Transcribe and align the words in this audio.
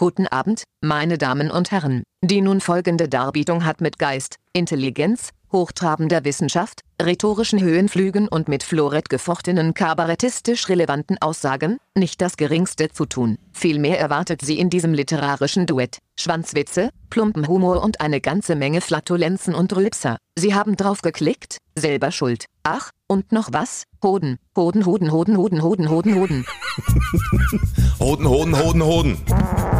Guten 0.00 0.26
Abend, 0.28 0.62
meine 0.80 1.18
Damen 1.18 1.50
und 1.50 1.72
Herren. 1.72 2.04
Die 2.24 2.40
nun 2.40 2.62
folgende 2.62 3.06
Darbietung 3.06 3.66
hat 3.66 3.82
mit 3.82 3.98
Geist, 3.98 4.36
Intelligenz, 4.54 5.28
hochtrabender 5.52 6.24
Wissenschaft, 6.24 6.80
rhetorischen 7.02 7.60
Höhenflügen 7.60 8.26
und 8.26 8.48
mit 8.48 8.62
Florett 8.62 9.10
gefochtenen 9.10 9.74
kabarettistisch 9.74 10.70
relevanten 10.70 11.18
Aussagen 11.20 11.76
nicht 11.94 12.22
das 12.22 12.38
geringste 12.38 12.88
zu 12.88 13.04
tun. 13.04 13.36
Vielmehr 13.52 14.00
erwartet 14.00 14.40
sie 14.40 14.58
in 14.58 14.70
diesem 14.70 14.94
literarischen 14.94 15.66
Duett 15.66 15.98
Schwanzwitze, 16.18 16.88
plumpen 17.10 17.46
Humor 17.46 17.82
und 17.82 18.00
eine 18.00 18.22
ganze 18.22 18.56
Menge 18.56 18.80
Flatulenzen 18.80 19.54
und 19.54 19.76
Rülpser. 19.76 20.16
Sie 20.34 20.54
haben 20.54 20.76
drauf 20.76 21.02
geklickt, 21.02 21.58
selber 21.74 22.10
schuld. 22.10 22.46
Ach, 22.62 22.90
und 23.06 23.32
noch 23.32 23.50
was? 23.52 23.84
Hoden, 24.02 24.38
Hoden, 24.56 24.86
Hoden, 24.86 25.12
Hoden, 25.12 25.36
Hoden, 25.36 25.62
Hoden, 25.62 25.90
Hoden, 25.90 26.14
Hoden. 26.14 26.46
Hoden, 28.00 28.28
Hoden, 28.28 28.58
Hoden, 28.58 28.82
Hoden. 28.82 29.79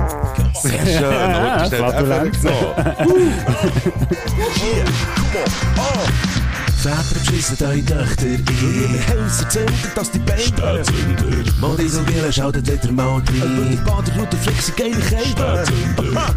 Sehr 0.55 0.87
schön. 0.87 1.13
Ja, 1.13 1.65
Flatulenz. 1.69 2.39
Väter 6.81 7.05
beschissen 7.13 7.59
eure 7.61 7.85
Töchter 7.85 8.27
in 8.27 8.45
ihre 8.47 9.09
Häuser 9.09 9.49
zündet, 9.51 9.75
dass 9.95 10.11
die 10.11 10.19
Beine 10.19 10.83
Mobilisierung 11.61 12.33
schaltet 12.33 12.67
wieder 12.73 12.93
mal 12.93 13.17
rein 13.17 13.23
Die 13.71 13.77
Baderroute 13.77 14.37
flexen 14.39 14.75
geile 14.77 14.97
Kälte 14.97 15.65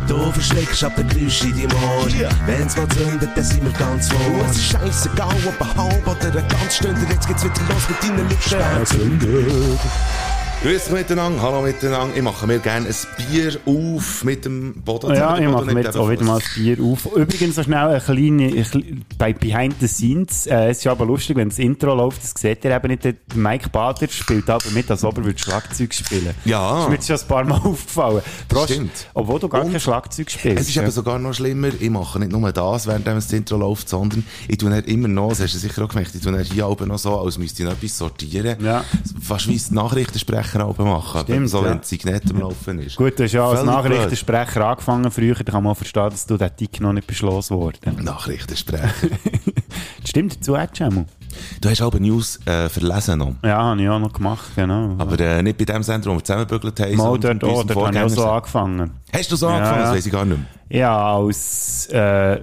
Du 0.05 0.31
verschreckst 0.33 0.83
ab 0.83 0.97
den 0.97 1.07
Geräusch 1.07 1.43
in 1.43 1.53
deinem 1.53 1.71
Ohr 1.71 2.07
Wenn's 2.45 2.75
mal 2.75 2.87
zündet, 2.89 3.29
dann 3.33 3.43
sind 3.43 3.63
wir 3.63 3.71
ganz 3.71 4.09
vor 4.09 4.19
Es 4.49 4.57
ist 4.57 4.71
scheissegal, 4.71 5.35
ob 5.47 5.61
ein 5.61 5.77
halb 5.77 6.07
oder 6.07 6.39
ein 6.39 6.47
ganz 6.49 6.75
Stunde 6.75 6.99
Jetzt 7.09 7.25
geht's 7.25 7.45
wieder 7.45 7.61
los 7.69 7.87
mit 7.87 8.03
deinen 8.03 8.27
Lippen 8.27 9.79
Grüß 10.63 10.91
miteinander, 10.91 11.41
hallo 11.41 11.61
miteinander. 11.61 12.15
Ich 12.15 12.21
mache 12.21 12.47
mir 12.47 12.57
gerne 12.59 12.87
ein 12.87 12.95
Bier 13.17 13.59
auf 13.65 14.23
mit 14.23 14.45
dem 14.45 14.73
Boden. 14.75 15.13
Ja, 15.13 15.37
ich 15.37 15.49
mache 15.49 15.65
mir 15.65 15.81
jetzt 15.81 15.97
auch 15.97 16.09
wieder 16.09 16.23
mal 16.23 16.39
das 16.39 16.53
Bier 16.55 16.77
auf. 16.81 17.05
Übrigens 17.17 17.55
so 17.55 17.63
schnell 17.63 17.89
ein 17.89 18.01
kleine, 18.01 18.45
ein 18.45 18.63
kleine 18.63 19.01
bei 19.17 19.33
Behind 19.33 19.75
the 19.81 19.87
Scenes. 19.87 20.47
Äh, 20.47 20.69
es 20.69 20.77
ist 20.77 20.87
aber 20.87 21.05
lustig, 21.05 21.35
wenn 21.35 21.49
das 21.49 21.59
Intro 21.59 21.93
läuft, 21.93 22.23
das 22.23 22.31
seht 22.37 22.63
ihr 22.63 22.71
eben 22.73 22.87
nicht. 22.87 23.03
Der 23.03 23.15
Mike 23.35 23.71
Bader 23.71 24.07
spielt 24.07 24.49
aber 24.49 24.63
mit, 24.71 24.89
als 24.89 25.03
ob 25.03 25.17
er 25.17 25.25
würde 25.25 25.37
Schlagzeug 25.37 25.93
spielen 25.93 26.33
Ja. 26.45 26.75
Das 26.75 26.83
ist 26.83 26.87
mir 26.87 26.95
jetzt 26.95 27.07
schon 27.07 27.19
ein 27.19 27.27
paar 27.27 27.43
Mal 27.43 27.55
aufgefallen. 27.69 28.21
Prost. 28.47 28.71
Stimmt. 28.71 29.07
Obwohl 29.15 29.41
du 29.41 29.49
gar 29.49 29.65
Und 29.65 29.71
kein 29.71 29.81
Schlagzeug 29.81 30.31
spielst. 30.31 30.61
Es 30.61 30.69
ist 30.69 30.77
eben 30.77 30.91
sogar 30.91 31.19
noch 31.19 31.33
schlimmer, 31.33 31.71
ich 31.77 31.89
mache 31.89 32.19
nicht 32.19 32.31
nur 32.31 32.53
das, 32.53 32.87
während 32.87 33.05
das 33.05 33.33
Intro 33.33 33.57
läuft, 33.57 33.89
sondern 33.89 34.23
ich 34.47 34.59
tue 34.59 34.73
immer 34.77 35.09
noch, 35.09 35.31
das 35.31 35.41
hast 35.41 35.55
du 35.55 35.57
sicher 35.57 35.83
auch 35.83 35.89
gemerkt, 35.89 36.15
ich 36.15 36.21
tue 36.21 36.41
hier 36.41 36.69
oben 36.69 36.87
noch 36.87 36.99
so, 36.99 37.19
als 37.19 37.37
müsste 37.37 37.63
ich 37.63 37.67
noch 37.67 37.75
etwas 37.75 37.97
sortieren. 37.97 38.63
Ja. 38.63 38.85
Fast 39.21 39.49
wie 39.49 39.55
es 39.55 39.67
die 39.67 39.75
Nachrichtensprecher 40.53 40.67
oben 40.67 40.85
machen. 40.85 41.21
Stimmt, 41.21 41.49
so, 41.49 41.63
ja. 41.63 41.71
wenn 41.71 41.77
das 41.79 41.89
Signet 41.89 42.23
am 42.29 42.39
Laufen 42.39 42.79
ist. 42.79 42.95
Gut, 42.95 43.17
du 43.17 43.23
hast 43.23 43.31
ja 43.31 43.47
als 43.47 43.59
Völlig 43.59 43.73
Nachrichtensprecher 43.73 44.65
angefangen 44.65 45.11
früher, 45.11 45.35
da 45.35 45.51
kann 45.51 45.63
man 45.63 45.71
auch 45.71 45.77
verstehen, 45.77 46.09
dass 46.09 46.25
du 46.25 46.37
den 46.37 46.55
Tick 46.55 46.79
noch 46.81 46.93
nicht 46.93 47.07
beschlossen 47.07 47.57
worden. 47.57 47.77
blöd. 47.81 48.03
Nachrichtensprecher. 48.03 48.89
Stimmt 50.05 50.37
dazu, 50.37 50.55
Jammu? 50.55 51.05
Du 51.61 51.69
hast 51.69 51.81
aber 51.81 51.99
News 51.99 52.39
äh, 52.45 52.69
verlesen 52.69 53.19
noch. 53.19 53.35
Ja, 53.43 53.57
habe 53.57 53.81
ich 53.81 53.89
auch 53.89 53.99
noch 53.99 54.13
gemacht, 54.13 54.45
genau. 54.55 54.95
Aber 54.97 55.19
äh, 55.19 55.41
nicht 55.43 55.57
bei 55.57 55.65
dem 55.65 55.83
Sender, 55.83 56.11
wo 56.11 56.15
wir 56.15 56.23
zusammengebügelt 56.23 56.79
haben. 56.79 56.95
Mal 56.95 57.19
dort 57.19 57.43
auch, 57.43 57.61
unserem 57.61 57.67
dort 57.67 57.87
habe 57.87 57.97
ich 57.97 58.03
auch 58.03 58.09
so 58.09 58.25
angefangen. 58.25 58.91
Hast 59.11 59.31
du 59.31 59.35
so 59.35 59.47
angefangen? 59.47 59.79
ja. 59.79 59.85
Das 59.85 59.95
weiß 59.95 60.05
ich 60.05 60.11
gar 60.11 60.25
nicht 60.25 60.37
mehr. 60.37 60.47
Ja, 60.79 61.15
als 61.15 61.87
äh, 61.87 62.39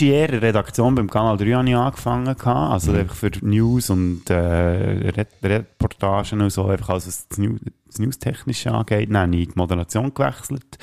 der 0.00 0.42
Redaktion 0.42 0.94
beim 0.94 1.10
Kanal 1.10 1.36
3 1.36 1.52
habe 1.52 1.68
ich 1.68 1.76
angefangen. 1.76 2.36
Also 2.46 2.92
einfach 2.92 3.14
für 3.16 3.30
News 3.42 3.90
und 3.90 4.30
äh, 4.30 4.34
Re 4.34 5.26
Reportagen 5.42 6.40
und 6.40 6.50
so, 6.50 6.66
einfach 6.66 6.90
alles, 6.90 7.06
was 7.06 7.28
das, 7.28 7.38
News, 7.38 7.60
das 7.86 7.98
News-Technische 7.98 8.70
angeht. 8.72 9.08
Dann 9.10 9.18
habe 9.18 9.36
ich 9.36 9.48
die 9.48 9.54
Moderation 9.56 10.12
gewechselt. 10.14 10.78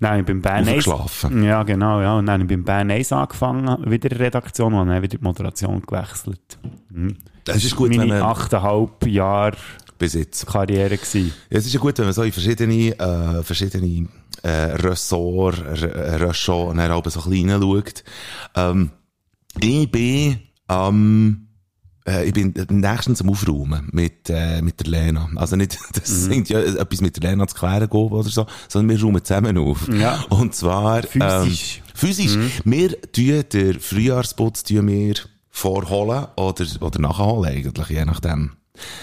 Dann 0.00 0.10
habe 0.12 0.20
ich 0.20 0.26
beim 0.26 0.40
Bern 0.40 0.66
1... 0.66 0.88
Aufgeschlafen. 0.88 1.44
Ja, 1.44 1.62
genau, 1.62 2.00
ja. 2.00 2.16
Und 2.18 2.26
dann 2.26 2.40
habe 2.40 2.44
ich 2.44 2.48
beim 2.48 2.64
Bern 2.64 2.90
1 2.90 3.12
angefangen, 3.12 3.90
wieder 3.90 4.18
Redaktion, 4.18 4.72
und 4.74 4.88
dann 4.88 5.02
wieder 5.02 5.18
die 5.18 5.22
Moderation 5.22 5.82
gewechselt. 5.82 6.58
Mhm. 6.88 7.16
Das 7.44 7.62
ist 7.62 7.76
gut, 7.76 7.90
wenn 7.90 7.98
meine 7.98 8.14
man 8.14 8.22
achteinhalb 8.22 9.06
Jahre 9.06 9.56
bis 9.98 10.14
jetzt. 10.14 10.46
Karriere 10.46 10.96
gewesen. 10.96 11.32
Ja, 11.50 11.58
es 11.58 11.66
ist 11.66 11.74
ja 11.74 11.80
gut, 11.80 11.98
wenn 11.98 12.06
man 12.06 12.14
so 12.14 12.22
in 12.22 12.32
verschiedene, 12.32 12.98
äh, 12.98 13.42
verschiedene 13.42 14.08
äh, 14.42 14.48
Ressorts, 14.48 15.60
R- 15.60 16.20
Ressorts, 16.20 16.70
und 16.70 16.78
dann 16.78 17.02
so 17.10 17.20
klein 17.20 17.50
schaut. 17.50 18.04
Ähm, 18.56 18.90
ich 19.60 19.90
bin, 19.90 20.40
ähm, 20.68 21.48
äh, 22.10 22.24
ich 22.24 22.32
bin 22.32 22.54
nächstens 22.68 23.20
am 23.22 23.30
Aufräumen 23.30 23.88
mit, 23.92 24.28
äh, 24.28 24.60
mit 24.62 24.80
der 24.80 24.86
Lena. 24.88 25.28
Also 25.36 25.56
nicht, 25.56 25.78
das 25.94 26.06
sind 26.08 26.48
ja 26.48 26.60
etwas 26.60 27.00
mit 27.00 27.16
der 27.16 27.30
Lena 27.30 27.46
zu 27.46 27.56
klären 27.56 27.88
gehen 27.88 28.10
oder 28.10 28.28
so, 28.28 28.46
sondern 28.68 28.96
wir 28.96 29.04
räumen 29.04 29.24
zusammen 29.24 29.56
auf. 29.58 29.88
Ja. 29.88 30.24
Und 30.28 30.54
zwar, 30.54 31.02
Physisch. 31.02 31.78
Ähm, 31.78 31.92
physisch. 31.94 32.38
Wir 32.64 33.00
tun 33.12 33.44
den 33.52 33.80
Frühjahrsputz 33.80 34.64
tun 34.64 34.88
wir 34.88 35.14
vorholen 35.50 36.26
oder, 36.36 36.66
oder 36.80 36.98
nachholen 37.00 37.52
eigentlich, 37.52 37.88
je 37.88 38.04
nachdem. 38.04 38.52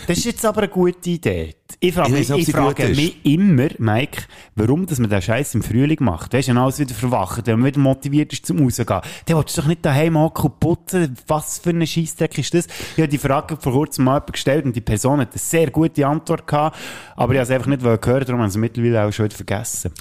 Das 0.07 0.17
ist 0.17 0.25
jetzt 0.25 0.45
aber 0.45 0.61
eine 0.61 0.69
gute 0.69 1.09
Idee. 1.09 1.55
Ich 1.79 1.93
frage, 1.93 2.17
Ich 2.17 2.31
ob 2.31 2.39
ich 2.39 2.45
gut 2.45 2.55
frage 2.55 2.87
mich 2.89 3.25
immer, 3.25 3.67
Mike, 3.77 4.23
warum 4.55 4.85
dass 4.85 4.99
man 4.99 5.09
den 5.09 5.21
Scheiß 5.21 5.53
im 5.55 5.61
Frühling 5.63 5.97
macht. 5.99 6.33
Weißt 6.33 6.47
du, 6.47 6.51
wenn 6.51 6.57
alles 6.57 6.79
wieder 6.79 6.95
verwacht, 6.95 7.45
wenn 7.45 7.59
man 7.59 7.67
wieder 7.67 7.79
motiviert 7.79 8.31
ist 8.33 8.45
zum 8.45 8.59
Rausgehen. 8.59 8.87
Dann 8.87 9.37
willst 9.37 9.57
du 9.57 9.61
doch 9.61 9.67
nicht 9.67 9.85
daheim 9.85 10.15
und 10.15 10.33
putzen. 10.59 11.15
Was 11.27 11.59
für 11.59 11.71
ein 11.71 11.85
Scheissdreck 11.85 12.37
ist 12.37 12.53
das? 12.53 12.67
Ich 12.95 12.97
habe 12.97 13.07
die 13.07 13.17
Frage 13.17 13.57
vor 13.57 13.73
kurzem 13.73 14.05
mal 14.05 14.19
gestellt 14.19 14.65
und 14.65 14.75
die 14.75 14.81
Person 14.81 15.19
hat 15.19 15.31
eine 15.31 15.39
sehr 15.39 15.69
gute 15.69 16.05
Antwort 16.07 16.47
gehabt, 16.47 16.77
aber 17.15 17.33
ich 17.33 17.39
habe 17.39 17.43
es 17.43 17.51
einfach 17.51 17.67
nicht 17.67 17.81
gehört, 17.81 18.27
darum 18.27 18.41
haben 18.41 18.49
sie 18.49 18.59
mittlerweile 18.59 19.03
auch 19.03 19.11
schon 19.11 19.25
wieder 19.25 19.35
vergessen. 19.35 19.91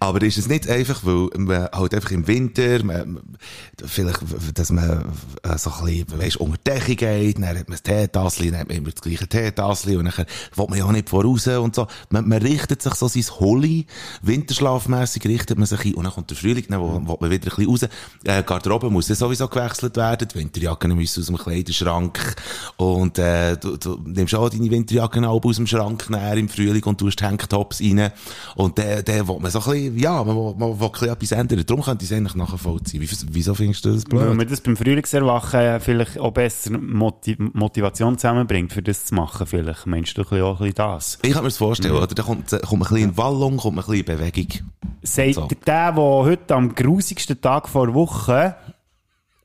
Aber 0.00 0.22
ist 0.22 0.38
es 0.38 0.48
nicht 0.48 0.68
einfach, 0.68 1.04
weil 1.04 1.28
man 1.36 1.68
halt 1.72 1.94
einfach 1.94 2.10
im 2.10 2.26
Winter, 2.26 2.84
man, 2.84 3.20
vielleicht, 3.84 4.20
dass 4.54 4.70
man 4.70 5.12
äh, 5.42 5.58
so 5.58 5.70
ein 5.70 5.84
bisschen, 5.84 6.18
weisst, 6.18 6.36
unter 6.36 6.58
die 6.58 6.70
Decke 6.70 6.96
geht, 6.96 7.38
dann 7.38 7.46
hat 7.46 7.68
man 7.68 7.78
das 7.78 7.82
Teetassli, 7.82 8.50
dann 8.50 8.60
hat 8.60 8.68
man 8.68 8.76
immer 8.76 8.90
das 8.90 9.02
gleiche 9.02 9.23
Teetassli 9.28 9.96
und 9.96 10.06
dann 10.06 10.26
will 10.54 10.66
man 10.68 10.78
ja 10.78 10.84
auch 10.84 10.92
nicht 10.92 11.08
voraus 11.08 11.46
und 11.46 11.74
so. 11.74 11.86
Man, 12.10 12.28
man 12.28 12.42
richtet 12.42 12.82
sich 12.82 12.94
so 12.94 13.08
sein 13.08 13.24
Holly, 13.40 13.86
winterschlafmässig 14.22 15.24
richtet 15.26 15.58
man 15.58 15.66
sich 15.66 15.84
ein 15.84 15.94
und 15.94 16.04
dann 16.04 16.12
kommt 16.12 16.30
der 16.30 16.36
Frühling, 16.36 16.64
dann 16.68 16.80
will, 16.80 17.06
will 17.06 17.16
man 17.20 17.30
wieder 17.30 17.50
ein 17.52 17.56
bisschen 17.56 17.66
raus. 17.66 17.82
Äh, 18.24 18.42
Garderobe 18.42 18.90
muss 18.90 19.08
ja 19.08 19.14
sowieso 19.14 19.48
gewechselt 19.48 19.96
werden, 19.96 20.28
die 20.28 20.38
Winterjacken 20.38 20.94
müssen 20.94 21.20
aus 21.20 21.26
dem 21.26 21.36
Kleiderschrank 21.36 22.36
und 22.76 23.18
äh, 23.18 23.56
du, 23.56 23.76
du 23.76 24.00
nimmst 24.04 24.34
auch 24.34 24.48
deine 24.48 24.70
Winterjacken 24.70 25.24
auch 25.24 25.44
aus 25.44 25.56
dem 25.56 25.66
Schrank 25.66 26.08
näher 26.10 26.36
im 26.36 26.48
Frühling 26.48 26.82
und 26.84 26.98
tust 26.98 27.20
die 27.20 27.24
Hangtops 27.24 27.80
rein 27.80 28.10
und 28.56 28.78
der, 28.78 29.02
der 29.02 29.26
will 29.26 29.38
man 29.40 29.50
so 29.50 29.60
ein 29.60 29.70
bisschen, 29.70 29.98
ja, 29.98 30.22
man 30.24 30.36
will, 30.36 30.54
man 30.56 30.80
will 30.80 31.08
etwas 31.08 31.32
ändern. 31.32 31.62
Darum 31.66 31.82
könnte 31.82 32.04
ich 32.04 32.10
es 32.10 32.16
eigentlich 32.16 32.34
nachvollziehen. 32.34 33.02
Wie, 33.02 33.08
wieso 33.30 33.54
findest 33.54 33.84
du 33.84 33.92
das 33.92 34.04
blöd? 34.04 34.22
Weil 34.22 34.34
man 34.34 34.48
das 34.48 34.60
beim 34.60 34.76
Frühlingserwachen 34.76 35.80
vielleicht 35.80 36.18
auch 36.18 36.32
besser 36.32 36.78
Moti 36.78 37.36
Motivation 37.38 38.18
zusammenbringt, 38.18 38.72
für 38.72 38.82
das 38.82 39.03
zu 39.04 39.14
machen, 39.14 39.46
vielleicht. 39.46 39.86
Meinst 39.86 40.16
du 40.16 40.22
auch 40.22 40.30
ein 40.32 40.56
bisschen 40.58 40.74
das? 40.74 41.18
Ich 41.22 41.32
kann 41.32 41.42
mir 41.42 41.48
das 41.48 41.58
vorstellen, 41.58 41.94
oder? 41.94 42.06
Da 42.06 42.22
kommt, 42.22 42.50
kommt 42.50 42.72
ein 42.72 42.78
bisschen 42.78 42.96
in 42.98 43.16
Wallung, 43.16 43.56
kommt 43.56 43.74
ein 43.78 43.84
bisschen 43.84 43.94
in 43.94 44.04
Bewegung. 44.04 44.48
Sagt 45.02 45.34
So. 45.34 45.48
der, 45.66 45.92
der 45.92 45.96
heute 45.96 46.54
am 46.54 46.74
grusigsten 46.74 47.40
Tag 47.40 47.68
vor 47.68 47.86
der 47.86 47.94
Woche 47.94 48.56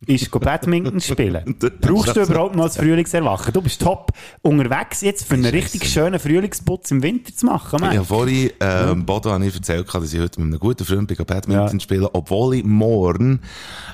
ist 0.10 0.32
Badminton 0.32 1.00
spielen. 1.00 1.56
Brauchst 1.82 2.16
du 2.16 2.22
überhaupt 2.22 2.56
noch 2.56 2.66
das 2.66 2.78
Frühlingserwachen? 2.78 3.54
Du 3.54 3.62
bist 3.62 3.82
top 3.82 4.12
unterwegs 4.42 5.02
jetzt 5.02 5.28
für 5.28 5.36
einen 5.36 5.46
richtig 5.46 5.86
schönen 5.88 6.20
Frühlingsputz 6.20 6.92
im 6.92 7.04
Winter 7.04 7.34
zu 7.36 7.46
machen, 7.46 7.80
Ich 7.92 7.98
habe 7.98 8.06
vorhin, 8.06 8.50
ähm, 8.60 9.06
Bodo 9.06 9.32
habe 9.32 9.46
ich 9.46 9.54
erzählt, 9.56 9.88
dass 9.94 10.14
ich 10.14 10.20
heute 10.20 10.42
mit 10.42 10.48
einem 10.54 10.60
guten 10.60 10.84
Freund 10.86 11.08
bin, 11.08 11.18
Badminton 11.18 11.78
Ja. 11.78 11.80
spielen, 11.80 12.08
obwohl 12.12 12.56
ich 12.56 12.64
morgen, 12.64 13.42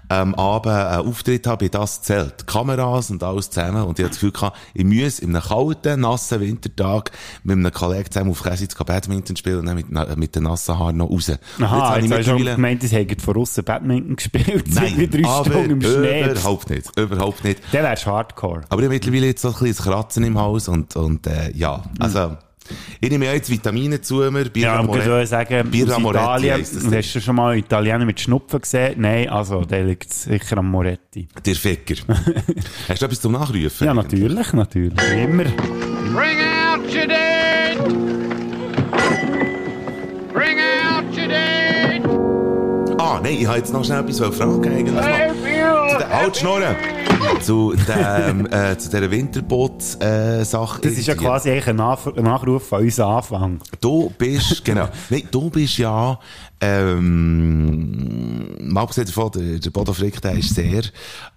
ähm, 0.09 0.35
Abend 0.35 0.71
einen 0.73 1.07
Auftritt 1.07 1.47
habe, 1.47 1.65
in 1.65 1.71
das 1.71 2.01
Zelt. 2.01 2.47
Kameras 2.47 3.11
und 3.11 3.21
alles 3.21 3.49
zusammen. 3.49 3.83
Und 3.83 3.99
ich 3.99 4.03
habe 4.03 4.09
das 4.09 4.19
Gefühl 4.19 4.31
gehabt, 4.31 4.57
ich 4.73 4.85
muss 4.85 5.19
in 5.19 5.35
einem 5.35 5.43
kalten, 5.43 5.99
nassen 6.01 6.39
Wintertag 6.39 7.11
mit 7.43 7.57
einem 7.57 7.71
Kollegen 7.71 8.09
zusammen 8.09 8.31
auf 8.31 8.41
Käsitz 8.41 8.73
Badminton 8.75 9.35
spielen 9.35 9.59
und 9.59 9.65
dann 9.65 9.75
mit, 9.75 10.17
mit 10.17 10.35
den 10.35 10.43
nassen 10.43 10.77
Haaren 10.79 10.97
noch 10.97 11.09
raus. 11.09 11.29
Und 11.29 11.63
Aha, 11.63 11.97
jetzt 11.97 12.03
hast 12.11 12.11
du 12.11 12.17
mittlerweile- 12.33 12.55
gemeint, 12.55 12.81
sie 12.83 12.87
hätten 12.95 13.19
von 13.19 13.35
außen 13.35 13.63
Badminton 13.63 14.15
gespielt, 14.15 14.65
Nein, 14.73 15.09
aber 15.25 15.45
Stunden 15.45 15.71
im 15.71 15.81
Schnee. 15.81 16.04
Überhaupt 16.05 16.69
nicht, 16.69 16.99
überhaupt 16.99 17.43
nicht. 17.43 17.61
Dann 17.71 17.83
wärst 17.83 18.05
du 18.05 18.11
Hardcore. 18.11 18.61
Aber 18.69 18.81
ich 18.81 18.85
habe 18.85 18.93
mittlerweile 18.95 19.27
jetzt 19.27 19.41
so 19.41 19.49
ein 19.49 19.55
kleines 19.55 19.81
Kratzen 19.81 20.23
im 20.23 20.37
Haus 20.39 20.67
und, 20.67 20.95
und 20.95 21.27
äh, 21.27 21.51
ja, 21.53 21.83
also 21.99 22.37
ich 22.99 23.11
nehme 23.11 23.25
ja 23.25 23.33
jetzt 23.33 23.49
Vitamine 23.49 24.01
zu 24.01 24.15
mir, 24.31 24.45
Birra 24.45 24.65
Ja, 24.67 24.73
aber 24.73 24.81
ich 24.83 24.87
Moretti. 24.87 25.07
würde 25.07 25.27
sagen, 25.27 25.69
Birra 25.69 25.95
aus 25.95 26.01
Moretti 26.01 26.23
Italien, 26.23 26.53
heisst 26.55 26.75
das 26.75 26.91
hast 26.91 27.13
du 27.13 27.21
schon 27.21 27.35
mal 27.35 27.57
Italiener 27.57 28.05
mit 28.05 28.19
Schnupfen 28.19 28.59
gesehen? 28.61 28.95
Nein, 28.97 29.29
also, 29.29 29.63
der 29.65 29.83
liegt 29.83 30.11
sicher 30.11 30.57
am 30.57 30.71
Moretti. 30.71 31.27
Der 31.45 31.55
Ficker. 31.55 31.95
Hast 32.89 33.01
du 33.01 33.05
etwas 33.05 33.21
zum 33.21 33.33
Nachrufen? 33.33 33.85
Ja, 33.85 33.93
natürlich, 33.93 34.53
natürlich. 34.53 34.99
Immer. 35.13 35.43
Bring 35.43 36.39
out 36.41 36.81
your 36.91 37.05
dead! 37.07 37.77
Bring 40.33 40.57
out 40.59 41.05
your 41.15 41.27
dead! 41.27 42.99
Ah, 42.99 43.19
nein, 43.21 43.37
ich 43.39 43.45
habe 43.45 43.57
jetzt 43.59 43.71
noch 43.73 43.83
schnell 43.85 43.99
etwas 43.99 44.17
fragen 44.35 44.65
eigentlich. 44.73 45.54
Zu 45.91 45.97
der 45.97 46.11
Altschnorren. 46.13 46.75
Zu, 47.41 47.73
dem, 47.87 48.45
äh, 48.51 48.77
zu 48.77 48.89
dieser 48.89 49.09
Winterboot-Sache. 49.09 50.81
Das 50.81 50.93
ist 50.93 51.07
ja 51.07 51.15
quasi 51.15 51.49
eigentlich 51.51 51.67
ein, 51.67 51.75
Nach 51.77 52.05
ein 52.05 52.23
Nachruf 52.23 52.67
von 52.69 52.81
unserem 52.81 53.09
Anfang. 53.15 53.59
Du 53.81 54.11
bist, 54.17 54.63
genau. 54.65 54.89
Nein, 55.09 55.23
du 55.31 55.49
bist 55.49 55.77
ja, 55.77 56.19
ähm, 56.61 58.55
mal 58.71 58.81
abgesehen 58.81 59.07
davon, 59.07 59.31
der, 59.31 59.59
der 59.59 59.69
Bodo 59.71 59.93
Frick, 59.93 60.21
der 60.21 60.33
ist 60.33 60.53
sehr, 60.55 60.83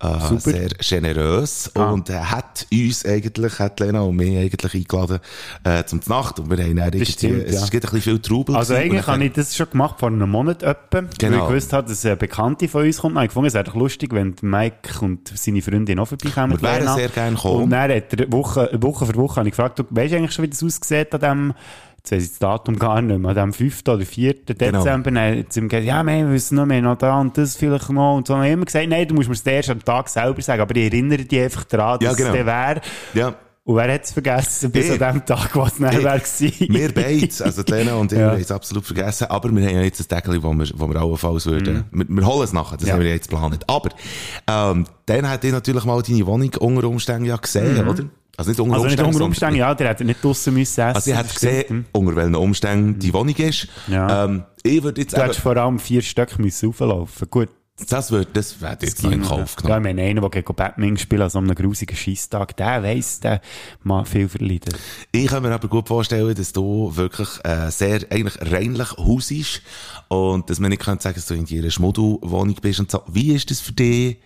äh, 0.01 0.39
sehr 0.39 0.69
generös 0.79 1.71
Ah. 1.75 1.91
und 1.91 2.09
er 2.11 2.31
hat 2.31 2.67
uns 2.73 3.05
eigentlich, 3.05 3.59
hat 3.59 3.81
Lena 3.81 4.01
und 4.03 4.17
mich 4.17 4.37
eigentlich 4.37 4.75
eingeladen, 4.75 5.19
äh, 5.65 5.85
zum 5.85 6.01
Nacht 6.07 6.39
und 6.41 6.51
wir 6.51 6.59
haben 6.59 6.77
dann 6.77 6.87
irgendwie, 6.93 7.05
stimmt, 7.13 7.45
es 7.47 7.55
ja. 7.55 7.65
ist 7.65 7.73
ein 7.75 7.81
bisschen 7.81 8.01
viel 8.03 8.19
Trubel 8.21 8.57
Also 8.57 8.75
gewesen. 8.75 8.91
eigentlich 8.93 9.07
habe 9.07 9.25
ich 9.25 9.33
das 9.33 9.57
schon 9.57 9.71
gemacht 9.71 9.99
vor 9.99 10.09
einem 10.09 10.31
Monat 10.31 10.63
etwa, 10.63 11.01
Genau. 11.01 11.11
weil 11.21 11.33
ich 11.43 11.49
gewusst 11.49 11.73
habe, 11.73 11.89
dass 11.89 12.05
eine 12.07 12.17
Bekannte 12.17 12.69
von 12.69 12.85
uns 12.85 12.99
kommt. 12.99 13.17
Und 13.17 13.23
ich 13.23 13.29
gefunden, 13.29 13.49
es 13.49 13.55
wäre 13.55 13.65
doch 13.65 13.75
lustig, 13.75 14.13
wenn 14.19 14.35
Mike 14.43 15.00
und 15.00 15.32
seine 15.35 15.62
Freundin 15.62 15.99
auch 15.99 16.06
vorbeikommen. 16.09 16.61
Wir 16.61 16.62
wären 16.62 16.94
sehr 16.94 17.09
gerne 17.09 17.37
gekommen. 17.37 17.65
Und 17.65 17.70
dann 17.70 17.91
hat 17.91 18.20
er 18.20 18.32
Woche, 18.32 18.70
Woche 18.81 19.06
für 19.06 19.15
Woche 19.15 19.37
habe 19.37 19.49
ich 19.49 19.53
gefragt, 19.53 19.79
du 19.79 19.85
weißt 19.88 20.15
eigentlich 20.15 20.32
schon, 20.32 20.44
wie 20.44 20.49
das 20.49 20.62
aussieht 20.62 21.15
an 21.15 21.20
dem, 21.20 21.55
jetzt 21.99 22.12
weiss 22.12 22.23
ich 22.25 22.29
das 22.31 22.38
Datum 22.38 22.79
gar 22.79 23.00
nicht 23.00 23.19
mehr, 23.19 23.31
an 23.31 23.37
dem 23.37 23.53
5. 23.53 23.82
oder 23.88 24.05
4. 24.05 24.35
Genau. 24.47 24.79
Dezember. 24.79 25.11
Dann 25.11 25.38
hat 25.38 25.53
sie 25.53 25.61
ihm 25.61 25.69
gesagt, 25.69 25.87
ja, 25.87 26.03
wir 26.03 26.31
wissen 26.31 26.56
noch, 26.56 26.62
haben 26.62 26.82
noch 26.82 26.99
da 26.99 27.20
und 27.20 27.37
das 27.38 27.56
vielleicht 27.56 27.91
noch. 27.91 28.17
Und 28.17 28.26
so. 28.26 28.35
Und 28.35 28.44
ich 28.44 28.53
immer 28.53 28.65
gesagt, 28.65 28.88
nein, 28.88 29.06
du 29.09 29.15
musst 29.15 29.29
mir 29.29 29.35
das 29.35 29.47
erst 29.47 29.70
am 29.70 29.85
Tag 29.85 30.09
selber 30.09 30.41
sagen, 30.43 30.62
aber 30.62 30.76
ich 30.76 30.93
erinnere 30.93 31.25
dich 31.25 31.41
einfach 31.41 31.65
daran, 31.65 31.99
Ja, 32.00 32.09
dass 32.11 32.17
genau. 32.17 32.31
es 32.31 32.35
der 32.35 32.47
wäre. 32.47 32.81
Ja. 33.15 33.35
Und 33.69 33.76
wer 33.76 33.93
hat 33.93 34.03
es 34.05 34.12
vergessen, 34.12 34.70
bis 34.70 34.88
Ich. 34.88 35.03
an 35.03 35.17
dem 35.17 35.26
Tag, 35.26 35.55
wo 35.55 35.62
es 35.65 35.75
Ich. 35.75 35.81
wäre? 35.81 36.73
Wir 36.73 36.94
beide, 36.94 37.44
also 37.44 37.62
Lena 37.69 37.94
und 37.97 38.11
ich, 38.12 38.19
Ja. 38.19 38.31
haben 38.31 38.41
es 38.41 38.50
absolut 38.50 38.87
vergessen, 38.87 39.26
aber 39.29 39.55
wir 39.55 39.67
haben 39.67 39.75
ja 39.75 39.82
jetzt 39.82 40.00
ein 40.00 40.09
Deckel, 40.09 40.43
wo 40.43 40.55
wir, 40.55 40.67
wo 40.75 40.88
wir 40.88 40.97
allenfalls 40.97 41.44
würden, 41.44 41.85
wir, 41.91 42.06
wir 42.09 42.26
holen 42.26 42.44
es 42.44 42.55
nachher, 42.55 42.76
das 42.79 42.85
Mhm. 42.85 42.88
Ja. 42.88 42.94
haben 42.94 43.03
wir 43.03 43.11
jetzt 43.11 43.29
geplant. 43.29 43.65
Aber, 43.69 43.91
ähm, 44.47 44.87
dann 45.05 45.29
hat 45.29 45.44
ihr 45.44 45.53
natürlich 45.53 45.85
mal 45.85 46.00
deine 46.00 46.26
Wohnung 46.26 46.50
unter 46.61 46.88
Umständen 46.88 47.26
ja 47.26 47.37
gesehen, 47.37 47.87
oder? 47.87 48.05
Also 48.38 48.50
nicht 48.53 48.61
unter 48.61 48.75
Also 48.76 48.87
nicht 48.87 48.93
Umständen. 48.93 49.00
unter 49.05 49.12
sondern- 49.12 49.23
Umständen, 49.29 49.56
ja, 49.56 49.75
der 49.75 49.88
hätte 49.88 50.05
nicht 50.06 50.25
draussen 50.25 50.55
müssen 50.55 50.81
essen. 50.81 50.97
Also, 50.97 51.11
ich 51.11 51.17
das 51.17 51.26
hätte 51.26 51.37
stimmt. 51.38 51.53
gesehen, 51.69 51.87
unter 51.93 52.17
welchen 52.17 52.35
Umständen 52.37 52.99
die 52.99 53.12
Wohnung 53.12 53.35
ist. 53.37 53.69
Ja. 53.88 54.25
Ähm, 54.25 54.44
ich 54.62 54.82
würde 54.82 55.03
jetzt 55.03 55.15
Du 55.15 55.20
hättest 55.23 55.41
vor 55.41 55.55
allem 55.59 55.79
vier 55.79 56.00
Stück 56.00 56.38
müssen 56.38 56.69
rauflaufen. 56.69 57.29
Gut. 57.31 57.50
Das 57.89 58.11
würde, 58.11 58.29
das 58.33 58.61
wäre 58.61 58.77
jetzt 58.81 59.03
noch 59.03 59.13
in 59.13 59.23
Kauf 59.23 59.57
Ja, 59.57 59.63
genommen. 59.63 59.87
ich 59.87 59.95
meine, 59.97 60.03
einer, 60.09 60.21
der 60.23 60.31
gegen 60.31 60.55
Batman 60.55 60.97
spielt, 60.97 61.23
an 61.23 61.31
so 61.31 61.39
einem 61.39 61.55
grusigen 61.55 61.97
Scheisstag, 61.97 62.57
der 62.57 62.83
weiss, 62.83 63.21
der 63.21 63.41
mag 63.83 64.09
viel 64.09 64.29
verleiden. 64.29 64.75
Ich 65.13 65.27
kann 65.29 65.43
mir 65.43 65.53
aber 65.53 65.69
gut 65.69 65.89
vorstellen, 65.89 66.35
dass 66.35 66.53
du 66.53 66.95
wirklich 66.97 67.29
äh, 67.45 67.71
sehr 67.71 68.01
eigentlich 68.11 68.35
reinlich 68.41 68.91
Haus 68.97 69.31
ist 69.31 69.63
und 70.09 70.51
dass 70.51 70.59
man 70.61 70.71
nicht 70.71 70.83
kann 70.83 70.99
sagen, 70.99 71.15
dass 71.17 71.27
du 71.27 71.35
in 71.35 71.47
ihrer 71.47 71.71
Schmuddelwohnung 71.71 72.57
bist 72.61 72.81
und 72.81 72.91
so. 72.91 73.03
Wie 73.07 73.33
ist 73.33 73.51
das 73.51 73.61
für 73.61 73.73
dich? 73.73 74.19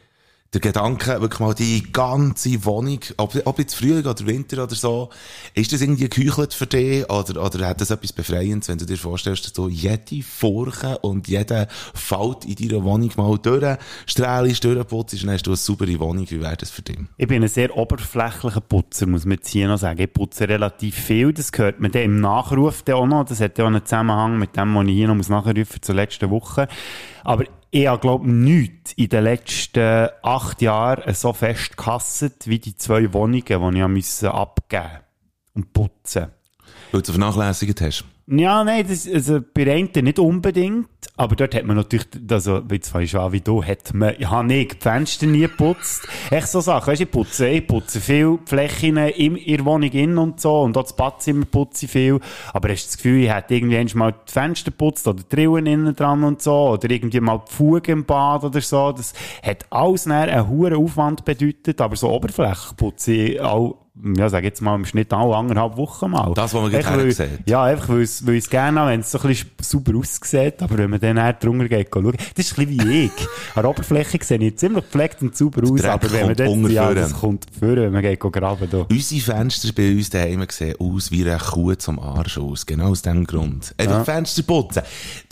Der 0.55 0.61
Gedanke, 0.61 1.19
wirklich 1.19 1.41
mal 1.41 1.55
die 1.55 1.83
ganze 1.93 2.63
Wohnung, 2.67 3.01
ob, 3.17 3.35
ob 3.47 3.59
jetzt 3.59 3.75
Frühling 3.75 4.05
oder 4.05 4.27
Winter 4.27 4.63
oder 4.63 4.75
so, 4.75 5.09
ist 5.55 5.73
das 5.73 5.81
irgendwie 5.81 6.11
geküchelt 6.11 6.53
für 6.53 6.67
dich 6.67 7.09
oder, 7.09 7.43
oder 7.43 7.69
hat 7.69 7.81
das 7.81 7.91
etwas 7.91 8.13
Befreiendes, 8.13 8.69
wenn 8.69 8.77
du 8.77 8.85
dir 8.85 8.99
vorstellst, 8.99 9.47
dass 9.47 9.55
du 9.55 9.71
jede 9.71 10.23
Furche 10.23 10.99
und 10.99 11.27
jeden 11.27 11.67
Falt 11.95 12.45
in 12.45 12.69
deiner 12.69 12.85
Wohnung 12.85 13.11
mal 13.17 13.39
durchstrahlst, 13.39 14.63
durchputzt 14.63 15.15
und 15.15 15.23
dann 15.23 15.33
hast 15.33 15.47
du 15.47 15.53
eine 15.53 15.57
saubere 15.57 15.99
Wohnung. 15.99 16.31
Wie 16.31 16.43
wäre 16.43 16.59
das 16.59 16.69
für 16.69 16.83
dich? 16.83 16.99
Ich 17.17 17.29
bin 17.29 17.43
ein 17.43 17.49
sehr 17.49 17.75
oberflächlicher 17.75 18.61
Putzer, 18.61 19.07
muss 19.07 19.25
man 19.25 19.39
jetzt 19.39 19.49
hier 19.49 19.69
noch 19.69 19.79
sagen. 19.79 20.03
Ich 20.03 20.13
putze 20.13 20.47
relativ 20.47 20.97
viel, 20.97 21.33
das 21.33 21.51
hört 21.57 21.81
man 21.81 21.93
dann 21.93 22.03
im 22.03 22.21
Nachruf 22.21 22.83
dann 22.83 22.97
auch 22.97 23.07
noch. 23.07 23.25
Das 23.25 23.41
hat 23.41 23.57
ja 23.57 23.65
auch 23.65 23.69
einen 23.69 23.87
Zusammenhang 23.87 24.39
mit 24.39 24.55
dem, 24.55 24.75
was 24.75 24.85
ich 24.85 24.93
hier 24.93 25.09
noch 25.09 25.15
muss 25.15 25.31
nachrufen 25.31 25.81
zur 25.81 25.95
letzten 25.95 26.29
Woche. 26.29 26.69
Aber 27.25 27.47
ich 27.75 27.87
habe, 27.87 28.01
glaube 28.01 28.27
ich, 28.27 28.33
nichts 28.33 28.93
in 28.93 29.09
den 29.09 29.25
letzten 29.25 30.09
acht 30.23 30.61
Jahren 30.61 31.15
so 31.15 31.33
fest 31.33 31.77
gehasst, 31.77 32.47
wie 32.47 32.59
die 32.59 32.77
zwei 32.77 33.11
Wohnungen, 33.15 33.75
die 33.75 33.81
ich 33.81 33.89
musste 33.89 34.33
abgeben 34.33 35.01
und 35.55 35.73
putzen. 35.73 36.27
Weil 36.93 37.01
du 37.01 37.13
vernachlässigt 37.13 37.81
hast. 37.81 38.05
Ja, 38.29 38.63
nein, 38.63 38.87
das, 38.89 39.09
also 39.09 39.41
bei 39.53 39.65
der 39.65 39.75
einen 39.75 39.91
nicht 40.05 40.19
unbedingt, 40.21 40.89
aber 41.17 41.35
dort 41.35 41.57
hat 41.57 41.65
man 41.65 41.77
natürlich, 41.77 42.07
also, 42.31 42.63
jetzt 42.71 42.91
fange 42.91 43.05
ich 43.05 43.17
an 43.17 43.33
wie 43.33 43.41
du, 43.41 43.65
hat 43.65 43.93
man, 43.95 44.15
ich 44.17 44.31
habe 44.31 44.47
nicht 44.47 44.75
die 44.75 44.81
Fenster 44.81 45.27
nie 45.27 45.41
geputzt. 45.41 46.07
Echt 46.31 46.47
so 46.47 46.61
Sachen, 46.61 46.87
weißt 46.87 47.01
du, 47.01 47.05
ich 47.05 47.11
putze, 47.11 47.49
ich 47.49 47.67
putze 47.67 48.01
viel 48.01 48.39
Flächen 48.47 48.97
in 48.97 49.37
ihrer 49.37 49.65
Wohnung 49.65 49.91
in 49.91 50.19
und 50.19 50.41
so, 50.41 50.61
und 50.61 50.77
auch 50.77 50.85
das 50.85 50.95
Badzimmer 50.95 51.47
putze 51.47 51.87
ich 51.87 51.91
viel, 51.91 52.21
aber 52.53 52.69
hast 52.69 52.85
du 52.85 52.89
das 52.91 52.97
Gefühl, 52.99 53.25
ich 53.25 53.33
hätte 53.35 53.55
irgendwie 53.57 53.77
einmal 53.77 54.13
mal 54.13 54.19
die 54.29 54.33
Fenster 54.33 54.71
geputzt 54.71 55.09
oder 55.09 55.23
die 55.25 55.37
Rillen 55.37 55.67
innen 55.67 55.97
dran 55.97 56.23
und 56.23 56.41
so, 56.41 56.71
oder 56.71 56.89
irgendwie 56.89 57.21
mal 57.21 57.43
die 57.47 57.53
Fugen 57.53 57.91
im 57.91 58.05
Bad 58.05 58.45
oder 58.45 58.61
so, 58.61 58.93
das 58.93 59.15
hat 59.43 59.67
alles 59.71 60.07
nachher 60.07 60.33
einen 60.33 60.49
hohen 60.49 60.75
Aufwand 60.75 61.25
bedeutet, 61.25 61.81
aber 61.81 61.97
so 61.97 62.09
Oberfläche 62.09 62.75
putze 62.77 63.13
ich 63.13 63.41
auch, 63.41 63.82
ja, 64.17 64.29
sag 64.31 64.43
jetzt 64.43 64.63
mal 64.63 64.75
im 64.75 64.87
Schnitt 64.87 65.13
alle 65.13 65.37
anderthalb 65.37 65.77
Wochen 65.77 66.11
mal. 66.11 66.33
Das, 66.35 66.55
was 66.55 66.63
man 66.63 66.71
gerade 66.71 66.97
weil- 66.97 67.05
hersieht. 67.05 67.41
ja, 67.47 67.63
einfach, 67.63 67.91
weil 67.91 68.01
es, 68.01 68.27
weil 68.27 68.37
es 68.37 68.49
gerne 68.49 68.81
habe, 68.81 68.93
wenn 68.93 69.01
es 69.01 69.11
so 69.11 69.19
ein 69.19 69.29
bisschen 69.29 69.51
sauber 69.61 69.99
aussieht, 69.99 70.63
aber 70.63 70.79
wenn 70.79 70.91
man 70.91 70.99
dann 70.99 71.17
näher 71.17 71.35
drunter 71.35 71.69
geht, 71.69 71.89
schauen, 71.93 72.13
das 72.35 72.47
ist 72.47 72.59
ein 72.59 72.67
bisschen 72.67 72.89
wie 72.89 73.05
ich. 73.05 73.11
An 73.55 73.63
der 73.63 73.71
Oberfläche 73.71 74.19
sehe 74.23 74.39
ich 74.39 74.57
ziemlich 74.57 74.85
gepflegt 74.85 75.21
und 75.21 75.37
sauber 75.37 75.71
aus, 75.71 75.85
aber 75.85 76.11
wenn 76.11 76.27
man 76.27 76.37
dann, 76.37 76.71
ja, 76.71 76.95
das 76.95 77.13
kommt 77.13 77.47
vor, 77.59 77.77
wenn 77.77 77.93
man 77.93 78.01
geht 78.01 78.19
graben 78.19 78.69
da. 78.71 78.87
Unsere 78.91 79.21
Fenster 79.21 79.73
bei 79.75 79.93
uns 79.93 80.09
daheim 80.09 80.47
sehen 80.49 80.75
aus 80.79 81.11
wie 81.11 81.29
eine 81.29 81.37
Kuh 81.39 81.75
zum 81.75 81.99
Arsch 81.99 82.39
aus. 82.39 82.65
Genau 82.65 82.89
aus 82.89 83.03
dem 83.03 83.27
Grund. 83.27 83.75
Einfach 83.77 84.07
Fenster 84.07 84.43
putzen. 84.43 84.83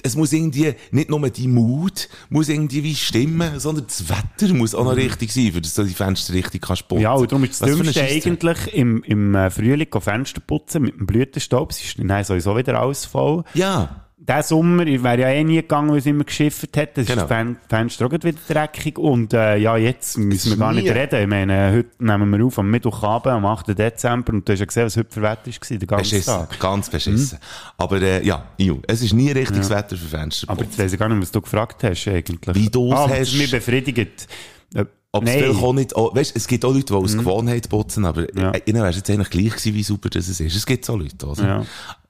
Es 0.02 0.16
muss 0.16 0.32
irgendwie, 0.32 0.74
nicht 0.90 1.08
nur 1.08 1.28
die 1.30 1.48
Mut 1.48 2.08
muss 2.28 2.48
irgendwie 2.48 2.84
wie 2.84 2.94
stimmen, 2.94 3.58
sondern 3.58 3.86
das 3.86 4.04
Wetter 4.08 4.52
muss 4.54 4.74
auch 4.74 4.84
noch 4.84 4.96
richtig 4.96 5.32
sein, 5.32 5.52
für 5.52 5.60
dass 5.60 5.74
du 5.74 5.84
die 5.84 5.94
Fenster 5.94 6.34
richtig 6.34 6.62
kannst 6.62 6.86
putzen. 6.88 7.00
Mhm. 7.00 7.04
Ja, 7.04 7.12
und 7.14 7.30
darum 7.30 7.44
ist 7.44 7.60
das 7.60 7.70
Dümmste 7.70 7.92
Scheissdreck. 7.92 8.22
Eigentlich 8.50 8.74
im, 8.74 9.02
im 9.04 9.34
äh, 9.34 9.50
Frühling 9.50 9.88
Fenster 10.00 10.40
putzen 10.40 10.82
mit 10.82 10.98
dem 10.98 11.06
Blütenstaub. 11.06 11.70
Es 11.70 11.82
ist 11.82 11.96
dann 11.98 12.24
sowieso 12.24 12.56
wieder 12.56 12.80
alles 12.80 13.04
voll. 13.04 13.44
Ja. 13.54 14.06
Der 14.22 14.42
Sommer 14.42 14.86
ich 14.86 15.02
wäre 15.02 15.18
ja 15.22 15.28
eh 15.30 15.42
nie 15.42 15.56
gegangen, 15.56 15.90
weil 15.90 15.98
es 15.98 16.06
immer 16.06 16.24
geschifft 16.24 16.76
hat. 16.76 16.96
Das 16.96 17.06
Genau. 17.06 17.22
ist 17.22 17.28
das 17.30 17.38
Fen- 17.38 17.56
Fenster 17.68 18.06
auch 18.06 18.12
wieder 18.12 18.30
dreckig. 18.48 18.98
Und 18.98 19.32
äh, 19.32 19.56
ja, 19.56 19.76
jetzt 19.78 20.18
müssen 20.18 20.50
wir 20.50 20.56
gar 20.58 20.72
nie. 20.74 20.82
nicht 20.82 20.94
reden. 20.94 21.22
Ich 21.22 21.26
meine, 21.26 21.72
heute 21.72 21.88
nehmen 21.98 22.30
wir 22.38 22.44
auf 22.44 22.58
am 22.58 22.70
Mittwochabend, 22.70 23.34
am 23.34 23.46
8. 23.46 23.68
Dezember. 23.76 24.34
Und 24.34 24.46
du 24.46 24.52
hast 24.52 24.60
ja 24.60 24.66
gesehen, 24.66 24.84
was 24.84 24.96
heute 24.98 25.10
für 25.10 25.22
Wetter 25.22 25.46
war, 25.46 25.78
den 25.78 25.86
ganzen 25.86 26.02
Beschissen. 26.02 26.34
Tag. 26.34 26.60
Ganz 26.60 26.90
beschissen. 26.90 27.38
Aber, 27.78 28.00
äh, 28.02 28.24
ja, 28.24 28.44
Ju, 28.58 28.80
es 28.86 29.00
ist 29.02 29.14
nie 29.14 29.32
richtiges 29.32 29.70
Wetter 29.70 29.96
für 29.96 30.06
Fenster 30.06 30.50
Aber 30.50 30.62
jetzt 30.64 30.78
weiss 30.78 30.92
ich 30.92 30.98
gar 30.98 31.08
nicht, 31.08 31.22
was 31.22 31.32
du 31.32 31.40
gefragt 31.40 31.82
hast, 31.82 32.06
eigentlich. 32.06 32.54
Wie 32.54 32.68
du 32.68 32.92
es 32.92 32.98
ah, 32.98 33.04
ob 33.06 33.10
hast. 33.18 33.32
mich 33.34 33.50
befriedigt. 33.50 34.28
Äh, 34.74 34.84
Ob 35.12 35.24
es 35.24 35.30
vielleicht 35.30 35.62
auch 35.62 35.72
nicht, 35.72 35.96
oh, 35.96 36.14
weißt, 36.14 36.36
es 36.36 36.46
gibt 36.46 36.64
auch 36.64 36.72
Leute, 36.72 36.86
die 36.86 36.92
aus 36.94 37.16
Gewohnheit 37.16 37.68
putzen, 37.68 38.04
aber 38.04 38.32
Ja. 38.38 38.52
äh, 38.52 38.62
ihnen 38.66 38.76
wäre 38.78 38.90
es 38.90 38.96
jetzt 38.96 39.10
eigentlich 39.10 39.30
gleich 39.30 39.50
gewesen, 39.56 39.74
wie 39.74 39.82
super 39.82 40.08
das 40.08 40.28
ist. 40.28 40.40
Es 40.40 40.64
gibt 40.66 40.84
so 40.84 40.96
Leute, 40.96 41.26
oder? 41.26 41.42
Ja. 41.44 41.66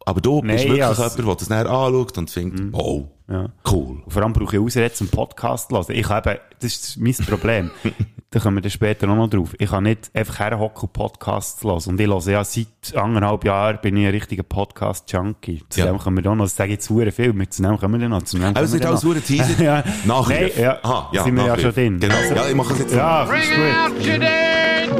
Aber 0.07 0.21
du 0.21 0.41
bist 0.41 0.55
Nein, 0.65 0.69
wirklich 0.69 0.85
also- 0.85 1.03
jemand, 1.03 1.19
der 1.29 1.35
das 1.37 1.51
näher 1.51 1.67
anschaut 1.71 2.19
und 2.19 2.31
findet, 2.31 2.75
oh, 2.75 3.09
Ja. 3.29 3.49
cool. 3.71 3.99
Und 4.05 4.13
vor 4.13 4.23
allem 4.23 4.33
brauche 4.33 4.57
ich 4.57 4.63
Ausrede 4.63 4.93
zum 4.95 5.09
Podcast 5.09 5.69
zu 5.71 5.77
hören. 5.77 5.87
Ich 5.91 6.09
habe, 6.09 6.41
das 6.61 6.73
ist 6.73 6.97
mein 6.99 7.15
Problem. 7.15 7.71
da 8.31 8.41
kommen 8.41 8.57
wir 8.57 8.61
dann 8.63 8.71
später 8.71 9.09
auch 9.11 9.15
noch 9.15 9.29
drauf. 9.29 9.55
Ich 9.59 9.69
kann 9.71 9.85
nicht 9.85 10.11
einfach 10.15 10.39
herhocken 10.39 10.83
und 10.85 10.93
Podcasts 10.95 11.63
hören. 11.63 11.83
Und 11.87 12.01
ich 12.01 12.07
höre 12.09 12.29
ja 12.29 12.43
seit 12.45 12.97
anderthalb 12.97 13.45
Jahren 13.45 13.79
bin 13.83 13.97
ich 13.99 14.07
ein 14.07 14.13
richtiger 14.13 14.43
Podcast-Junkie. 14.43 15.63
Zu 15.69 15.81
Ja. 15.81 15.87
dem 15.87 15.99
können 15.99 16.17
wir 16.17 16.23
dann 16.23 16.39
noch, 16.39 16.45
das 16.45 16.57
sage 16.57 16.73
ich 16.73 16.81
verdammt 16.81 17.15
viel, 17.15 17.33
mit 17.35 17.53
zu 17.53 17.63
dem 17.63 17.77
kommen 17.79 17.95
wir 17.95 18.01
dann 18.01 18.11
noch. 18.11 18.23
Zu 18.23 18.39
dem 18.39 18.55
wird 18.73 18.83
dann 18.85 18.91
alles 18.91 19.03
nur 19.05 19.23
Teaser. 19.23 19.63
ja. 19.63 19.85
Nachruf. 20.07 20.29
Nein, 20.31 20.51
ja, 20.59 20.79
Aha, 20.83 21.11
ja, 21.13 21.25
sind 21.25 21.35
wir 21.37 21.43
ja 21.43 21.49
Nachruf. 21.49 21.63
schon 21.63 21.75
drin. 21.75 22.01
Genau. 22.01 22.15
Also- 22.17 22.35
ja, 22.35 22.49
ich 22.49 22.55
mache 22.55 22.73
es 22.73 22.79
jetzt. 22.81 22.95
Ja, 22.95 23.23
ist 23.25 23.51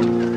gut. 0.01 0.30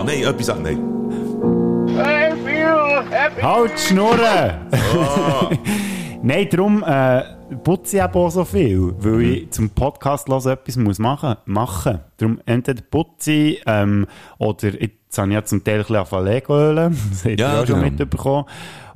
Ah, 0.00 0.04
nein, 0.04 0.22
etwas 0.22 0.48
anderes. 0.50 0.76
Nein. 0.78 2.32
I 2.32 2.44
feel 2.44 3.04
happy! 3.10 3.42
Halt 3.42 3.72
die 3.76 3.82
Schnurren! 3.82 4.52
Nein, 6.22 6.48
darum 6.50 6.82
äh, 6.86 7.22
putze 7.64 7.96
ich 7.96 8.02
eben 8.02 8.12
auch 8.14 8.30
so 8.30 8.44
viel, 8.44 8.94
weil 8.98 9.12
Mhm. 9.12 9.20
ich 9.32 9.50
zum 9.50 9.70
Podcast 9.70 10.28
hören 10.28 10.52
etwas 10.52 10.76
muss 10.76 10.98
machen 10.98 11.36
machen. 11.46 12.00
Darum 12.18 12.40
entweder 12.46 12.82
putze 12.82 13.32
ich, 13.32 13.62
ähm, 13.66 14.06
oder 14.38 14.68
jetzt 14.80 15.16
habe 15.18 15.28
ich 15.28 15.34
ja 15.34 15.44
zum 15.44 15.64
Teil 15.64 15.80
ein 15.80 15.86
bisschen 15.86 16.24
Lego 16.24 16.54
ölen. 16.58 16.96
Das 17.10 17.18
habt 17.24 17.30
ihr 17.30 17.36
Ja, 17.38 17.60
auch 17.62 17.66
schon 17.66 17.80
genau. 17.82 17.90
mitbekommen. 18.04 18.44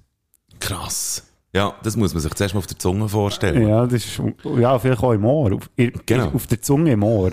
Krass. 0.59 1.32
Ja, 1.55 1.75
das 1.83 1.95
muss 1.95 2.13
man 2.13 2.21
sich 2.21 2.33
zuerst 2.33 2.55
mal 2.55 2.59
auf 2.59 2.67
der 2.67 2.79
Zunge 2.79 3.07
vorstellen. 3.07 3.67
Ja, 3.67 3.85
das 3.85 4.05
ist, 4.05 4.21
ja, 4.57 4.79
vielleicht 4.79 5.03
auch 5.03 5.11
im 5.13 5.23
Ohr. 5.25 5.53
Auf, 5.53 5.69
Genau. 6.05 6.31
auf 6.33 6.47
der 6.47 6.61
Zunge 6.61 6.91
im 6.93 7.03
Ohr. 7.03 7.31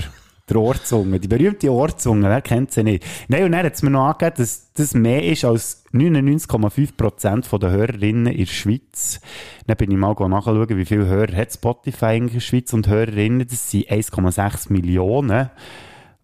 Der 0.49 0.57
Ohrzunge. 0.57 1.21
Die 1.21 1.29
berühmte 1.29 1.73
Ohrzunge, 1.73 2.29
wer 2.29 2.43
kennt 2.43 2.73
sie 2.73 2.83
nicht? 2.83 3.05
Nein, 3.29 3.45
und 3.45 3.53
dann 3.53 3.65
hat 3.65 3.75
es 3.75 3.83
mir 3.83 3.91
noch 3.91 4.07
angegeben, 4.09 4.35
dass 4.39 4.73
das 4.75 4.95
mehr 4.95 5.25
ist 5.25 5.45
als 5.45 5.85
99,5% 5.93 7.59
der 7.59 7.71
Hörerinnen 7.71 8.27
in 8.27 8.39
der 8.39 8.47
Schweiz. 8.47 9.21
Dann 9.67 9.77
bin 9.77 9.91
ich 9.93 9.97
mal 9.97 10.13
nachschauen, 10.13 10.69
wie 10.77 10.85
viele 10.85 11.07
Hörer 11.07 11.35
hat 11.37 11.53
Spotify 11.53 12.17
in 12.17 12.29
der 12.29 12.41
Schweiz 12.41 12.73
und 12.73 12.89
Hörerinnen. 12.89 13.47
Das 13.49 13.71
sind 13.71 13.89
1,6 13.89 14.73
Millionen. 14.73 15.51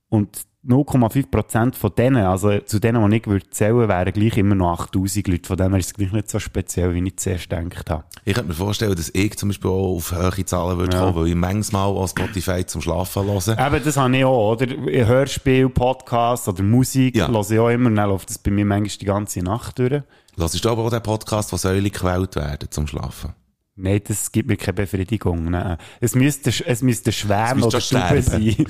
Und 0.08 0.42
0,5% 0.68 1.74
von 1.76 1.92
denen, 1.96 2.24
also 2.24 2.58
zu 2.60 2.78
denen, 2.80 3.08
die 3.10 3.16
ich 3.18 3.26
würde 3.26 3.48
zählen, 3.50 3.88
wären 3.88 4.12
gleich 4.12 4.36
immer 4.36 4.54
noch 4.54 4.80
8000 4.80 5.28
Leute. 5.28 5.46
Von 5.48 5.56
dem 5.56 5.70
her 5.70 5.78
ist 5.78 5.86
es 5.86 5.94
gleich 5.94 6.12
nicht 6.12 6.30
so 6.30 6.38
speziell, 6.38 6.92
wie 6.94 7.06
ich 7.06 7.16
zuerst 7.16 7.48
gedacht 7.48 7.88
habe. 7.90 8.04
Ich 8.24 8.34
könnte 8.34 8.48
mir 8.48 8.54
vorstellen, 8.54 8.94
dass 8.96 9.10
ich 9.14 9.36
zum 9.38 9.50
Beispiel 9.50 9.70
auch 9.70 9.96
auf 9.96 10.12
hohe 10.12 10.44
Zahlen 10.44 10.78
würde 10.78 10.96
Ja. 10.96 11.04
kommen, 11.04 11.16
weil 11.16 11.28
ich 11.28 11.34
manchmal 11.34 11.86
auch 11.86 12.08
Spotify 12.08 12.64
zum 12.66 12.80
Schlafen 12.82 13.24
höre. 13.24 13.58
Eben, 13.66 13.84
das 13.84 13.96
habe 13.96 14.16
ich 14.16 14.24
auch, 14.24 14.52
oder? 14.52 14.66
Hörspiel, 15.06 15.68
Podcast 15.68 16.48
oder 16.48 16.62
Musik, 16.62 17.16
Ja. 17.16 17.28
höre 17.28 17.50
ich 17.50 17.58
auch 17.58 17.68
immer, 17.68 17.86
und 17.88 17.96
dann 17.96 18.08
läuft 18.08 18.30
das 18.30 18.38
bei 18.38 18.50
mir 18.50 18.64
manchmal 18.64 18.98
die 18.98 19.04
ganze 19.04 19.40
Nacht 19.40 19.78
durch. 19.78 20.02
Hörst 20.36 20.64
du 20.64 20.68
aber 20.70 20.82
auch 20.82 20.90
den 20.90 21.02
Podcast, 21.02 21.52
wo 21.52 21.56
Säule 21.56 21.82
gequält 21.90 22.36
werden 22.36 22.68
zum 22.70 22.86
Schlafen? 22.86 23.32
Nein, 23.78 24.00
das 24.08 24.32
gibt 24.32 24.48
mir 24.48 24.56
keine 24.56 24.72
Befriedigung. 24.72 25.50
Nein. 25.50 25.76
Es 26.00 26.14
müsste, 26.14 26.50
es 26.64 26.82
müsste 26.82 27.12
Schwärme 27.12 27.66
oder 27.66 27.78
sterben. 27.80 28.22
sein. 28.22 28.42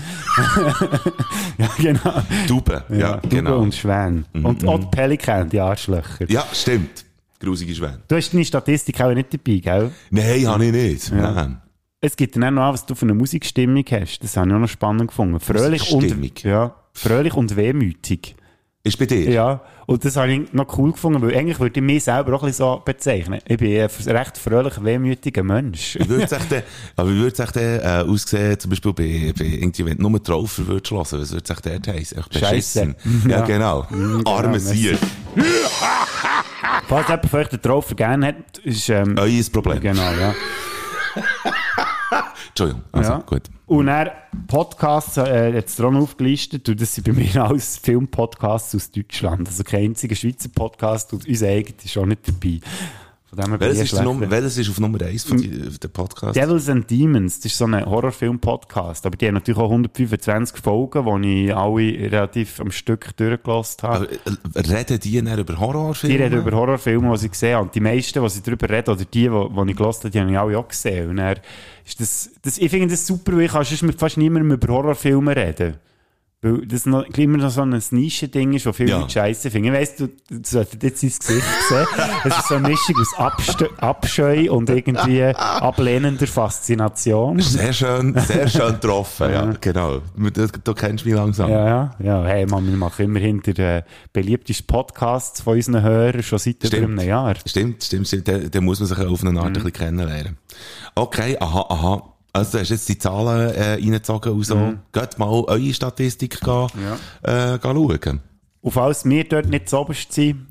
ja, 1.58 1.68
genau. 1.78 2.22
Tauben, 2.48 2.82
ja, 2.90 3.18
Tube 3.18 3.30
genau. 3.30 3.60
und 3.60 3.72
Schwäne. 3.72 4.25
Und 4.32 4.66
auch 4.66 4.80
die 4.80 4.86
Pelikan, 4.86 5.48
die 5.48 5.60
Arschlöcher. 5.60 6.28
Ja, 6.28 6.44
stimmt. 6.52 7.04
Grusige 7.38 7.72
Schwäne. 7.72 8.00
Du 8.08 8.16
hast 8.16 8.32
deine 8.32 8.44
Statistik 8.44 9.00
auch 9.00 9.14
nicht 9.14 9.32
dabei, 9.32 9.58
gell? 9.58 9.92
Nein, 10.10 10.46
habe 10.48 10.64
ich 10.66 10.72
nicht. 10.72 11.10
Ja. 11.10 11.30
Nein. 11.30 11.60
Es 12.00 12.16
gibt 12.16 12.34
dann 12.34 12.44
auch 12.44 12.50
noch 12.50 12.62
an, 12.62 12.75
was 12.75 12.84
du 12.84 12.96
für 12.96 13.06
eine 13.06 13.14
Musikstimmung 13.14 13.84
hast. 13.88 14.18
Das 14.25 14.36
habe 14.36 14.48
ich 14.48 14.54
auch 14.54 14.58
noch 14.58 14.68
spannend 14.68 15.08
gefunden. 15.08 15.38
Fröhlich 15.38 15.92
und, 15.92 16.42
ja, 16.42 16.75
fröhlich 16.92 17.34
und 17.34 17.56
wehmütig. 17.56 18.34
Ist 18.82 18.98
bei 18.98 19.06
dir? 19.06 19.30
Ja, 19.30 19.62
und 19.87 20.05
das 20.05 20.16
habe 20.16 20.33
ich 20.33 20.52
noch 20.52 20.76
cool 20.78 20.93
gefunden, 20.93 21.23
weil 21.23 21.37
eigentlich 21.37 21.59
würde 21.61 21.78
ich 21.81 21.85
mich 21.87 22.05
selber 22.05 22.35
auch 22.35 22.43
ein 22.43 22.49
bisschen 22.49 22.66
so 22.66 22.83
bezeichnen. 22.85 23.40
Ich 23.47 23.57
bin 23.59 23.81
ein 23.81 24.16
recht 24.16 24.37
fröhlich, 24.38 24.83
wehmütiger 24.83 25.43
Mensch. 25.43 25.97
Wie 26.00 26.09
würde 26.09 26.25
es 26.25 26.33
echt, 26.33 26.47
aber 26.97 27.11
wie 27.11 27.16
würde 27.19 27.33
es 27.33 27.38
echt 27.38 27.57
äh, 27.57 28.05
aussehen, 28.07 28.59
zum 28.59 28.71
Beispiel 28.71 28.93
bei, 28.93 29.33
bei 29.38 29.45
irgendwie, 29.45 29.85
wenn 29.87 29.97
du 29.99 30.09
nur 30.09 30.23
Traufer 30.23 30.66
würdest 30.66 30.90
hören, 30.90 31.00
was 31.00 31.12
würde 31.12 31.25
es 31.25 31.50
echt 31.50 31.66
dort 31.66 31.88
heissen? 31.88 32.19
Echt 32.19 32.38
Scheisse. 32.38 32.95
Ja, 33.28 33.38
Ja. 33.38 33.45
genau. 33.47 33.87
Arme. 34.25 34.59
Sier. 34.61 34.99
Falls 36.88 37.09
jemand 37.09 37.28
von 37.31 37.40
euch 37.40 37.49
den 37.49 37.62
Traufer 37.62 37.95
gerne 37.95 38.26
hat, 38.28 38.59
ist, 38.64 38.88
ähm, 38.88 39.16
Euer 39.19 39.43
Problem. 39.52 39.81
genau, 39.81 40.02
ja. 40.12 40.35
Entschuldigung. 42.48 42.82
Also, 42.92 43.12
ja. 43.12 43.18
gut. 43.18 43.42
Und 43.66 43.88
er 43.88 44.12
Podcasts, 44.46 45.16
äh, 45.16 45.52
jetzt 45.52 45.78
dran 45.78 45.96
aufgelistet, 45.96 46.68
und 46.68 46.80
das 46.80 46.94
sind 46.94 47.06
bei 47.06 47.12
mir 47.14 47.42
alles 47.42 47.78
Filmpodcasts 47.78 48.75
aus 48.75 48.90
Deutschland. 48.90 49.48
Also 49.48 49.64
kein 49.64 49.86
einziger 49.86 50.14
Schweizer 50.14 50.48
Podcast 50.48 51.12
und 51.12 51.26
unser 51.26 51.48
eigener 51.48 51.84
ist 51.84 51.96
auch 51.98 52.06
nicht 52.06 52.28
dabei. 52.28 52.60
Von 53.28 53.38
dem 53.40 53.50
her 53.50 53.59
bin 53.59 53.68
Welches 53.68 53.76
ich 53.76 53.85
ist, 53.85 53.90
schlecht. 53.90 54.04
Nummer, 54.04 54.30
welches 54.30 54.56
ist 54.56 54.71
auf 54.71 54.78
Nummer 54.78 55.02
1 55.02 55.25
von 55.25 55.38
der 55.83 55.88
Podcast? 55.88 56.37
Devils 56.37 56.68
and 56.68 56.88
Demons, 56.88 57.40
das 57.40 57.47
ist 57.47 57.59
so 57.59 57.64
ein 57.64 57.85
Horrorfilm-Podcast. 57.85 59.04
Aber 59.04 59.16
die 59.16 59.26
haben 59.26 59.35
natürlich 59.35 59.59
auch 59.59 59.71
125 59.71 60.62
Folgen, 60.62 61.23
die 61.23 61.47
ich 61.47 61.56
alle 61.56 62.11
relativ 62.12 62.61
am 62.61 62.71
Stück 62.71 63.16
durchgelassen 63.16 63.83
habe. 63.83 64.09
Aber, 64.25 64.61
äh, 64.61 64.61
reden 64.61 65.00
die 65.00 65.21
dann 65.21 65.38
über 65.40 65.59
Horrorfilme? 65.59 66.16
Die 66.16 66.23
reden 66.23 66.38
über 66.38 66.56
Horrorfilme, 66.56 67.12
die 67.14 67.18
sie 67.18 67.28
gesehen 67.28 67.56
haben. 67.56 67.66
Und 67.66 67.75
die 67.75 67.80
meisten, 67.80 68.23
die 68.23 68.28
sie 68.30 68.42
darüber 68.42 68.71
reden, 68.71 68.90
oder 68.90 69.04
die, 69.04 69.06
die, 69.06 69.28
die 69.28 69.71
ich 69.71 69.76
gehört 69.76 69.97
habe, 69.97 70.11
die 70.11 70.21
habe 70.21 70.30
ich 70.30 70.38
alle 70.38 70.59
auch 70.59 70.68
gesehen. 70.68 71.11
Und 71.11 71.16
dann 71.16 71.37
ist 71.85 72.00
das, 72.00 72.30
das, 72.42 72.59
ich 72.59 72.71
finde 72.71 72.87
das 72.87 73.04
super, 73.04 73.33
weil 73.33 73.42
ich 73.42 73.50
kann 73.50 73.64
sonst 73.64 73.83
mit 73.83 73.99
fast 73.99 74.18
niemandem 74.18 74.52
über 74.52 74.73
Horrorfilme 74.73 75.35
reden. 75.35 75.75
Weil 76.43 76.66
das 76.66 76.85
noch, 76.85 77.05
immer 77.16 77.38
noch 77.38 77.50
so 77.50 77.62
ein 77.62 77.83
Nischending 77.93 78.52
ist, 78.52 78.66
wo 78.66 78.73
viele 78.75 78.90
Ja. 78.90 78.99
Leute 78.99 79.11
scheiße 79.14 79.50
finden. 79.50 79.69
Ich 79.73 79.81
weiss, 79.81 79.97
du, 79.97 80.09
du 80.28 80.40
solltest 80.45 80.83
jetzt 80.83 81.00
sein 81.00 81.09
Gesicht 81.09 81.23
sehen. 81.23 81.87
Es 82.25 82.37
ist 82.38 82.49
so 82.49 82.55
eine 82.57 82.69
Mischung 82.69 82.95
aus 83.00 83.14
Abste 83.16 83.71
Abscheu 83.78 84.52
und 84.52 84.69
irgendwie 84.69 85.25
ablehnender 85.25 86.26
Faszination. 86.26 87.40
Sehr 87.40 87.73
schön, 87.73 88.14
sehr 88.19 88.49
schön 88.49 88.73
getroffen, 88.75 89.33
ja, 89.33 89.50
genau. 89.61 90.00
Du, 90.14 90.47
du 90.62 90.75
kennst 90.75 91.07
mich 91.07 91.14
langsam. 91.14 91.50
Ja, 91.50 91.66
ja, 91.66 91.95
ja. 92.00 92.25
Hey, 92.25 92.45
man, 92.45 92.66
wir 92.66 92.76
machen 92.76 93.07
immerhin 93.07 93.40
den 93.40 93.57
äh, 93.57 93.83
beliebtesten 94.12 94.66
Podcast 94.66 95.40
von 95.43 95.55
unseren 95.57 95.81
Hörern 95.83 96.23
schon 96.23 96.38
seit 96.38 96.57
über 96.57 96.66
Stimmt. 96.66 97.00
einem 97.00 97.09
Jahr. 97.09 97.35
Stimmt, 97.47 97.83
stimmt, 97.83 98.09
stimmt. 98.09 98.28
Den, 98.28 98.50
den 98.50 98.62
muss 98.64 98.78
man 98.78 98.88
sich 98.88 98.99
auf 98.99 99.25
eine 99.25 99.31
Art 99.40 99.47
Mhm. 99.47 99.47
ein 99.47 99.52
bisschen 99.55 99.73
kennenlernen. 99.73 100.37
Okay, 100.95 101.38
aha, 101.40 101.64
aha. 101.71 102.12
Also 102.37 102.52
du 102.52 102.61
hast 102.62 102.71
jetzt 102.71 102.88
die 102.88 102.99
Zahlen 102.99 103.50
äh, 103.55 103.73
reingezogen 103.75 104.33
und 104.33 104.43
so. 104.45 104.57
Mhm. 104.57 104.78
Geht 104.93 105.19
mal 105.19 105.28
eure 105.28 105.73
Statistik 105.75 106.40
gehen, 106.40 106.69
äh, 107.23 107.59
gehen 107.59 107.61
schauen. 107.61 108.21
Und 108.61 108.71
falls 108.73 109.05
wir 109.05 109.25
dort 109.25 109.49
nicht 109.49 109.69
zu 109.69 109.78
oberst 109.78 110.12
sind, 110.12 110.49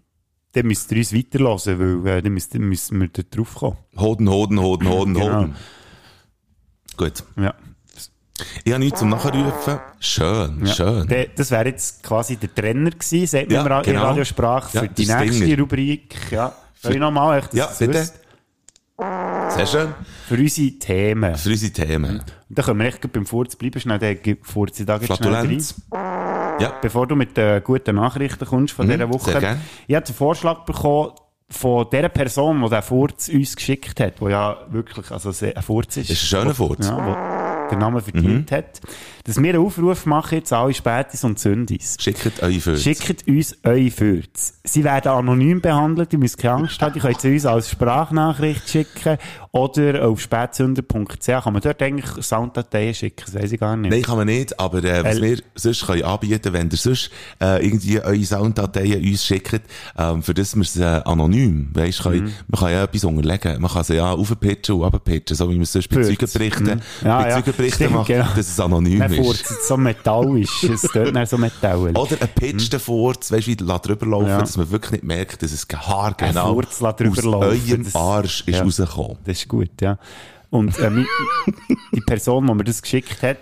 dann 0.53 0.67
müsst 0.67 0.91
ihr 0.91 0.97
uns 0.99 1.13
weiterhören, 1.13 2.03
weil 2.03 2.17
äh, 2.17 2.21
dann 2.21 2.31
müsst, 2.33 2.53
müssen 2.53 2.99
wir 3.01 3.09
dort 3.09 3.35
drauf 3.35 3.55
kommen. 3.55 3.77
Hoden, 3.97 4.29
Hoden, 4.29 4.59
Hoden, 4.59 4.89
Hoden, 4.89 5.13
Genau. 5.13 5.39
Hoden. 5.41 5.55
Gut. 6.97 7.23
Ja. 7.37 7.53
Ich 8.63 8.71
habe 8.73 8.83
nichts 8.83 8.99
zum 8.99 9.09
Nachrufen. 9.09 9.79
Schön, 9.99 10.65
ja. 10.65 10.73
schön. 10.73 11.07
Der, 11.07 11.27
das 11.27 11.51
wäre 11.51 11.65
jetzt 11.67 12.03
quasi 12.03 12.35
der 12.37 12.53
Trenner 12.53 12.89
gewesen, 12.91 13.27
sagt 13.27 13.51
Ja, 13.51 13.63
man 13.63 13.71
ra- 13.71 13.79
in 13.81 13.85
genau. 13.93 14.03
Radiosprache, 14.07 14.69
für 14.71 14.85
Ja, 14.85 14.87
die 14.87 15.05
nächste 15.05 15.33
Stinger. 15.33 15.59
Rubrik. 15.61 16.15
Ja. 16.31 16.53
Soll 16.81 16.93
ich 16.93 16.99
nochmal, 16.99 17.39
echt, 17.39 17.53
dass 17.53 17.79
Ja, 17.79 17.85
bitte. 17.87 18.09
Sehr 19.55 19.67
schön. 19.67 19.93
Für 20.27 20.35
unsere 20.35 20.71
Themen. 20.79 21.35
Für 21.35 21.49
unsere 21.49 21.71
Themen. 21.71 22.19
Und 22.19 22.23
dann 22.49 22.65
können 22.65 22.79
wir 22.79 22.87
echt 22.87 23.11
beim 23.11 23.25
Furz 23.25 23.55
bleiben, 23.55 23.79
schnell, 23.79 23.99
der 23.99 24.17
Furz 24.41 24.83
da 24.85 24.95
rein. 24.95 25.03
Flatulenz. 25.03 25.81
Ja. 25.91 26.73
Bevor 26.81 27.05
du 27.05 27.15
mit 27.15 27.37
den 27.37 27.63
guten 27.63 27.95
Nachrichten 27.95 28.45
kommst 28.45 28.73
von 28.73 28.87
dieser 28.87 29.09
Woche. 29.09 29.29
Mhm, 29.29 29.31
sehr 29.31 29.39
gern. 29.41 29.61
Ich 29.87 29.95
habe 29.95 30.05
den 30.05 30.15
Vorschlag 30.15 30.65
bekommen 30.65 31.11
von 31.49 31.87
der 31.91 32.09
Person, 32.09 32.61
die 32.61 32.69
den 32.69 32.81
Furz 32.81 33.29
uns 33.29 33.55
geschickt 33.55 33.99
hat, 33.99 34.19
wo 34.19 34.29
ja 34.29 34.57
wirklich 34.69 35.11
also 35.11 35.29
ein 35.29 35.61
Furz 35.61 35.97
ist. 35.97 36.09
Das 36.09 36.17
ist 36.17 36.23
ein 36.23 36.27
schöner 36.27 36.55
Furz. 36.55 36.87
Ja, 36.87 36.97
wo 36.97 37.54
den 37.75 37.79
Namen 37.79 38.01
verdient 38.01 38.51
Mhm. 38.51 38.55
hat. 38.55 38.81
Dass 39.25 39.41
wir 39.41 39.49
einen 39.55 39.65
Aufruf 39.65 40.05
machen, 40.05 40.35
jetzt 40.35 40.53
alle 40.53 40.73
Spätis 40.73 41.23
und 41.23 41.39
Zündis. 41.39 41.97
Schickt 41.99 42.43
eure 42.43 42.59
Fürze. 42.59 42.81
Schickt 42.83 43.27
uns 43.27 43.57
eure 43.63 43.89
Fürze. 43.89 44.53
Sie 44.63 44.83
werden 44.83 45.07
anonym 45.11 45.61
behandelt, 45.61 46.13
ihr 46.13 46.19
müsst 46.19 46.37
keine 46.37 46.55
Angst 46.55 46.79
haben. 46.81 46.93
Ihr 46.95 47.01
könnt 47.01 47.21
sie 47.21 47.33
uns 47.33 47.45
als 47.47 47.69
Sprachnachricht 47.71 48.69
schicken 48.69 49.17
oder 49.51 50.07
auf 50.07 50.21
spätzünder.ch 50.21 51.25
kann 51.25 51.53
man 51.53 51.61
dort 51.61 51.81
eigentlich 51.81 52.23
Sounddateien 52.25 52.93
schicken, 52.93 53.23
das 53.25 53.35
weiss 53.35 53.51
ich 53.51 53.59
gar 53.59 53.75
nicht. 53.77 53.91
Nein, 53.91 54.01
kann 54.01 54.17
man 54.17 54.27
nicht, 54.27 54.59
aber 54.59 54.83
äh, 54.83 55.03
was 55.03 55.15
Weil- 55.15 55.21
wir 55.21 55.37
sonst 55.55 55.85
können 55.87 56.03
anbieten, 56.03 56.53
wenn 56.53 56.69
ihr 56.69 56.77
sonst 56.77 57.09
äh, 57.41 57.65
irgendwie 57.65 57.99
eure 58.01 58.23
Sounddateien 58.23 59.03
uns 59.03 59.25
schickt, 59.25 59.61
ähm, 59.97 60.21
für 60.23 60.33
das 60.33 60.55
wir 60.55 60.61
es 60.63 60.77
äh, 60.77 60.83
anonym, 60.83 61.69
weisst, 61.73 62.03
kann, 62.03 62.31
man 62.47 62.59
kann 62.59 62.71
ja 62.71 62.83
etwas 62.83 63.03
unterlegen. 63.05 63.61
Man 63.61 63.71
kann 63.71 63.83
sie 63.83 63.95
ja 63.95 64.11
aufpitchen 64.11 64.75
und 64.75 64.83
abpitchen, 64.85 65.35
so 65.35 65.49
wie 65.49 65.53
man 65.53 65.63
es 65.63 65.71
sonst 65.73 65.89
bei. 65.89 66.03
Zeugenberichten, 66.03 66.65
Mhm. 66.65 67.07
Ja, 67.07 67.21
bei 67.21 67.29
ja. 67.29 67.35
Zeugenberichten 67.71 67.85
Stimmt, 67.85 67.93
macht, 67.95 68.07
genau. 68.07 68.25
dass 68.35 68.47
es 68.47 68.59
anonym 68.59 68.99
Dann 68.99 69.13
ist. 69.13 69.25
furzt 69.25 69.67
so 69.67 69.77
metallisch, 69.77 70.63
es 70.63 70.81
tut 70.81 71.15
dann 71.15 71.25
so 71.25 71.37
metallisch. 71.37 71.95
Oder 71.97 72.21
ein 72.21 72.29
pitchten 72.29 72.79
Furz, 72.79 73.31
weisst, 73.31 73.47
wie 73.47 73.55
la 73.55 73.79
drüber 73.79 74.05
laufen, 74.05 74.27
Ja. 74.27 74.39
dass 74.39 74.57
man 74.57 74.69
wirklich 74.71 74.91
nicht 74.93 75.03
merkt, 75.03 75.41
dass 75.43 75.51
es 75.51 75.67
haargenau 75.73 76.53
Furz 76.53 76.79
drüber 76.79 77.09
aus 77.11 77.25
eurem 77.25 77.83
das- 77.83 77.95
Arsch 77.95 78.43
ist 78.47 78.55
ja. 78.55 78.63
rausgekommen. 78.63 79.17
Das 79.25 79.37
ist 79.37 79.47
gut, 79.47 79.69
ja. 79.81 79.97
Und 80.49 80.77
äh, 80.79 80.91
die 81.95 82.01
Person, 82.01 82.47
die 82.47 82.53
mir 82.53 82.63
das 82.63 82.81
geschickt 82.81 83.21
hat, 83.23 83.37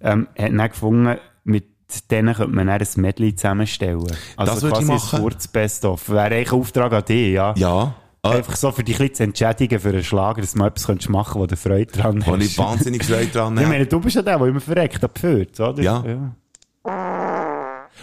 ähm, 0.00 0.26
hat 0.38 0.50
dann 0.52 0.68
gefunden, 0.68 1.18
mit 1.44 1.66
denen 2.10 2.34
könnte 2.34 2.54
man 2.54 2.68
dann 2.68 2.80
ein 2.80 2.86
Medley 2.96 3.34
zusammenstellen. 3.34 4.06
Also 4.36 4.52
Das 4.54 4.62
würde 4.62 4.80
ich 4.80 4.86
quasi 4.86 4.92
machen. 4.92 5.16
ein 5.16 5.22
Kurz-Best-of. 5.22 6.08
Wäre 6.08 6.22
eigentlich 6.36 6.52
ein 6.52 6.58
Auftrag 6.60 6.92
an 6.92 7.04
dich, 7.04 7.32
ja. 7.34 7.52
Ja. 7.56 7.94
Ah, 8.22 8.32
Einfach 8.32 8.54
so 8.56 8.70
für 8.70 8.84
dich 8.84 9.00
ein 9.00 9.14
zu 9.14 9.22
entschädigen 9.22 9.80
für 9.80 9.88
einen 9.88 10.04
Schlager, 10.04 10.42
dass 10.42 10.52
du 10.52 10.58
mal 10.58 10.68
etwas 10.68 11.08
machen 11.08 11.40
wo 11.40 11.46
du 11.46 11.56
Freude 11.56 11.86
dran 11.90 12.22
wo 12.26 12.32
hast. 12.36 12.42
ich 12.44 12.58
wahnsinnig 12.58 13.02
Freude 13.04 13.28
dran 13.28 13.54
Ich 13.56 13.60
habe. 13.62 13.72
meine, 13.72 13.86
du 13.86 13.98
bist 14.00 14.16
ja 14.16 14.22
der, 14.22 14.36
der 14.38 14.46
immer 14.46 14.60
verreckt, 14.60 15.02
abführt, 15.02 15.58
oder? 15.58 15.82
Ja. 15.82 16.04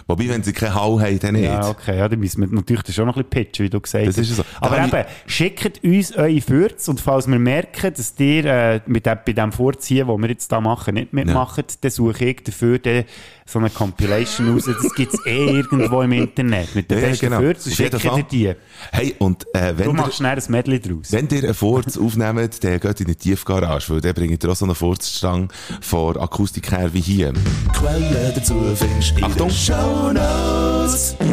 Wobei, 0.06 0.28
wenn 0.28 0.42
sie 0.42 0.52
keine 0.52 0.74
Hall 0.74 1.00
haben, 1.00 1.18
dann 1.18 1.34
nicht. 1.34 1.44
Ja, 1.44 1.68
okay, 1.68 1.96
ja, 1.98 2.08
dann 2.08 2.20
müssen 2.20 2.40
wir 2.40 2.48
natürlich 2.48 2.82
das 2.82 2.94
schon 2.94 3.06
noch 3.06 3.16
ein 3.16 3.24
bisschen 3.24 3.44
pitchen, 3.44 3.64
wie 3.66 3.70
du 3.70 3.80
gesagt 3.80 4.06
Das 4.06 4.16
hast. 4.16 4.30
ist 4.30 4.36
so. 4.36 4.44
Aber 4.60 4.76
Da 4.76 4.82
eben, 4.84 4.92
habe 4.92 5.06
schickt 5.26 5.84
uns 5.84 6.12
eure 6.16 6.40
Furz 6.40 6.88
und 6.88 7.00
falls 7.00 7.26
wir 7.26 7.38
merken, 7.38 7.92
dass 7.94 8.14
ihr 8.18 8.44
äh, 8.44 8.80
mit 8.86 9.06
dem, 9.06 9.18
bei 9.26 9.32
dem 9.32 9.52
Vorziehen, 9.52 10.06
was 10.08 10.18
wir 10.18 10.28
jetzt 10.28 10.50
da 10.52 10.60
machen, 10.60 10.94
nicht 10.94 11.12
mitmacht, 11.12 11.78
dann 11.82 11.90
suche 11.90 12.24
ich 12.26 12.42
dafür 12.44 12.78
dann 12.78 13.04
so 13.46 13.58
eine 13.58 13.70
Compilation 13.70 14.50
raus. 14.52 14.64
Das 14.66 14.94
gibt 14.94 15.14
es 15.14 15.20
eh 15.26 15.46
irgendwo 15.56 16.02
im 16.02 16.12
Internet 16.12 16.74
mit 16.74 16.90
den 16.90 16.98
Ja, 16.98 17.04
ja, 17.04 17.10
besten 17.10 17.26
genau. 17.26 17.40
Jeden 17.40 17.60
schickt 17.72 18.04
ihr 18.04 18.22
die. 18.30 18.54
Hey, 18.92 19.14
und 19.18 19.46
äh, 19.54 19.72
Du 19.72 19.78
wenn, 19.78 19.86
ihr, 19.88 19.92
machst 19.94 20.16
schnell 20.16 20.36
ein 20.36 20.42
Medley 20.48 20.80
draus. 20.80 21.10
wenn 21.12 21.28
ihr 21.30 21.44
einen 21.44 21.54
Furz 21.54 21.96
aufnehmt, 21.98 22.62
dann 22.62 22.78
geht 22.80 23.00
in 23.00 23.06
eine 23.06 23.16
Tiefgarage, 23.16 23.90
weil 23.94 24.00
dann 24.02 24.12
bringt 24.14 24.44
ihr 24.44 24.50
auch 24.50 24.56
so 24.56 24.64
eine 24.66 24.74
Furzstange 24.74 25.48
von 25.80 26.16
Akustik 26.18 26.70
her 26.70 26.92
wie 26.92 27.00
hier. 27.00 27.32
Quellen 27.72 28.32
dazu 28.34 28.54
findest 28.74 29.12
du 29.12 29.18
in 29.18 29.24
Achtung. 29.24 29.50
Shownotes. 29.88 31.16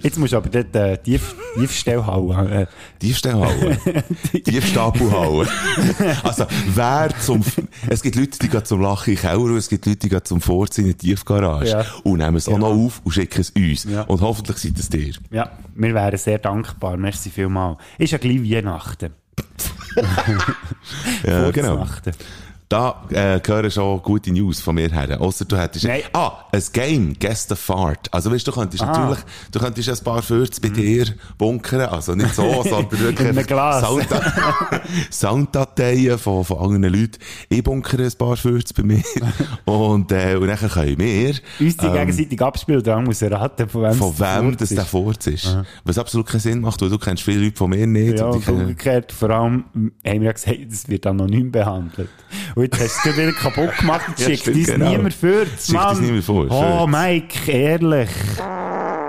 Jetzt 0.00 0.16
musst 0.18 0.32
du 0.32 0.36
aber 0.36 0.48
dort 0.48 0.74
äh, 0.76 0.96
tief, 0.98 1.34
Tiefstelle 1.54 2.06
hauen. 2.06 2.50
Äh, 2.50 2.66
Tiefstellhalle. 3.00 3.76
Tiefstapelhalle. 4.44 5.48
also, 6.22 6.46
wer 6.74 7.08
zum, 7.20 7.42
es 7.88 8.02
gibt 8.02 8.16
Leute, 8.16 8.38
die 8.38 8.48
gehen 8.48 8.64
zum 8.64 8.80
Lachen 8.80 9.12
in 9.14 9.18
Keller 9.18 9.40
und 9.40 9.56
es 9.56 9.68
gibt 9.68 9.86
Leute, 9.86 9.98
die 9.98 10.08
gehen 10.08 10.24
zum 10.24 10.40
Vorziehen 10.40 10.86
in 10.86 10.92
die 10.92 11.08
Tiefgarage. 11.08 11.70
Ja. 11.70 11.84
Und 12.04 12.18
nehmen 12.18 12.36
es 12.36 12.48
auch 12.48 12.58
noch 12.58 12.70
auf 12.70 13.00
und 13.04 13.12
schicken 13.12 13.40
es 13.40 13.50
uns. 13.50 13.84
Ja. 13.84 14.02
Und 14.02 14.20
hoffentlich 14.20 14.58
seid 14.58 14.78
es 14.78 14.88
dir. 14.88 15.14
ja, 15.30 15.50
wir 15.74 15.94
wären 15.94 16.18
sehr 16.18 16.38
dankbar. 16.38 16.96
Merci 16.96 17.30
vielmals. 17.30 17.78
Ist 17.98 18.12
ja 18.12 18.18
gleich 18.18 18.40
Weihnachten. 18.42 19.12
Ja, 21.26 21.50
genau. 21.52 21.86
Da 22.70 23.02
äh, 23.10 23.40
gehören 23.40 23.70
schon 23.70 24.02
gute 24.02 24.30
News 24.30 24.60
von 24.60 24.74
mir 24.74 24.90
her. 24.90 25.18
Ausser 25.18 25.46
du 25.46 25.56
hättest... 25.56 25.86
Nein. 25.86 26.02
Ah, 26.12 26.44
ein 26.52 26.62
Game, 26.74 27.14
Guess 27.18 27.46
the 27.48 27.54
Fart. 27.56 28.12
Also 28.12 28.30
weißt 28.30 28.46
du, 28.46 28.52
könntest 28.52 28.82
Ah. 28.82 28.86
natürlich, 28.92 29.18
du 29.50 29.58
könntest 29.58 29.88
ein 29.88 30.04
paar 30.04 30.20
Fürze 30.20 30.60
bei 30.60 30.68
dir 30.68 31.06
bunkern. 31.38 31.80
Also 31.88 32.14
nicht 32.14 32.34
so, 32.34 32.62
sondern 32.68 32.90
wirklich 33.00 33.46
Glas. 33.46 33.80
Sound- 33.82 34.06
Sounddateien 35.10 36.18
von, 36.18 36.44
von 36.44 36.58
anderen 36.58 36.92
Leuten. 36.94 37.18
Ich 37.48 37.62
bunkere 37.62 38.04
ein 38.04 38.12
paar 38.18 38.36
Fürze 38.36 38.74
bei 38.74 38.82
mir. 38.82 39.02
und, 39.64 40.12
äh, 40.12 40.36
und 40.36 40.48
dann 40.48 40.58
können 40.58 40.98
wir... 40.98 41.28
Uns 41.60 41.76
die 41.76 41.88
gegenseitig 41.88 42.42
abspielen, 42.42 42.82
dann 42.82 43.04
muss 43.04 43.22
er 43.22 43.32
raten, 43.32 43.66
von 43.68 43.82
wem 43.82 43.90
Ähm, 43.92 43.96
Von 43.96 44.18
wem 44.18 44.56
das 44.58 44.68
der 44.68 44.78
ist. 44.82 44.88
Furz 44.90 45.26
ist. 45.26 45.56
Was 45.84 45.96
absolut 45.98 46.26
keinen 46.26 46.40
Sinn 46.40 46.60
macht, 46.60 46.82
weil 46.82 46.90
du 46.90 46.98
kennst 46.98 47.22
viele 47.22 47.44
Leute 47.44 47.56
von 47.56 47.70
mir 47.70 47.86
nicht. 47.86 48.18
Ja, 48.18 48.26
und 48.26 48.46
umgekehrt, 48.46 49.10
vor 49.12 49.30
allem, 49.30 49.64
ähm, 49.74 49.92
haben 50.06 50.20
wir 50.20 50.26
ja 50.26 50.32
gesagt, 50.32 50.58
das 50.70 50.86
wird 50.88 51.06
anonym 51.06 51.50
behandelt. 51.50 52.10
Und 52.54 52.62
jetzt 52.64 52.74
hast 52.74 52.80
du 52.80 52.84
es 52.84 53.02
gerade 53.02 53.16
wieder 53.18 53.32
kaputt 53.32 53.76
gemacht 53.78 54.02
und 54.08 54.18
Ja, 54.18 54.26
schickt 54.26 54.40
stimmt, 54.42 54.56
uns 54.56 54.66
genau. 54.66 54.88
niemand 54.90 55.14
für, 55.14 55.46
Schickt 55.46 56.00
niemand 56.00 56.24
vor, 56.24 56.46
Oh. 56.50 56.86
Mike, 56.86 57.50
ehrlich. 57.50 58.08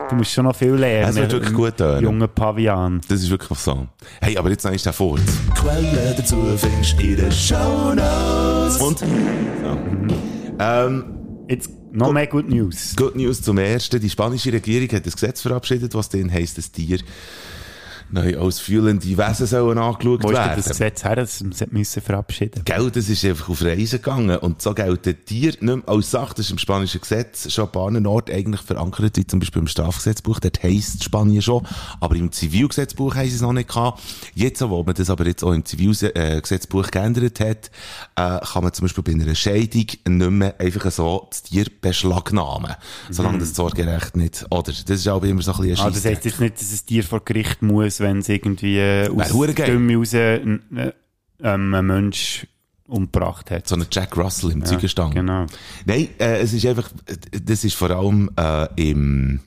Du 0.09 0.15
musst 0.15 0.31
schon 0.31 0.45
noch 0.45 0.55
viel 0.55 0.73
lernen. 0.73 1.09
Es 1.09 1.15
wird 1.15 1.31
wirklich 1.31 1.53
gut 1.53 1.77
tönen. 1.77 2.01
Junge 2.03 2.27
Pavian. 2.27 2.99
Das 3.07 3.21
ist 3.21 3.29
wirklich 3.29 3.59
so. 3.59 3.87
Hey, 4.21 4.37
aber 4.37 4.49
jetzt 4.49 4.65
noch 4.65 4.71
ist 4.71 4.85
der 4.85 4.93
Furz. 4.93 5.21
Quellen 5.55 6.15
dazu 6.17 6.35
findest 6.57 6.99
du 6.99 7.03
in 7.03 7.15
den 7.17 7.31
Shownotes. 7.31 8.77
Und? 8.77 9.01
Ja. 10.57 10.85
Ähm, 10.85 11.03
Jetzt 11.47 11.71
noch 11.91 12.11
mehr 12.11 12.27
Good 12.27 12.47
News. 12.49 12.93
Good 12.95 13.15
News 13.15 13.41
zum 13.41 13.57
Ersten. 13.57 13.99
Die 13.99 14.09
spanische 14.09 14.53
Regierung 14.53 14.87
hat 14.89 15.05
ein 15.05 15.11
Gesetz 15.11 15.41
verabschiedet, 15.41 15.95
was 15.95 16.09
drin 16.09 16.31
heisst, 16.31 16.59
dass 16.59 16.71
Tiere 16.71 17.01
neu 18.11 18.37
als 18.39 18.59
fühlende 18.59 19.05
Wesen 19.05 19.45
sollen 19.47 19.77
angeschaut 19.77 20.23
Wo 20.23 20.29
ist 20.29 20.33
werden. 20.37 20.53
das 20.57 20.67
Gesetz 20.69 21.03
her, 21.03 21.15
dass 21.15 21.43
wir 21.43 21.67
müssen 21.71 22.01
verabschieden 22.01 22.63
Geld, 22.65 22.95
das 22.95 23.09
ist 23.09 23.23
einfach 23.25 23.49
auf 23.49 23.61
Reisen 23.61 23.97
gegangen. 24.01 24.37
Und 24.37 24.61
so 24.61 24.73
gelten 24.73 25.15
Tiere 25.25 25.53
nicht 25.59 25.61
mehr 25.61 25.81
als 25.87 26.11
Sache. 26.11 26.33
Das 26.35 26.45
ist 26.45 26.51
im 26.51 26.57
spanischen 26.57 27.01
Gesetz 27.01 27.51
schon 27.51 27.65
an 27.65 27.71
paar 27.71 28.05
Orten 28.11 28.31
eigentlich 28.33 28.61
verankert, 28.61 29.17
wie 29.17 29.25
zum 29.27 29.39
Beispiel 29.39 29.61
im 29.61 29.67
Strafgesetzbuch. 29.67 30.39
Dort 30.39 30.61
heisst 30.63 31.03
Spanien 31.03 31.41
schon. 31.41 31.65
Aber 31.99 32.15
im 32.15 32.31
Zivilgesetzbuch 32.31 33.15
heisst 33.15 33.35
es 33.35 33.41
noch 33.41 33.53
nicht 33.53 33.69
gehabt. 33.69 34.01
Jetzt, 34.35 34.61
wo 34.67 34.83
man 34.83 34.95
das 34.95 35.09
aber 35.09 35.25
jetzt 35.25 35.43
auch 35.43 35.53
im 35.53 35.63
Zivilgesetzbuch 35.65 36.91
geändert 36.91 37.39
hat, 37.39 37.71
äh, 38.15 38.45
kann 38.45 38.63
man 38.63 38.73
zum 38.73 38.85
Beispiel 38.85 39.03
bei 39.03 39.11
einer 39.13 39.35
Scheidung 39.35 39.85
nicht 40.07 40.31
mehr 40.31 40.59
einfach 40.59 40.91
so 40.91 41.27
das 41.29 41.43
Tier 41.43 41.65
beschlagnahmen. 41.81 42.75
Solange 43.09 43.39
das 43.39 43.55
Sorgerecht 43.55 44.15
nicht, 44.15 44.45
oder? 44.49 44.71
Das 44.71 44.89
ist 44.99 45.07
auch 45.07 45.23
immer 45.23 45.41
so 45.41 45.53
ein 45.53 45.57
bisschen 45.61 45.77
Ah, 45.79 45.87
ein 45.87 45.93
das 45.93 46.03
Scheissdreck. 46.03 46.15
heisst 46.15 46.25
jetzt 46.25 46.39
nicht, 46.39 46.61
dass 46.61 46.71
ein 46.81 46.85
Tier 46.85 47.03
vor 47.03 47.19
Gericht 47.23 47.61
muss, 47.61 47.98
wenn 47.99 48.19
es 48.19 48.29
irgendwie 48.29 48.77
äh, 48.77 49.09
aus. 49.09 49.29
Dümme 49.29 49.95
raus 49.95 50.13
äh, 50.13 50.35
ähm, 50.37 50.61
einen 51.41 51.87
Mensch 51.87 52.45
umgebracht 52.89 53.51
hat. 53.51 53.67
so 53.67 53.75
ein 53.75 53.85
Jack 53.91 54.17
Russell 54.17 54.51
im 54.51 54.65
Zeugenstand. 54.65 55.13
Genau. 55.13 55.45
Nein, 55.85 56.09
äh, 56.19 56.39
es 56.39 56.53
ist 56.53 56.65
einfach, 56.65 56.89
äh, 57.05 57.39
das 57.41 57.63
ist 57.63 57.75
vor 57.75 57.91
allem 57.91 58.29
äh, 58.35 58.67
im, 58.89 59.41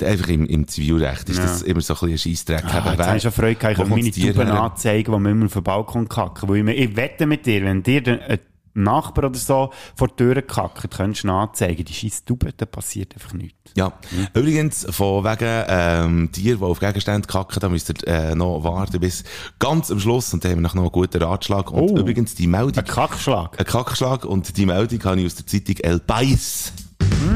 äh, 0.00 0.06
einfach 0.06 0.28
im, 0.28 0.46
im 0.46 0.66
Zivilrecht 0.66 1.28
ist 1.28 1.38
Ja. 1.38 1.44
das 1.44 1.62
immer 1.62 1.80
so 1.80 1.94
ein 1.94 2.10
bisschen 2.10 2.10
ein 2.10 2.18
Scheissdreck. 2.18 2.64
Ah, 2.64 2.90
jetzt 2.90 3.06
habe 3.06 3.16
ich 3.16 3.22
schon 3.22 3.32
Freude 3.32 3.54
gehabt, 3.54 3.72
ich 3.72 3.78
kann 3.78 3.88
meine 3.88 4.52
her? 4.52 4.62
anzeigen, 4.62 5.12
wo 5.12 5.18
wir 5.20 5.30
immer 5.30 5.46
auf 5.46 5.52
den 5.52 5.62
Balkon 5.62 6.08
kacken. 6.08 6.48
Wo 6.48 6.54
ich, 6.54 6.64
mir, 6.64 6.74
ich 6.74 6.96
wette 6.96 7.26
mit 7.26 7.46
dir, 7.46 7.64
wenn 7.64 7.82
dir 7.84 8.20
ein 8.28 8.38
Nachbar 8.74 9.26
oder 9.26 9.38
so 9.38 9.70
vor 9.94 10.08
die 10.08 10.14
Tür 10.16 10.40
kackt, 10.42 10.90
könntest 10.90 11.24
du 11.24 11.30
anzeigen. 11.30 11.84
Die 11.84 11.92
scheiß 11.92 12.24
Tube, 12.24 12.52
da 12.56 12.64
passiert 12.66 13.14
einfach 13.14 13.34
nichts. 13.34 13.56
Ja. 13.76 13.92
Übrigens, 14.34 14.86
von 14.90 15.24
wegen 15.24 15.64
ähm, 15.68 16.30
Tier, 16.32 16.56
die 16.56 16.62
auf 16.62 16.80
Gegenstände 16.80 17.26
kacken, 17.28 17.60
da 17.60 17.68
müsst 17.68 17.90
ihr 17.90 18.08
äh, 18.08 18.34
noch 18.34 18.64
warten 18.64 19.00
bis 19.00 19.24
ganz 19.58 19.90
am 19.90 19.98
Schluss 20.00 20.32
und 20.34 20.44
dann 20.44 20.52
haben 20.52 20.58
wir 20.60 20.62
noch 20.62 20.74
einen 20.76 20.90
guten 20.92 21.22
Ratschlag. 21.22 21.70
Und 21.70 21.90
Oh. 21.92 21.98
übrigens 21.98 22.34
die 22.34 22.46
Meldung, 22.46 22.76
Ein 22.76 22.84
Kackschlag. 22.84 23.58
ein 23.58 23.66
Kackschlag 23.66 24.24
und 24.24 24.56
die 24.56 24.66
Meldung 24.66 25.02
habe 25.04 25.20
ich 25.20 25.26
aus 25.26 25.34
der 25.36 25.46
Zeitung 25.46 25.76
El 25.82 25.98
Pais. 26.00 26.72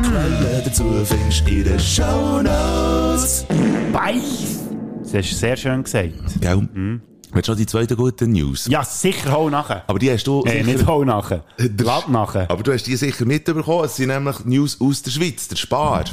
Quellen 0.03 0.63
dazu 0.65 0.85
findest 1.05 1.47
du 1.47 1.51
in 1.53 1.65
den 1.65 1.79
Shownotes. 1.81 3.47
Beiß! 3.93 4.61
Das 5.03 5.15
hast 5.15 5.31
du 5.33 5.35
sehr 5.37 5.57
schön 5.57 5.83
gesagt. 5.85 6.15
Ja. 6.43 6.57
Mhm. 6.57 7.01
Willst 7.33 7.49
du 7.49 7.53
schon 7.53 7.59
die 7.59 7.67
zweite 7.67 7.97
gute 7.97 8.27
News? 8.27 8.67
Ja, 8.69 8.85
sicher, 8.85 9.33
hau 9.33 9.51
nachher. 9.51 9.85
Aber 9.87 9.99
die 9.99 10.11
hast 10.11 10.25
du 10.27 10.43
Äh, 10.45 10.51
sicher- 10.63 10.65
nicht 10.65 10.87
hau 10.87 11.05
nachher. 11.05 11.45
Lad 11.59 12.09
nachher. 12.09 12.51
aber 12.51 12.63
du 12.63 12.73
hast 12.73 12.85
die 12.87 12.97
sicher 12.97 13.25
mitbekommen. 13.25 13.85
Es 13.85 13.97
sind 13.97 14.09
nämlich 14.09 14.45
News 14.45 14.81
aus 14.81 15.03
der 15.03 15.11
Schweiz, 15.11 15.49
der 15.49 15.57
Spar. 15.57 16.05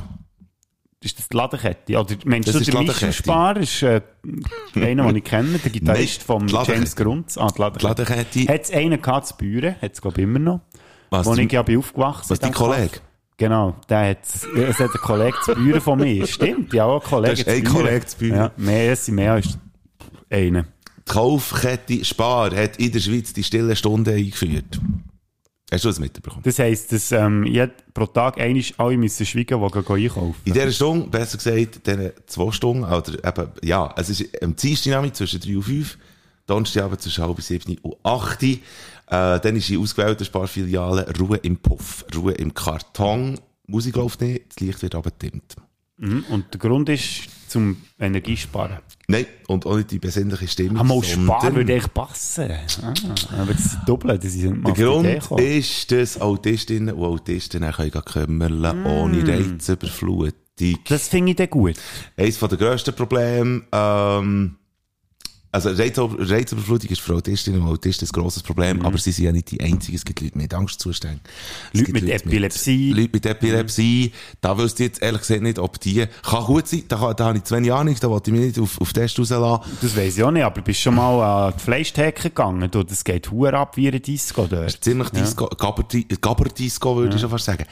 Ist 1.01 1.19
das 1.19 1.27
die 1.27 1.35
Ladekette? 1.35 1.97
Oder 1.99 2.15
meinst 2.25 2.47
Das 2.47 2.55
du, 2.55 2.61
ist 2.61 2.73
der 2.73 2.81
Michel. 2.81 3.11
Spar 3.13 3.57
ist 3.57 3.83
äh, 3.83 4.01
einer, 4.75 5.05
den 5.07 5.17
ich 5.17 5.23
kenne, 5.25 5.57
der 5.59 5.69
Gitarrist 5.71 6.23
von. 6.23 6.47
James 6.47 6.95
Grunz. 6.95 7.37
Ah, 7.37 7.49
die 7.55 7.59
Ladekette. 7.61 7.87
Ladekette. 7.87 8.53
Hat 8.53 8.61
es 8.63 8.71
einen 8.71 9.01
gehabt 9.01 9.27
zu 9.27 9.35
Büren, 9.35 9.75
hat 9.81 9.91
es 9.93 10.01
glaube 10.01 10.21
ich 10.21 10.23
immer 10.23 10.39
noch. 10.39 10.61
Was, 11.09 11.27
wo 11.27 11.35
die- 11.35 11.41
ich 11.43 11.51
ja 11.51 11.61
bin 11.61 11.77
aufgewachsen 11.79 12.29
was 12.29 12.39
in 12.39 12.43
dein 12.43 12.53
Kollege? 12.53 12.99
Genau, 13.35 13.75
der 13.89 14.11
hat, 14.11 14.19
es 14.23 14.43
hat 14.79 14.79
einen 14.91 15.01
Kollegen 15.01 15.37
zu 15.43 15.53
Büren 15.55 15.81
von 15.81 15.99
mir. 15.99 16.25
Stimmt, 16.25 16.71
ja, 16.73 16.85
auch 16.85 17.01
einen 17.01 17.09
Kollegen 17.09 17.35
Du 17.35 17.41
hast 17.41 17.47
einen 17.49 17.63
Kollegen 17.65 18.07
zu 18.07 18.17
Büren. 18.17 18.35
Ja, 18.37 18.51
mehr, 18.55 18.97
mehr 19.09 19.33
als 19.33 19.57
einer. 20.29 20.65
Die 21.07 21.11
Kaufkette 21.11 22.05
Spar 22.05 22.55
hat 22.55 22.77
in 22.77 22.91
der 22.91 22.99
Schweiz 22.99 23.33
die 23.33 23.43
stille 23.43 23.75
Stunde 23.75 24.11
eingeführt. 24.11 24.79
Hast 25.73 25.85
du 25.85 25.89
das 25.89 25.99
mitbekommen? 25.99 26.43
Das 26.43 26.59
heisst, 26.59 26.91
dass 26.91 27.11
ähm, 27.11 27.47
pro 27.93 28.05
Tag 28.05 28.39
einmal 28.39 28.63
alle 28.77 28.97
müssen 28.97 29.25
schweigen, 29.25 29.59
die 29.59 29.71
gehen 29.71 29.87
einkaufen. 29.87 30.35
In 30.45 30.53
dieser 30.53 30.71
Stunde, 30.71 31.07
besser 31.07 31.37
gesagt, 31.37 31.87
diesen 31.87 32.11
zwei 32.27 32.51
Stunden, 32.51 32.83
oder 32.83 33.27
eben, 33.27 33.51
ja, 33.63 33.93
es 33.97 34.09
ist 34.09 34.43
am 34.43 34.55
Dienstag 34.55 35.15
zwischen 35.15 35.39
3 35.39 35.57
und 35.57 35.63
5, 35.63 35.97
Donnerstag 36.45 36.83
aber 36.83 36.99
zwischen 36.99 37.23
halb 37.23 37.41
7 37.41 37.77
und 37.81 37.95
8 38.03 38.43
äh, 38.43 38.59
Dann 39.07 39.55
ist 39.55 39.69
in 39.69 39.79
ausgewählten 39.79 40.25
Sparfilialen 40.25 41.05
Ruhe 41.15 41.37
im 41.37 41.57
Puff, 41.57 42.05
Ruhe 42.15 42.33
im 42.33 42.53
Karton, 42.53 43.39
Musik 43.65 43.95
läuft 43.95 44.21
nicht, 44.21 44.49
das 44.49 44.59
Licht 44.59 44.81
wird 44.81 44.93
aber 44.93 45.09
dimmt. 45.09 45.55
Mhm. 45.97 46.25
Und 46.29 46.53
der 46.53 46.59
Grund 46.59 46.89
ist 46.89 47.29
zum 47.53 47.77
Energiesparen. 47.99 48.79
Nein, 49.07 49.27
und 49.47 49.65
auch 49.65 49.75
nicht 49.77 49.91
die 49.91 49.99
besinnliche 49.99 50.47
Stimme. 50.47 50.79
Ah, 50.79 50.83
mal 50.83 51.03
sparen 51.03 51.55
würde 51.55 51.75
echt 51.75 51.93
passen. 51.93 52.51
Ah, 52.81 52.93
aber 53.41 53.53
das 53.53 53.71
sind 53.71 53.87
doppelt, 53.87 54.23
das 54.23 54.33
sind 54.33 54.63
mal 54.63 54.73
Der 54.73 54.85
Grund 54.85 55.39
ist, 55.39 55.91
dass 55.91 56.19
Autistinnen 56.19 56.95
und 56.95 57.05
Autisten 57.05 57.61
können 57.61 57.91
kümmern 57.91 58.85
ohne 58.85 59.27
Reizüberflutung. 59.27 60.33
Das 60.87 61.07
finde 61.07 61.31
ich 61.31 61.37
dann 61.37 61.49
gut. 61.49 61.75
Eines 62.17 62.39
der 62.39 62.49
grössten 62.49 62.95
Probleme, 62.95 63.61
ähm, 63.71 64.55
also 65.53 65.69
Reiz 65.69 65.97
Reizüberflutung 65.97 66.89
ist 66.89 67.01
für 67.01 67.13
Autistinnen 67.15 67.61
und 67.61 67.67
Autisten 67.67 68.07
ein 68.07 68.11
grosses 68.11 68.43
Problem, 68.43 68.81
aber 68.85 68.97
sie 68.97 69.11
sind 69.11 69.25
ja 69.25 69.31
nicht 69.31 69.51
die 69.51 69.61
einzigen. 69.61 69.95
Es 69.95 70.03
gibt 70.03 70.19
Leute 70.21 70.37
mit 70.37 70.53
Angstzuständen. 70.53 71.21
Leute 71.73 71.91
mit 71.93 72.09
Epilepsie. 72.09 72.91
Leute 72.91 73.09
mit 73.13 73.25
Epilepsie. 73.25 74.11
Da 74.41 74.57
wüsste 74.57 74.83
ich 74.83 74.89
jetzt 74.89 75.01
ehrlich 75.01 75.21
gesagt 75.21 75.41
nicht, 75.41 75.59
ob 75.59 75.79
die, 75.79 76.05
kann 76.23 76.43
gut 76.45 76.67
sein, 76.67 76.83
da, 76.87 76.97
kann- 76.97 77.15
da 77.15 77.25
habe 77.25 77.37
ich 77.37 77.43
zu 77.43 77.55
wenig 77.55 77.71
Ahnung, 77.71 77.95
da 77.99 78.09
wollte 78.09 78.31
ich 78.31 78.37
mich 78.37 78.45
nicht 78.47 78.59
auf, 78.59 78.81
auf 78.81 78.91
Test 78.93 79.19
rauslassen. 79.19 79.71
Das 79.81 79.95
weiss 79.95 80.17
ich 80.17 80.23
auch 80.23 80.31
nicht, 80.31 80.43
aber 80.43 80.61
bist 80.61 80.79
schon 80.81 80.95
mal 80.95 81.21
an 81.47 81.53
die 81.57 81.63
Fleischtheke 81.63 82.23
gegangen? 82.29 82.69
Du, 82.71 82.83
das 82.83 83.03
geht 83.03 83.29
hure 83.31 83.53
ab 83.57 83.77
wie 83.77 83.87
eine 83.87 83.99
Disco 83.99 84.47
dort. 84.47 84.83
Ziemlich 84.83 85.09
Disco, 85.09 85.45
Gabber- 85.45 85.85
Gabber-Disco, 86.19 86.95
würde 86.95 87.15
ich 87.15 87.21
schon 87.21 87.29
fast 87.29 87.45
sagen. 87.45 87.65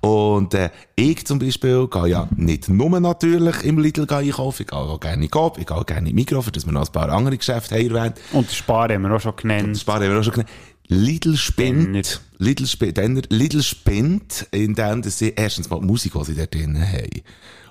Und, 0.00 0.54
äh, 0.54 0.70
ich 0.96 1.26
zum 1.26 1.38
Beispiel 1.38 1.86
gehe 1.88 2.06
ja 2.08 2.28
nicht 2.36 2.68
nur 2.70 2.98
natürlich 3.00 3.62
im 3.64 3.78
Lidl 3.78 4.06
einkaufen, 4.08 4.62
ich 4.62 4.68
gehe 4.68 4.78
auch 4.78 4.98
gerne 5.00 5.24
in 5.24 5.30
Coop, 5.30 5.58
ich 5.58 5.66
gehe 5.66 5.76
auch 5.76 5.84
gerne 5.84 6.08
in 6.08 6.16
für 6.26 6.50
dass 6.50 6.64
wir 6.66 6.72
noch 6.72 6.86
ein 6.86 6.92
paar 6.92 7.10
andere 7.26 7.38
Geschäfte 7.38 7.74
haben 7.74 7.94
erwähnt. 7.94 8.20
Und 8.32 8.50
Sparen 8.50 8.94
haben 8.94 9.02
wir 9.02 9.16
auch 9.16 9.20
schon 9.20 9.36
genannt. 9.36 9.78
Sparen 9.78 10.02
haben 10.04 10.12
wir 10.12 10.20
auch 10.20 10.24
schon 10.24 10.34
genannt. 10.34 10.50
Lidl 10.88 11.36
spinnt 11.36 12.20
Lidl, 12.38 12.64
sp 12.68 12.92
dann 12.92 13.16
Lidl 13.28 13.62
spinnt, 13.62 14.46
indem 14.50 15.02
dass 15.02 15.18
sie 15.18 15.32
erstens 15.34 15.68
mal 15.70 15.80
die 15.80 15.86
Musik, 15.86 16.12
die 16.12 16.24
sie 16.24 16.34
dort 16.34 16.54
drin 16.54 16.78
haben, 16.80 17.22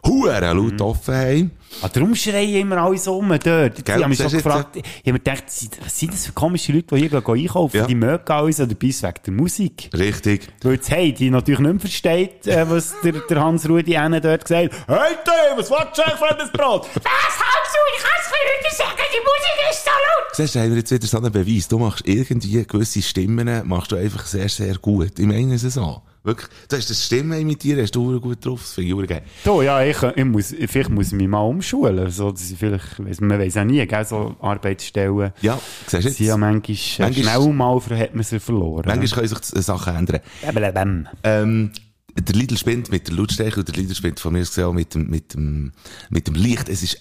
Huren 0.06 0.58
laut 0.58 0.82
offen 0.82 1.15
haben. 1.15 1.52
Ah, 1.82 1.89
darum 1.89 2.15
schreien 2.15 2.62
immer 2.62 2.78
alle 2.78 2.98
so 2.98 3.15
rum 3.15 3.38
dort. 3.44 3.80
Ich 3.80 3.94
habe 3.94 4.08
mich 4.08 4.18
schon 4.18 4.32
gefragt, 4.32 4.78
ich 4.78 4.84
habe 4.84 5.13
mir 5.13 5.20
gedacht, 5.20 5.44
was 5.84 6.00
sind 6.00 6.13
das 6.13 6.26
für 6.28 6.32
komische 6.32 6.72
Leute, 6.72 6.96
die 6.96 7.08
hier 7.08 7.18
einkaufen? 7.18 7.78
Ja. 7.78 7.86
Die 7.86 7.96
mögen 7.96 8.32
alles 8.32 8.60
oder 8.60 8.74
bis 8.76 9.04
wegen 9.04 9.13
der 9.26 9.34
Musik. 9.34 9.89
Richtig. 9.94 10.48
Weil 10.63 10.74
jetzt 10.74 10.89
Heidi 10.89 11.30
natürlich 11.30 11.60
nicht 11.60 11.72
mehr 11.72 11.80
versteht, 11.80 12.48
äh, 12.48 12.70
was 12.70 12.96
der, 13.04 13.13
der 13.13 13.44
Hans-Rudi 13.44 13.94
Enne 13.94 14.22
dort 14.22 14.46
gesagt 14.46 14.74
hat. 14.74 14.88
Hey, 14.88 15.15
Tim, 15.26 15.58
was 15.58 15.70
willst 15.70 15.98
du 15.98 16.02
für 16.04 16.36
das 16.38 16.52
Brot? 16.52 16.88
Was 16.94 17.04
hast 17.04 17.74
du? 17.74 17.80
Ich 17.98 18.04
kann 18.04 18.20
es 18.20 18.28
für 18.28 18.36
heute 18.54 18.76
sagen, 18.76 19.10
die 19.12 19.20
Musik 19.20 19.72
ist 19.72 19.84
so 19.84 19.91
laut. 19.91 20.36
Siehst 20.36 20.56
du, 20.56 20.60
haben 20.60 20.70
wir 20.70 20.78
jetzt 20.78 20.91
wieder 20.91 21.08
so 21.08 21.18
einen 21.18 21.32
Beweis. 21.32 21.68
Du 21.68 21.80
machst 21.80 22.08
irgendwie 22.08 22.63
gewisse 22.65 23.02
Stimmen, 23.02 23.68
machst 23.68 23.91
du 23.91 23.98
einfach 23.98 24.26
sehr, 24.26 24.50
sehr 24.50 24.78
gut. 24.78 25.20
Ich 25.20 25.26
meine 25.26 25.56
es 25.56 25.62
so. 25.62 26.02
Wirklich. 26.26 26.50
Du 26.68 26.76
hast 26.76 26.90
das 26.90 27.06
Stimmen 27.06 27.40
imitieren, 27.40 27.82
hast 27.82 27.96
du 27.96 28.20
gut 28.20 28.44
drauf. 28.46 28.60
Das 28.62 28.74
finde 28.74 29.02
ich 29.04 29.08
geil. 29.10 29.22
So, 29.44 29.62
ja, 29.62 29.84
ich, 29.84 29.96
ich 30.16 30.26
muss, 30.26 30.54
vielleicht 30.68 30.90
muss 30.90 31.08
ich 31.08 31.14
mich 31.14 31.28
mal 31.28 31.42
umschulen. 31.42 32.10
So, 32.10 32.32
dass 32.32 32.50
ich 32.50 32.58
vielleicht, 32.58 33.00
man 33.22 33.40
weiß 33.40 33.58
auch 33.58 33.64
nie, 33.64 33.86
gell, 33.86 34.04
so 34.06 34.36
Arbeitsstellen. 34.42 35.32
Ja, 35.42 35.60
siehst 35.88 36.06
du 36.06 36.10
Sie 36.10 36.26
ja 36.26 36.34
jetzt? 36.34 36.40
manchmal, 36.40 36.76
äh, 36.76 37.02
Manchmal- 37.14 37.36
schnell 37.42 37.54
mal 37.54 37.82
hat 38.00 38.16
man 38.16 38.24
sie 38.24 38.40
verloren. 38.40 38.84
Manchmal 38.88 39.28
können 39.28 39.28
sich 39.44 39.64
Sachen 39.66 39.96
ändern. 39.96 41.08
Ähm, 41.24 41.72
der 42.18 42.36
Lidl 42.36 42.58
spinnt 42.58 42.90
mit 42.92 43.08
der 43.08 43.16
Lautstärke 43.16 43.60
und 43.60 43.68
der 43.68 43.76
Lidl 43.76 43.94
spinnt 43.94 44.20
von 44.20 44.34
mir 44.34 44.40
gesehen 44.40 44.64
auch 44.64 44.74
mit 44.74 44.96
dem, 44.96 45.08
mit 45.10 45.34
dem, 45.36 45.74
mit 46.10 46.28
dem 46.28 46.34
Licht. 46.34 46.70
Es 46.70 46.82
ist 46.82 46.98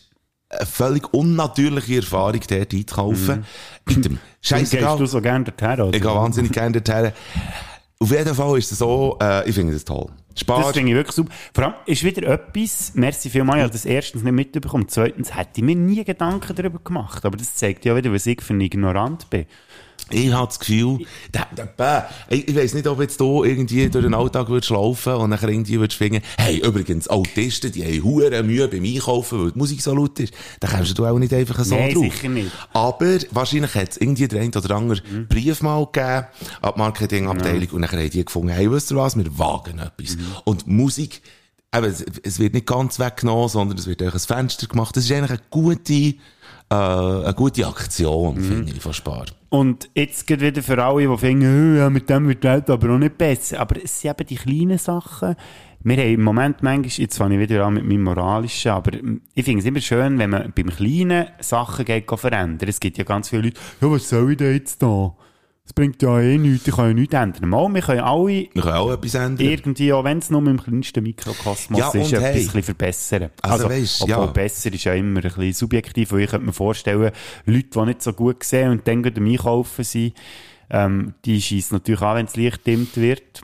eine 0.50 0.66
völlig 0.66 1.14
unnatürliche 1.14 1.96
Erfahrung, 1.96 2.40
dort 2.48 2.74
einzukaufen. 2.74 3.44
Mit 3.86 4.04
dem 4.04 4.12
Mhm. 4.12 4.18
Gehst 4.42 4.52
du 4.52 4.56
Scheißegal. 4.76 5.06
so 5.06 5.20
gerne 5.22 5.44
dorthin? 5.46 5.80
oder? 5.86 5.96
Ich 5.96 6.02
gehe 6.02 6.10
wahnsinnig 6.14 6.52
gerne 6.52 6.80
dorthin. 6.82 7.12
Auf 7.98 8.10
jeden 8.10 8.34
Fall 8.34 8.58
ist 8.58 8.72
es 8.72 8.78
so, 8.78 9.18
äh, 9.20 9.48
ich 9.48 9.54
finde 9.54 9.72
das 9.72 9.84
toll. 9.84 10.10
Spar. 10.36 10.62
Das 10.62 10.72
finde 10.72 10.90
ich 10.90 10.96
wirklich 10.96 11.14
super. 11.14 11.32
Vor 11.54 11.64
allem 11.64 11.74
ist 11.86 12.02
wieder 12.02 12.26
etwas, 12.26 12.92
merci 12.94 13.30
vielmals, 13.30 13.66
ich 13.66 13.70
das 13.70 13.84
erstens 13.84 14.24
nicht 14.24 14.32
mitbekommen, 14.32 14.86
zweitens 14.88 15.36
hätte 15.36 15.52
ich 15.56 15.62
mir 15.62 15.76
nie 15.76 16.02
Gedanken 16.04 16.54
darüber 16.56 16.80
gemacht. 16.80 17.24
Aber 17.24 17.36
das 17.36 17.54
zeigt 17.54 17.84
ja 17.84 17.94
wieder, 17.94 18.12
was 18.12 18.26
ich 18.26 18.42
für 18.42 18.52
ein 18.52 18.60
Ignorant 18.60 19.30
bin. 19.30 19.46
Ich 20.10 20.32
habe 20.32 20.46
das 20.46 20.58
Gefühl, 20.58 20.98
der, 21.32 21.46
der, 21.78 22.10
ich, 22.28 22.46
ich 22.46 22.54
weiss 22.54 22.74
nicht, 22.74 22.86
ob 22.86 23.00
jetzt 23.00 23.18
du 23.20 23.42
irgendwie 23.42 23.88
durch 23.88 24.04
den 24.04 24.14
Alltag 24.14 24.48
würdest 24.48 24.70
laufen 24.70 25.14
und 25.14 25.30
nachher 25.30 25.48
irgendwie 25.48 25.80
würdest 25.80 25.96
finden, 25.98 26.20
hey, 26.36 26.58
übrigens, 26.58 27.08
Autisten, 27.08 27.72
die 27.72 27.82
haben 27.84 28.04
hure 28.04 28.42
Mühe 28.42 28.68
beim 28.68 28.84
Einkaufen, 28.84 29.42
weil 29.42 29.52
die 29.52 29.58
Musik 29.58 29.80
so 29.80 29.94
laut 29.94 30.20
ist. 30.20 30.34
Da 30.60 30.68
kommst 30.68 30.98
du 30.98 31.06
auch 31.06 31.18
nicht 31.18 31.32
einfach 31.32 31.64
so 31.64 31.74
Nein, 31.74 31.94
drauf. 31.94 32.04
sicher 32.04 32.28
nicht. 32.28 32.50
Aber 32.72 33.18
wahrscheinlich 33.30 33.74
hat 33.74 33.90
es 33.92 33.96
irgendwie 33.96 34.28
der 34.28 34.42
ein 34.42 34.54
oder 34.54 34.76
andere 34.76 35.00
Brief 35.28 35.62
mal 35.62 35.86
gegeben 35.86 36.26
an 36.60 36.72
die 36.74 36.78
Marketingabteilung 36.78 37.68
und 37.70 37.80
nachher 37.80 38.00
haben 38.00 38.10
die 38.10 38.24
gefunden, 38.24 38.50
hey, 38.50 38.70
wisst 38.70 38.90
ihr 38.90 38.96
was, 38.96 39.16
wir 39.16 39.38
wagen 39.38 39.78
etwas. 39.78 40.18
Und 40.44 40.66
Musik, 40.66 41.22
eben, 41.74 41.84
es, 41.86 42.04
es 42.22 42.38
wird 42.38 42.54
nicht 42.54 42.66
ganz 42.66 42.98
weggenommen, 42.98 43.48
sondern 43.48 43.78
es 43.78 43.86
wird 43.86 44.00
durch 44.00 44.14
ein 44.14 44.20
Fenster 44.20 44.66
gemacht. 44.66 44.96
Das 44.96 45.04
ist 45.04 45.12
eigentlich 45.12 45.30
eine 45.30 45.40
gute, 45.50 46.14
äh, 46.70 46.74
eine 46.74 47.34
gute 47.34 47.66
Aktion, 47.66 48.36
finde 48.40 48.72
ich, 48.72 48.80
von 48.80 48.92
Spar. 48.92 49.26
Und 49.50 49.88
jetzt 49.94 50.26
geht 50.26 50.40
wieder 50.40 50.62
für 50.62 50.82
alle, 50.82 51.06
die 51.06 51.18
finden, 51.18 51.74
«Oh, 51.74 51.78
ja, 51.78 51.90
mit 51.90 52.10
dem 52.10 52.26
wird 52.26 52.42
die 52.42 52.48
Welt 52.48 52.68
aber 52.70 52.94
auch 52.94 52.98
nicht 52.98 53.16
besser. 53.16 53.60
Aber 53.60 53.82
es 53.82 54.00
sind 54.00 54.10
eben 54.10 54.26
die 54.26 54.36
kleinen 54.36 54.78
Sachen. 54.78 55.36
Wir 55.86 55.96
haben 55.98 56.14
im 56.14 56.22
Moment 56.22 56.62
manchmal, 56.62 56.88
jetzt 56.96 57.18
fange 57.18 57.34
ich 57.34 57.40
wieder 57.40 57.66
an 57.66 57.74
mit 57.74 57.84
meinem 57.84 58.04
Moralischen, 58.04 58.72
aber 58.72 58.92
ich 59.34 59.44
finde 59.44 59.60
es 59.60 59.66
immer 59.66 59.80
schön, 59.80 60.18
wenn 60.18 60.30
man 60.30 60.50
beim 60.56 60.70
Kleinen 60.70 61.26
Sachen 61.40 61.84
geht 61.84 62.08
verändern. 62.08 62.68
Es 62.68 62.80
gibt 62.80 62.96
ja 62.96 63.04
ganz 63.04 63.28
viele 63.28 63.42
Leute, 63.42 63.60
ja, 63.82 63.90
was 63.90 64.08
soll 64.08 64.32
ich 64.32 64.38
denn 64.38 64.54
jetzt 64.54 64.82
da? 64.82 65.14
Das 65.64 65.72
bringt 65.72 66.02
ja 66.02 66.20
eh 66.20 66.36
nichts, 66.36 66.68
ich 66.68 66.74
kann 66.76 66.88
ja 66.88 66.92
nichts 66.92 67.14
ändern. 67.14 67.48
Mal, 67.48 67.72
wir 67.72 67.80
können 67.80 68.00
alle 68.00 68.26
Wir 68.52 68.62
können 68.62 68.74
auch 68.74 68.92
etwas 68.92 69.14
ändern. 69.14 69.46
irgendwie, 69.46 69.92
auch 69.94 70.04
wenn 70.04 70.18
es 70.18 70.28
nur 70.28 70.46
im 70.46 70.62
kleinsten 70.62 71.02
Mikrokosmos 71.02 71.78
Ja, 71.78 71.88
ist, 71.88 72.12
etwas 72.12 72.22
hey. 72.22 72.34
bisschen 72.34 72.62
verbessern. 72.62 73.30
Also 73.40 73.70
weisst, 73.70 74.02
obwohl 74.02 74.26
ja. 74.26 74.26
besser 74.26 74.70
ist 74.72 74.84
ja 74.84 74.92
immer 74.92 75.20
ein 75.20 75.22
bisschen 75.22 75.52
subjektiv, 75.54 76.12
weil 76.12 76.20
ich 76.20 76.30
könnte 76.30 76.44
mir 76.46 76.52
vorstellen, 76.52 77.12
Leute, 77.46 77.68
die 77.74 77.80
nicht 77.86 78.02
so 78.02 78.12
gut 78.12 78.44
sehen 78.44 78.72
und 78.72 78.86
dann 78.86 79.02
gerade 79.02 79.18
am 79.18 79.26
Einkaufen 79.26 79.84
sind, 79.84 80.12
ähm, 80.68 81.14
die 81.24 81.40
schießen 81.40 81.76
natürlich 81.76 82.02
an, 82.02 82.16
wenn 82.16 82.26
das 82.26 82.36
Licht 82.36 82.66
dimmt 82.66 82.96
wird. 82.98 83.40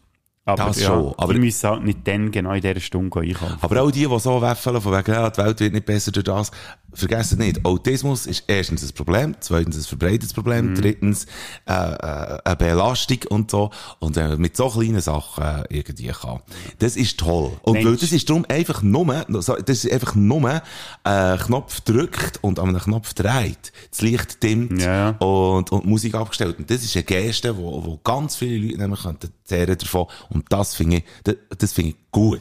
Aber, 0.46 0.64
Das 0.64 0.80
ja, 0.80 0.86
schon, 0.86 1.14
aber- 1.16 1.34
die 1.34 1.38
müssen 1.38 1.68
halt 1.68 1.84
nicht 1.84 1.98
dann 2.08 2.30
genau 2.30 2.52
in 2.52 2.62
dieser 2.62 2.80
Stunde 2.80 3.20
einkaufen. 3.20 3.58
Aber 3.60 3.82
auch 3.82 3.90
die, 3.90 4.06
die 4.06 4.18
so 4.18 4.40
weffeln, 4.40 4.80
von 4.80 4.92
wegen, 4.92 5.12
ja, 5.12 5.28
die 5.30 5.38
Welt 5.38 5.60
wird 5.60 5.72
nicht 5.74 5.86
besser 5.86 6.12
durch 6.12 6.24
das, 6.24 6.50
vergessen 6.92 7.38
nicht, 7.38 7.64
Autismus 7.64 8.26
ist 8.26 8.44
erstens 8.46 8.82
ein 8.82 8.92
Problem, 8.94 9.36
zweitens 9.40 9.76
ein 9.76 9.82
verbreitetes 9.84 10.32
Problem, 10.32 10.74
drittens 10.74 11.26
äh, 11.66 11.72
äh, 11.72 12.38
eine 12.44 12.56
Belastung 12.56 13.18
und 13.28 13.50
so. 13.50 13.70
Und 13.98 14.16
wenn 14.16 14.28
man 14.28 14.40
mit 14.40 14.56
so 14.56 14.68
kleinen 14.68 15.00
Sachen 15.00 15.44
äh, 15.44 15.64
irgendwie 15.68 16.08
kann. 16.08 16.40
Das 16.78 16.96
ist 16.96 17.20
toll. 17.20 17.52
Und 17.62 17.74
Mensch. 17.74 17.86
weil 17.86 17.96
das 17.96 18.12
ist 18.12 18.28
darum 18.28 18.44
einfach 18.48 18.82
nur, 18.82 19.24
das 19.28 19.48
ist 19.84 19.92
einfach 19.92 20.14
nur, 20.14 20.62
äh, 21.04 21.36
Knopf 21.36 21.80
drückt 21.82 22.42
und 22.42 22.58
an 22.58 22.70
einem 22.70 22.80
Knopf 22.80 23.14
dreht, 23.14 23.72
das 23.90 24.00
Licht 24.02 24.42
dimmt 24.42 24.80
Ja, 24.80 25.10
und, 25.18 25.70
und 25.70 25.84
Musik 25.86 26.14
abgestellt. 26.14 26.58
Und 26.58 26.70
das 26.70 26.82
ist 26.82 26.96
eine 26.96 27.04
Geste, 27.04 27.56
wo, 27.56 27.84
wo 27.84 28.00
ganz 28.02 28.36
viele 28.36 28.66
Leute 28.66 28.78
nämlich 28.78 29.02
könnten 29.02 29.30
zehren 29.50 29.76
davon. 29.76 30.06
Und 30.30 30.44
das 30.50 30.74
finde 30.74 30.98
ich, 30.98 31.04
das, 31.24 31.36
das 31.58 31.72
finde 31.72 31.90
ich 31.90 31.96
gut. 32.10 32.40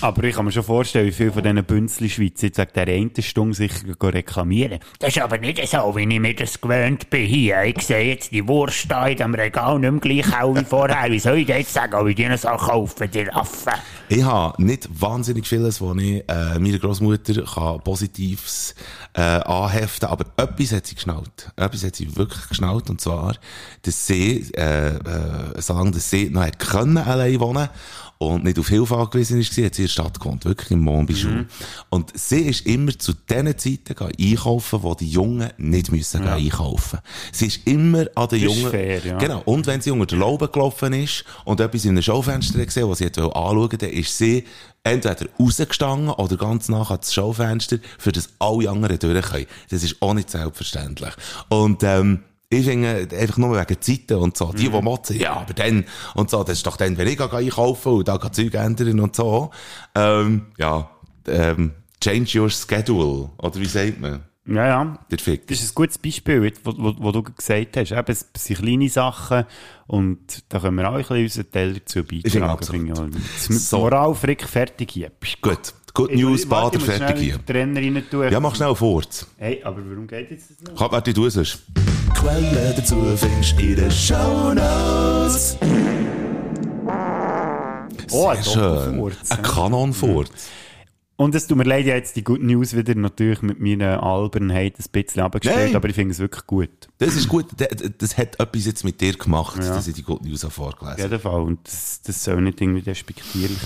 Aber 0.00 0.24
ich 0.24 0.34
kann 0.34 0.44
mir 0.44 0.52
schon 0.52 0.64
vorstellen, 0.64 1.06
wie 1.06 1.12
viele 1.12 1.32
von 1.32 1.42
diesen 1.42 1.64
Bünzli 1.64 2.08
Schweizer 2.08 2.46
jetzt 2.46 2.58
wegen 2.58 2.72
der 2.74 2.88
einen 2.88 3.22
Stunde 3.22 3.54
sicher 3.54 3.84
reklamieren. 4.00 4.80
Das 4.98 5.16
ist 5.16 5.22
aber 5.22 5.38
nicht 5.38 5.66
so, 5.68 5.94
wie 5.96 6.02
ich 6.02 6.20
mir 6.20 6.34
das 6.34 6.60
gewöhnt 6.60 7.10
bin 7.10 7.26
hier. 7.26 7.62
Ich 7.64 7.82
sehe 7.82 8.12
jetzt 8.12 8.32
die 8.32 8.46
Wurst 8.46 8.90
da 8.90 9.06
in 9.06 9.18
dem 9.18 9.34
Regal 9.34 9.78
nicht 9.78 9.90
mehr 9.90 10.00
gleich 10.00 10.40
auch 10.40 10.54
wie 10.54 10.64
vorher. 10.64 11.10
Wie 11.10 11.18
soll 11.18 11.38
ich 11.38 11.46
dir 11.46 11.58
jetzt 11.58 11.72
sagen, 11.72 11.94
ob 11.94 12.08
ich 12.08 12.16
die 12.16 12.36
soll 12.36 12.56
kaufen 12.56 13.10
die 13.12 13.30
Affen? 13.30 13.72
Ich 14.08 14.22
habe 14.22 14.62
nicht 14.62 14.88
wahnsinnig 15.00 15.46
vieles, 15.46 15.80
wo 15.80 15.94
ich 15.94 16.24
äh, 16.28 16.58
meiner 16.58 16.78
Großmutter 16.78 17.44
kann 17.44 17.80
Positives 17.80 18.74
äh, 19.14 19.20
anheften 19.20 20.08
aber 20.08 20.24
etwas 20.36 20.72
hat 20.72 20.86
sie 20.86 20.94
geschnallt. 20.94 21.50
Etwas 21.56 21.84
hat 21.84 21.96
sie 21.96 22.16
wirklich 22.16 22.48
geschnallt, 22.48 22.88
und 22.90 23.00
zwar, 23.00 23.36
dass 23.82 24.06
sie, 24.06 24.50
äh, 24.54 24.96
äh, 24.96 25.60
solange 25.60 25.92
dass 25.92 26.10
sie 26.10 26.30
noch 26.30 26.42
hat 26.42 26.58
können 26.58 26.98
allein 26.98 27.40
wohnen 27.40 27.68
und 28.28 28.44
nicht 28.44 28.58
auf 28.58 28.68
Hilfe 28.68 28.96
angewiesen 28.96 29.40
ist, 29.40 29.50
hat 29.50 29.74
sie 29.74 29.82
in 29.82 29.86
der 29.86 29.88
Stadt 29.88 30.20
gewohnt, 30.20 30.44
wirklich 30.44 30.70
im 30.70 30.80
Monbischou. 30.80 31.28
Mhm. 31.28 31.46
Und 31.90 32.10
sie 32.18 32.40
ist 32.42 32.66
immer 32.66 32.98
zu 32.98 33.12
den 33.12 33.56
Zeiten 33.58 33.94
einkaufen, 34.18 34.82
wo 34.82 34.94
die 34.94 35.08
Jungen 35.08 35.50
nicht 35.58 35.92
müssen 35.92 36.22
gehen 36.22 36.30
einkaufen. 36.30 37.00
Sie 37.32 37.46
ist 37.46 37.66
immer 37.66 38.06
an 38.14 38.28
den 38.28 38.42
Das 38.42 38.52
ist 38.52 38.58
Jungen... 38.58 38.70
fair, 38.70 39.00
ja. 39.04 39.18
Genau. 39.18 39.42
Und 39.44 39.66
wenn 39.66 39.80
sie 39.80 39.90
unter 39.90 40.06
der 40.06 40.18
Laube 40.18 40.48
gelaufen 40.48 40.92
ist 40.92 41.24
und 41.44 41.60
etwas 41.60 41.84
in 41.84 41.90
einem 41.90 42.02
Schaufenster 42.02 42.64
gesehen, 42.64 42.88
was 42.88 42.98
sie 42.98 43.04
wollte 43.04 43.22
anschauen, 43.24 43.78
dann 43.78 43.90
ist 43.90 44.16
sie 44.16 44.44
entweder 44.84 45.26
rausgestanden 45.38 46.10
oder 46.10 46.36
ganz 46.36 46.68
nach 46.68 46.90
ans 46.90 47.12
Schaufenster, 47.12 47.78
für 47.98 48.12
das 48.12 48.30
alle 48.38 48.70
anderen 48.70 48.98
durch 48.98 49.24
können. 49.24 49.46
Das 49.70 49.82
ist 49.82 49.96
auch 50.00 50.14
nicht 50.14 50.30
selbstverständlich. 50.30 51.12
Und, 51.48 51.82
ähm, 51.82 52.20
ich 52.52 52.66
finde, 52.66 53.08
einfach 53.16 53.38
nur 53.38 53.58
wegen 53.58 53.80
Zeiten 53.80 54.14
und 54.14 54.36
so. 54.36 54.52
Die, 54.52 54.68
die 54.68 54.82
motzen, 54.82 55.18
ja, 55.18 55.34
aber 55.34 55.54
dann, 55.54 55.84
und 56.14 56.30
so, 56.30 56.44
das 56.44 56.58
ist 56.58 56.66
doch 56.66 56.76
dann, 56.76 56.96
wenn 56.98 57.08
ich 57.08 57.20
einkaufen 57.20 57.92
und 57.92 58.08
da 58.08 58.18
kann 58.18 58.32
Zeug 58.32 58.54
ändern 58.54 59.00
und 59.00 59.16
so. 59.16 59.50
Ähm, 59.94 60.46
ja, 60.58 60.90
ähm, 61.26 61.72
change 62.00 62.40
your 62.40 62.50
schedule. 62.50 63.30
Oder 63.38 63.56
wie 63.56 63.66
sagt 63.66 64.00
man? 64.00 64.22
Ja, 64.44 64.66
ja. 64.66 64.98
Der 65.10 65.18
Fick. 65.18 65.46
Das 65.46 65.60
ist 65.62 65.70
ein 65.70 65.74
gutes 65.74 65.98
Beispiel, 65.98 66.42
jetzt, 66.44 66.60
wo, 66.64 66.72
wo, 66.76 66.94
wo 66.98 67.12
du 67.12 67.22
gesagt 67.22 67.76
hast. 67.76 67.92
Eben, 67.92 68.04
es 68.12 68.26
sind 68.36 68.58
kleine 68.58 68.88
Sachen 68.88 69.44
und 69.86 70.18
da 70.48 70.58
können 70.58 70.76
wir 70.78 70.88
auch 70.88 70.94
ein 70.94 70.98
bisschen 71.02 71.22
unseren 71.22 71.50
Teil 71.50 71.74
dazu 71.74 72.02
finde 72.02 72.22
beitragen. 72.22 72.64
finde 72.64 73.18
ich. 73.18 73.48
Das 73.48 73.70
So. 73.70 73.78
Moral 73.78 74.14
frick 74.14 74.42
fertig 74.42 74.90
hier. 74.90 75.12
Gut. 75.40 75.74
Good 75.94 76.14
News, 76.14 76.48
Warte, 76.48 76.78
Bader, 76.78 76.92
ich 76.92 76.98
fertig 76.98 77.24
hier. 77.24 77.46
Trainer 77.46 77.80
rein 77.80 78.02
tun. 78.10 78.32
Ja, 78.32 78.40
mach 78.40 78.56
schnell 78.56 78.74
fort. 78.74 79.26
Hey, 79.36 79.62
aber 79.62 79.76
warum 79.88 80.06
geht 80.06 80.30
jetzt 80.30 80.50
das 80.50 80.60
nicht? 80.60 80.76
Kann, 80.76 80.90
warte, 80.90 81.12
du 81.12 81.28
sonst. 81.28 81.62
Quellen 82.14 82.74
dazu 82.76 82.96
findest 83.14 83.58
du 83.58 83.62
in 83.62 83.76
den 83.76 83.90
Shownotes. 83.90 85.58
Oh, 88.10 88.28
ein 88.28 88.42
Sehr 88.42 88.52
schön. 88.52 89.12
Ein 89.28 89.42
ja. 89.42 90.24
Und 91.22 91.36
es 91.36 91.46
tut 91.46 91.56
mir 91.56 91.62
leid, 91.64 91.84
ich 91.84 91.90
habe 91.90 91.98
jetzt 91.98 92.16
die 92.16 92.24
Good 92.24 92.42
News 92.42 92.74
wieder 92.76 92.96
natürlich 92.96 93.42
mit 93.42 93.60
meiner 93.60 94.02
Albernheit 94.02 94.74
ein 94.78 94.84
bisschen 94.90 95.22
abgestellt, 95.22 95.66
Nein. 95.66 95.76
aber 95.76 95.88
ich 95.88 95.94
finde 95.94 96.10
es 96.12 96.18
wirklich 96.18 96.46
gut. 96.46 96.70
Das 96.98 97.14
ist 97.14 97.28
gut. 97.28 97.46
Das, 97.56 97.68
das 97.96 98.18
hat 98.18 98.40
etwas 98.40 98.66
jetzt 98.66 98.84
mit 98.84 99.00
dir 99.00 99.12
gemacht, 99.12 99.62
Ja. 99.62 99.74
dass 99.74 99.86
ich 99.86 99.94
die 99.94 100.02
Good 100.02 100.24
News 100.24 100.42
habe 100.42 100.48
Auf 100.48 100.54
vorgelesen 100.54 101.00
jeden 101.00 101.20
Fall. 101.20 101.42
Und 101.42 101.60
das, 101.64 102.02
das 102.02 102.24
soll 102.24 102.40
nicht 102.42 102.60
irgendwie 102.60 102.82
despektierlich. 102.82 103.56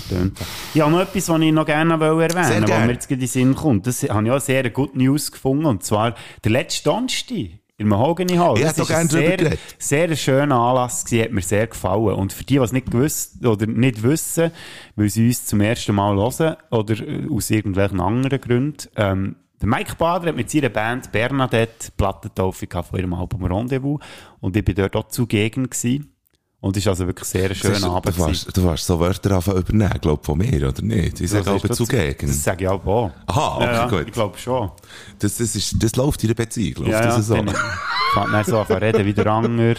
Ich 0.75 0.81
habe 0.81 0.91
noch 0.91 1.01
etwas, 1.01 1.29
was 1.29 1.41
ich 1.41 1.51
noch 1.51 1.65
gerne 1.65 1.99
wollte 1.99 2.35
erwähnen 2.35 2.65
gerne. 2.65 2.81
was 2.81 2.87
mir 2.87 2.93
jetzt 2.93 3.11
in 3.11 3.19
den 3.19 3.27
Sinn 3.27 3.55
kommt. 3.55 3.87
Das 3.87 4.03
habe 4.03 4.25
ich 4.25 4.31
auch 4.31 4.39
sehr 4.39 4.69
Good 4.69 4.95
News 4.95 5.31
gefunden. 5.31 5.65
Und 5.65 5.83
zwar 5.83 6.13
der 6.43 6.51
letzte 6.51 6.83
Donnerstag. 6.83 7.59
In 7.79 7.89
Mahogany 7.89 8.35
Hall. 8.37 8.57
Ich 8.57 8.63
Das 8.63 8.79
ist 8.79 8.91
ein 8.91 9.07
sehr, 9.07 9.37
geredet. 9.37 9.59
sehr 9.77 10.15
schöner 10.15 10.59
Anlass 10.59 11.05
gewesen, 11.05 11.23
hat 11.25 11.31
mir 11.31 11.41
sehr 11.41 11.67
gefallen. 11.67 12.15
Und 12.15 12.33
für 12.33 12.43
die, 12.43 12.55
die 12.55 12.59
es 12.59 12.71
nicht 12.71 12.89
gewusst 12.89 13.45
oder 13.45 13.67
nicht 13.67 14.01
wissen, 14.01 14.51
weil 14.95 15.09
sie 15.09 15.27
uns 15.27 15.45
zum 15.45 15.61
ersten 15.61 15.93
Mal 15.93 16.15
hören 16.15 16.55
oder 16.71 16.95
äh, 16.99 17.27
aus 17.31 17.51
irgendwelchen 17.51 18.01
anderen 18.01 18.41
Gründen, 18.41 18.89
ähm, 18.95 19.35
der 19.61 19.69
Mike 19.69 19.95
Bader 19.95 20.29
hat 20.29 20.35
mit 20.35 20.49
seiner 20.49 20.69
Band 20.69 21.11
Bernadette 21.11 21.91
Plattentaufe 21.95 22.67
von 22.67 22.99
ihrem 22.99 23.13
Album 23.13 23.43
Rendezvous 23.43 23.99
und 24.39 24.55
ich 24.55 24.65
bin 24.65 24.75
dort 24.75 24.95
auch 24.95 25.07
zugegen 25.07 25.69
gewesen. 25.69 26.16
Und 26.59 26.75
es 26.75 26.83
ist 26.83 26.87
also 26.87 27.05
wirklich 27.05 27.27
sehr 27.29 27.53
Siehst 27.53 27.83
du, 27.83 27.87
Abend. 27.91 28.17
du, 28.17 28.19
warst, 28.19 28.57
du 28.57 28.63
warst 28.63 28.85
so 28.85 28.99
Wörter 28.99 29.31
anfangen 29.35 29.59
übernehmen, 29.59 29.99
glaub 30.01 30.25
von 30.25 30.39
mir, 30.39 30.67
oder 30.67 30.81
nicht? 30.81 31.21
Ich 31.21 31.29
sage 31.29 31.51
aber 31.51 31.69
zugegen. 31.69 32.27
Das 32.27 32.43
sage 32.43 32.63
ich 32.63 32.67
auch. 32.67 32.83
auch. 32.83 33.11
Aha, 33.27 33.55
okay, 33.57 33.65
ja, 33.65 33.73
ja, 33.73 33.87
gut. 33.87 34.07
Ich 34.07 34.13
glaube 34.13 34.37
schon. 34.39 34.71
Das, 35.19 35.37
das, 35.37 35.55
ist, 35.55 35.75
das 35.81 35.95
läuft 35.95 36.23
in 36.23 36.29
der 36.29 36.35
Beziehung, 36.35 36.85
läuft 36.85 36.91
Ja, 36.91 37.01
ja, 37.05 37.15
das 37.15 37.27
so? 37.27 37.35
dann 37.35 37.47
fängt 37.49 38.31
man 38.31 38.43
so 38.43 38.61
reden 38.61 39.05
wie 39.05 39.13
der 39.13 39.27
Anger. 39.27 39.75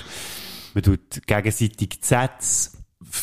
Man 0.74 0.82
tut 0.84 1.26
gegenseitig 1.26 1.76
die 1.76 1.98
Sätze. 2.00 2.70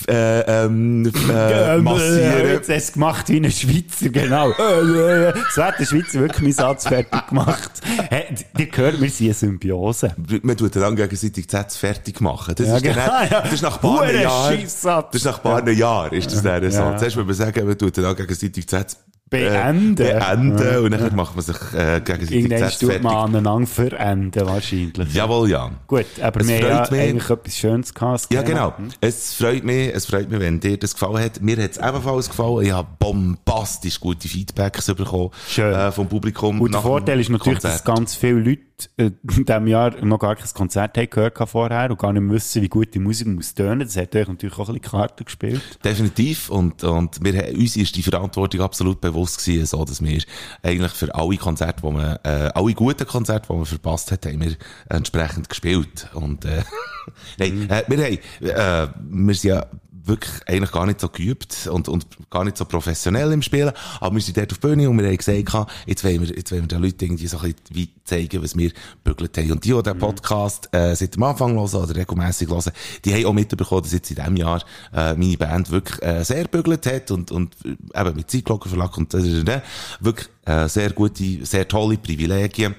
Äh, 0.08 0.40
ähm, 0.66 1.12
äh, 1.30 1.76
Äh, 1.76 1.78
massieren. 1.82 2.48
Jetzt 2.48 2.70
hast 2.70 2.90
du 2.90 2.94
gemacht 2.94 3.30
wie 3.30 3.38
ein 3.38 3.52
Schweizer, 3.52 4.10
genau. 4.10 4.52
Äh, 4.60 5.30
äh, 5.30 5.34
So 5.54 5.64
hat 5.64 5.80
der 5.80 5.86
Schweizer 5.86 6.20
wirklich 6.20 6.42
meinen 6.42 6.54
Satz 6.54 6.88
fertig 6.88 7.28
gemacht. 7.28 7.72
Hey, 8.10 8.26
ihr 8.58 8.68
hört, 8.76 9.02
wir 9.02 9.10
sind 9.10 9.26
eine 9.28 9.34
Symbiose. 9.34 10.16
Man 10.44 10.58
tut 10.58 10.76
dann 10.76 10.96
gegenseitig 10.96 11.48
die 11.48 11.52
Sätze 11.56 11.78
fertig 11.78 12.22
machen. 12.22 12.56
Das, 12.56 12.68
Ja, 12.68 12.76
ist 12.78 12.86
dann, 12.86 12.94
genau, 12.94 13.22
ja. 13.32 13.42
das 13.42 13.54
ist 13.54 13.62
nach 13.62 13.76
ein 13.76 13.82
paar 13.82 14.12
Jahren. 14.12 14.62
Das 14.62 14.74
ist 15.14 15.26
nach 15.26 15.38
ein 15.38 15.44
paar 15.44 15.70
Jahren, 15.70 16.12
ist 16.14 16.32
das 16.32 16.42
dann 16.44 16.72
so. 16.72 16.78
Ja. 16.80 16.98
Zuerst, 16.98 17.18
wenn 17.18 17.26
man 17.26 17.36
sagen, 17.36 17.68
man 17.68 17.78
tut 17.78 17.98
dann 17.98 18.16
gegenseitig 18.16 18.66
die 18.66 18.70
Sätze 18.76 18.98
Beenden. 19.28 19.96
Beenden 19.96 20.60
Ja. 20.60 20.80
und 20.80 20.92
dann 20.92 21.16
macht 21.16 21.36
man 21.36 21.44
sich 21.44 21.56
äh, 21.74 22.00
gegenseitig 22.00 22.32
Irgendwann 22.32 22.72
tut 22.80 23.02
man 23.04 23.16
aneinander 23.16 23.68
verenden, 23.68 24.46
wahrscheinlich. 24.46 25.14
Jawohl, 25.14 25.50
ja. 25.50 25.72
Gut, 25.88 26.06
aber 26.22 26.42
Es 26.42 26.48
wir 26.48 26.56
haben 26.58 26.64
freut 26.64 26.92
ja 26.92 26.92
mich. 26.92 27.02
eigentlich 27.10 27.30
etwas 27.32 27.58
Schönes 27.58 27.94
gehabt. 27.94 28.28
Ja, 28.32 28.42
genau. 28.44 28.74
Es 29.02 29.34
freut 29.34 29.64
mich, 29.64 29.92
es 29.94 30.06
freut 30.06 30.30
mich, 30.30 30.40
wenn 30.40 30.60
dir 30.60 30.78
das 30.78 30.94
gefallen 30.94 31.24
hat. 31.24 31.42
Mir 31.42 31.58
hat 31.64 31.72
es 31.72 31.78
ebenfalls 31.78 32.30
gefallen. 32.30 32.66
Ich 32.68 32.72
habe 32.72 32.88
bombastisch 33.00 34.00
gute 34.00 34.28
Feedbacks 34.28 34.86
bekommen 34.94 35.32
Schön. 35.50 35.74
Äh, 35.74 35.92
vom 35.92 36.08
Publikum. 36.08 36.62
Und 36.62 36.74
der 36.74 36.82
Vorteil 36.82 37.20
ist 37.20 37.30
natürlich, 37.30 37.60
dass 37.60 37.84
Konzert. 37.84 37.98
ganz 37.98 38.16
viele 38.16 38.40
Leute 38.42 38.62
äh, 38.98 39.12
in 39.38 39.46
diesem 39.46 39.68
Jahr 39.68 40.04
noch 40.04 40.20
gar 40.20 40.36
kein 40.36 40.48
Konzert 40.54 40.94
gehört 41.12 41.40
haben 41.40 41.48
vorher 41.48 41.90
und 41.90 42.00
gar 42.00 42.14
nicht 42.14 42.30
wissen, 42.30 42.62
wie 42.62 42.70
gut 42.70 42.94
die 42.94 43.00
Musik 43.00 43.28
muss 43.28 43.54
tönen. 43.54 43.80
Das 43.80 43.96
hat 43.96 44.16
euch 44.16 44.28
natürlich 44.28 44.56
auch 44.56 44.70
ein 44.70 44.76
bisschen 44.76 44.92
Karten 44.92 45.26
gespielt. 45.26 45.62
Definitiv. 45.84 46.50
Und, 46.50 46.84
und 46.84 47.24
wir, 47.24 47.58
uns 47.58 47.76
ist 47.76 47.96
die 47.96 48.04
Verantwortung 48.04 48.62
absolut 48.62 49.02
bewusst 49.02 49.44
gewesen, 49.44 49.66
so, 49.66 49.84
dass 49.86 50.04
wir 50.04 50.22
eigentlich 50.62 50.92
für 50.92 51.14
alle 51.14 51.38
Konzerte, 51.38 51.84
wo 51.84 51.92
man, 51.92 52.18
äh, 52.24 52.52
alle 52.54 52.74
guten 52.74 53.08
Konzerte, 53.08 53.48
die 53.50 53.56
man 53.56 53.66
verpasst 53.66 54.12
hat, 54.12 54.26
haben 54.26 54.42
wir 54.42 54.56
entsprechend 54.90 55.50
gespielt. 55.50 56.10
Und, 56.14 56.46
äh, 56.46 56.64
nein, 57.38 57.70
äh, 57.70 57.84
wir 57.88 58.04
haben, 58.04 58.20
äh, 58.42 58.94
wir 59.10 59.36
sind 59.36 59.50
ja 59.50 59.66
wirklich 60.06 60.34
eigentlich 60.48 60.72
gar 60.72 60.86
nicht 60.86 61.00
so 61.00 61.10
geübt 61.10 61.68
und, 61.72 61.90
und 61.90 62.06
gar 62.30 62.44
nicht 62.44 62.58
so 62.58 62.66
professionell 62.66 63.32
im 63.32 63.42
Spielen. 63.42 63.72
Aber 64.00 64.16
wir 64.16 64.22
sind 64.22 64.38
dort 64.38 64.52
auf 64.52 64.60
die 64.60 64.68
Bühne 64.68 64.90
und 64.90 64.98
wir 64.98 65.08
haben 65.08 65.18
gesagt, 65.18 65.70
jetzt 65.86 66.04
wollen 66.04 66.22
wir, 66.22 66.36
jetzt 66.36 66.52
wollen 66.52 66.64
wir 66.64 66.68
den 66.68 66.82
Leuten 66.82 67.04
irgendwie 67.04 67.28
so 67.28 67.38
ein 67.38 67.54
bisschen 67.54 67.76
wie 67.76 67.90
zeigen, 68.04 68.44
was 68.44 68.56
wir 68.56 68.72
bügelt 69.04 69.38
haben. 69.38 69.52
Und 69.52 69.66
die, 69.66 69.74
die 69.74 69.84
den 69.84 69.98
Podcast, 69.98 70.70
äh, 70.72 70.96
seit 70.96 71.16
dem 71.16 71.24
Anfang 71.24 71.54
hören 71.54 71.84
oder 71.84 71.96
regelmässig 71.96 72.50
hören, 72.50 72.72
die 73.04 73.14
haben 73.14 73.26
auch 73.26 73.34
mitbekommen, 73.34 73.82
dass 73.84 73.94
jetzt 73.94 74.10
in 74.12 74.18
diesem 74.18 74.38
Jahr, 74.38 74.64
äh, 74.94 75.16
meine 75.16 75.38
Band 75.38 75.72
wirklich, 75.72 76.02
äh, 76.04 76.24
sehr 76.24 76.46
bügelt 76.46 76.86
hat 76.86 77.12
und, 77.12 77.32
und, 77.32 77.56
äh, 77.66 78.00
eben 78.00 78.16
mit 78.16 78.30
Zeitglockenverlag 78.30 78.98
und, 78.98 79.14
äh, 79.14 79.62
wirklich, 80.00 80.30
äh, 80.46 80.68
sehr 80.68 80.92
gute, 80.92 81.46
sehr 81.46 81.68
tolle 81.68 81.98
Privilegien 81.98 82.76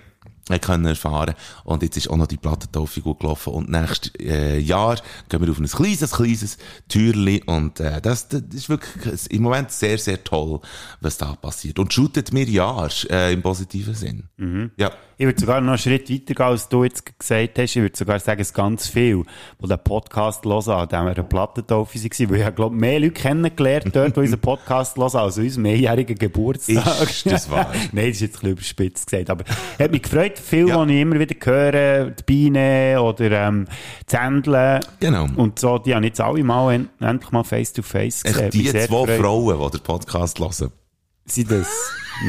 können 0.60 0.86
erfahren. 0.86 1.34
Und 1.64 1.82
jetzt 1.82 1.96
ist 1.96 2.08
auch 2.08 2.16
noch 2.16 2.26
die 2.26 2.36
Plattentaufe 2.36 3.00
gut 3.00 3.20
gelaufen. 3.20 3.52
Und 3.52 3.70
nächstes 3.70 4.12
äh, 4.20 4.58
Jahr 4.58 4.96
gehen 5.28 5.42
wir 5.42 5.50
auf 5.50 5.58
ein 5.58 5.66
kleines, 5.66 6.12
kleines 6.12 6.58
Türli. 6.88 7.42
Und 7.46 7.80
äh, 7.80 8.00
das, 8.00 8.28
das 8.28 8.42
ist 8.52 8.68
wirklich 8.68 9.30
im 9.30 9.42
Moment 9.42 9.70
sehr, 9.70 9.98
sehr 9.98 10.22
toll, 10.22 10.60
was 11.00 11.18
da 11.18 11.34
passiert. 11.34 11.78
Und 11.78 11.92
shootet 11.92 12.32
mir 12.32 12.44
ja 12.44 12.88
äh, 13.10 13.32
im 13.32 13.42
positiven 13.42 13.94
Sinn. 13.94 14.24
Ja. 14.76 14.92
Ich 15.18 15.24
würde 15.24 15.40
sogar 15.40 15.62
noch 15.62 15.68
einen 15.68 15.78
Schritt 15.78 16.10
weiter 16.10 16.34
gehen, 16.34 16.44
als 16.44 16.68
du 16.68 16.84
jetzt 16.84 17.18
gesagt 17.18 17.58
hast. 17.58 17.74
Ich 17.74 17.82
würde 17.82 17.96
sogar 17.96 18.20
sagen, 18.20 18.38
es 18.38 18.52
ganz 18.52 18.86
viel, 18.86 19.22
die 19.62 19.66
den 19.66 19.78
Podcast 19.78 20.44
hören, 20.44 20.70
an 20.70 20.88
dem 20.88 21.04
wir 21.04 21.12
eine 21.12 21.24
Plattentaufe 21.24 21.98
waren, 21.98 22.30
weil 22.30 22.48
ich 22.48 22.54
glaube, 22.54 22.76
mehr 22.76 23.00
Leute 23.00 23.12
kennengelernt 23.12 23.96
dort, 23.96 24.14
die 24.14 24.20
unseren 24.20 24.40
Podcast 24.40 24.98
hören, 24.98 25.16
als 25.16 25.38
unserem 25.38 25.62
mehrjährigen 25.62 26.18
Geburtstag. 26.18 27.02
Ist 27.02 27.24
das 27.24 27.50
wahr? 27.50 27.72
Nein, 27.92 28.08
das 28.08 28.16
ist 28.16 28.20
jetzt 28.20 28.34
ein 28.36 28.40
bisschen 28.40 28.50
überspitzt 28.50 29.10
gesagt, 29.10 29.30
aber 29.30 29.44
hat 29.78 29.90
mich 29.90 30.02
gefreut, 30.02 30.35
viel, 30.38 30.68
Ja. 30.68 30.80
was 30.80 30.88
ich 30.88 31.00
immer 31.00 31.18
wieder 31.18 31.34
höre, 31.44 32.10
die 32.10 32.22
Biene 32.24 33.00
oder 33.02 33.30
ähm, 33.48 33.66
Zändle 34.06 34.80
Genau. 35.00 35.26
und 35.36 35.58
so, 35.58 35.78
die 35.78 35.94
haben 35.94 36.04
jetzt 36.04 36.20
alle 36.20 36.42
mal 36.44 36.72
en 36.74 36.88
endlich 37.00 37.32
mal 37.32 37.44
face-to-face 37.44 38.22
gesehen. 38.22 38.44
Echt 38.44 38.54
die 38.54 38.64
zwei. 38.70 39.18
Frauen, 39.18 39.58
die 39.58 39.70
den 39.78 39.82
Podcast 39.82 40.38
hören. 40.38 40.70
Sind 41.26 41.50
das? 41.50 41.68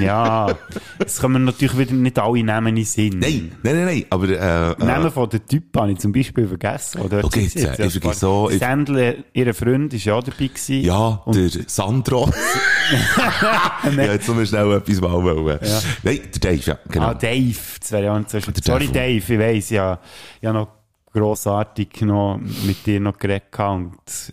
Ja. 0.01 0.53
Es 0.99 1.19
kommen 1.21 1.45
natürlich 1.45 1.77
wieder 1.77 1.93
nicht 1.93 2.19
alle 2.19 2.43
Namen 2.43 2.69
in 2.69 2.75
den 2.77 2.85
Sinn. 2.85 3.19
Nein, 3.19 3.51
nein, 3.63 3.75
nein, 3.75 3.85
nein. 3.85 4.05
Aber, 4.09 4.27
äh, 4.27 4.71
äh, 4.71 4.85
Namen 4.85 5.11
von 5.11 5.29
der 5.29 5.45
Typen 5.45 5.79
habe 5.81 5.91
ich 5.93 5.99
zum 5.99 6.11
Beispiel 6.11 6.45
vergessen. 6.47 7.01
Oder 7.01 7.23
Okay, 7.23 7.43
jetzt, 7.43 7.55
äh, 7.55 7.85
ich 7.85 7.91
vergesse 7.93 8.19
so- 8.19 8.49
Sandler, 8.49 9.13
ihr 9.33 9.53
Freund, 9.53 9.93
ist 9.93 10.03
ja 10.03 10.15
auch 10.15 10.23
dabei 10.23 10.47
gewesen. 10.47 10.81
ja, 10.81 11.21
Und 11.25 11.35
der 11.37 11.49
Sandro. 11.67 12.29
ja, 13.97 14.03
jetzt 14.13 14.27
noch 14.27 14.45
schnell 14.45 14.71
etwas 14.73 14.99
mal 15.01 15.23
wollen. 15.23 15.59
Nein, 16.03 16.19
der 16.33 16.39
Dave, 16.41 16.61
ja, 16.65 16.77
genau. 16.89 17.05
Ah, 17.07 17.13
Dave. 17.13 17.55
Das 17.79 17.91
wäre 17.91 18.03
ja 18.03 18.19
Der 18.19 18.41
Sorry, 18.63 18.87
Dave. 18.87 19.33
Ich 19.33 19.39
weiss, 19.39 19.69
ja, 19.69 19.99
ja 20.41 20.51
noch 20.53 20.67
grossartig 21.13 22.01
noch 22.01 22.39
mit 22.65 22.85
dir 22.85 22.99
noch 22.99 23.17
geredet 23.17 23.57
und 23.57 23.91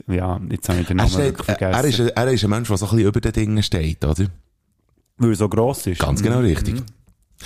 ja, 0.08 0.38
jetzt 0.50 0.68
habe 0.68 0.80
ich 0.80 0.86
den 0.88 0.96
Namen 0.98 1.08
steht, 1.10 1.24
wirklich 1.38 1.48
er, 1.48 1.56
vergessen. 1.56 1.74
er, 1.74 1.84
ist, 1.88 2.00
ein- 2.00 2.08
er 2.08 2.32
ist 2.32 2.44
ein 2.44 2.50
Mensch, 2.50 2.68
der 2.68 2.76
so 2.76 2.86
ein 2.86 2.90
bisschen 2.90 3.08
über 3.08 3.20
den 3.20 3.32
Dingen 3.32 3.62
steht, 3.62 4.04
oder? 4.04 4.26
Weil 5.18 5.30
er 5.30 5.36
so 5.36 5.48
gross 5.48 5.86
ist. 5.86 6.00
Ganz 6.00 6.22
genau 6.22 6.40
richtig. 6.40 6.82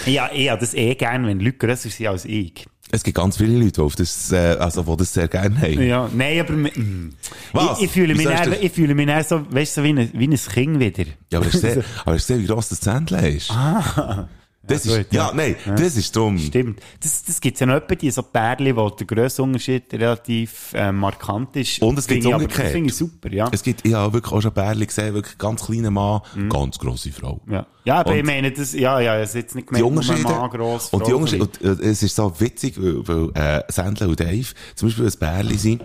Ja, 0.07 0.31
ich 0.33 0.49
habe 0.51 0.61
das 0.61 0.75
eh 0.75 0.95
gern, 0.95 1.27
wenn 1.27 1.41
Leute 1.41 1.57
grösser 1.59 1.89
sind 1.89 2.07
als 2.07 2.25
ich. 2.25 2.67
Es 2.91 3.03
gibt 3.05 3.17
ganz 3.19 3.37
viele 3.37 3.59
Leute, 3.59 3.73
die, 3.73 3.81
auf 3.83 3.97
das, 3.97 4.33
äh, 4.33 4.57
also, 4.59 4.83
die 4.83 4.97
das 4.97 5.13
sehr 5.13 5.29
gerne 5.29 5.61
haben. 5.61 5.83
Ja, 5.83 6.09
nein, 6.15 6.41
aber 6.41 6.55
mm, 6.55 7.11
Was? 7.53 7.79
Ich, 7.79 7.85
ich, 7.85 7.91
fühle 7.91 8.15
mich 8.15 8.21
Wieso 8.21 8.31
hast 8.33 8.47
dann, 8.47 8.53
du- 8.53 8.65
ich 8.65 8.73
fühle 8.73 8.95
mich 8.95 9.07
dann 9.07 9.25
so, 9.25 9.45
weißt 9.53 9.77
du, 9.77 9.81
so 9.81 9.85
wie 9.85 9.91
ein, 9.91 10.11
wie 10.15 10.27
ein 10.29 10.35
Kind 10.37 10.81
wieder. 10.81 11.05
Ja, 11.31 11.39
aber 11.39 11.47
hast 11.47 11.57
du 11.57 11.61
gesehen, 11.67 11.85
aber 12.05 12.15
hast 12.15 12.31
du 12.31 12.35
gesehen, 12.35 12.43
wie 12.43 12.47
gross 12.53 12.69
das 12.71 12.81
Zähnchen 12.81 13.19
ist? 13.19 13.51
Ah. 13.51 14.29
Das 14.69 14.85
Ja, 14.85 14.93
ist, 14.97 15.05
gut, 15.09 15.13
ja, 15.15 15.29
ja. 15.29 15.35
nein, 15.35 15.57
das 15.77 15.97
ist 15.97 16.15
drum. 16.15 16.39
Stimmt. 16.39 16.81
Das, 17.03 17.25
das 17.25 17.41
gibt's 17.41 17.59
ja 17.61 17.67
noch 17.67 17.75
etwa, 17.75 17.95
die 17.97 18.11
so 18.11 18.23
Pärchen, 18.23 18.77
wo 18.77 18.89
der 18.91 19.07
Grössenunterschied 19.07 19.93
relativ 19.95 20.73
äh, 20.75 20.93
markant 20.93 21.57
ist. 21.57 21.83
Und 21.83 21.99
es 21.99 22.07
gibt's 22.07 22.27
ich 22.27 22.33
umgekehrt. 22.33 22.67
Das 22.67 22.73
finde 22.73 22.91
ich 22.91 22.97
super, 22.97 23.33
ja. 23.33 23.49
Es 23.51 23.63
gibt, 23.63 23.85
ich 23.87 23.95
habe 23.95 24.13
wirklich 24.13 24.33
auch 24.33 24.41
schon 24.41 24.53
Bärli 24.53 24.87
gesehen, 24.87 25.15
wirklich 25.15 25.37
ganz 25.39 25.65
kleiner 25.67 25.91
Mann, 25.91 26.21
ganz 26.49 26.79
grosse 26.79 27.11
Frau. 27.11 27.41
ja, 27.51 27.67
ja 27.85 28.01
aber 28.01 28.11
Und- 28.13 28.19
ich 28.19 28.25
meine, 28.25 28.53
das, 28.53 28.73
ja, 28.75 29.01
ja, 29.01 29.17
es 29.19 29.31
ist 29.31 29.35
jetzt 29.35 29.55
nicht 29.55 29.69
Die 29.71 29.75
gemeint, 29.75 29.83
nur 29.95 30.03
Unterschiede, 30.03 30.23
Mann, 30.33 30.51
gross, 30.51 30.89
und 30.91 31.07
die 31.07 31.13
Unterschiede, 31.13 31.45
und, 31.45 31.61
äh, 31.81 31.89
es 31.91 32.03
ist 32.03 32.15
so 32.15 32.33
witzig, 32.39 32.75
weil, 32.81 33.07
weil 33.09 33.31
äh, 33.35 33.63
Sandler 33.73 34.09
und 34.09 34.21
Dave 34.21 34.47
zum 34.75 34.89
Beispiel 34.89 35.07
ein 35.07 35.13
Bärli 35.19 35.57
sind, 35.57 35.83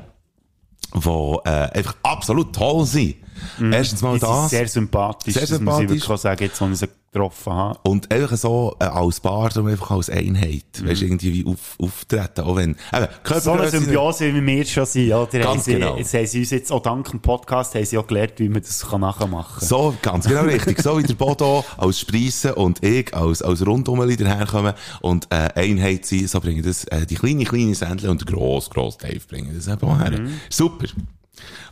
die 0.95 1.09
äh, 1.09 1.49
einfach 1.49 1.95
absolut 2.03 2.53
toll 2.53 2.85
sind. 2.85 3.15
Erstens 3.59 4.01
mal 4.01 4.13
Die 4.13 4.19
das. 4.19 4.49
sehr 4.51 4.67
sympathisch, 4.67 5.33
Sehr 5.33 5.41
das 5.41 5.51
muss 5.51 5.59
ich 5.59 5.65
sympathisch. 5.65 5.89
wirklich 5.89 6.09
auch 6.09 6.17
sagen, 6.17 6.43
jetzt, 6.43 6.61
ich 6.61 6.89
getroffen 7.13 7.53
habe. 7.53 7.79
Und 7.83 8.11
einfach 8.11 8.35
so 8.35 8.75
äh, 8.79 8.85
als 8.85 9.19
Paar, 9.19 9.49
darum 9.49 9.69
einfach 9.69 9.91
als 9.91 10.09
Einheit. 10.09 10.63
Weißt 10.81 11.01
du, 11.01 11.05
irgendwie 11.05 11.33
wie 11.33 11.45
auf, 11.45 11.77
auftreten. 11.79 12.41
Auch 12.41 12.55
wenn, 12.55 12.75
eben, 12.93 13.07
So 13.39 13.51
eine 13.51 13.69
Symbiose, 13.69 14.33
wie 14.33 14.45
wir 14.45 14.65
schon 14.65 14.85
sind, 14.85 15.13
oder? 15.13 15.27
Ganz 15.27 15.45
haben 15.45 15.59
sie, 15.61 15.73
genau. 15.73 15.97
Jetzt 15.97 16.13
haben 16.13 16.25
sie 16.25 16.39
uns 16.39 16.49
jetzt 16.49 16.71
auch 16.71 16.81
dank 16.81 17.09
dem 17.11 17.19
Podcast 17.19 17.75
haben 17.75 17.85
sie 17.85 17.97
auch 17.97 18.07
gelernt, 18.07 18.33
wie 18.37 18.49
man 18.49 18.61
das 18.61 18.83
nachmachen 18.91 19.59
kann. 19.59 19.67
So, 19.67 19.95
ganz 20.01 20.27
genau 20.27 20.41
richtig. 20.43 20.81
So 20.81 20.97
wie 20.97 21.03
der 21.03 21.13
Bodo 21.13 21.63
als 21.77 21.99
Spreissen 21.99 22.53
und 22.53 22.83
ich 22.83 23.13
als, 23.13 23.41
als 23.41 23.65
Rundumeli 23.65 24.17
daherkommen 24.17 24.73
und 25.01 25.27
äh, 25.29 25.49
Einheit 25.55 26.05
sein, 26.05 26.27
so 26.27 26.39
bringen 26.39 26.63
das 26.63 26.85
äh, 26.85 27.05
die 27.05 27.15
kleine, 27.15 27.45
kleine 27.45 27.75
Sändle 27.75 28.09
und 28.09 28.21
der 28.21 28.33
gross, 28.33 28.69
gross 28.69 28.97
Dave 28.97 29.21
bringen 29.27 29.51
das 29.55 29.67
eben 29.67 29.87
auch 29.87 29.99
her. 29.99 30.19
Super. 30.49 30.87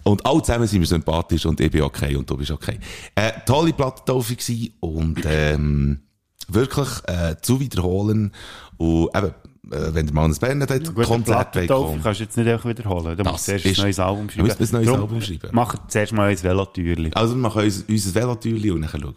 Und 0.04 0.26
alle 0.26 0.42
zusammen 0.42 0.68
sind 0.68 0.80
wir 0.82 0.88
sympathisch 0.88 1.46
und 1.46 1.60
ich 1.60 1.70
bin 1.72 1.82
okay 1.84 2.16
und 2.16 2.30
du 2.30 2.38
bist 2.38 2.52
okay. 2.52 2.80
Äh, 3.16 3.32
tolle 3.46 3.74
Plattentaufe 3.74 4.36
gewesen 4.36 4.74
und 4.80 5.20
ähm, 5.26 6.00
wirklich 6.48 6.90
äh, 7.08 7.36
zu 7.42 7.60
wiederholen 7.60 8.32
und 8.78 9.10
eben, 9.16 9.28
äh, 9.28 9.94
wenn 9.94 10.06
der 10.08 10.16
Mann 10.16 10.32
ein 10.32 10.38
Bernadette 10.38 10.92
Gut, 10.92 11.06
Konzert 11.06 11.52
Plattentaufe 11.52 11.88
kommen. 11.92 12.04
kannst 12.04 12.20
du 12.20 12.24
jetzt 12.24 12.38
nicht 12.38 12.48
einfach 12.48 12.68
wiederholen. 12.70 13.16
Du 13.18 13.24
musst 13.24 13.46
zuerst 13.46 13.66
ein 13.66 13.74
neues 13.78 14.00
Album 14.00 14.28
Du 14.28 14.34
schreiben. 14.34 14.48
musst 14.48 14.62
ein 14.62 14.76
neues 14.76 14.86
Darum, 14.88 15.02
Album 15.02 15.22
schreiben. 15.22 15.50
Mach 15.52 15.88
zuerst 15.88 16.14
mal 16.14 16.30
ein 16.30 16.44
Velotürli. 16.44 17.12
Also 17.14 17.36
wir 17.36 17.42
machen 17.42 17.64
uns, 17.64 17.86
unser 17.88 18.16
Velotürli 18.16 18.72
und 18.72 18.82
dann 18.82 18.90
schauen 18.90 19.16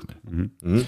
wir. 0.62 0.85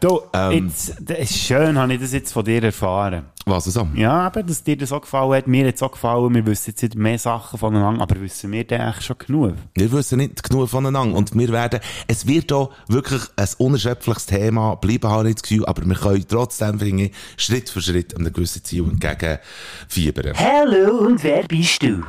Du, 0.00 0.20
Ähm. 0.32 0.66
jetzt, 0.66 0.96
das 1.00 1.18
ist 1.18 1.38
schön, 1.38 1.78
habe 1.78 1.94
ich 1.94 2.00
das 2.00 2.12
jetzt 2.12 2.32
von 2.32 2.44
dir 2.44 2.62
erfahren. 2.62 3.24
Was 3.46 3.64
so? 3.64 3.88
Ja, 3.94 4.26
eben, 4.26 4.46
dass 4.46 4.62
dir 4.62 4.76
das 4.76 4.92
auch 4.92 5.02
gefallen 5.02 5.32
hat. 5.34 5.46
Mir 5.46 5.66
hat 5.68 5.74
es 5.74 5.82
auch 5.82 5.92
gefallen. 5.92 6.34
Wir 6.34 6.46
wissen 6.46 6.70
jetzt 6.70 6.82
nicht 6.82 6.94
mehr 6.94 7.18
Sachen 7.18 7.58
voneinander, 7.58 8.02
aber 8.02 8.20
wissen 8.20 8.52
wir 8.52 8.64
denn 8.64 8.80
eigentlich 8.80 9.04
schon 9.04 9.18
genug? 9.18 9.54
Wir 9.74 9.92
wissen 9.92 10.18
nicht 10.18 10.42
genug 10.42 10.68
voneinander 10.68 11.16
und 11.16 11.36
wir 11.36 11.48
werden, 11.50 11.80
es 12.06 12.26
wird 12.26 12.52
auch 12.52 12.70
wirklich 12.88 13.22
ein 13.36 13.48
unerschöpfliches 13.58 14.26
Thema 14.26 14.76
bleiben, 14.76 15.08
habe 15.10 15.28
ich 15.28 15.36
das 15.36 15.42
Gefühl, 15.42 15.66
aber 15.66 15.84
wir 15.86 15.96
können 15.96 16.24
trotzdem, 16.28 16.78
finde 16.78 17.04
ich, 17.04 17.12
Schritt 17.36 17.68
für 17.68 17.82
Schritt 17.82 18.16
einem 18.16 18.32
gewissen 18.32 18.64
Ziel 18.64 18.84
entgegenfiebern. 18.84 20.34
Hallo 20.36 21.06
und 21.06 21.22
wer 21.22 21.42
bist 21.44 21.82
du? 21.82 22.02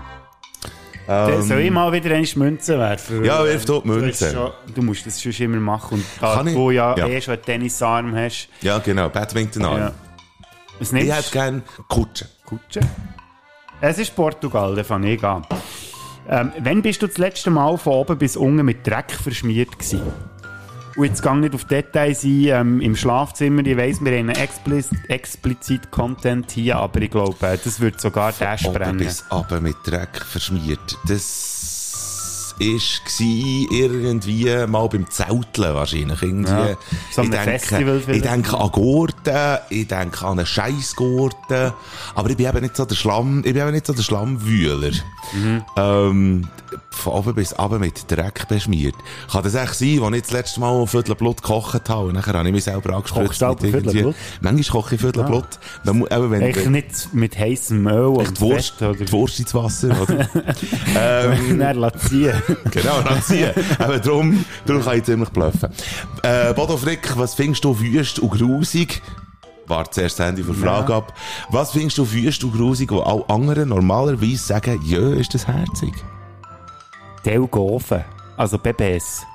Dann 1.08 1.44
Soll 1.44 1.60
ich 1.60 1.72
mal 1.72 1.92
wieder 1.94 2.16
eine 2.16 2.28
Münze 2.36 2.80
werfen? 2.80 3.18
Ähm. 3.18 3.26
Ja, 3.26 3.44
wirf 3.44 3.66
dort 3.66 3.84
die 3.86 3.90
Münze. 3.90 4.54
du 4.74 4.82
musst 4.82 5.06
das 5.06 5.22
schon 5.22 5.32
immer 5.34 5.58
machen. 5.58 5.96
Und 6.00 6.06
da 6.20 6.36
Kann 6.36 6.48
ich? 6.48 6.54
du 6.56 6.72
ja, 6.72 6.98
Ja. 6.98 7.08
eh 7.08 7.22
schon 7.22 7.34
einen 7.36 7.44
Tennisarm 7.44 8.16
hast. 8.16 8.50
Ja, 8.62 8.80
genau, 8.80 9.10
Badminton 9.10 9.62
Ja. 9.64 9.92
Was 10.80 10.88
Ich 10.88 10.94
nimmst 10.94 11.16
hätte 11.18 11.32
gerne 11.32 11.62
Kutsche. 11.88 12.26
Kutsche? 12.46 12.80
Es 13.82 13.98
ist 14.00 14.16
Portugal, 14.16 14.76
da 14.76 14.84
fange 14.84 15.14
ich 15.14 15.24
an. 15.24 15.46
Ähm, 16.28 16.52
wann 16.60 16.82
bist 16.82 17.02
du 17.02 17.08
das 17.08 17.18
letzte 17.20 17.52
Mal 17.52 17.78
von 17.78 17.94
oben 17.94 18.18
bis 18.18 18.36
unten 18.36 18.66
mit 18.66 18.86
Dreck 18.88 19.12
verschmiert 19.12 19.78
gewesen? 19.78 20.02
Und 20.96 21.06
jetzt 21.06 21.22
gehe 21.22 21.34
ich 21.34 21.40
nicht 21.40 21.54
auf 21.54 21.66
Details 21.66 22.24
ein, 22.24 22.44
ähm, 22.46 22.82
im 22.82 22.96
Schlafzimmer, 22.96 23.66
ich 23.66 23.76
weiss, 23.76 24.04
wir 24.04 24.18
haben 24.18 24.30
einen 24.30 24.42
expliz 24.42 24.90
explizit 25.10 25.92
Content 25.92 26.50
hier, 26.52 26.78
aber 26.78 27.02
ich 27.02 27.12
glaube, 27.12 27.36
äh, 27.46 27.58
das 27.62 27.82
wird 27.82 28.00
sogar 28.00 28.34
Oben 28.40 28.58
sprengen. 28.58 29.10
runter 29.30 29.60
mit 29.60 29.76
Dreck 29.86 30.22
verschmiert. 30.24 30.98
Das 31.08 31.75
ist 32.60 33.02
gsi 33.06 33.68
irgendwie 33.72 34.46
mal 34.68 34.88
beim 34.88 35.10
Zelteln 35.10 35.74
wahrscheinlich. 35.76 36.22
Irgendwie. 36.22 36.52
Ja, 36.52 36.76
so 37.12 37.24
ich, 37.24 37.30
denke, 37.30 38.02
ich 38.14 38.22
denke 38.22 38.58
an 38.58 38.72
Gurten, 38.72 39.58
ich 39.70 39.88
denke 39.88 40.26
an 40.26 40.40
einen 40.40 40.46
Scheissgurten, 40.46 41.74
aber 42.16 42.30
ich 42.30 42.38
bin 42.38 42.48
eben 42.48 42.62
nicht 42.62 42.76
so 42.76 42.86
der 42.86 42.96
Schlamm, 42.96 43.40
ich 43.46 43.54
bin 43.54 43.62
eben 43.62 43.72
nicht 43.72 43.86
so 43.88 43.94
der 43.94 44.04
Schlammwühler. 44.04 44.92
Mhm. 45.34 45.64
Ähm, 45.78 46.48
von 46.92 47.14
oben 47.14 47.36
bis 47.36 47.58
runter 47.58 47.80
mit 47.80 48.10
Dreck 48.10 48.48
beschmiert. 48.48 48.96
Kann 49.32 49.44
das 49.44 49.54
echt 49.56 49.76
sein, 49.76 50.02
als 50.02 50.16
ich 50.16 50.22
das 50.24 50.32
letzte 50.32 50.60
Mal 50.60 50.80
ein 50.82 50.88
Viertel 50.88 51.16
Blut 51.16 51.42
gekocht 51.42 51.90
habe 51.90 52.08
und 52.08 52.14
nachher 52.14 52.34
habe 52.34 52.48
ich 52.48 52.54
mich 52.54 52.64
selber 52.64 52.96
angespritzt. 52.96 53.40
Kochst 53.42 53.64
du 53.64 53.68
mit 53.68 53.92
Blut? 53.92 54.16
Manchmal 54.42 54.82
koche 54.82 54.96
ich 54.96 55.02
Viertel 55.02 55.24
Blut. 55.24 55.46
Wenn, 55.84 55.98
mu- 56.00 56.08
eben, 56.08 56.32
wenn, 56.32 56.42
Echt 56.42 56.66
wenn, 56.66 56.72
nicht 56.72 57.14
mit 57.14 57.38
heißem 57.38 57.86
Öl 57.88 58.06
und 58.06 58.42
Wurst, 58.42 58.76
Fett, 58.78 58.90
oder? 58.90 58.98
die 59.06 59.12
Wurst 59.12 59.40
ins 59.40 59.54
Wasser, 59.54 60.02
oder? 60.02 60.30
ähm, 60.98 61.60
Dann 61.60 61.78
lass 61.78 61.94
ziehen. 62.10 62.34
genau, 62.72 63.00
ranziehen. 63.00 63.52
Aber 63.80 64.00
darum, 64.00 64.46
darum 64.66 64.84
kann 64.84 64.98
ich 64.98 65.04
ziemlich 65.04 65.30
bluffen. 65.30 65.70
Äh, 66.24 66.54
Bodo 66.54 66.78
Frick, 66.78 67.18
was 67.18 67.34
findest 67.36 67.64
du 67.64 67.80
wüst 67.80 68.20
und 68.20 68.32
grusig? 68.32 69.02
Warte 69.68 69.92
zuerst 69.92 70.20
das 70.20 70.28
Handy 70.28 70.44
für 70.44 70.54
Frage 70.54 70.94
ab. 70.94 71.14
Was 71.50 71.72
findest 71.72 71.98
du 71.98 72.12
wüst 72.12 72.44
und 72.44 72.54
grusig, 72.54 72.92
wo 72.92 73.00
alle 73.02 73.28
anderen 73.30 73.70
normalerweise 73.70 74.38
sagen, 74.38 74.80
jö, 74.84 75.16
ist 75.16 75.34
das 75.34 75.48
herzig? 75.48 75.94
Telgofen, 77.24 78.04
also 78.38 78.60
BBS. 78.60 79.26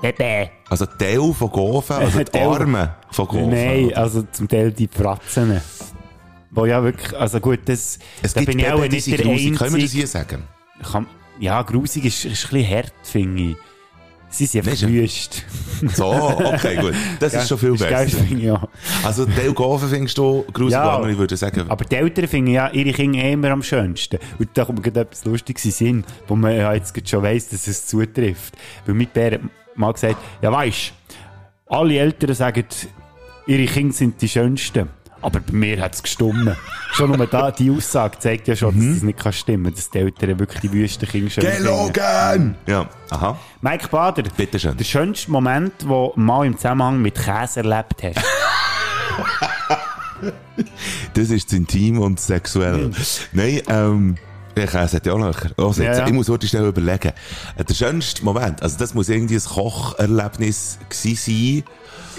Bebe. 0.00 0.50
Also 0.68 0.86
Teil 0.86 1.32
von 1.32 1.50
Gofen, 1.50 1.96
also 1.96 2.22
die 2.22 2.38
Arme 2.38 2.94
von 3.10 3.26
Gofen. 3.26 3.50
Nein, 3.50 3.92
also 3.94 4.22
zum 4.30 4.46
Teil 4.46 4.70
die 4.70 4.88
Fratzen. 4.88 5.60
Wo 6.50 6.66
ja 6.66 6.82
wirklich, 6.82 7.16
also 7.18 7.40
gut, 7.40 7.60
das, 7.66 7.98
Es 8.22 8.34
da 8.34 8.42
bin 8.42 8.58
ich 8.58 8.70
auch 8.70 8.80
nicht 8.80 9.06
der 9.06 9.18
grusig. 9.18 9.56
Können 9.56 9.74
wir 9.74 9.82
das 9.82 9.82
Einzige. 9.82 9.88
hier 9.88 10.06
sagen? 10.06 10.44
Kann, 10.82 11.06
ja, 11.40 11.62
grusig 11.62 12.04
ist, 12.04 12.24
ist 12.24 12.44
ein 12.46 12.50
bisschen 12.58 12.76
hart, 12.76 12.92
finde 13.02 13.42
ich. 13.42 13.56
Sie 14.30 14.44
sind 14.44 14.68
einfach 14.68 14.86
wüst. 14.86 15.42
So, 15.94 16.06
okay, 16.06 16.76
gut. 16.76 16.92
Das 17.18 17.32
ist 17.32 17.48
schon 17.48 17.56
viel 17.56 17.76
geil, 17.76 18.04
besser. 18.04 18.24
ich 18.30 18.50
auch. 18.50 18.68
Also 19.02 19.24
Teil 19.24 19.52
Gofen 19.54 19.88
findest 19.88 20.18
du 20.18 20.44
grusig, 20.52 20.72
Ja. 20.72 20.84
ja. 20.84 20.96
andere 20.96 21.16
würden 21.16 21.36
sagen, 21.38 21.64
Aber 21.70 21.84
die 21.84 21.96
Eltern 21.96 22.28
finden 22.28 22.50
ja 22.50 22.68
ihre 22.68 22.92
Kinder 22.92 23.20
eh 23.20 23.32
immer 23.32 23.50
am 23.50 23.62
schönsten. 23.62 24.18
Und 24.38 24.50
da 24.52 24.66
kommt 24.66 24.82
gerade 24.82 25.00
etwas 25.00 25.24
Lustiges 25.24 25.64
in 25.64 25.70
Sinn, 25.70 26.04
wo 26.26 26.36
man 26.36 26.54
ja 26.54 26.74
jetzt 26.74 27.08
schon 27.08 27.22
weiss, 27.22 27.48
dass 27.48 27.66
es 27.68 27.86
zutrifft. 27.86 28.54
Weil 28.84 28.96
mein 28.96 29.08
Bär 29.08 29.40
mal 29.76 29.92
gesagt, 29.92 30.16
ja 30.42 30.52
weisst, 30.52 30.92
alle 31.66 31.96
Eltern 31.98 32.34
sagen, 32.34 32.64
ihre 33.46 33.64
Kinder 33.66 33.94
sind 33.94 34.20
die 34.20 34.28
schönsten. 34.28 34.90
Aber 35.20 35.40
bei 35.40 35.52
mir 35.52 35.80
hat 35.80 35.94
es 35.94 36.02
gestummen. 36.02 36.56
schon 36.92 37.10
nur 37.10 37.26
da, 37.26 37.50
die 37.50 37.70
Aussage 37.70 38.18
zeigt 38.18 38.46
ja 38.48 38.54
schon, 38.56 38.74
Mhm. 38.76 38.86
dass 38.86 38.94
das 38.96 39.02
nicht 39.02 39.18
kann 39.18 39.32
stimmen 39.32 39.64
kann, 39.64 39.74
dass 39.74 39.90
die 39.90 39.98
Eltern 39.98 40.38
wirklich 40.38 40.60
die 40.60 40.72
wüsten 40.72 41.08
Kinder 41.08 41.30
schön. 41.30 41.44
Gelogen! 41.44 42.56
Ja, 42.66 42.88
aha. 43.10 43.38
Mike 43.60 43.88
Bader, 43.88 44.22
Bitteschön. 44.36 44.76
der 44.76 44.84
schönste 44.84 45.30
Moment, 45.30 45.82
den 45.82 45.88
du 45.88 46.12
mal 46.16 46.46
im 46.46 46.56
Zusammenhang 46.56 47.02
mit 47.02 47.14
Käse 47.16 47.60
erlebt 47.60 48.02
hast. 48.02 48.24
Das 51.14 51.30
ist 51.30 51.52
intim 51.52 52.00
und 52.00 52.18
sexuell. 52.20 52.90
Nein, 53.32 53.62
ähm, 53.68 54.16
der 54.56 54.66
Käse 54.66 54.96
hat 54.96 55.06
ja 55.06 55.12
auch 55.12 55.18
noch. 55.18 55.36
Also 55.56 55.82
jetzt, 55.82 55.96
Ja, 55.96 55.98
ja. 56.00 56.06
Ich 56.06 56.12
muss 56.12 56.28
heute 56.28 56.46
schnell 56.48 56.66
überlegen. 56.66 57.12
Äh, 57.56 57.64
Der 57.64 57.74
schönste 57.74 58.24
Moment, 58.24 58.62
also 58.62 58.76
das 58.78 58.94
muss 58.94 59.08
irgendwie 59.08 59.36
ein 59.36 59.42
Kocherlebnis 59.44 60.78
gewesen 60.88 61.16
sein. 61.16 61.64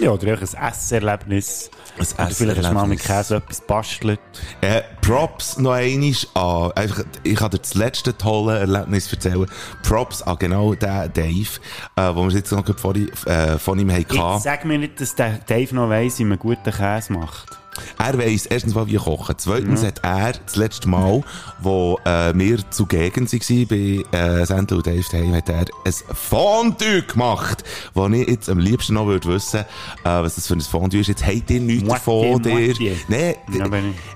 ja, 0.06 0.12
oder 0.12 0.34
auch 0.36 0.42
ein 0.42 0.70
Esserlebnis. 0.72 1.70
Ein 2.00 2.28
Oder 2.28 2.36
vielleicht 2.36 2.58
hast 2.60 2.70
du 2.70 2.74
mal 2.74 2.88
mit. 2.88 3.00
Käse 3.00 3.36
etwas 3.38 3.62
bastelt. 3.62 4.20
Äh, 4.62 4.82
Props 5.02 5.58
noch 5.58 5.72
einmal 5.72 6.14
an, 6.34 6.72
einfach, 6.72 7.04
ich 7.24 7.36
kann 7.36 7.52
dir 7.52 7.60
das 7.60 7.74
letzte 7.74 8.18
tolle 8.18 8.60
Erlebnis 8.60 9.12
erzählen. 9.12 9.46
Props 9.84 10.22
an 10.22 10.38
genau 10.40 10.74
den 10.74 11.14
Dave, 11.14 11.60
äh, 11.96 12.16
wo 12.16 12.26
wir 12.26 12.32
jetzt 12.32 12.52
noch 12.52 12.66
vorhin, 12.80 13.10
äh, 13.26 13.58
von 13.58 13.78
ihm 13.80 13.92
hatten. 13.92 14.40
sag 14.40 14.66
mir 14.66 14.80
nicht, 14.80 15.02
dass 15.02 15.16
der 15.16 15.40
Dave 15.40 15.76
noch 15.76 15.90
weiss, 15.90 16.20
wie 16.20 16.26
man 16.26 16.40
guten 16.40 16.72
Käse 16.72 17.14
macht. 17.14 17.59
Er 17.98 18.18
weiss 18.18 18.46
erstens 18.46 18.76
mal, 18.76 18.88
wie 18.88 18.96
kochen. 18.96 19.36
Zweitens 19.38 19.84
hat 19.84 20.00
er 20.04 20.34
das 20.34 20.56
letzte 20.56 20.88
Mal, 20.88 21.24
wo 21.62 22.00
äh, 22.06 22.34
wir 22.36 22.60
zugegen 22.72 23.32
waren 23.32 23.68
bei 23.68 24.18
äh, 24.18 24.46
Sandra 24.46 24.78
und 24.78 24.88
Dave 24.88 25.04
daheim, 25.12 25.34
hat 25.34 25.50
er 25.50 25.65
ein 25.86 25.94
Fondue 26.13 27.02
gemacht, 27.04 27.63
wo 27.94 28.08
ich 28.08 28.28
jetzt 28.28 28.50
am 28.50 28.60
liebsten 28.60 28.94
noch 28.94 29.08
würde 29.08 29.28
wissen, 29.28 29.60
äh, 29.60 29.65
was 30.04 30.36
das 30.36 30.48
für 30.48 30.54
ein 30.54 30.62
Fondue 30.62 31.02
ist. 31.02 31.08
Jetzt 31.08 31.26
habt 31.26 31.50
ihr 31.50 31.60
nichts 31.60 31.88
davon, 31.88 32.42
dir. 32.42 32.76
Nein, 33.08 33.36
Ja, 33.54 33.68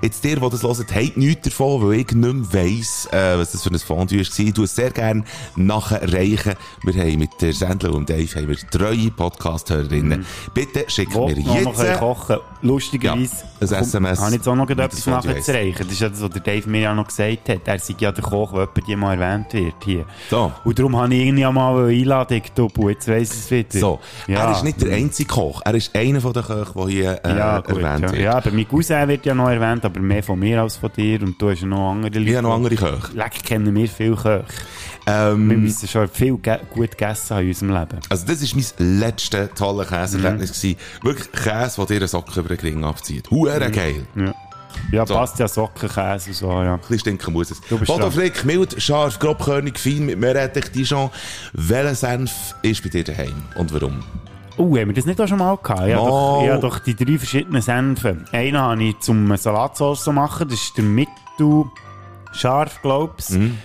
jetzt 0.02 0.24
dir, 0.24 0.36
die 0.38 0.50
das 0.50 0.64
hört, 0.64 0.96
habt 0.96 1.18
nichts 1.18 1.50
davon, 1.50 1.88
weil 1.88 2.00
ich 2.00 2.12
nicht 2.12 2.16
mehr 2.16 2.54
weiss, 2.54 3.08
äh, 3.12 3.38
was 3.38 3.52
das 3.52 3.64
für 3.64 3.70
ein 3.70 3.80
Fondue 3.80 4.22
ist. 4.22 4.38
Ich 4.38 4.54
tue 4.54 4.66
es 4.66 4.76
sehr 4.76 4.92
gerne 4.92 5.24
nachreichen. 5.56 6.54
Wir 6.84 6.94
haben 7.02 7.20
mit 7.20 7.42
der 7.42 7.54
Sandra 7.54 7.90
und 7.90 8.10
Dave 8.10 8.28
haben 8.36 8.48
wir 8.48 8.58
treue 8.70 9.12
Podcast-Hörerinnen. 9.12 10.26
Bitte 10.54 10.86
schickt 10.88 11.16
mir 11.16 11.38
jetzt... 11.38 11.64
noch 11.64 12.00
kochen 12.00 12.38
Lustigerweise 12.62 13.44
Ja, 13.44 13.53
ein 13.72 13.84
SMS 13.84 14.20
habe 14.20 14.30
ich 14.30 14.36
jetzt 14.38 14.48
auch 14.48 14.56
noch 14.56 14.70
etwas 14.70 15.06
nachzureichen. 15.06 15.86
Das 15.86 15.92
ist 15.92 16.00
ja 16.02 16.10
das, 16.10 16.22
was 16.22 16.30
der 16.32 16.42
Dave 16.42 16.70
mir 16.70 16.82
ja 16.82 16.94
noch 16.94 17.08
gesagt 17.08 17.50
hat. 17.50 17.60
Er 17.66 17.80
sei 17.80 17.96
ja 18.00 18.12
der 18.12 18.24
Koch, 18.24 18.54
der 18.54 18.68
die 18.88 18.96
mal 18.96 19.20
erwähnt 19.20 19.54
wird 19.54 19.76
hier. 19.84 20.06
So. 20.30 20.52
Und 20.64 20.80
darum 20.80 20.98
habe 20.98 21.14
ich 21.14 21.26
ihn 21.26 21.38
ja 21.38 21.52
mal 21.52 21.88
Einladung 21.88 22.42
getan. 22.42 22.70
Jetzt 22.90 23.08
weiss 23.08 23.34
ich 23.34 23.40
es 23.40 23.52
wieder. 23.52 23.80
So, 23.80 24.00
ja. 24.28 24.46
er 24.46 24.52
ist 24.52 24.64
nicht 24.64 24.82
der 24.82 24.96
einzige 24.96 25.30
Koch, 25.30 25.62
er 25.64 25.76
ist 25.76 25.96
einer 25.96 26.22
von 26.22 26.34
den 26.34 26.44
Köchen, 26.44 26.74
der 26.76 26.88
hier 26.88 27.26
äh, 27.26 27.38
ja, 27.38 27.60
gut, 27.60 27.78
erwähnt 27.78 28.02
ja. 28.02 28.12
wird. 28.12 28.22
ja, 28.22 28.34
aber 28.36 28.52
mein 28.52 28.68
Cousin 28.68 29.08
wird 29.08 29.26
ja 29.26 29.34
noch 29.34 29.50
erwähnt, 29.50 29.86
aber 29.86 30.00
mehr 30.00 30.24
von 30.24 30.40
mir 30.40 30.62
als 30.62 30.78
von 30.78 30.92
dir. 30.92 31.22
Und 31.22 31.42
du 31.42 31.50
hast 31.50 31.62
ja 31.62 31.68
noch 31.68 31.92
andere 31.92 32.20
Leute. 32.20 32.30
Ich 32.30 32.36
habe 32.36 32.48
noch 32.48 32.56
andere 32.56 32.76
Köche. 32.76 33.16
Leck 33.16 33.44
kennen 33.44 33.74
wir 33.74 33.88
viele 33.88 34.16
Köche. 34.16 34.46
Wir 35.06 35.14
Ähm, 35.32 35.48
müssen 35.64 35.88
schon 35.88 36.08
viel 36.08 36.38
ge 36.38 36.58
gut 36.74 36.92
gegessen 36.92 37.36
haben 37.36 37.44
in 37.44 37.50
unserem 37.50 37.70
Leben. 37.74 38.00
also 38.10 38.26
das 38.26 38.42
war 38.42 38.62
mein 38.80 39.00
letztes 39.00 39.50
tolles 39.56 39.88
Käseerlebnis. 39.90 40.64
Mhm. 40.64 40.76
Wirklich 41.02 41.32
Käse, 41.32 41.76
der 41.78 41.86
dir 41.88 41.96
einen 41.98 42.08
Socken 42.08 42.40
über 42.44 42.56
den 42.56 42.60
Ring 42.60 42.84
abzieht. 42.86 43.30
Huere 43.30 43.70
geil. 43.70 44.06
Ja, 44.16 44.34
ja 44.92 45.06
So. 45.06 45.14
passt 45.16 45.40
ja 45.40 45.48
Sockenkäse 45.48 46.30
und 46.30 46.36
so, 46.36 46.50
ja. 46.52 46.74
Ein 46.76 46.80
bisschen 46.80 47.00
stinken 47.00 47.34
muss 47.34 47.52
es. 47.52 47.60
Bodo. 47.86 48.10
Frick, 48.10 48.46
mild, 48.46 48.82
scharf, 48.82 49.20
grobkörnig, 49.20 49.78
fein, 49.78 50.06
mit 50.06 50.20
Meerrettich, 50.20 50.72
Dijon. 50.72 51.10
Welcher 51.52 51.96
Senf 51.96 52.56
ist 52.62 52.82
bei 52.82 52.90
dir 52.90 53.04
daheim 53.04 53.44
und 53.58 53.74
warum? 53.74 54.04
Uh, 54.58 54.78
haben 54.78 54.88
wir 54.90 54.94
das 54.94 55.06
nicht 55.06 55.20
auch 55.20 55.28
schon 55.28 55.40
mal 55.40 55.58
gehabt? 55.58 55.88
Ich 55.88 55.96
habe 55.96 56.08
doch, 56.08 56.42
ich 56.44 56.50
habe 56.50 56.62
doch 56.62 56.80
die 56.80 56.96
drei 56.96 57.18
verschiedenen 57.18 57.62
Senfe. 57.62 58.18
Einen 58.32 58.58
habe 58.58 58.84
ich 58.84 59.00
zum 59.00 59.36
Salatsauce 59.36 60.08
machen, 60.08 60.48
das 60.48 60.62
ist 60.62 60.78
der 60.78 60.84
Mittel 60.86 61.66
scharf, 62.34 62.80
glaubst 62.84 63.32
du? 63.32 63.40
Mhm. 63.40 63.58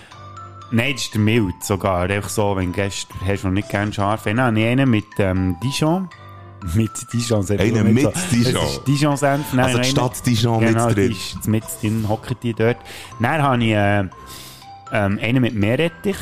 Nein, 0.71 0.93
das 0.93 1.03
ist 1.05 1.15
der 1.15 1.21
mild 1.21 1.63
sogar. 1.63 2.11
Einfach 2.11 2.29
so, 2.29 2.55
wenn 2.57 2.67
du 2.73 2.73
Gäste 2.73 3.15
hast, 3.27 3.43
die 3.43 3.49
nicht 3.49 3.69
gerne 3.71 3.93
scharf 3.93 4.27
haben. 4.27 4.41
Habe 4.41 4.61
ich 4.61 4.67
einen 4.67 4.91
mit 4.91 5.07
ähm, 5.19 5.57
Dijon. 5.63 6.09
Mit 6.75 6.91
Dijon. 7.13 7.45
man 7.49 7.59
Einen 7.59 7.95
mit 7.95 8.13
Dijon? 8.33 8.55
Das 8.55 8.73
ist 8.73 8.87
Dijon-Senf. 8.87 9.47
Dann 9.53 9.61
Also 9.61 9.75
habe 9.79 9.85
die 9.85 9.91
Stadt 9.91 10.27
Dijon 10.27 10.61
genau, 10.61 10.87
mit 10.89 10.97
drin. 10.97 11.13
ist 11.13 11.47
mit 11.49 11.65
drin, 11.81 12.05
hockt 12.09 12.43
die 12.43 12.53
dort. 12.53 12.77
Dann 13.21 13.43
habe 13.43 13.63
ich 13.65 13.71
äh, 13.71 14.01
ähm, 14.93 15.19
einen 15.23 15.41
mit 15.41 15.55
Meerrettich. 15.55 16.17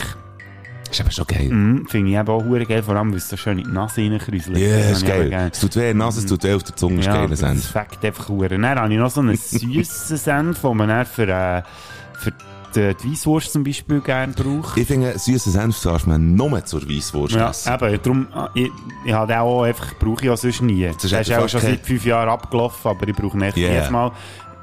Ist 0.91 1.01
aber 1.01 1.11
schon 1.11 1.27
geil. 1.27 1.49
Mhm, 1.51 1.87
Finde 1.89 2.11
ich 2.13 2.17
eben 2.17 2.29
auch 2.29 2.45
hure 2.45 2.65
geil, 2.65 2.83
vor 2.83 2.95
allem, 2.95 3.11
weil 3.11 3.19
es 3.19 3.29
so 3.29 3.37
schön 3.37 3.59
in 3.59 3.65
die 3.65 3.73
Nase 3.73 4.03
reinkräuselt. 4.03 4.57
Ja, 4.59 4.77
Das 4.91 5.03
ist 5.03 5.09
eben 5.09 5.31
geil. 5.31 5.51
Es 5.53 5.61
tut 5.61 5.75
weh 5.77 5.91
in 5.91 5.97
Nase, 5.97 6.21
es 6.21 6.27
tut 6.27 6.45
weh 6.45 6.53
auf 6.55 6.63
der 6.63 6.77
Zunge, 6.77 7.01
ist 7.01 7.07
ja, 7.07 7.27
das 7.27 7.41
Senf. 7.41 7.71
fängt 7.71 8.05
einfach 8.05 8.29
hure. 8.29 8.51
Dann 8.51 8.65
habe 8.65 8.93
ich 8.93 8.99
noch 8.99 9.11
so 9.11 9.21
einen 9.21 9.37
süßen 9.37 10.17
Senf, 10.17 10.61
den 10.61 10.77
man 10.77 10.89
dann 10.89 11.05
für, 11.07 11.27
äh, 11.29 11.63
für 12.21 12.33
die, 12.77 12.95
die 13.03 13.12
Weisswurst 13.12 13.53
zum 13.53 13.65
Beispiel 13.65 14.01
gerne 14.01 14.33
braucht. 14.33 14.77
Ich 14.77 14.87
finde, 14.87 15.19
süßen 15.19 15.53
Senf 15.53 15.81
darf 15.83 16.07
man 16.07 16.35
nur 16.37 16.65
zur 16.65 16.89
Weisswurst 16.89 17.35
Ja, 17.35 17.51
essen. 17.51 17.73
eben, 17.75 18.03
darum, 18.03 18.29
äh, 18.55 18.61
ich, 18.62 18.71
ich 19.05 19.12
habe 19.12 19.41
auch 19.41 19.62
einfach, 19.62 19.95
brauche 19.99 20.25
ich 20.25 20.31
auch 20.31 20.37
sonst 20.37 20.62
nie. 20.62 20.85
ist 20.85 21.03
Das 21.05 21.12
ist 21.29 21.33
auch 21.33 21.49
schon 21.49 21.61
seit 21.61 21.81
fünf 21.87 22.05
Jahren 22.05 22.29
abgelaufen, 22.29 22.91
aber 22.91 23.09
ich 23.09 23.17
brauche 23.17 23.37
nicht 23.39 23.57
Yeah. 23.57 23.73
jedes 23.73 23.91
Mal, 23.91 24.12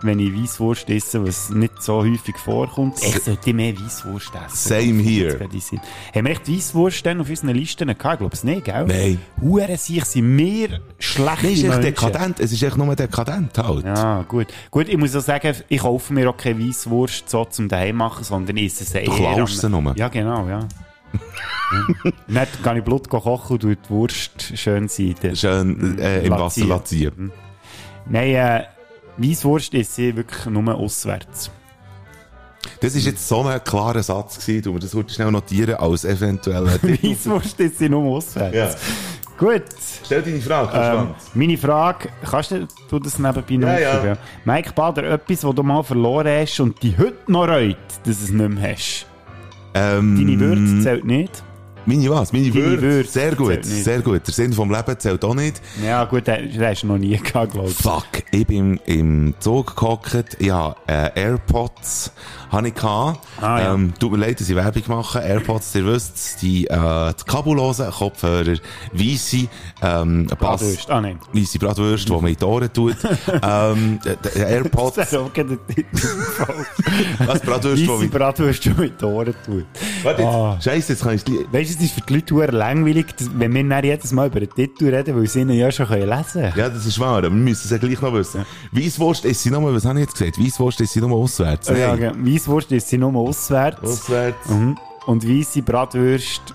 wenn 0.04 0.20
ich 0.20 0.34
Weisswurst 0.34 0.90
esse, 0.90 1.26
was 1.26 1.50
nicht 1.50 1.82
so 1.82 2.04
häufig 2.04 2.38
vorkommt. 2.38 2.96
Ich 3.02 3.20
sollte 3.20 3.54
mehr 3.54 3.74
Weisswurst 3.80 4.32
essen. 4.36 4.50
Same 4.56 5.02
here. 5.02 5.40
Haben 5.40 6.26
wir 6.26 6.32
echt 6.32 6.50
Weisswurst 6.50 7.06
dann 7.06 7.22
auf 7.22 7.30
unseren 7.30 7.50
Listen 7.56 7.88
gehabt? 7.88 8.14
Ich 8.14 8.20
glaube 8.20 8.34
es 8.34 8.44
nicht, 8.44 8.66
gell? 8.66 8.86
Nein. 8.86 9.20
Huren 9.42 9.78
sich 9.78 10.04
sind 10.06 10.38
wir 10.38 10.80
schlechte 11.00 11.44
Nein, 11.44 11.54
es 11.54 11.60
ist 11.60 11.64
echt 11.64 11.84
dekadent. 11.84 12.40
Es 12.40 12.52
ist 12.52 12.64
echt 12.64 12.78
nur 12.78 12.96
dekadent 12.96 13.58
halt. 13.58 13.86
Ja, 13.86 14.24
gut. 14.28 14.48
Gut, 14.72 14.90
ich 14.90 14.98
muss 14.98 15.16
auch 15.16 15.22
sagen, 15.22 15.56
ich 15.70 15.80
kaufe 15.80 16.14
mir 16.14 16.30
auch 16.30 16.38
keine 16.38 16.60
Weisswurst 16.60 17.30
so 17.30 17.46
zum 17.46 17.68
daheim 17.68 17.98
machen, 17.98 18.24
sondern 18.24 18.58
ich 18.58 18.68
esse 18.74 18.84
sie 18.84 19.00
eher. 19.00 19.12
klaust 19.36 19.62
sie 19.62 19.70
nur? 19.70 19.96
Ja, 19.98 20.08
genau, 20.08 20.48
ja. 20.48 20.68
Dann 22.28 22.48
kann 22.64 22.78
ich 22.78 22.84
Blut 22.84 23.10
kochen 23.10 23.54
und 23.54 23.64
die 23.64 23.90
Wurst 23.90 24.58
schön 24.58 24.88
sein. 24.88 25.16
Schön 25.34 26.00
äh, 26.00 26.24
im 26.26 26.32
Wasser 26.32 26.66
Lazieren. 26.66 26.70
lazieren. 26.70 27.32
Nein, 28.06 28.36
äh, 28.36 28.64
Weisswurst 29.18 29.74
esse 29.74 30.02
ich 30.04 30.16
wirklich 30.16 30.46
nur 30.46 30.76
auswärts. 30.76 31.52
Das 32.80 32.96
ist 32.96 33.06
jetzt 33.06 33.28
so 33.28 33.42
ein 33.44 33.62
klarer 33.64 34.02
Satz 34.02 34.40
gewesen, 34.40 34.64
du 34.64 34.80
das 34.80 34.94
heute 34.94 35.14
schnell 35.14 35.32
notieren 35.32 35.76
als 35.76 36.06
eventueller 36.06 36.74
Weisswurst 36.82 37.60
ist 37.60 37.78
sie 37.80 37.90
nur 37.90 38.04
auswärts. 38.18 38.56
Ja. 38.56 38.70
Gut. 39.38 39.64
Stell 40.06 40.22
deine 40.22 40.40
Frage, 40.40 40.72
Ähm, 40.74 41.08
meine 41.34 41.58
Frage, 41.58 42.10
kannst 42.24 42.52
du, 42.52 43.00
das 43.00 43.20
nebenbei 43.20 43.56
noch 43.56 43.68
Ja, 43.68 43.80
ja. 43.80 43.92
aufschreiben? 43.96 44.18
Mike 44.46 44.72
Bader, 44.74 45.04
etwas, 45.12 45.44
was 45.44 45.56
du 45.56 45.64
mal 45.64 45.84
verloren 45.84 46.28
hast 46.28 46.60
und 46.60 46.82
die 46.82 46.96
heute 46.98 47.18
noch 47.32 47.48
reut, 47.48 47.76
dass 48.06 48.18
du 48.20 48.24
es 48.26 48.30
nicht 48.32 48.50
mehr 48.50 48.72
hast. 48.74 49.06
Ähm, 49.74 50.16
Deine 50.16 50.40
Würze 50.40 50.82
zählt 50.84 51.04
nicht. 51.06 51.44
Meine 51.86 52.10
was? 52.10 52.32
Würde? 52.34 52.82
Würde 52.82 53.10
Sehr 53.10 53.36
gut, 53.36 53.66
sehr 53.66 54.02
gut. 54.02 54.26
Der 54.28 54.34
Sinn 54.34 54.54
vom 54.54 54.72
Leben 54.72 55.00
zählt 55.00 55.24
auch 55.26 55.36
nicht. 55.36 55.62
Ja, 55.84 56.06
gut, 56.06 56.28
den 56.28 56.52
den 56.52 56.62
hast 56.66 56.84
du 56.84 56.88
noch 56.88 56.98
nie 56.98 57.18
gehabt, 57.24 57.54
glaube 57.54 57.70
ich. 57.70 57.76
Fuck, 57.76 58.06
ich 58.32 58.48
bin 58.48 58.80
im 58.86 59.34
Zug 59.40 59.76
gehockt, 59.76 60.38
ja, 60.42 60.76
äh, 60.88 61.10
AirPods 61.20 62.12
habe 62.52 62.68
ich 62.68 62.76
gehabt. 62.76 63.20
Ah, 63.42 63.60
ja. 63.60 63.74
ähm, 63.74 63.94
tut 64.00 64.12
mir 64.12 64.18
leid, 64.20 64.40
dass 64.40 64.48
ich 64.48 64.56
Werbung 64.56 64.84
mache. 64.88 65.20
AirPods, 65.20 65.74
ihr 65.74 65.86
wisst, 65.88 66.42
die, 66.44 66.68
äh, 66.68 67.14
die 67.20 67.24
kabellosen 67.26 67.90
Kopfhörer, 67.90 68.58
weisse, 68.94 69.48
ähm, 69.82 70.28
Bass, 70.28 70.38
Bratwurst. 70.38 70.90
Ah, 70.92 71.02
nein. 71.02 71.20
weisse 71.34 71.58
Bratwurst, 71.58 72.08
die 72.08 72.12
man 72.14 72.28
in 72.28 72.36
die 72.38 72.46
Ohren 72.46 72.72
tut. 72.72 72.96
ähm, 73.44 74.00
AirPods, 74.36 74.96
Das 74.98 75.12
ist 75.12 75.18
auch 75.18 75.34
gerade 75.34 75.58
was 77.26 77.40
Bratwurst, 77.42 77.78
die 77.82 77.88
Weisse 77.88 77.92
man... 77.92 78.02
Die 78.02 78.10
mit 78.82 79.02
den 79.02 79.06
Ohren 79.10 79.36
tut. 79.46 79.66
Warte, 80.04 80.24
Ah. 80.24 80.54
jetzt, 80.54 80.64
scheisse, 80.64 80.94
jetzt 80.94 81.04
kann 81.04 81.16
ich. 81.16 81.24
Weißt 81.52 81.73
es 81.76 81.82
ist 81.82 81.94
für 81.94 82.02
die 82.02 82.16
Leute 82.16 82.36
verdammt 82.36 82.60
langweilig, 82.60 83.06
wenn 83.36 83.54
wir 83.54 83.64
dann 83.68 83.84
jedes 83.84 84.12
Mal 84.12 84.28
über 84.28 84.40
den 84.40 84.50
Titel 84.50 84.94
reden, 84.94 85.16
weil 85.16 85.28
sie 85.28 85.42
ihn 85.42 85.50
ja 85.50 85.72
schon 85.72 85.88
lesen 85.88 86.08
können. 86.08 86.54
Ja, 86.56 86.70
das 86.70 86.86
ist 86.86 87.00
wahr, 87.00 87.18
aber 87.18 87.24
wir 87.24 87.32
müssen 87.32 87.66
es 87.66 87.72
ja 87.72 87.78
gleich 87.78 88.02
noch 88.02 88.14
wissen. 88.14 88.46
Weisswurst 88.72 89.26
ist 89.26 89.44
sie 89.44 89.52
nur, 89.52 89.74
was 89.74 89.86
habe 89.86 90.00
ich 90.00 90.06
jetzt 90.06 90.18
gesagt? 90.18 90.40
Weisswurst 90.40 90.82
ist 90.82 90.94
sie 90.94 91.02
nur 91.02 91.12
auswärts. 91.12 91.68
Ja, 91.70 91.96
Nein. 91.96 92.14
genau. 92.14 92.34
Weisswurst 92.34 92.72
ist 92.72 92.90
sie 92.90 92.98
nur 92.98 93.16
auswärts. 93.16 93.82
Auswärts. 93.82 94.50
Mhm. 94.50 94.78
Und 95.06 95.28
weisse 95.28 95.62
Bratwurst, 95.62 96.54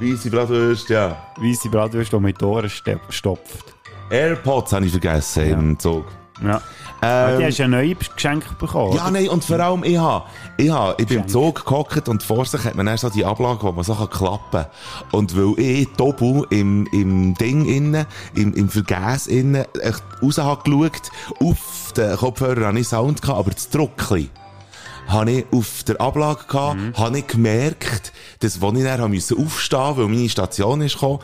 Weisse 0.00 0.30
Bratwurst, 0.30 0.88
ja. 0.88 1.16
weisse 1.36 1.68
Bratwurst, 1.68 2.12
die 2.12 2.18
mit 2.18 2.42
Ohren 2.42 2.68
stopft. 2.68 3.74
AirPods 4.10 4.72
habe 4.72 4.86
ich 4.86 4.90
vergessen 4.90 5.44
im 5.44 5.78
Zug. 5.78 6.06
Ja. 6.44 6.60
Die 7.02 7.04
Ähm, 7.04 7.44
hast 7.46 7.58
du 7.58 7.64
ein 7.64 7.70
neues 7.70 7.96
Geschenk 8.14 8.58
bekommen. 8.58 8.94
ja, 8.96 9.10
nein, 9.10 9.28
und 9.28 9.44
vor 9.44 9.58
allem, 9.58 9.82
ich 9.82 9.96
habe, 9.98 10.24
ich 10.56 10.70
habe, 10.70 10.94
ich 10.98 11.08
bin 11.08 11.22
im 11.22 11.28
Zug 11.28 11.64
gehockt 11.64 12.08
und 12.08 12.22
vor 12.22 12.44
sich 12.46 12.64
hat 12.64 12.76
man 12.76 12.86
dann 12.86 12.96
so 12.96 13.08
die 13.08 13.24
Ablage, 13.24 13.62
wo 13.64 13.72
man 13.72 13.82
so 13.82 13.94
klappen 13.94 14.50
kann. 14.52 14.66
Und 15.10 15.36
weil 15.36 15.58
ich 15.58 15.88
Tobu 15.96 16.44
im, 16.50 16.86
im 16.92 17.34
Ding 17.34 17.64
innen, 17.64 18.06
im, 18.36 18.54
im 18.54 18.68
Vergäs 18.68 19.26
innen, 19.26 19.64
echt 19.80 20.02
raus 20.22 20.38
habe 20.38 20.62
geschaut, 20.62 21.10
auf 21.40 21.92
den 21.96 22.16
Kopfhörer 22.16 22.66
habe 22.66 22.78
ich 22.78 22.86
Sound 22.86 23.20
gehabt, 23.20 23.38
aber 23.40 23.50
das 23.50 23.68
Druckli 23.68 24.30
habe 25.08 25.30
ich 25.32 25.46
auf 25.52 25.82
der 25.82 26.00
Ablage 26.00 26.44
gehabt, 26.46 26.76
Mhm. 26.78 26.96
habe 26.96 27.18
ich 27.18 27.26
gemerkt, 27.26 28.12
dass, 28.38 28.62
als 28.62 28.78
ich 28.78 28.84
dann 28.84 29.00
aufstehen 29.02 29.96
weil 29.96 30.06
meine 30.08 30.28
Station 30.28 30.80
ist 30.82 30.94
gekommen, 30.94 31.18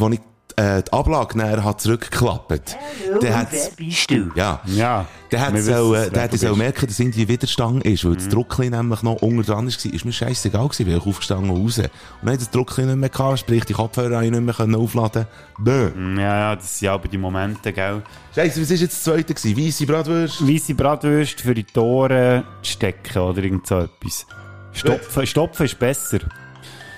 als 0.00 0.12
ich 0.14 0.20
äh, 0.56 0.82
die 0.82 0.92
Ablage 0.92 1.36
dann 1.38 1.64
habe 1.64 1.76
zurückgeklappt, 1.78 2.76
dann 3.20 3.34
hat's, 3.36 3.70
bist 3.70 4.10
du? 4.10 4.30
ja, 4.34 4.60
Ja. 4.66 5.06
der 5.30 5.40
hat 5.40 5.58
so, 5.58 5.94
äh, 5.94 6.10
der 6.10 6.22
hat 6.24 6.32
so 6.38 6.54
merken, 6.54 6.86
dass 6.86 7.00
irgendwie 7.00 7.26
Widerstand 7.28 7.84
ist, 7.84 8.04
weil 8.04 8.14
das 8.14 8.28
Druckli 8.28 8.70
nämlich 8.70 9.02
noch 9.02 9.20
unter 9.22 9.42
dran 9.54 9.66
war. 9.66 9.92
Ist 9.92 10.04
mir 10.04 10.12
scheissegal 10.12 10.68
gewesen, 10.68 10.86
weil 10.86 10.98
ich 10.98 11.06
aufgestanden 11.06 11.50
und 11.50 11.62
raus. 11.64 11.78
Und 11.78 11.90
dann 12.22 12.32
hat 12.34 12.40
das 12.40 12.50
Druckli 12.50 12.84
nicht 12.84 12.96
mehr 12.96 13.08
gehabt, 13.08 13.40
sprich, 13.40 13.64
die 13.64 13.72
Kopfhörer 13.72 14.16
habe 14.16 14.26
ich 14.26 14.30
nicht 14.30 14.42
mehr 14.42 14.54
können 14.54 14.76
aufladen. 14.76 15.26
Bö. 15.58 15.90
Ja, 16.16 16.20
ja, 16.50 16.56
das 16.56 16.78
sind 16.78 16.88
aber 16.88 17.08
die 17.08 17.18
Momente, 17.18 17.72
gell. 17.72 18.02
Scheisse, 18.34 18.60
was 18.62 18.70
war 18.70 18.76
jetzt 18.76 18.92
das 18.92 19.02
zweite 19.02 19.34
gewesen? 19.34 19.56
Weisse 19.66 19.86
Bratwurst? 19.86 20.48
Weisse 20.48 20.74
Bratwurst 20.74 21.40
für 21.40 21.54
die 21.54 21.64
Tore 21.64 22.44
stecken 22.62 23.18
oder 23.18 23.42
irgend 23.42 23.66
so 23.66 23.78
etwas. 23.80 24.26
Stopfen, 24.72 25.26
Stopfen 25.26 25.66
ist 25.66 25.78
besser. 25.78 26.18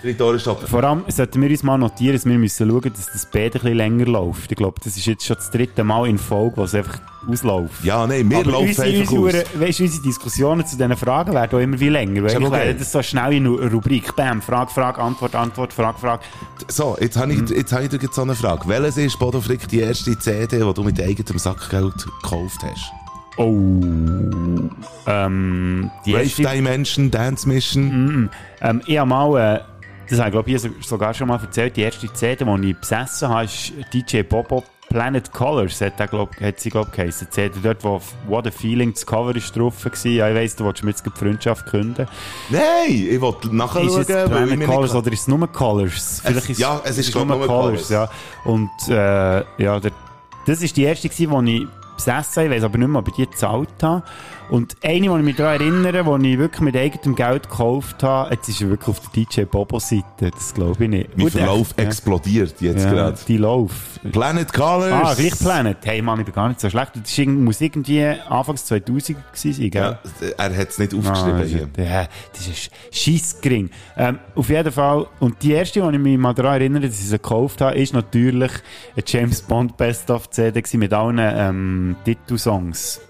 Drei 0.07 0.13
Tore 0.13 0.39
stoppen. 0.39 0.69
Vor 0.69 0.85
allem 0.85 1.03
sollten 1.09 1.43
wir 1.43 1.51
uns 1.51 1.65
mal 1.65 1.77
notieren, 1.77 2.15
dass 2.15 2.25
wir 2.25 2.39
müssen 2.39 2.71
schauen, 2.71 2.93
dass 2.93 3.07
das 3.07 3.27
Bett 3.27 3.57
ein 3.57 3.61
bisschen 3.61 3.77
länger 3.77 4.05
läuft. 4.05 4.53
Ich 4.53 4.57
glaube, 4.57 4.81
das 4.85 4.97
ist 4.97 5.05
jetzt 5.05 5.27
schon 5.27 5.35
das 5.35 5.51
dritte 5.51 5.83
Mal 5.83 6.07
in 6.07 6.17
Folge, 6.17 6.59
wo 6.59 6.63
es 6.63 6.77
einfach 6.77 7.01
ausläuft. 7.29 7.83
Ja, 7.83 8.07
nein, 8.07 8.31
wir 8.31 8.39
Aber 8.39 8.53
laufen 8.53 8.69
unsere, 8.69 8.87
einfach 8.87 9.13
unsere, 9.13 9.43
aus. 9.43 9.61
weißt, 9.61 9.81
du, 9.81 9.83
unsere 9.83 10.03
Diskussionen 10.05 10.65
zu 10.65 10.77
diesen 10.77 10.97
Fragen 10.97 11.35
werden 11.35 11.59
auch 11.59 11.61
immer 11.61 11.77
viel 11.77 11.91
länger. 11.91 12.23
Weil 12.23 12.41
wäre 12.41 12.47
okay. 12.47 12.77
das 12.79 12.93
so 12.93 13.03
schnell 13.03 13.33
in 13.33 13.49
einer 13.49 13.73
Rubrik. 13.73 14.15
Bam, 14.15 14.41
Frage, 14.41 14.71
Frage, 14.71 15.03
Antwort, 15.03 15.35
Antwort, 15.35 15.73
Frage, 15.73 15.99
Frage. 15.99 16.23
So, 16.69 16.97
jetzt 17.01 17.17
habe 17.17 17.33
ich, 17.33 17.51
jetzt 17.51 17.73
habe 17.73 17.83
ich 17.83 17.89
dir 17.89 17.99
jetzt 18.01 18.15
so 18.15 18.23
eine 18.23 18.37
Frage. 18.37 18.69
Welches 18.69 18.99
ist, 18.99 19.19
Bodo 19.19 19.41
Frick, 19.41 19.67
die 19.67 19.81
erste 19.81 20.17
CD, 20.17 20.61
die 20.61 20.73
du 20.73 20.85
mit 20.85 21.01
eigenem 21.01 21.39
Sackgeld 21.39 22.07
gekauft 22.23 22.61
hast? 22.63 22.93
Oh. 23.39 23.83
Ähm, 25.09 25.91
die 26.07 26.13
Rave 26.13 26.23
erste, 26.23 26.43
Dimension, 26.43 27.11
Dance 27.11 27.49
Mission? 27.49 28.31
ähm, 28.61 28.83
ich 28.87 28.99
habe 28.99 29.09
mal, 29.09 29.57
äh, 29.57 29.76
das 30.09 30.19
habe 30.19 30.29
ich 30.29 30.33
glaube 30.33 30.51
ich 30.51 30.61
so- 30.61 30.69
sogar 30.81 31.15
schon 31.15 31.29
mal 31.29 31.41
erzählt, 31.41 31.77
die 31.77 31.83
erste 31.83 32.13
CD, 32.13 32.45
die 32.45 32.71
ich 32.71 32.77
besessen 32.79 33.29
habe, 33.29 33.45
ist 33.45 33.73
DJ 33.93 34.23
Bobo 34.23 34.65
Planet 34.89 35.33
Colors, 35.33 35.81
hat, 35.81 35.99
der, 35.99 36.07
glaub, 36.07 36.41
hat 36.41 36.61
sie 36.61 36.71
glaube 36.71 36.89
ich 36.93 36.97
geheißen. 36.97 37.27
Die 37.29 37.33
CD 37.35 37.59
dort, 37.61 37.83
wo 37.83 38.01
What 38.29 38.47
a 38.47 38.51
Feeling 38.53 38.93
das 38.93 39.05
Cover 39.05 39.35
ist 39.35 39.55
drauf 39.57 39.85
war. 39.85 39.93
Ja, 40.11 40.29
ich 40.29 40.35
weiss, 40.37 40.55
du 40.55 40.65
willst 40.65 40.85
mir 40.85 40.91
jetzt 40.91 41.05
die 41.05 41.11
Freundschaft 41.11 41.67
künden. 41.67 42.07
Nein, 42.51 42.63
ich 42.89 43.21
wollte 43.21 43.55
nachschauen, 43.55 43.89
ist 43.89 43.97
es 43.97 44.07
Planet 44.07 44.65
Colors 44.65 44.95
oder 44.95 45.13
ist 45.13 45.21
es 45.23 45.29
nur 45.29 45.45
Colors? 45.49 46.23
Vielleicht 46.25 46.51
ist, 46.51 46.61
ja, 46.61 46.81
es 46.85 46.99
ist, 46.99 47.11
glaub, 47.13 47.27
nur 47.27 47.45
Colours. 47.47 47.89
ja. 47.89 48.09
Und 48.45 48.71
äh, 48.89 49.39
ja, 49.61 49.81
der, 49.81 49.91
das 50.47 50.63
ist 50.63 50.77
die 50.77 50.85
erste, 50.85 51.09
die 51.09 51.25
ich 51.25 51.67
besessen 51.97 52.37
habe. 52.37 52.47
Ich 52.47 52.51
weiß 52.53 52.63
aber 52.63 52.79
nicht 52.79 52.89
mehr, 52.89 53.01
ob 53.01 53.09
ich 53.09 53.15
die 53.15 53.27
gezahlt 53.27 53.69
habe. 53.83 54.05
Und 54.49 54.77
eine, 54.83 55.01
die 55.01 55.07
ich 55.07 55.11
mich 55.11 55.37
daran 55.37 55.61
erinnere, 55.61 56.19
die 56.21 56.33
ich 56.33 56.39
wirklich 56.39 56.61
mit 56.61 56.77
eigenem 56.77 57.17
Geld 57.17 57.49
gekauft 57.49 58.03
habe, 58.03 58.33
jetzt 58.33 58.49
ist 58.49 58.61
er 58.61 58.71
wirklich 58.71 58.89
auf 58.89 59.01
der 59.01 59.25
DJ 59.25 59.43
Bobo-Seite. 59.43 60.31
Das 60.31 60.55
glaube 60.55 60.85
ich 60.85 60.91
nicht. 60.91 61.19
Mein 61.19 61.31
Verlauf 61.31 61.71
echt, 61.77 61.89
explodiert 61.89 62.61
jetzt 62.61 62.85
ja. 62.85 62.91
gerade. 62.91 63.19
Die 63.27 63.39
Lauf. 63.39 63.99
Planet 64.13 64.53
Colors! 64.53 64.93
Ah, 64.93 65.15
gleich 65.15 65.39
Planet. 65.39 65.79
Hey 65.85 66.01
Mann, 66.01 66.21
ich 66.21 66.27
bin 66.27 66.35
gar 66.35 66.49
nicht 66.49 66.61
so 66.61 66.71
schlecht. 66.71 66.93
Das 66.95 67.19
ist 67.19 67.27
muss 67.27 67.61
irgendwie 67.61 68.05
Anfangs 68.05 68.65
2000 68.67 69.19
gewesen 69.33 69.53
sein, 69.53 69.71
gell? 69.71 69.83
Ja, 69.83 69.99
er 70.37 70.57
hat 70.57 70.69
es 70.69 70.79
nicht 70.79 70.95
aufgeschrieben 70.95 71.41
Ah, 71.41 71.45
hier. 71.45 71.69
Ja, 71.85 72.09
das 72.33 72.47
ist 72.47 72.71
scheissgering. 72.93 73.71
Ähm, 73.97 74.19
auf 74.35 74.49
jeden 74.49 74.73
Fall, 74.73 75.07
und 75.19 75.43
die 75.43 75.53
erste, 75.53 75.81
die 75.81 75.97
ich 75.97 76.03
mich 76.03 76.19
mal 76.19 76.35
daran 76.35 76.55
erinnere, 76.55 76.87
dass 76.87 76.99
ich 76.99 77.07
sie 77.07 77.17
gekauft 77.17 77.61
habe, 77.61 77.77
ist 77.77 77.95
natürlich 77.95 78.53
eine 78.95 79.05
James 79.05 79.43
Bond 79.43 79.77
Best 79.77 80.11
of 80.11 80.31
CD 80.31 80.63
gewesen 80.63 80.79
mit 80.79 80.93
allen 80.93 81.19
ähm, 81.21 81.97
Titelsongs. 82.05 83.01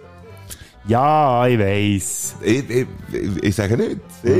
Ja, 0.88 1.46
ich 1.48 1.58
weiss. 1.58 2.36
Ich, 2.40 2.70
ich, 2.70 2.86
ich, 3.42 3.54
sage 3.54 3.76
nicht. 3.76 3.98
Ich, 4.22 4.30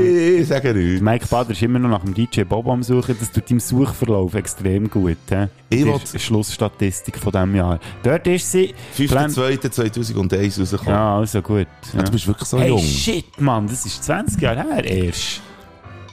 ich 0.41 0.47
sage 0.47 0.73
nicht. 0.73 1.01
Mike 1.01 1.27
Bader 1.27 1.51
ist 1.51 1.61
immer 1.61 1.77
noch 1.77 1.89
nach 1.89 2.01
dem 2.01 2.13
DJ 2.13 2.43
Bob 2.43 2.67
am 2.67 2.83
Suchen. 2.83 3.17
Das 3.19 3.31
tut 3.31 3.51
im 3.51 3.59
Suchverlauf 3.59 4.33
extrem 4.33 4.89
gut. 4.89 5.17
He? 5.29 5.47
Ich 5.69 5.85
das 5.85 6.03
ist 6.03 6.13
die 6.13 6.19
Schlussstatistik 6.19 7.17
von 7.17 7.33
diesem 7.33 7.55
Jahr. 7.55 7.79
Dort 8.01 8.27
ist 8.27 8.49
sie. 8.49 8.73
Plan- 9.07 9.29
5.2.2001 9.29 10.59
rausgekommen. 10.59 10.93
Ja, 10.93 11.17
also 11.17 11.41
gut. 11.41 11.67
Ja, 11.93 12.03
du 12.03 12.11
bist 12.11 12.27
wirklich 12.27 12.47
so 12.47 12.59
hey, 12.59 12.69
jung. 12.69 12.79
shit, 12.79 13.41
Mann, 13.41 13.67
das 13.67 13.85
ist 13.85 14.05
20 14.05 14.41
Jahre 14.41 14.63
her 14.63 14.85
erst. 14.85 15.41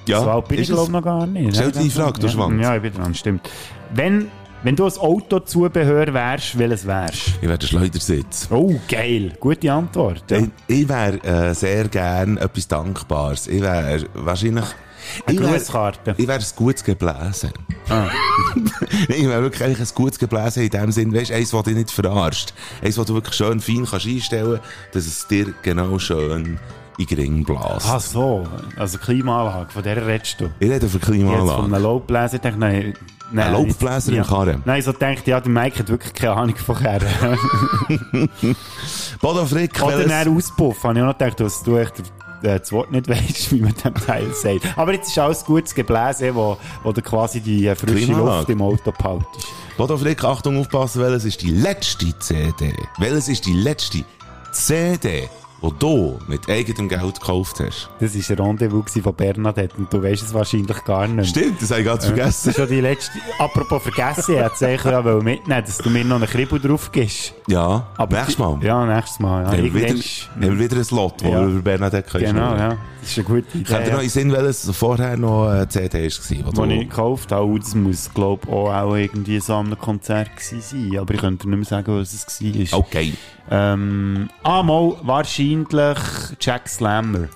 Ja, 0.06 0.20
so 0.20 0.30
alt 0.30 0.48
bin 0.48 0.58
ich 0.58 0.68
glaube 0.68 0.90
noch 0.90 1.02
gar 1.02 1.26
nicht. 1.26 1.54
Stell 1.54 1.70
dir 1.70 1.80
die 1.80 1.90
Frage, 1.90 2.18
du 2.18 2.26
ja, 2.26 2.32
Schwanz. 2.32 2.62
Ja, 2.62 2.76
ich 2.76 2.82
bin 2.82 2.92
dran, 2.92 3.14
stimmt. 3.14 3.48
Wenn, 3.94 4.30
wenn 4.64 4.76
du 4.76 4.86
ein 4.86 4.96
Autozubehör 4.96 6.12
wärst, 6.14 6.58
welches 6.58 6.86
wärst 6.86 7.34
Ich 7.40 7.48
werde 7.48 7.66
Schleudersitz. 7.66 8.48
Oh, 8.50 8.74
geil. 8.88 9.34
Gute 9.38 9.70
Antwort. 9.70 10.24
Ja. 10.30 10.38
Ich, 10.38 10.48
ich 10.66 10.88
wäre 10.88 11.22
äh, 11.22 11.54
sehr 11.54 11.86
gern 11.88 12.38
etwas 12.38 12.66
Dankbares. 12.66 13.46
Ich 13.46 13.60
wäre 13.60 14.04
wahrscheinlich... 14.14 14.64
Eine 15.26 15.38
ich 15.38 15.46
Grußkarte. 15.46 16.14
Ich 16.16 16.26
wäre 16.26 16.38
ein 16.38 16.44
gutes 16.56 16.82
Gebläse. 16.82 17.52
Ah. 17.90 18.08
ich 19.08 19.26
wäre 19.26 19.42
wirklich 19.42 19.62
eigentlich 19.62 19.86
ein 19.86 19.94
gutes 19.94 20.18
Gebläse 20.18 20.64
in 20.64 20.70
dem 20.70 20.90
Sinn, 20.92 21.12
weißt 21.12 21.28
du, 21.28 21.34
eins, 21.34 21.50
das 21.50 21.62
dich 21.64 21.74
nicht 21.74 21.90
verarscht. 21.90 22.54
Eins, 22.82 22.94
das 22.94 23.04
du 23.04 23.12
wirklich 23.12 23.34
schön 23.34 23.60
fein 23.60 23.84
kannst 23.84 24.06
einstellen 24.06 24.60
dass 24.92 25.04
es 25.04 25.26
dir 25.28 25.52
genau 25.60 25.98
schön 25.98 26.58
in 26.96 27.06
den 27.06 27.18
Ring 27.18 27.44
bläst. 27.44 27.86
Ach 27.86 28.00
so, 28.00 28.46
also 28.76 28.96
Klimaanlage, 28.96 29.72
von 29.72 29.82
der 29.82 30.06
redest 30.06 30.40
du. 30.40 30.48
Ich 30.58 30.70
rede 30.70 30.88
von 30.88 31.00
Ich 31.00 31.06
hätte 31.06 31.10
von 31.10 31.14
Klimaanlage. 31.14 31.64
einem 31.64 31.82
Laubbläser 31.82 32.38
gedacht, 32.38 32.58
nein. 32.58 32.94
Nein 33.34 33.46
Ein 33.48 33.52
Laubbläser 33.52 34.12
ja. 34.12 34.22
im 34.22 34.28
Karren? 34.28 34.62
Nein, 34.64 34.82
so 34.82 34.92
denkt 34.92 35.26
ja, 35.26 35.40
der 35.40 35.50
Mike 35.50 35.78
hat 35.80 35.88
wirklich 35.88 36.14
keine 36.14 36.32
Ahnung 36.34 36.56
von 36.56 36.76
Karren. 36.76 37.08
Bodo 39.20 39.44
Frick, 39.46 39.82
Oder 39.82 39.98
welches- 39.98 40.12
einen 40.12 40.36
Auspuff, 40.36 40.82
habe 40.84 40.94
ich 40.94 41.02
auch 41.02 41.06
noch 41.08 41.18
gedacht, 41.18 41.40
dass 41.40 41.62
du 41.62 41.76
echt 41.76 41.98
äh, 42.42 42.58
das 42.58 42.72
Wort 42.72 42.92
nicht 42.92 43.08
weißt, 43.08 43.52
wie 43.52 43.60
man 43.60 43.74
dem 43.84 43.94
Teil 43.94 44.32
sagt. 44.34 44.76
Aber 44.76 44.92
jetzt 44.92 45.08
ist 45.08 45.18
alles 45.18 45.44
gutes 45.44 45.74
Gebläse, 45.74 46.34
wo, 46.34 46.56
wo 46.82 46.92
du 46.92 47.02
quasi 47.02 47.40
die 47.40 47.66
äh, 47.66 47.74
frische. 47.74 48.12
Luft 48.12 48.48
im 48.50 48.62
Auto 48.62 48.92
behaltest. 48.92 49.46
Bodo 49.76 49.96
Frick, 49.98 50.22
Achtung, 50.22 50.58
aufpassen, 50.58 51.02
welches 51.02 51.24
ist 51.24 51.42
die 51.42 51.50
letzte 51.50 52.16
CD? 52.20 52.72
Welches 52.98 53.28
ist 53.28 53.44
die 53.46 53.54
letzte 53.54 54.04
CD, 54.52 55.28
das 55.70 55.78
du 55.78 56.18
mit 56.28 56.48
eigenem 56.48 56.88
Geld 56.88 57.20
gekauft 57.20 57.60
hast. 57.60 57.88
Das 58.00 58.14
war 58.30 58.40
ein 58.40 58.46
Rendezvous 58.58 59.02
von 59.02 59.14
Bernadette 59.14 59.76
und 59.76 59.92
du 59.92 60.02
weißt 60.02 60.22
es 60.22 60.34
wahrscheinlich 60.34 60.84
gar 60.84 61.06
nicht. 61.06 61.30
Stimmt, 61.30 61.60
das 61.62 61.70
habe 61.70 61.80
ich 61.80 61.86
ganz 61.86 61.98
Das 62.02 62.06
vergessen. 62.08 62.50
ist 62.50 62.56
schon 62.56 62.68
die 62.68 62.80
letzte. 62.80 63.18
Apropos 63.38 63.82
vergessen, 63.82 64.34
ich 64.34 64.40
hätte 64.40 64.52
es 64.54 64.82
ja 64.84 65.02
mitnehmen, 65.02 65.64
dass 65.66 65.78
du 65.78 65.90
mir 65.90 66.04
noch 66.04 66.16
einen 66.16 66.26
Kribbel 66.26 66.60
drauf 66.60 66.90
gibst. 66.92 67.34
Ja, 67.48 67.86
Aber 67.96 68.16
nächstes 68.16 68.36
die- 68.36 68.42
Mal. 68.42 68.58
Ja, 68.62 68.86
nächstes 68.86 69.20
Mal. 69.20 69.42
Ja. 69.44 69.50
Haben 69.52 69.62
wir 69.62 69.74
wieder, 69.74 69.88
haben 70.48 70.58
wieder 70.58 70.76
ein 70.76 70.84
Slot, 70.84 71.14
wo 71.22 71.28
Ja. 71.28 71.40
wir 71.40 71.46
über 71.48 71.60
Bernadette 71.62 72.10
können 72.10 72.24
Genau, 72.24 72.54
ja. 72.56 72.76
Das 73.00 73.10
ist 73.10 73.18
eine 73.18 73.26
gute 73.26 73.58
Ich 73.58 73.68
hätte 73.68 73.82
Idee. 73.82 73.92
noch 73.92 74.02
in 74.02 74.08
Sinn, 74.08 74.32
welches 74.32 74.70
vorher 74.74 75.16
noch 75.18 75.48
eine 75.48 75.68
CD 75.68 76.04
war. 76.08 76.56
wo 76.56 76.64
du- 76.64 76.70
ich 76.72 76.88
gekauft 76.88 77.32
habe, 77.32 77.58
das 77.60 77.74
muss, 77.74 78.10
glaube 78.14 78.42
ich, 78.46 78.52
auch, 78.52 78.94
irgendwie 78.96 79.40
so 79.40 79.54
an 79.56 79.66
einem 79.66 79.78
Konzert 79.78 80.30
sein. 80.38 80.98
Aber 80.98 81.12
ich 81.12 81.20
könnte 81.20 81.46
nicht 81.48 81.56
mehr 81.56 81.64
sagen, 81.66 81.98
was 82.00 82.14
es 82.14 82.40
war. 82.72 82.78
Okay, 82.78 83.12
Ähm, 83.50 84.30
ah, 84.42 84.62
mal, 84.62 84.94
wahrscheinlich 85.02 85.53
Jack 86.40 86.68
Slammer. 86.68 87.28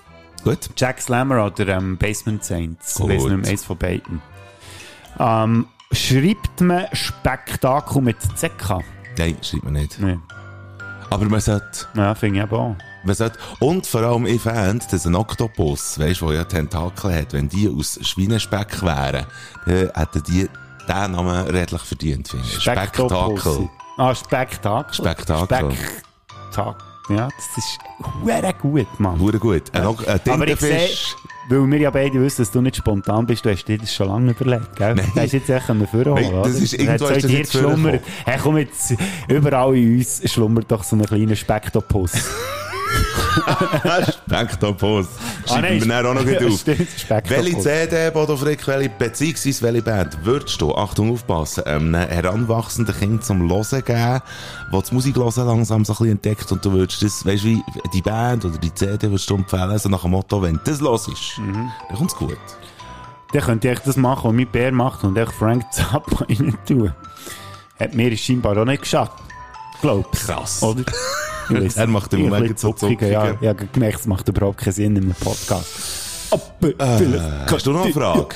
gut. 0.44 0.70
Jack 0.76 1.00
Slammer 1.00 1.44
oder 1.46 1.68
ähm, 1.68 1.96
Basement 1.96 2.42
Saints. 2.44 2.92
Ich 2.92 2.96
Gut. 2.96 3.10
weiß 3.10 3.24
nicht 3.24 3.48
eins 3.48 3.64
von 3.64 3.76
beiden. 3.78 4.20
Ähm, 5.18 5.66
schreibt 5.92 6.60
man 6.60 6.86
Spektakel 6.92 8.02
mit 8.02 8.16
ZK? 8.36 8.80
Nein, 9.18 9.36
schreibt 9.42 9.64
man 9.64 9.72
nicht. 9.74 9.98
Nee. 10.00 10.18
Aber 11.10 11.24
man 11.24 11.40
sollte, 11.40 11.86
Ja, 11.94 12.14
finde 12.14 12.38
ich 12.40 12.44
eben 12.44 12.54
auch. 12.54 12.76
man 13.04 13.14
sollte, 13.14 13.38
und 13.60 13.86
vor 13.86 14.02
allem, 14.02 14.26
ich 14.26 14.40
fände, 14.42 14.84
dass 14.90 15.06
ein 15.06 15.14
Oktopus, 15.14 15.98
weißt 15.98 16.20
du, 16.20 16.26
der 16.28 16.36
ja 16.36 16.44
Tentakel 16.44 17.14
hat, 17.14 17.32
wenn 17.32 17.48
die 17.48 17.68
aus 17.68 17.98
Schweinespeck 18.02 18.82
wären, 18.82 19.26
dann 19.64 19.90
hätten 19.94 20.22
die 20.24 20.48
diesen 20.88 21.12
Namen 21.12 21.46
redlich 21.48 21.82
verdient, 21.82 22.28
finde 22.28 22.44
ich. 22.46 22.60
Spektakel. 22.62 23.68
Ah, 23.96 24.14
Spektakel. 24.14 24.94
Spektakel. 24.94 25.72
Spektakel. 25.72 26.87
Ja, 27.08 27.28
das 27.36 27.56
ist 27.64 27.78
sehr 28.24 28.52
gut, 28.54 28.86
Mann. 29.00 29.18
Hure 29.18 29.38
gut. 29.38 29.62
Ein, 29.74 29.86
ein 29.86 30.20
Aber 30.30 30.46
ich 30.48 30.60
sehe, 30.60 30.88
weil 31.48 31.66
wir 31.70 31.78
ja 31.78 31.90
beide 31.90 32.20
wissen, 32.20 32.42
dass 32.42 32.50
du 32.50 32.60
nicht 32.60 32.76
spontan 32.76 33.24
bist, 33.26 33.44
du 33.44 33.50
hast 33.50 33.64
dir 33.64 33.78
das 33.78 33.94
schon 33.94 34.08
lange 34.08 34.32
überlegt, 34.32 34.76
gell? 34.76 34.94
Nein. 34.94 35.10
Das 35.14 35.24
ist 35.26 35.32
jetzt 35.32 35.48
echt 35.50 35.66
können 35.66 35.86
vorholen, 35.86 36.22
Nein, 36.30 36.42
das 36.42 36.52
ist- 36.60 36.74
irgendwo 36.74 37.06
ist 37.06 37.24
das 37.24 37.32
jetzt 37.32 37.52
vorgekommen. 37.56 38.00
Hey, 38.26 38.38
komm 38.42 38.58
jetzt, 38.58 38.94
überall 39.28 39.74
in 39.76 39.96
uns 39.98 40.20
schlummert 40.30 40.70
doch 40.70 40.84
so 40.84 40.96
ein 40.96 41.04
kleiner 41.06 41.36
Spektopus. 41.36 42.12
Spektakus. 44.26 45.06
Schreiben 45.46 45.80
wir 45.80 46.02
dann 46.02 46.06
auch 46.06 46.14
noch 46.22 46.26
Ja, 46.30 46.38
auf. 46.46 46.60
stimmt, 46.60 46.88
Spektopus. 46.98 47.44
Welche 47.44 47.58
CD, 47.60 48.10
Bodo 48.10 48.36
Frick, 48.36 48.66
welche, 48.66 48.88
beziehungsweise 48.90 49.62
welche 49.62 49.82
Band 49.82 50.18
würdest 50.24 50.60
du, 50.60 50.74
Achtung 50.74 51.12
aufpassen, 51.12 51.64
einem 51.64 51.94
heranwachsenden 51.94 52.94
Kind 52.96 53.24
zum 53.24 53.48
Hören 53.50 53.84
geben, 53.84 54.20
wo 54.70 54.80
das 54.80 54.92
Musiklosen 54.92 55.46
langsam 55.46 55.84
so 55.84 55.92
ein 55.92 55.96
bisschen 55.96 56.12
entdeckt 56.12 56.50
und 56.52 56.64
du 56.64 56.72
würdest 56.72 57.02
das, 57.02 57.24
weißt 57.24 57.44
du, 57.44 57.48
wie 57.48 57.62
die 57.92 58.02
Band 58.02 58.44
oder 58.44 58.58
die 58.58 58.74
CD 58.74 59.08
würdest 59.08 59.28
du 59.30 59.36
empfehlen, 59.36 59.78
so 59.78 59.88
nach 59.88 60.02
dem 60.02 60.10
Motto, 60.10 60.42
wenn 60.42 60.54
du 60.54 60.60
das 60.64 60.80
hörst, 60.80 61.38
Mhm. 61.38 61.70
dann 61.88 61.96
kommt's 61.98 62.14
gut. 62.16 62.36
Dann 63.32 63.42
könnte 63.42 63.70
ich 63.70 63.78
das 63.80 63.96
machen, 63.96 64.28
was 64.30 64.32
mein 64.34 64.46
Bär 64.50 64.72
macht 64.72 65.04
und 65.04 65.16
echt 65.16 65.32
Frank 65.32 65.64
Zappa 65.72 66.24
rein 66.24 66.56
tun. 66.66 66.92
Hat 67.78 67.94
mir 67.94 68.16
scheinbar 68.16 68.56
auch 68.56 68.64
nicht 68.64 68.82
geschafft. 68.82 69.12
Glaubst 69.80 70.26
Krass. 70.26 70.62
Oder? 70.62 70.82
Weiss 71.50 71.76
Er 71.76 71.86
macht 71.86 72.12
im. 72.14 72.22
Moment 72.22 72.42
bisschen 72.42 72.56
so 72.58 72.72
zuckiger, 72.72 73.08
Ja, 73.10 73.36
ich 73.40 73.48
habe 73.48 73.66
gemerkt, 73.72 74.00
es 74.00 74.06
macht 74.06 74.28
überhaupt 74.28 74.58
keinen 74.58 74.72
Sinn 74.72 74.96
in 74.96 75.04
einem 75.04 75.14
Podcast. 75.14 75.66
Aber 76.30 76.42
vielleicht 76.60 77.14
Äh, 77.14 77.50
hast 77.52 77.66
du 77.66 77.72
noch 77.72 77.84
eine 77.84 77.92
Frage? 77.92 78.26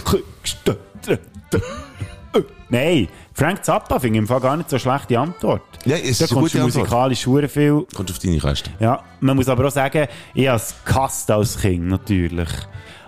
Nein, 2.71 3.09
Frank 3.35 3.63
Zappa 3.65 3.99
finde 3.99 4.17
ich 4.17 4.23
im 4.23 4.27
Fall 4.27 4.41
gar 4.41 4.57
nicht 4.57 4.71
so 4.71 4.79
schlechte 4.79 5.19
Antwort. 5.19 5.61
Ja, 5.85 5.97
es 5.97 6.11
ist 6.13 6.21
Da 6.23 6.25
eine 6.25 6.35
kommst 6.35 6.53
gute 6.55 6.59
du 6.59 6.65
Antwort. 6.65 6.85
musikalisch 6.85 7.27
hure 7.27 7.49
viel. 7.49 7.87
Kommt 7.95 8.11
auf 8.11 8.19
deine 8.19 8.39
Kosten. 8.39 8.71
Ja, 8.81 9.03
man 9.21 9.37
muss 9.37 9.49
aber 9.49 9.67
auch 9.67 9.71
sagen, 9.71 10.07
ich 10.33 10.49
habe 10.49 10.57
es 10.57 11.31
als 11.31 11.59
Kind, 11.61 11.89
natürlich. 11.89 12.49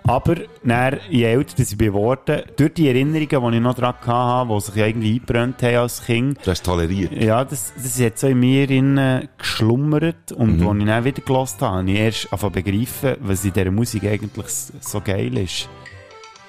Aber 0.07 0.35
dann, 0.63 0.99
je 1.09 1.25
älter 1.25 1.59
ich 1.63 1.79
geworden, 1.79 2.43
durch 2.57 2.75
die 2.75 2.89
Erinnerungen, 2.89 3.53
die 3.53 3.57
ich 3.57 3.63
noch 3.63 3.75
daran 3.75 3.95
hatte, 4.07 4.55
die 4.55 4.61
sich 4.61 4.77
irgendwie 4.77 5.13
eingebrannt 5.15 5.63
haben 5.63 5.77
als 5.77 6.05
Kind, 6.05 6.39
Du 6.45 6.51
hast 6.51 6.63
toleriert. 6.65 7.13
ja, 7.13 7.43
das, 7.43 7.73
das 7.75 7.99
hat 8.01 8.19
so 8.19 8.27
in 8.27 8.39
mir 8.39 8.69
innen 8.69 9.29
geschlummert 9.39 10.33
und 10.33 10.59
Mhm. 10.61 10.67
als 10.69 10.79
ich 10.81 10.85
dann 10.87 11.05
wieder 11.07 11.23
gelost 11.23 11.63
habe, 11.63 11.77
habe 11.79 11.91
ich 11.91 11.99
erst 11.99 12.25
angefangen 12.33 12.53
begreifen, 12.53 13.17
was 13.21 13.45
in 13.47 13.53
dieser 13.55 13.71
Musik 13.71 14.05
eigentlich 14.05 14.47
so 14.81 15.01
geil 15.01 15.39
ist. 15.39 15.69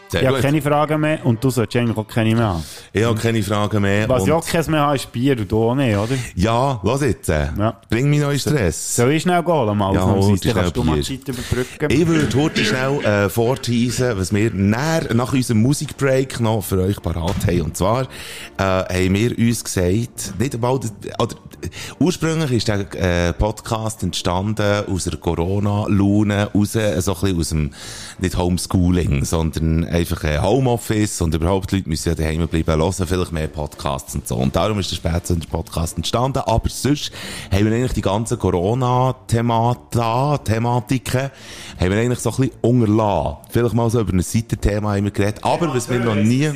Sehr 0.10 0.22
Ich 0.22 0.28
habe 0.28 0.40
keine 0.40 0.62
Fragen 0.62 1.02
mehr 1.02 1.26
und 1.26 1.44
du 1.44 1.50
solltest 1.50 1.78
eigentlich 1.78 1.98
auch 1.98 2.08
keine 2.08 2.36
mehr 2.36 2.48
haben. 2.48 2.64
Ich 2.94 3.04
habe 3.04 3.20
keine 3.20 3.42
Fragen 3.42 3.82
mehr. 3.82 4.08
Was 4.08 4.26
ich 4.26 4.32
auch 4.32 4.46
keins 4.46 4.68
mehr 4.68 4.82
habe, 4.82 4.96
ist 4.96 5.12
Bier 5.12 5.38
und 5.38 5.52
du 5.52 5.64
auch 5.70 5.76
nicht, 5.76 5.96
oder? 5.96 6.16
Ja, 6.36 6.80
los 6.84 7.02
jetzt. 7.02 7.28
Ja. 7.28 7.80
Bring 7.90 8.10
mich 8.10 8.20
noch 8.20 8.32
in 8.32 8.40
Stress. 8.40 8.96
Soll 8.96 9.14
ich 9.14 9.24
schnell 9.24 9.44
gehen, 9.44 9.78
mal 9.78 9.94
Ja, 9.94 10.06
hol 10.06 10.38
dir 10.38 10.52
schnell 10.52 10.72
die 10.72 11.02
Zeit 11.02 11.28
überbrücken. 11.28 11.90
Ich 11.90 12.08
würde 12.08 12.38
heute 12.38 12.64
schnell 12.64 13.04
äh, 13.04 13.30
vorteasen, 13.30 14.18
was 14.18 14.34
wir 14.34 14.52
nach, 14.54 15.10
nach 15.14 15.34
unserem 15.34 15.62
Musikbreak 15.62 16.40
noch 16.40 16.62
für 16.62 16.82
euch 16.82 17.02
parat 17.02 17.48
haben. 17.48 17.62
Und 17.62 17.78
zwar 17.78 18.04
äh, 18.04 18.08
haben 18.62 19.14
wir 19.16 19.38
uns 19.38 19.64
gesagt, 19.64 20.34
nicht 20.40 20.54
das- 20.54 20.94
oder, 21.20 21.36
ursprünglich 22.00 22.52
ist 22.52 22.68
der 22.68 22.86
äh, 23.30 23.34
Podcast 23.34 24.04
entstanden 24.04 24.84
aus 24.88 25.08
einer 25.08 25.18
Corona-Laune 25.18 26.52
raus, 26.54 26.76
äh, 26.76 27.02
so 27.02 27.16
ein 27.16 27.20
bisschen 27.22 27.40
aus 27.40 27.50
dem, 27.50 27.72
nicht 28.20 28.38
Homeschooling, 28.38 29.26
sondern 29.26 29.84
einfach 29.96 30.24
äh, 30.24 30.40
Homeoffice 30.40 31.22
und 31.22 31.34
überhaupt 31.34 31.72
die 31.72 31.78
Leute 31.78 31.90
müssen 31.90 32.10
ja 32.10 32.16
daheim 32.16 32.48
bleiben, 32.48 32.82
hören 32.82 33.08
vielleicht 33.08 33.32
mehr 33.32 33.48
Podcasts 33.48 34.14
und 34.16 34.28
so. 34.28 34.36
Und 34.36 34.56
darum 34.56 34.80
ist 34.80 34.92
der 34.92 34.98
Spätsender 34.98 35.48
Podcast 35.48 35.98
entstanden. 35.98 36.40
Aber 36.40 36.70
sonst 36.70 37.12
haben 37.52 37.66
wir 37.66 37.74
eigentlich 37.76 37.94
die 37.94 38.02
ganzen 38.02 38.38
Corona-Themata, 38.38 40.38
Thematiken, 40.40 41.32
haben 41.80 41.92
wir 41.92 41.98
eigentlich 41.98 42.20
so 42.20 42.30
ein 42.32 42.36
bisschen 42.36 42.52
unterlassen. 42.62 43.38
Vielleicht 43.50 43.74
mal 43.76 43.90
so 43.90 44.02
über 44.02 44.14
ein 44.14 44.22
Seitenthema 44.22 44.96
haben 44.96 45.06
wir 45.06 45.12
geredet. 45.12 45.44
Aber 45.44 45.74
was 45.74 45.90
wir 45.90 46.00
noch 46.00 46.16
nie... 46.16 46.50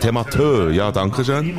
Themateur, 0.00 0.70
ja, 0.70 0.92
danke 0.92 1.24
schön. 1.24 1.54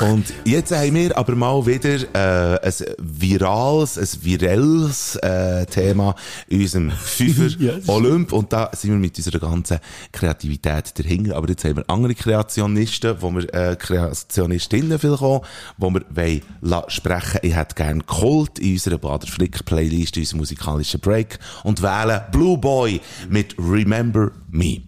Und 0.00 0.26
jetzt 0.44 0.72
haben 0.72 0.94
wir 0.94 1.16
aber 1.16 1.34
mal 1.34 1.64
wieder 1.66 1.94
äh, 2.14 2.58
ein 2.66 2.72
virales, 2.98 3.98
ein 3.98 4.08
virelles 4.22 5.16
äh, 5.16 5.66
Thema 5.66 6.14
in 6.48 6.60
unserem 6.62 6.90
Fünfer 7.02 7.46
ist- 7.46 7.88
Olymp. 7.88 8.32
Und 8.32 8.52
da 8.52 8.57
sind 8.72 8.90
wir 8.90 8.98
mit 8.98 9.16
unserer 9.16 9.38
ganzen 9.38 9.78
Kreativität 10.12 10.98
dahinter. 10.98 11.36
Aber 11.36 11.48
jetzt 11.48 11.64
haben 11.64 11.76
wir 11.76 11.84
andere 11.88 12.14
Kreationisten, 12.14 13.16
wo 13.20 13.30
wir 13.30 13.52
äh, 13.54 13.76
Kreationistinnen 13.76 14.98
vielleicht 14.98 15.22
auch, 15.22 15.46
wo 15.76 15.90
wir 15.90 16.02
wollen 16.10 16.42
sprechen. 16.88 17.40
Ich 17.42 17.54
hätte 17.54 17.74
gerne 17.74 18.02
Kult 18.04 18.58
in 18.58 18.72
unserer 18.72 18.98
Bader 18.98 19.26
Flick 19.26 19.64
Playlist, 19.64 20.16
in 20.16 20.22
unserem 20.22 20.38
musikalischen 20.38 21.00
Break 21.00 21.38
und 21.64 21.82
wähle 21.82 22.26
Blue 22.32 22.58
Boy 22.58 23.00
mit 23.28 23.54
Remember 23.58 24.30
Me. 24.50 24.82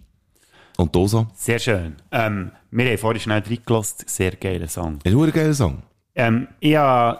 Und 0.77 0.95
du 0.95 1.07
so? 1.07 1.27
Sehr 1.35 1.59
schön. 1.59 1.95
Ähm, 2.11 2.51
wir 2.71 2.85
haben 2.85 2.97
vorhin 2.97 3.21
schnell 3.21 3.43
reingelassen, 3.45 4.05
sehr 4.07 4.31
geiler 4.31 4.67
Song. 4.67 4.99
Ein 5.03 5.31
geiler 5.31 5.53
Song. 5.53 5.83
Ähm, 6.15 6.47
ich 6.59 6.75
habe 6.75 7.19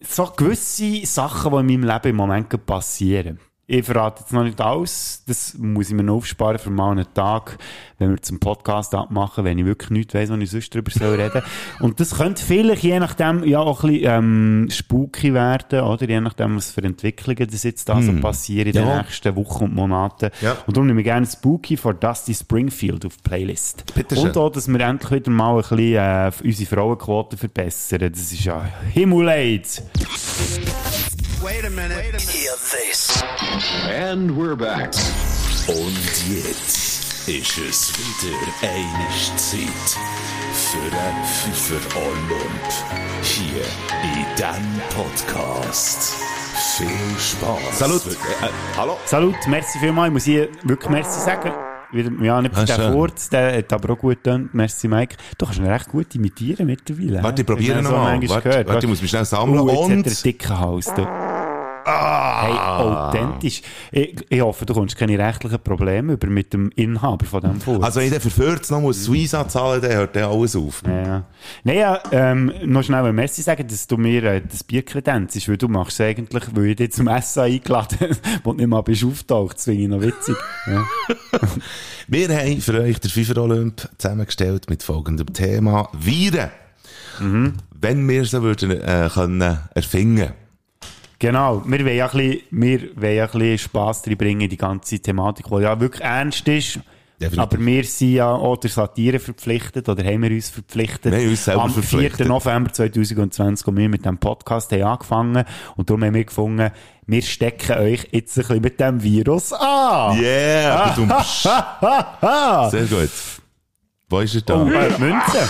so 0.00 0.26
gewisse 0.36 1.06
Sachen, 1.06 1.52
die 1.52 1.74
in 1.74 1.80
meinem 1.80 1.94
Leben 1.94 2.08
im 2.08 2.16
Moment 2.16 2.66
passieren. 2.66 3.38
Ich 3.70 3.84
verrate 3.84 4.20
jetzt 4.22 4.32
noch 4.32 4.44
nicht 4.44 4.58
alles. 4.62 5.22
Das 5.26 5.54
muss 5.58 5.88
ich 5.90 5.94
mir 5.94 6.02
noch 6.02 6.14
aufsparen 6.16 6.58
für 6.58 6.70
mal 6.70 6.92
einen 6.92 7.04
Tag, 7.12 7.58
wenn 7.98 8.08
wir 8.08 8.22
zum 8.22 8.40
Podcast 8.40 8.94
abmachen, 8.94 9.44
wenn 9.44 9.58
ich 9.58 9.66
wirklich 9.66 9.90
nichts 9.90 10.14
weiss, 10.14 10.30
was 10.30 10.38
ich 10.40 10.50
sonst 10.50 10.74
darüber 10.74 10.90
soll 10.90 11.20
reden. 11.20 11.42
Und 11.80 12.00
das 12.00 12.16
könnte 12.16 12.42
vielleicht 12.42 12.82
je 12.82 12.98
nachdem 12.98 13.44
ja 13.44 13.58
auch 13.58 13.84
ein 13.84 13.90
bisschen 13.92 14.10
ähm, 14.10 14.68
spooky 14.70 15.34
werden, 15.34 15.80
oder? 15.82 16.08
Je 16.08 16.18
nachdem, 16.18 16.56
was 16.56 16.70
für 16.70 16.82
Entwicklungen 16.82 17.46
das 17.50 17.62
jetzt 17.62 17.86
da 17.90 18.00
so 18.00 18.14
passieren 18.14 18.68
in 18.68 18.72
den 18.72 18.86
Ja. 18.88 19.02
nächsten 19.02 19.36
Wochen 19.36 19.64
und 19.64 19.74
Monaten. 19.74 20.30
Ja. 20.40 20.56
Und 20.66 20.74
darum 20.74 20.86
nehme 20.86 21.02
ich 21.02 21.04
gerne 21.04 21.26
Spooky 21.26 21.76
von 21.76 22.00
Dusty 22.00 22.32
Springfield 22.34 23.04
auf 23.04 23.18
die 23.18 23.22
Playlist. 23.28 23.84
Bitteschön. 23.94 24.28
Und 24.28 24.36
auch, 24.38 24.48
dass 24.48 24.66
wir 24.66 24.80
endlich 24.80 25.10
wieder 25.12 25.30
mal 25.30 25.56
ein 25.56 25.60
bisschen 25.60 25.78
äh, 25.94 26.30
unsere 26.42 26.70
Frauenquote 26.74 27.36
verbessern. 27.36 27.98
Das 28.10 28.32
ist 28.32 28.44
ja 28.44 28.66
Himmeleit. 32.70 33.24
And 34.12 34.30
we're 34.32 34.54
back. 34.56 34.90
Und 35.68 35.96
jetzt 36.28 37.28
ist 37.28 37.58
es 37.58 37.92
wieder 37.96 38.36
eine 38.62 39.08
Zeit 39.36 39.96
für 40.52 40.90
den 40.90 41.24
Pfeffer 41.24 41.96
Olymp. 41.98 43.22
Hier 43.22 43.62
in 44.02 44.26
diesem 44.36 44.80
Podcast. 44.94 46.14
Viel 46.76 46.88
Spaß. 47.18 47.78
Salut. 47.78 48.06
Äh, 48.06 48.10
äh, 48.10 48.50
hallo? 48.76 48.96
Salut, 49.06 49.36
merci 49.48 49.78
vielmals. 49.78 50.08
Ich 50.08 50.12
muss 50.12 50.24
hier 50.24 50.48
wirklich 50.64 50.90
merci 50.90 51.20
sagen. 51.20 51.52
Wieder, 51.90 52.10
ja, 52.22 52.42
nicht 52.42 52.54
für 52.54 52.60
Ah, 52.60 52.76
den. 52.76 52.92
Furz, 52.92 53.30
der 53.30 53.56
hat 53.56 53.72
aber 53.72 53.94
auch 53.94 53.98
gut 53.98 54.22
getan. 54.22 54.50
Merci, 54.52 54.88
Mike. 54.88 55.16
Du 55.38 55.46
kannst 55.46 55.58
ihn 55.58 55.66
recht 55.66 55.88
gut 55.88 56.14
imitieren 56.14 56.66
mittlerweile. 56.66 57.22
Warte, 57.22 57.40
ich 57.42 57.46
probiere 57.46 57.80
nochmal. 57.80 58.18
manchmal 58.18 58.44
Warte, 58.44 58.68
warte, 58.68 58.84
ich 58.84 58.90
muss 58.90 59.00
mich 59.00 59.10
schnell 59.10 59.24
sammeln. 59.24 59.58
Oh, 59.60 59.68
jetzt 59.68 59.72
hat 59.72 59.88
er 59.90 59.96
Und- 59.96 60.06
einen 60.06 60.16
dicken 60.22 60.58
Hals. 60.58 60.92
Du. 61.88 61.94
Hey, 61.94 62.52
authentisch. 62.52 63.62
Ich, 63.90 64.16
ich 64.28 64.40
hoffe, 64.40 64.66
du 64.66 64.74
kommst 64.74 64.96
keine 64.96 65.18
rechtlichen 65.18 65.58
Probleme 65.58 66.12
über 66.14 66.26
mit 66.28 66.52
dem 66.52 66.70
Inhaber 66.76 67.24
von 67.24 67.40
diesem 67.40 67.60
Furz. 67.60 67.82
Also, 67.82 68.00
wenn 68.00 68.20
für 68.20 68.30
40 68.30 68.70
noch 68.70 68.80
muss 68.80 69.04
Suiza 69.04 69.48
zahlen, 69.48 69.80
dann 69.80 69.92
hört 69.92 70.14
dann 70.14 70.24
alles 70.24 70.54
auf. 70.54 70.82
Ja. 70.86 71.24
Nein, 71.64 71.76
ja, 71.76 72.00
ähm, 72.12 72.52
noch 72.64 72.82
schnell 72.82 73.04
ein 73.04 73.14
Messi 73.14 73.42
sagen, 73.42 73.66
dass 73.66 73.86
du 73.86 73.96
mir 73.96 74.22
äh, 74.24 74.42
das 74.46 74.64
Bier 74.64 74.84
kredenzst, 74.84 75.48
weil 75.48 75.56
du 75.56 75.68
machst 75.68 75.98
es 75.98 76.06
eigentlich, 76.06 76.44
weil 76.52 76.66
ich 76.66 76.76
dich 76.76 76.92
zum 76.92 77.08
Essen 77.08 77.40
eingeladen 77.42 78.16
wo 78.44 78.52
du 78.52 78.58
nicht 78.58 78.68
mal 78.68 78.82
bist 78.82 79.04
auftaucht, 79.04 79.56
das 79.56 79.64
finde 79.64 79.82
ich 79.82 79.88
noch 79.88 80.02
witzig. 80.02 80.36
Ja. 80.66 80.84
Wir 82.08 82.28
haben 82.28 82.60
für 82.60 82.80
euch 82.80 83.00
den 83.00 83.10
FIFA 83.10 83.40
Olymp 83.40 83.88
zusammengestellt 83.98 84.68
mit 84.68 84.82
folgendem 84.82 85.32
Thema. 85.32 85.88
Viren. 85.92 86.50
Mhm. 87.20 87.54
Wenn 87.80 88.08
wir 88.08 88.24
sie 88.24 88.42
würden, 88.42 88.70
äh, 88.70 89.08
können 89.12 89.58
erfinden. 89.74 90.32
Genau, 91.20 91.62
wir 91.66 91.84
wollen 91.84 91.96
ja 91.96 92.06
ein 92.06 92.12
bisschen, 92.16 92.42
wir 92.50 92.80
wollen 92.96 93.16
ja 93.16 93.24
ein 93.24 93.30
bisschen 93.32 93.58
Spass 93.58 94.02
drin 94.02 94.16
bringen, 94.16 94.48
die 94.48 94.56
ganze 94.56 95.00
Thematik, 95.00 95.46
die 95.48 95.62
ja 95.62 95.78
wirklich 95.80 96.02
ernst 96.02 96.46
ist. 96.46 96.78
Definitiv. 97.20 97.38
Aber 97.40 97.66
wir 97.66 97.82
sind 97.82 98.12
ja 98.12 98.30
auch 98.30 98.56
der 98.58 98.70
Satire 98.70 99.18
verpflichtet, 99.18 99.88
oder 99.88 100.04
haben 100.04 100.22
wir 100.22 100.30
uns 100.30 100.50
verpflichtet. 100.50 101.12
Wir 101.12 101.18
haben 101.20 101.30
uns 101.30 101.44
selber 101.44 101.62
Am 101.64 101.70
verpflichtet. 101.72 102.18
4. 102.18 102.26
November 102.28 102.72
2020, 102.72 103.66
als 103.66 103.76
wir 103.76 103.88
mit 103.88 104.04
dem 104.06 104.18
Podcast 104.18 104.70
haben 104.70 104.82
angefangen 104.84 105.44
und 105.74 105.90
darum 105.90 106.04
haben 106.04 106.14
wir 106.14 106.22
gefunden, 106.24 106.70
wir 107.06 107.22
stecken 107.22 107.76
euch 107.78 108.06
jetzt 108.12 108.36
ein 108.38 108.42
bisschen 108.42 108.62
mit 108.62 108.78
dem 108.78 109.02
Virus 109.02 109.52
an. 109.52 110.16
Yeah! 110.20 110.94
du- 110.94 111.08
Ah, 111.10 112.68
Sehr 112.70 112.84
gut. 112.86 113.10
Wo 114.08 114.20
ist 114.20 114.36
er 114.36 114.42
da? 114.42 114.54
oh, 114.54 114.64
Münze. 114.64 115.48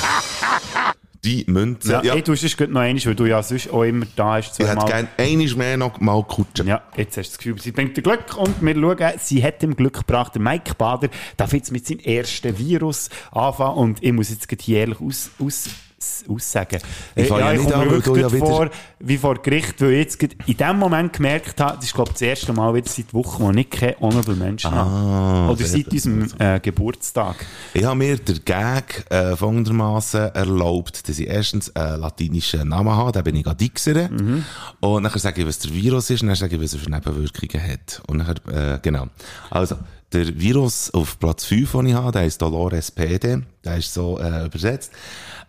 Die 1.24 1.44
Münze. 1.46 1.92
Ja, 1.92 2.02
Ja, 2.02 2.12
Hey, 2.14 2.22
du 2.22 2.32
hast 2.32 2.42
noch 2.60 2.66
einmal, 2.80 3.04
weil 3.06 3.14
du 3.14 3.26
ja 3.26 3.42
sonst 3.42 3.70
auch 3.70 3.82
immer 3.82 4.06
da 4.16 4.34
hast. 4.34 4.58
ich 4.60 4.66
hätte 4.66 4.78
zweimal. 4.78 4.86
gerne 4.86 5.08
einiges 5.18 5.56
mehr 5.56 5.76
noch 5.76 6.00
mal 6.00 6.22
kutschen. 6.22 6.66
Ja, 6.66 6.82
jetzt 6.96 7.16
hast 7.16 7.28
du 7.28 7.30
das 7.32 7.38
Gefühl, 7.38 7.60
sie 7.60 7.72
bringt 7.72 7.96
dir 7.96 8.02
Glück 8.02 8.36
und 8.36 8.62
wir 8.62 8.74
schauen, 8.74 9.12
sie 9.18 9.42
hat 9.42 9.62
ihm 9.62 9.74
Glück 9.74 9.98
gebracht. 9.98 10.34
Der 10.34 10.42
Mike 10.42 10.74
Bader 10.76 11.08
darf 11.36 11.52
jetzt 11.52 11.72
mit 11.72 11.86
seinem 11.86 12.00
ersten 12.00 12.58
Virus 12.58 13.10
anfangen 13.32 13.76
und 13.76 14.02
ich 14.02 14.12
muss 14.12 14.30
jetzt 14.30 14.48
gerade 14.48 14.62
hier 14.62 14.78
ehrlich 14.80 15.00
aus, 15.00 15.30
aus, 15.38 15.68
aussagen. 16.28 16.80
Ich 17.14 17.26
fange 17.26 17.40
ja 17.40 17.52
ich 17.52 17.60
nicht 17.60 17.72
komme 17.72 17.90
wirklich 17.90 18.16
ja 18.22 18.32
wieder- 18.32 18.46
vor, 18.46 18.70
wie 19.00 19.18
vor 19.18 19.34
Gericht, 19.42 19.80
weil 19.80 19.92
ich 19.94 19.98
jetzt 20.20 20.22
in 20.46 20.56
dem 20.56 20.78
Moment 20.78 21.12
gemerkt 21.12 21.60
habe, 21.60 21.76
das 21.76 21.86
ist 21.86 21.94
glaube 21.94 22.10
ich 22.10 22.14
das 22.14 22.22
erste 22.22 22.52
Mal 22.52 22.74
wieder 22.74 22.88
seit 22.88 23.12
Wochen, 23.14 23.42
wo 23.42 23.50
ich 23.50 23.68
keine 23.70 23.96
Honorable 24.00 24.34
Menschen 24.36 24.70
habe. 24.70 25.52
Oder 25.52 25.64
Ah, 25.64 25.66
seit 25.66 25.88
unserem 25.88 26.28
äh, 26.38 26.60
Geburtstag. 26.60 27.36
Ich 27.74 27.84
habe 27.84 27.96
mir 27.96 28.16
den 28.16 28.44
Gag 28.44 29.04
äh, 29.10 29.36
folgendermaßen 29.36 30.34
erlaubt, 30.34 31.08
dass 31.08 31.18
ich 31.18 31.26
erstens 31.26 31.74
einen 31.74 32.00
latinischen 32.00 32.68
Namen 32.68 32.94
habe, 32.94 33.12
den 33.12 33.24
bin 33.24 33.36
ich 33.36 33.46
Adixere. 33.46 34.08
Mhm. 34.08 34.44
Und 34.80 35.02
nachher 35.02 35.18
sage 35.18 35.40
ich, 35.42 35.46
was 35.48 35.58
der 35.58 35.72
Virus 35.72 36.10
ist, 36.10 36.22
und 36.22 36.28
dann 36.28 36.36
sage 36.36 36.56
ich, 36.56 36.62
was 36.62 36.74
er 36.74 36.80
für 36.80 36.90
Nebenwirkungen 36.90 37.66
hat. 37.72 38.02
Und 38.06 38.18
nachher, 38.18 38.74
äh, 38.74 38.78
genau. 38.82 39.06
Also, 39.50 39.76
der 40.12 40.38
Virus 40.38 40.92
auf 40.92 41.18
Platz 41.18 41.44
5, 41.44 41.72
den 41.72 41.86
ich 41.86 41.94
habe, 41.94 42.12
der 42.12 42.24
ist 42.24 42.40
Dolores 42.40 42.90
PD, 42.90 43.42
der 43.64 43.76
ist 43.76 43.92
so 43.92 44.18
äh, 44.18 44.46
übersetzt. 44.46 44.92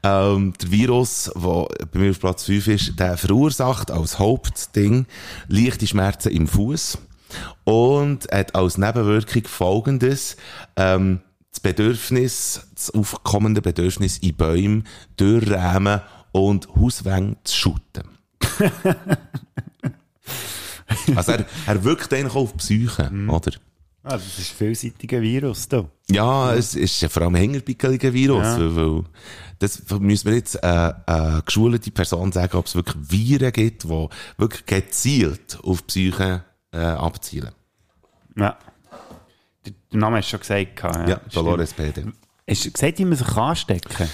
Ähm, 0.04 0.54
der 0.62 0.72
Virus, 0.72 1.32
der 1.36 1.68
bei 1.92 2.00
mir 2.00 2.12
auf 2.12 2.20
Platz 2.20 2.44
5 2.44 2.68
ist, 2.68 3.00
der 3.00 3.18
verursacht 3.18 3.92
als 3.92 4.20
Hauptding 4.20 5.06
leichte 5.48 5.88
Schmerzen 5.88 6.32
im 6.32 6.48
Fuß 6.48 6.98
und 7.64 8.28
hat 8.32 8.56
als 8.56 8.78
Nebenwirkung 8.78 9.44
folgendes, 9.46 10.36
ähm, 10.76 11.22
das 11.52 11.60
Bedürfnis, 11.60 12.68
das 12.76 12.92
aufkommende 12.92 13.62
Bedürfnis 13.62 14.20
in 14.20 14.36
Bäumen 14.36 14.86
durchrämen 15.18 16.02
und 16.32 16.68
Hauswände 16.76 17.38
zu 17.44 17.56
schütten. 17.56 18.04
also 21.16 21.32
er, 21.32 21.46
er 21.66 21.84
wirkt 21.84 22.14
eigentlich 22.14 22.34
auch 22.34 22.44
auf 22.44 22.52
die 22.52 22.58
Psyche, 22.58 23.12
oder? 23.28 23.52
Ah, 24.12 24.14
das 24.18 24.40
ist 24.40 24.52
ein 24.52 24.56
vielseitiger 24.58 25.22
Virus 25.22 25.68
da. 25.68 25.86
Ja, 26.10 26.54
es 26.56 26.74
ist 26.76 27.00
ja 27.02 27.10
vor 27.10 27.22
allem 27.24 27.36
ein 27.36 27.42
hängerpickeliger 27.42 28.12
Virus, 28.12 28.44
Ja. 28.46 28.76
weil, 28.76 29.04
das 29.60 29.84
müssen 30.00 30.30
wir 30.30 30.36
jetzt 30.38 30.56
äh, 30.64 30.90
äh, 31.06 31.42
geschulte 31.46 31.92
Person 31.92 32.32
sagen, 32.32 32.58
ob 32.58 32.66
es 32.66 32.74
wirklich 32.76 32.96
Viren 33.12 33.52
gibt, 33.52 33.84
die 33.84 34.08
wirklich 34.38 34.66
gezielt 34.66 35.60
auf 35.64 35.86
Psyche 35.86 36.44
äh, 36.72 36.78
abzielen. 36.78 37.52
Ja. 38.36 38.58
Der, 39.66 39.74
Name 40.00 40.18
hast 40.18 40.28
du 40.28 40.30
schon 40.32 40.40
gesagt. 40.40 40.82
Ja, 40.84 41.08
Ja, 41.10 41.22
Dolores 41.34 41.74
PD. 41.74 42.06
Hast 42.50 42.66
du 42.66 42.72
gesagt, 42.72 42.98
wie 43.00 43.06
man 43.06 43.18
sich 43.18 43.38
anstecken 43.38 44.08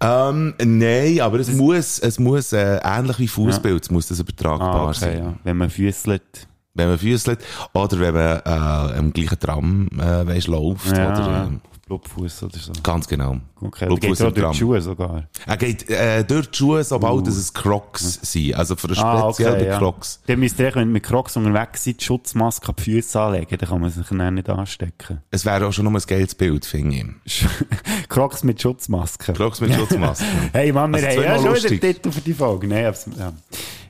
Ähm, 0.00 0.54
nein, 0.62 1.20
aber 1.22 1.38
es 1.40 1.50
muss, 1.52 1.98
es 1.98 2.18
muss 2.18 2.52
äh, 2.52 2.78
ähnlich 2.84 3.18
wie 3.18 3.28
Fußbild, 3.28 3.90
muss 3.90 4.08
das 4.08 4.20
übertragbar 4.20 4.74
Ah, 4.74 4.84
okay, 4.90 4.98
sein. 4.98 5.18
ja. 5.18 5.34
Wenn 5.42 5.56
man 5.56 5.70
füßelt. 5.70 6.46
Wenn 6.78 6.88
man 6.88 6.98
füßelt 6.98 7.40
oder 7.74 8.00
wenn 8.00 8.14
man 8.14 8.92
äh, 8.94 8.98
im 8.98 9.12
gleichen 9.12 9.38
Tram 9.38 9.88
äh, 9.98 10.26
weißt, 10.26 10.46
läuft. 10.46 10.96
Ja, 10.96 11.12
oder, 11.12 11.44
ähm, 11.48 11.60
Blutfuß 11.86 12.42
oder 12.42 12.58
so. 12.58 12.72
ganz 12.82 13.08
genau. 13.08 13.38
Okay, 13.62 13.86
Blutfuß 13.86 14.18
geht 14.18 14.20
durch 14.20 14.34
Tram. 14.34 14.52
die 14.52 14.58
Schuhe 14.58 14.80
sogar. 14.82 15.24
Er 15.46 15.56
geht 15.56 15.88
äh, 15.88 16.22
durch 16.22 16.50
die 16.50 16.58
Schuhe, 16.58 16.84
sobald 16.84 17.26
es 17.26 17.52
Crocs 17.54 18.20
sind. 18.30 18.54
Also 18.54 18.76
für 18.76 18.90
Ah, 18.98 19.32
speziellen 19.32 19.54
okay, 19.54 19.66
ja. 19.68 19.78
Crocs. 19.78 20.20
Dann 20.26 20.38
müsst 20.38 20.60
ihr, 20.60 20.74
wenn 20.74 20.82
ihr 20.82 20.92
mit 20.92 21.02
Crocs 21.02 21.36
unterwegs 21.38 21.84
seid, 21.84 21.98
die 22.00 22.04
Schutzmaske 22.04 22.68
an 22.68 22.74
die 22.78 22.82
Füße 22.82 23.18
anlegen, 23.20 23.56
dann 23.58 23.68
kann 23.70 23.80
man 23.80 23.90
sich 23.90 24.06
dann 24.06 24.34
nicht 24.34 24.50
anstecken. 24.50 25.22
Es 25.30 25.46
wäre 25.46 25.66
auch 25.66 25.72
schon 25.72 25.86
noch 25.86 25.92
ein 25.98 26.02
geiles 26.06 26.34
Bild, 26.34 26.66
finde 26.66 27.14
ich. 27.24 27.46
Crocs 28.10 28.44
mit 28.44 28.60
Schutzmaske. 28.60 29.32
Crocs 29.32 29.62
mit 29.62 29.74
Schutzmaske. 29.74 30.24
Hey 30.52 30.70
Mann, 30.72 30.92
wir 30.94 31.06
Also 31.08 31.20
haben 31.20 31.24
ja 31.24 31.34
schon 31.36 31.42
wieder 31.44 31.50
lustig. 31.54 31.80
Titel 31.80 32.12
für 32.12 32.20
die 32.20 32.34
Folge. 32.34 32.66
Nein, 32.68 32.94
ja. 33.18 33.32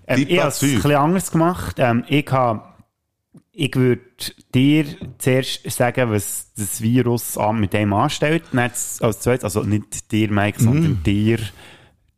ähm, 0.07 0.26
ich 0.28 0.39
habe 0.39 0.49
es 0.51 0.62
ein 0.62 0.74
bisschen 0.76 0.95
anders 0.95 1.30
gemacht. 1.32 1.76
Ähm, 1.78 2.05
ich 2.07 2.30
habe 2.30 2.62
ich 3.61 3.74
würde 3.74 4.02
dir 4.54 4.84
zuerst 5.18 5.68
sagen, 5.68 6.12
was 6.12 6.52
das 6.56 6.80
Virus 6.80 7.36
mit 7.54 7.72
dem 7.72 7.92
anstellt. 7.92 8.44
Als 8.54 8.98
zweites, 8.98 9.42
also 9.42 9.64
nicht 9.64 10.12
dir, 10.12 10.30
Mike, 10.30 10.61
Mhm. 10.61 10.64
sondern 10.64 11.02
dir, 11.02 11.38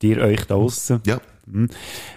dir 0.03 0.19
euch 0.19 0.41
da 0.41 0.55
draussen. 0.55 1.01
Ja. 1.07 1.19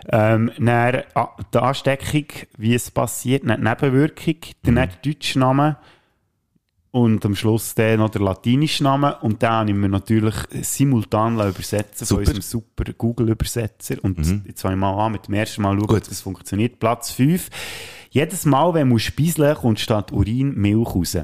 Ähm, 0.10 0.52
dann 0.60 1.04
ah, 1.16 1.30
die 1.54 1.58
Ansteckung, 1.58 2.26
wie 2.58 2.76
es 2.76 2.92
passiert, 2.92 3.44
dann 3.48 3.62
die 3.62 3.70
Nebenwirkung, 3.70 4.36
dann 4.64 4.76
der 4.76 4.88
deutsche 4.88 5.40
Name 5.40 5.78
und 6.92 7.26
am 7.26 7.34
Schluss 7.34 7.74
dann 7.76 8.00
noch 8.00 8.10
der 8.10 8.22
latinische 8.22 8.84
Name 8.84 9.18
und 9.22 9.42
den 9.42 9.50
habe 9.50 9.70
ich 9.70 9.76
mir 9.76 9.90
natürlich 9.90 10.36
simultan 10.62 11.36
übersetzen 11.36 12.06
Super. 12.06 12.26
von 12.26 12.36
unserem 12.36 12.42
super 12.42 12.92
Google-Übersetzer 12.96 13.96
und 14.04 14.20
jetzt 14.46 14.62
fange 14.62 14.76
ich 14.76 14.80
mal 14.82 15.06
an 15.06 15.14
mit 15.14 15.28
dem 15.28 15.34
ersten 15.34 15.62
Mal 15.62 15.80
schauen, 15.80 15.90
ob 15.90 16.04
das 16.04 16.22
funktioniert. 16.22 16.78
Platz 16.78 17.10
5. 17.12 17.50
Jedes 18.14 18.46
Mal, 18.46 18.76
wenn 18.76 18.92
du 18.92 19.00
spieseln 19.00 19.56
kommt 19.56 19.80
statt 19.80 20.12
Urin 20.12 20.54
Milch 20.54 20.94
raus. 20.94 21.18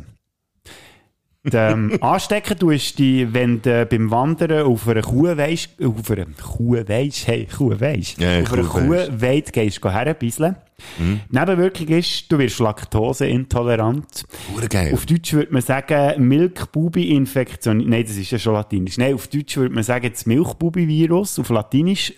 Ähm, 1.54 1.98
anstecken 2.02 2.58
tust 2.58 2.98
du 2.98 3.04
dich, 3.04 3.32
wenn 3.32 3.62
du 3.62 3.86
beim 3.86 4.10
Wandern 4.10 4.66
auf 4.66 4.88
einer 4.88 5.04
Kuh 5.04 5.38
weisst, 5.38 5.70
auf 5.84 6.10
einer 6.10 6.26
Kuh 6.26 6.78
weisst, 6.88 7.28
hey, 7.28 7.46
Kuh 7.46 7.80
weisst, 7.80 8.20
Ja, 8.20 8.42
auf 8.42 8.52
einer 8.54 8.64
Kuh 8.64 9.22
weit 9.22 9.54
gehst, 9.54 9.80
geh 9.84 9.90
herbisseln. 9.90 10.56
Mhm. 10.98 11.20
Nebenwirkung 11.30 11.90
ist, 11.90 12.32
du 12.32 12.40
wirst 12.40 12.58
laktoseintolerant. 12.58 14.24
Hure 14.56 14.68
geil. 14.68 14.92
Auf 14.92 15.06
Deutsch 15.06 15.34
würde 15.34 15.54
man 15.54 15.62
sagen, 15.62 16.28
Milchbubi-Infektion. 16.28 17.88
Nein, 17.88 18.04
das 18.04 18.18
ist 18.18 18.32
ja 18.32 18.40
schon 18.40 18.54
latinisch. 18.54 18.98
Nein, 18.98 19.14
auf 19.14 19.28
Deutsch 19.28 19.58
würde 19.58 19.76
man 19.76 19.84
sagen, 19.84 20.10
das 20.12 20.26
Milchbubi-Virus. 20.26 21.38
Auf 21.38 21.50
Latinisch 21.50 22.14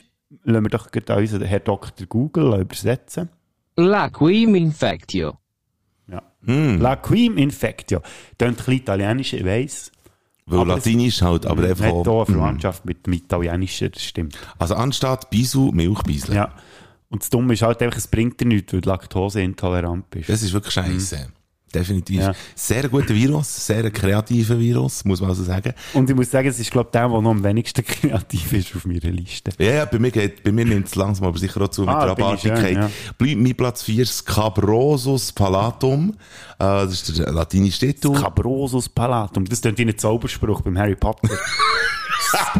lassen 0.45 0.63
wir 0.63 0.69
doch 0.69 0.91
gerade 0.91 1.19
unseren 1.19 1.43
Herr 1.43 1.59
Dr. 1.59 2.07
Google 2.07 2.61
übersetzen. 2.61 3.28
La 3.76 4.09
quim 4.09 4.55
infectio. 4.55 5.38
Ja. 6.07 6.22
Hm. 6.45 6.80
La 6.82 6.95
quim 6.97 7.38
infectio. 7.38 8.01
Klingt 8.38 8.41
ein 8.41 8.55
bisschen 8.55 8.74
italienisch, 8.74 9.34
ich 9.34 9.45
weiss. 9.45 9.91
Weil 10.45 10.59
aber 10.59 10.78
es- 10.78 10.86
Latinisch 10.86 11.22
halt, 11.22 11.45
aber 11.45 11.63
einfach 11.63 11.86
Hat 11.86 11.91
hier 11.93 12.01
eine 12.01 12.09
auch, 12.11 12.26
Verwandtschaft 12.26 12.86
mit 12.86 13.05
dem 13.05 13.13
Italienischen, 13.13 13.91
das 13.91 14.03
stimmt. 14.03 14.38
Also 14.59 14.76
anstatt 14.76 15.30
Bisu, 15.30 15.72
Milchbisel. 15.72 16.36
Ja. 16.36 16.53
Und 17.09 17.22
das 17.22 17.30
Dumme 17.30 17.53
ist 17.53 17.61
halt 17.61 17.82
einfach, 17.82 17.97
es 17.97 18.07
bringt 18.07 18.39
dir 18.39 18.45
nichts, 18.47 18.74
weil 18.74 18.82
du 18.82 18.89
laktoseintolerant 18.89 20.09
bist. 20.09 20.30
Das 20.30 20.41
ist 20.41 20.53
wirklich 20.53 20.74
scheiße. 20.74 21.32
Definitiv. 21.74 22.19
Ja. 22.19 22.34
Sehr 22.55 22.89
guter 22.89 23.13
Virus, 23.13 23.65
sehr 23.65 23.89
kreativer 23.91 24.59
Virus, 24.59 25.05
muss 25.05 25.22
man 25.22 25.30
also 25.30 25.43
sagen. 25.43 25.74
Und 25.93 26.09
ich 26.09 26.15
muss 26.15 26.30
sagen, 26.30 26.47
es 26.49 26.59
ist, 26.59 26.69
glaube 26.72 26.89
ich, 26.89 26.91
der, 26.91 27.07
der 27.07 27.22
noch 27.22 27.32
am 27.32 27.43
wenigsten 27.43 27.84
kreativ 27.86 28.53
ist 28.53 28.76
auf 28.76 28.86
meiner 28.86 28.99
Liste. 29.11 29.51
Ja, 29.57 29.74
ja, 29.74 29.86
bei 29.86 29.99
mir, 29.99 30.11
geht, 30.11 30.43
bei 30.43 30.51
mir 30.51 30.65
nimmt 30.65 30.88
es 30.88 30.95
langsam 30.95 31.26
aber 31.28 31.38
sicher 31.38 31.61
auch 31.61 31.69
zu 31.69 31.82
mit 31.82 31.89
Ah, 31.89 32.13
der 32.13 32.34
ich 32.34 32.41
schön, 32.41 32.51
Abartigkeit. 32.51 32.78
ja. 32.78 32.91
Bleibt 33.17 33.38
mein 33.41 33.55
Platz 33.55 33.84
4 33.84 34.05
Scabrosus 34.05 35.32
palatum. 35.32 36.11
Äh, 36.59 36.63
das 36.63 36.93
ist 36.93 37.17
der 37.19 37.32
latinische 37.32 37.80
Titel. 37.80 38.13
Cabrosus 38.13 38.89
Palatum. 38.89 39.45
Das 39.45 39.61
klingt 39.61 39.78
wie 39.78 39.84
ein 39.86 39.97
Zauberspruch 39.97 40.61
beim 40.61 40.78
Harry 40.78 40.95
Potter. 40.95 41.30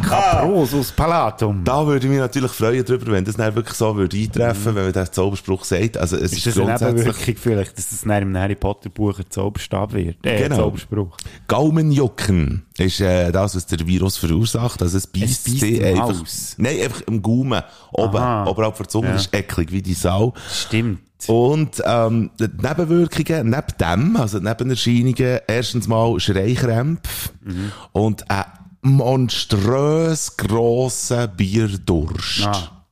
Caprosus 0.02 0.92
palatum. 0.92 1.64
Da 1.64 1.86
würde 1.86 2.06
ich 2.06 2.10
mich 2.10 2.20
natürlich 2.20 2.50
freuen 2.52 2.84
darüber, 2.84 3.12
wenn 3.12 3.24
das 3.24 3.36
dann 3.36 3.54
wirklich 3.54 3.76
so 3.76 3.94
würde 3.96 4.16
eintreffen, 4.16 4.74
wenn 4.74 4.84
man 4.84 4.92
den 4.92 5.06
Zauberspruch 5.12 5.64
sagt. 5.64 5.96
Also 5.96 6.16
es 6.16 6.32
ist, 6.32 6.46
Ist 6.46 6.56
das 6.58 6.66
eine 6.68 6.92
Nebenwirkung 6.92 7.34
vielleicht, 7.36 7.78
dass 7.78 7.90
das 7.90 8.00
dann 8.02 8.22
im 8.22 8.36
Harry 8.36 8.54
Potter 8.54 8.90
Buch 8.90 9.18
ein 9.18 9.24
Zauberstab 9.28 9.92
wird? 9.94 10.16
Äh, 10.24 10.42
Genau. 10.42 10.56
Zauberspruch. 10.56 11.16
Gaumenjucken 11.48 12.64
ist 12.78 13.00
äh, 13.00 13.30
das, 13.32 13.54
was 13.56 13.66
der 13.66 13.86
Virus 13.86 14.16
verursacht. 14.16 14.82
Also 14.82 14.96
es 14.98 15.06
beißt 15.06 15.44
sie 15.44 15.76
im 15.78 15.84
einfach. 16.00 16.20
Haus. 16.20 16.54
Nein, 16.58 16.80
einfach 16.82 17.00
im 17.02 17.22
Gaumen. 17.22 17.62
Oben. 17.92 18.16
Aha. 18.16 18.46
Oberhalb 18.46 18.76
der 18.76 18.88
Zunge 18.88 19.08
Ja. 19.08 19.14
ist 19.14 19.34
eklig 19.34 19.72
wie 19.72 19.82
die 19.82 19.94
Sau. 19.94 20.34
Stimmt. 20.52 21.00
Und 21.28 21.80
ähm, 21.86 22.30
die 22.40 22.48
Nebenwirkungen, 22.60 23.50
neben 23.50 23.66
dem, 23.80 24.16
also 24.16 24.40
die 24.40 24.44
Nebenerscheinungen, 24.44 25.38
erstens 25.46 25.86
mal 25.86 26.18
Schreikrämpfe 26.18 27.30
und 27.92 28.28
ein 28.28 28.44
monströs 28.82 30.36
grosser 30.36 31.28
Bierdurst. 31.28 32.46
Ah. 32.46 32.86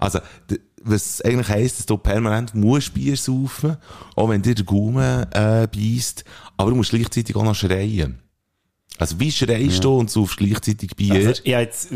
Also, 0.00 0.20
was 0.82 1.22
eigentlich 1.22 1.48
heisst, 1.48 1.78
dass 1.78 1.86
du 1.86 1.96
permanent 1.96 2.54
musst 2.54 2.92
Bier 2.94 3.16
saufen, 3.16 3.76
auch 4.16 4.28
wenn 4.28 4.42
dir 4.42 4.54
der 4.54 4.64
Gaumen 4.64 5.26
äh, 5.32 5.66
beißt, 5.72 6.24
aber 6.56 6.70
du 6.70 6.76
musst 6.76 6.90
gleichzeitig 6.90 7.34
auch 7.36 7.44
noch 7.44 7.54
schreien. 7.54 8.23
Also, 8.96 9.18
wie 9.18 9.32
schreist 9.32 9.82
du 9.82 9.98
und 9.98 10.08
saufst 10.08 10.36
gleichzeitig 10.36 10.94
Bier? 10.94 11.14
Also, 11.14 11.42
ja, 11.44 11.58
jetzt, 11.60 11.88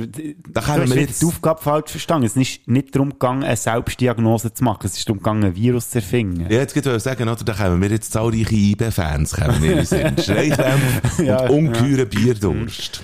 Da 0.48 0.60
können 0.60 0.90
wir 0.90 1.00
jetzt- 1.00 1.22
die 1.22 1.26
Aufgabe 1.26 1.62
falsch 1.62 1.92
verstanden. 1.92 2.26
Es 2.26 2.36
ist 2.36 2.66
nicht, 2.66 2.94
darum 2.94 3.10
gegangen, 3.10 3.44
eine 3.44 3.54
Selbstdiagnose 3.56 4.52
zu 4.52 4.64
machen. 4.64 4.80
Es 4.84 4.96
ist 4.98 5.08
darum 5.08 5.18
gegangen, 5.18 5.44
ein 5.44 5.54
Virus 5.54 5.90
zu 5.90 5.98
erfinden. 5.98 6.40
Ja, 6.50 6.58
jetzt 6.58 6.74
wollte 6.74 6.96
ich 6.96 7.02
sagen, 7.02 7.28
oder, 7.28 7.44
da 7.44 7.52
kommen 7.52 7.80
wir 7.80 7.88
jetzt 7.90 8.12
zahlreiche 8.12 8.52
IB-Fans 8.54 9.32
kommen 9.32 9.62
in 9.62 9.76
den 9.76 9.84
Sinn. 9.86 10.16
Schreikrämpfe 10.24 11.24
Ja, 11.24 11.42
und 11.42 11.50
ungeheuren 11.68 12.08
Bierdurst. 12.08 13.02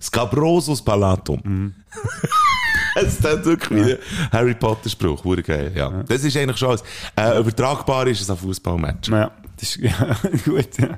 Scabrosus 0.00 0.82
Palatum. 0.82 1.74
Es 2.96 3.14
ist 3.18 3.22
wirklich 3.44 3.70
wie 3.86 3.92
ein 3.92 3.98
Harry 4.32 4.54
Potter 4.54 4.88
Spruch, 4.88 5.22
wurde 5.24 5.42
geil, 5.42 5.70
ja. 5.76 6.02
Das 6.08 6.24
ist 6.24 6.36
eigentlich 6.36 6.56
schon 6.56 6.70
alles. 6.70 6.82
Äh, 7.14 7.38
übertragbar 7.38 8.06
ist 8.08 8.22
es 8.22 8.30
ein 8.30 8.36
Fußballmatch. 8.38 9.10
Ja, 9.10 9.30
das 9.60 9.76
ist, 9.76 9.76
ja, 9.82 10.16
gut. 10.44 10.66
Ja. 10.80 10.88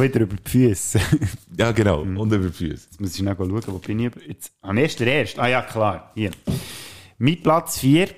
Wieder 0.00 0.20
über 0.20 0.36
die 0.36 0.50
Füße. 0.50 1.00
Ja, 1.56 1.72
genau. 1.72 2.02
Und 2.02 2.32
über 2.32 2.46
die 2.46 2.52
Füße. 2.52 2.86
Jetzt 2.88 3.00
muss 3.00 3.10
ich 3.10 3.16
schnell 3.16 3.34
schauen, 3.36 3.50
wo 3.50 3.78
bin 3.78 4.00
ich? 4.00 4.12
Jetzt, 4.26 4.52
am 4.62 4.76
ersten, 4.76 5.04
der 5.04 5.14
erste. 5.14 5.42
Ah 5.42 5.48
ja, 5.48 5.62
klar, 5.62 6.12
hier. 6.14 6.30
Mit 7.18 7.42
Platz 7.42 7.78
4, 7.80 8.08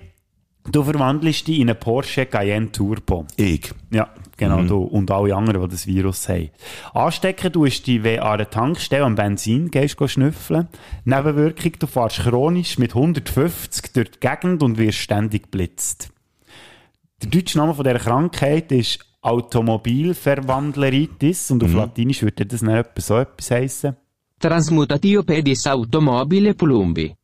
du 0.70 0.82
verwandelst 0.82 1.48
dich 1.48 1.58
in 1.58 1.70
einen 1.70 1.78
Porsche 1.78 2.26
Cayenne 2.26 2.70
Turbo. 2.70 3.26
Ich. 3.36 3.72
Ja, 3.90 4.10
genau, 4.36 4.62
du. 4.62 4.82
Und 4.82 5.10
alle 5.10 5.34
anderen, 5.34 5.62
die 5.62 5.68
das 5.68 5.86
Virus 5.86 6.28
haben. 6.28 6.50
Anstecken 6.92 7.52
tust 7.52 7.86
du 7.86 7.92
dich, 7.92 8.02
wenn 8.02 8.20
an 8.20 8.32
einer 8.32 8.50
Tankstelle 8.50 9.04
am 9.04 9.14
Benzin 9.14 9.70
gehst, 9.70 9.96
go 9.96 10.06
schnüffeln. 10.06 10.68
Nebenwirkung, 11.04 11.72
du 11.78 11.86
fährst 11.86 12.20
chronisch 12.20 12.78
mit 12.78 12.94
150 12.94 13.92
durch 13.92 14.10
die 14.10 14.20
Gegend 14.20 14.62
und 14.62 14.76
wirst 14.76 14.98
ständig 14.98 15.44
geblitzt. 15.44 16.10
Der 17.22 17.30
deutsche 17.30 17.58
Name 17.58 17.74
von 17.74 17.84
dieser 17.84 17.98
Krankheit 17.98 18.70
ist 18.72 19.06
Automobilverwandleritis 19.22 21.50
und 21.50 21.64
auf 21.64 21.74
Latinisch 21.74 22.22
würde 22.22 22.46
das 22.46 22.60
dann 22.60 22.70
etwa 22.70 23.00
so 23.00 23.18
etwas 23.18 23.50
heissen. 23.50 23.96
Transmutatio 24.38 25.22
pedis 25.22 25.66
automobile 25.66 26.54
plumbi. 26.54 27.14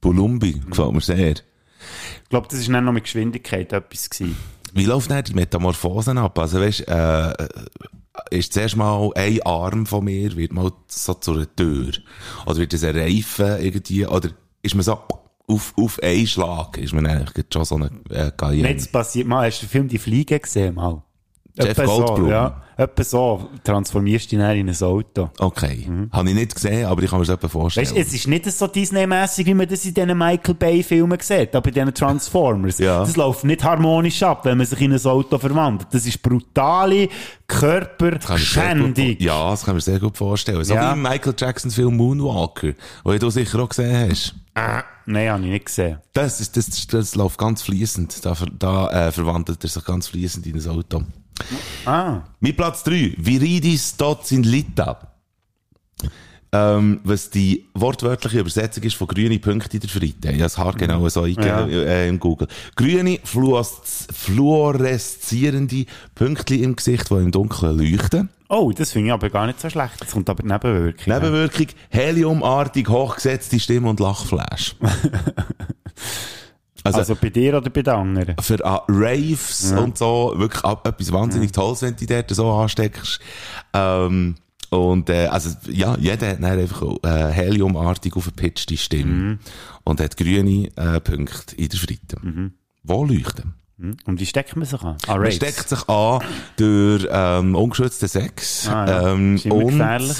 Bulumbi. 0.00 0.60
Gefällt 0.68 0.92
mir 0.92 1.00
sehr. 1.00 1.32
Ich 1.32 1.42
glaube, 2.28 2.48
das 2.50 2.66
war 2.66 2.74
dann 2.74 2.84
noch 2.84 2.92
mit 2.92 3.04
Geschwindigkeit 3.04 3.72
etwas. 3.72 4.10
Gewesen. 4.10 4.36
Wie 4.74 4.86
läuft 4.86 5.10
denn 5.10 5.24
die 5.24 5.34
Metamorphosen 5.34 6.18
ab? 6.18 6.38
Also, 6.38 6.60
weißt, 6.60 6.88
äh, 6.88 7.32
ist 8.30 8.52
zuerst 8.52 8.76
mal 8.76 9.10
ein 9.14 9.40
Arm 9.42 9.86
von 9.86 10.04
mir, 10.04 10.36
wird 10.36 10.52
mal 10.52 10.70
so 10.88 11.14
zu 11.14 11.32
einer 11.32 11.54
Tür. 11.54 11.92
Oder 12.46 12.56
wird 12.56 12.72
das 12.72 12.84
ein 12.84 12.96
Reifen 12.96 13.60
irgendwie, 13.60 14.06
oder 14.06 14.30
ist 14.62 14.74
man 14.74 14.82
so 14.82 14.98
auf, 15.46 15.74
auf 15.76 15.98
einen 16.02 16.26
Schlag, 16.26 16.78
ist 16.78 16.94
man 16.94 17.06
eigentlich 17.06 17.46
schon 17.52 17.64
so 17.64 17.76
eine 17.76 17.90
äh, 18.10 18.30
Cayenne. 18.36 18.70
Jetzt 18.70 18.92
passiert 18.92 19.26
mal, 19.26 19.46
hast 19.46 19.62
du 19.62 19.66
den 19.66 19.70
Film 19.70 19.88
Die 19.88 19.98
Fliege 19.98 20.40
gesehen? 20.40 20.74
Mal? 20.74 21.02
Jeff 21.54 21.68
Etwa 21.78 21.84
Goldblum. 21.84 22.24
So, 22.24 22.30
ja, 22.30 22.62
etwa 22.78 23.04
so 23.04 23.48
transformierst 23.62 24.32
du 24.32 24.36
dich 24.36 24.58
in 24.58 24.68
ein 24.70 24.82
Auto. 24.82 25.28
Okay. 25.38 25.86
Habe 26.10 26.28
ich 26.30 26.34
nicht 26.34 26.54
gesehen, 26.54 26.86
aber 26.86 27.02
ich 27.02 27.10
kann 27.10 27.18
mir 27.20 27.26
das 27.26 27.34
etwa 27.36 27.48
vorstellen. 27.48 27.86
Weißt, 27.86 27.96
es 27.96 28.14
ist 28.14 28.26
nicht 28.26 28.50
so 28.50 28.66
Disney-mässig, 28.66 29.46
wie 29.46 29.52
man 29.52 29.68
das 29.68 29.84
in 29.84 29.92
diesen 29.92 30.16
Michael 30.16 30.54
Bay-Filmen 30.54 31.18
sieht, 31.20 31.54
aber 31.54 31.60
bei 31.60 31.70
diesen 31.70 31.92
Transformers. 31.94 32.78
Ja. 32.82 33.00
Das 33.00 33.16
läuft 33.16 33.44
nicht 33.44 33.62
harmonisch 33.62 34.22
ab, 34.22 34.44
wenn 34.46 34.56
man 34.56 34.66
sich 34.66 34.80
in 34.80 34.92
ein 34.94 35.04
Auto 35.04 35.36
verwandelt. 35.38 35.88
Das 35.92 36.06
ist 36.06 36.22
brutale 36.22 37.08
Körperschändung. 37.46 39.16
ja, 39.18 39.50
das 39.50 39.64
kann 39.64 39.74
mir 39.74 39.80
sehr 39.80 39.98
gut 40.00 40.16
vorstellen. 40.16 40.64
So 40.64 40.74
Ja. 40.74 40.90
wie 40.90 40.94
im 40.94 41.02
Michael 41.02 41.34
Jacksons 41.36 41.74
Film 41.74 41.96
Moonwalker, 41.96 42.72
den 43.04 43.18
du 43.18 43.30
sicher 43.30 43.60
auch 43.60 43.68
gesehen 43.68 44.10
hast. 44.10 44.34
Nein, 45.06 45.30
habe 45.30 45.42
ich 45.44 45.50
nicht 45.50 45.66
gesehen. 45.66 45.98
Das, 46.12 46.40
ist, 46.40 46.56
das, 46.56 46.66
das, 46.66 46.86
das 46.86 47.14
läuft 47.14 47.38
ganz 47.38 47.62
fließend. 47.62 48.24
Da, 48.24 48.36
da 48.58 49.08
äh, 49.08 49.12
verwandelt 49.12 49.62
er 49.64 49.68
sich 49.68 49.84
ganz 49.84 50.08
fließend 50.08 50.46
in 50.46 50.60
ein 50.60 50.68
Auto. 50.68 51.02
Ah, 51.86 52.22
Mit 52.40 52.56
Platz 52.56 52.82
3, 52.84 53.14
Viridis 53.18 53.96
Dotsin 53.96 54.42
Lita. 54.42 55.08
Ähm, 56.54 57.00
was 57.04 57.30
die 57.30 57.64
wortwörtliche 57.72 58.40
Übersetzung 58.40 58.84
ist 58.84 58.96
von 58.96 59.06
grüne 59.06 59.38
Punkte 59.38 59.78
in 59.78 59.80
der 59.80 59.88
Fritte. 59.88 60.28
Ich 60.28 60.34
habe 60.34 60.38
das 60.38 60.58
haargenau 60.58 61.08
so 61.08 61.22
eingegeben 61.22 61.70
äh, 61.70 62.06
im 62.08 62.20
Google. 62.20 62.46
Grüne, 62.76 63.18
fluoreszierende 63.24 65.86
Pünktchen 66.14 66.62
im 66.62 66.76
Gesicht, 66.76 67.08
die 67.08 67.14
im 67.14 67.30
Dunkeln 67.32 67.78
leuchten. 67.78 68.28
oh, 68.50 68.70
das 68.70 68.92
finde 68.92 69.06
ich 69.08 69.12
aber 69.14 69.30
gar 69.30 69.46
nicht 69.46 69.62
so 69.62 69.70
schlecht. 69.70 69.94
Das 69.98 70.10
kommt 70.10 70.28
aber 70.28 70.42
Nebenwirkung. 70.42 71.14
Nebenwirkung, 71.14 71.68
heliumartig 71.88 72.86
hochgesetzte 72.86 73.58
Stimme 73.58 73.88
und 73.88 73.98
Lachflash. 73.98 74.76
also, 76.84 76.98
Also 76.98 77.14
bei 77.16 77.30
dir 77.30 77.56
oder 77.58 77.70
bei 77.70 77.82
den 77.82 77.94
anderen? 77.94 78.36
für 78.40 78.58
äh, 78.60 78.78
Raves 78.88 79.72
und 79.72 79.98
so 79.98 80.32
wirklich 80.36 80.64
ab, 80.64 80.86
etwas 80.86 81.12
wahnsinnig 81.12 81.52
Tolles, 81.52 81.82
wenn 81.82 81.94
du 81.96 82.04
dich 82.04 82.08
dort 82.08 82.30
so 82.30 82.50
ansteckst. 82.52 83.20
Ähm, 83.72 84.36
und 84.70 85.10
äh, 85.10 85.26
also 85.26 85.50
ja, 85.68 85.96
jeder 85.98 86.30
hat 86.30 86.42
dann 86.42 86.58
einfach 86.58 86.82
äh, 87.04 87.30
heliumartig 87.30 88.16
aufgepitchte 88.16 88.76
Stimme 88.76 89.38
und 89.84 90.00
hat 90.00 90.16
grüne 90.16 90.68
äh, 90.76 90.98
Punkte 91.00 91.54
in 91.56 91.68
der 91.68 91.78
Fritte. 91.78 92.16
Wo 92.82 93.04
leuchten? 93.04 93.54
Und 94.06 94.20
wie 94.20 94.26
steckt 94.26 94.54
man 94.56 94.64
sich 94.64 94.80
an? 94.82 94.96
Ah, 95.08 95.16
Man 95.16 95.32
steckt 95.32 95.68
sich 95.68 95.88
an 95.88 96.20
durch 96.56 97.06
ähm, 97.10 97.54
ungeschützten 97.56 98.08
Sex 98.08 98.68
Ah, 98.68 98.86
ja. 98.86 99.12
ähm, 99.12 99.40
und, 99.50 99.66
gefährlich, 99.72 100.16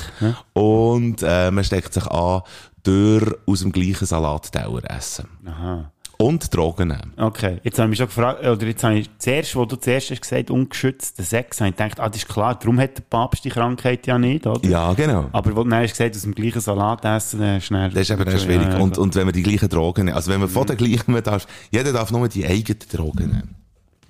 und 0.52 1.22
äh, 1.22 1.50
man 1.52 1.62
steckt 1.64 1.94
sich 1.94 2.06
an 2.08 2.42
durch 2.82 3.32
aus 3.46 3.60
dem 3.60 3.70
gleichen 3.70 4.04
Salatteller 4.06 4.82
essen. 4.90 5.28
Aha. 5.46 5.92
Und 6.22 6.54
Drogen 6.54 6.88
nehmen. 6.88 7.12
Okay, 7.16 7.58
jetzt 7.64 7.78
habe 7.78 7.86
ich 7.86 7.90
mich 7.90 7.98
schon 7.98 8.06
gefragt, 8.06 8.46
oder 8.46 8.66
jetzt 8.66 8.84
habe 8.84 8.94
ich 8.94 9.10
zuerst, 9.18 9.56
wo 9.56 9.64
du 9.64 9.74
zuerst 9.74 10.12
hast 10.12 10.22
gesagt, 10.22 10.52
ungeschützter 10.52 11.24
Sex, 11.24 11.60
habe 11.60 11.70
ich 11.70 11.76
gedacht, 11.76 11.98
ah, 11.98 12.08
das 12.08 12.18
ist 12.18 12.28
klar, 12.28 12.54
darum 12.54 12.78
hat 12.78 12.96
der 12.96 13.02
Papst 13.02 13.44
die 13.44 13.48
Krankheit 13.48 14.06
ja 14.06 14.18
nicht, 14.18 14.46
oder? 14.46 14.68
Ja, 14.68 14.92
genau. 14.92 15.28
Aber 15.32 15.56
wo 15.56 15.64
du 15.64 15.74
hast 15.74 15.90
gesagt, 15.90 16.14
aus 16.14 16.22
dem 16.22 16.32
gleichen 16.32 16.60
Salat 16.60 17.04
essen, 17.04 17.40
dann 17.40 17.60
schnell. 17.60 17.90
Das 17.90 18.02
ist 18.02 18.10
eben 18.10 18.24
dann 18.24 18.38
schwierig. 18.38 18.68
Ja, 18.68 18.74
ja, 18.74 18.78
und, 18.78 18.98
und 18.98 19.16
wenn 19.16 19.24
man 19.24 19.34
die 19.34 19.42
gleichen 19.42 19.68
Drogen 19.68 20.04
nimmt, 20.04 20.16
also 20.16 20.30
wenn 20.30 20.38
man 20.38 20.48
von 20.48 20.64
den 20.64 20.76
gleichen 20.76 21.10
man 21.12 21.24
darf, 21.24 21.44
jeder 21.72 21.92
darf 21.92 22.12
nur 22.12 22.28
die 22.28 22.46
eigenen 22.46 22.78
Drogen 22.88 23.26
nehmen. 23.26 23.56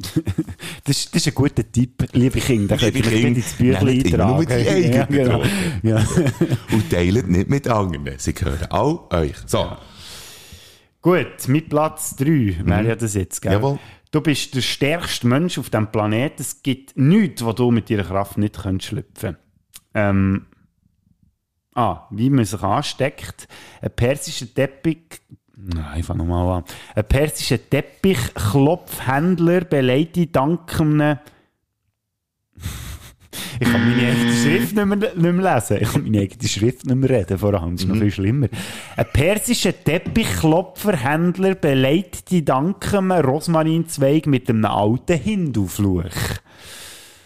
das, 0.84 0.96
ist, 0.96 1.14
das 1.14 1.22
ist 1.22 1.28
ein 1.28 1.34
guter 1.34 1.70
Tipp, 1.70 2.08
liebe 2.12 2.40
Kinder. 2.40 2.76
Liebe 2.76 3.00
Kinder, 3.00 3.38
ins 3.38 3.52
Büchlein 3.54 4.00
immer 4.00 4.16
nur 4.26 4.38
eintragen. 4.38 4.46
die 4.46 4.68
eigenen 4.68 4.92
ja, 4.92 5.04
genau. 5.06 5.42
Ja. 5.82 6.06
Und 6.72 6.90
teilt 6.90 7.28
nicht 7.28 7.48
mit 7.48 7.68
anderen. 7.68 8.18
Sie 8.18 8.34
gehören 8.34 8.70
auch 8.70 9.10
euch. 9.12 9.36
So. 9.46 9.76
Gut, 11.02 11.48
mit 11.48 11.68
Platz 11.68 12.16
3 12.16 12.62
wäre 12.64 12.88
ja 12.88 12.96
das 12.96 13.14
jetzt, 13.14 13.42
gell? 13.42 13.58
Mhm. 13.58 13.62
Jawohl. 13.62 13.78
Du 14.12 14.20
bist 14.20 14.54
der 14.54 14.60
stärkste 14.60 15.26
Mensch 15.26 15.58
auf 15.58 15.68
diesem 15.68 15.90
Planeten. 15.90 16.40
Es 16.40 16.62
gibt 16.62 16.96
nichts, 16.96 17.44
wo 17.44 17.52
du 17.52 17.70
mit 17.70 17.90
deiner 17.90 18.04
Kraft 18.04 18.38
nicht 18.38 18.60
könntest 18.60 18.90
schlüpfen 18.90 19.36
ähm, 19.94 20.46
Ah, 21.74 22.06
wie 22.10 22.28
man 22.28 22.44
sich 22.44 22.62
ansteckt. 22.62 23.48
Ein 23.80 23.96
persischer 23.96 24.52
Teppich... 24.52 25.22
Nein, 25.56 26.00
ich 26.00 26.06
fange 26.06 26.18
nochmal 26.18 26.58
an. 26.58 26.64
Ein 26.94 27.08
persischer 27.08 27.58
Teppichklopfhändler 27.58 29.62
beleidigt 29.62 30.36
dank 30.36 30.80
einem... 30.80 31.18
Ich 33.60 33.70
kann 33.70 33.88
meine 33.88 34.10
eigene 34.10 34.32
Schrift 34.32 34.74
nicht 34.74 34.86
mehr, 34.86 34.96
nicht 34.96 35.16
mehr 35.16 35.54
lesen. 35.54 35.78
Ich 35.80 35.92
kann 35.92 36.02
meine 36.02 36.20
eigene 36.20 36.48
Schrift 36.48 36.86
nicht 36.86 36.94
mehr 36.96 37.10
reden, 37.10 37.38
vor 37.38 37.54
allem. 37.54 37.72
Das 37.76 37.84
ist 37.84 37.88
noch 37.88 37.96
viel 37.96 38.10
schlimmer. 38.10 38.48
Ein 38.96 39.06
persischer 39.12 39.72
Teppichklopferhändler 39.84 41.54
beleidigt 41.54 42.30
die 42.30 42.44
dank 42.44 42.92
einem 42.94 43.12
Rosmarinzweig 43.12 44.26
mit 44.26 44.48
einem 44.48 44.64
alten 44.64 45.18
Hindu-Fluch. 45.18 46.04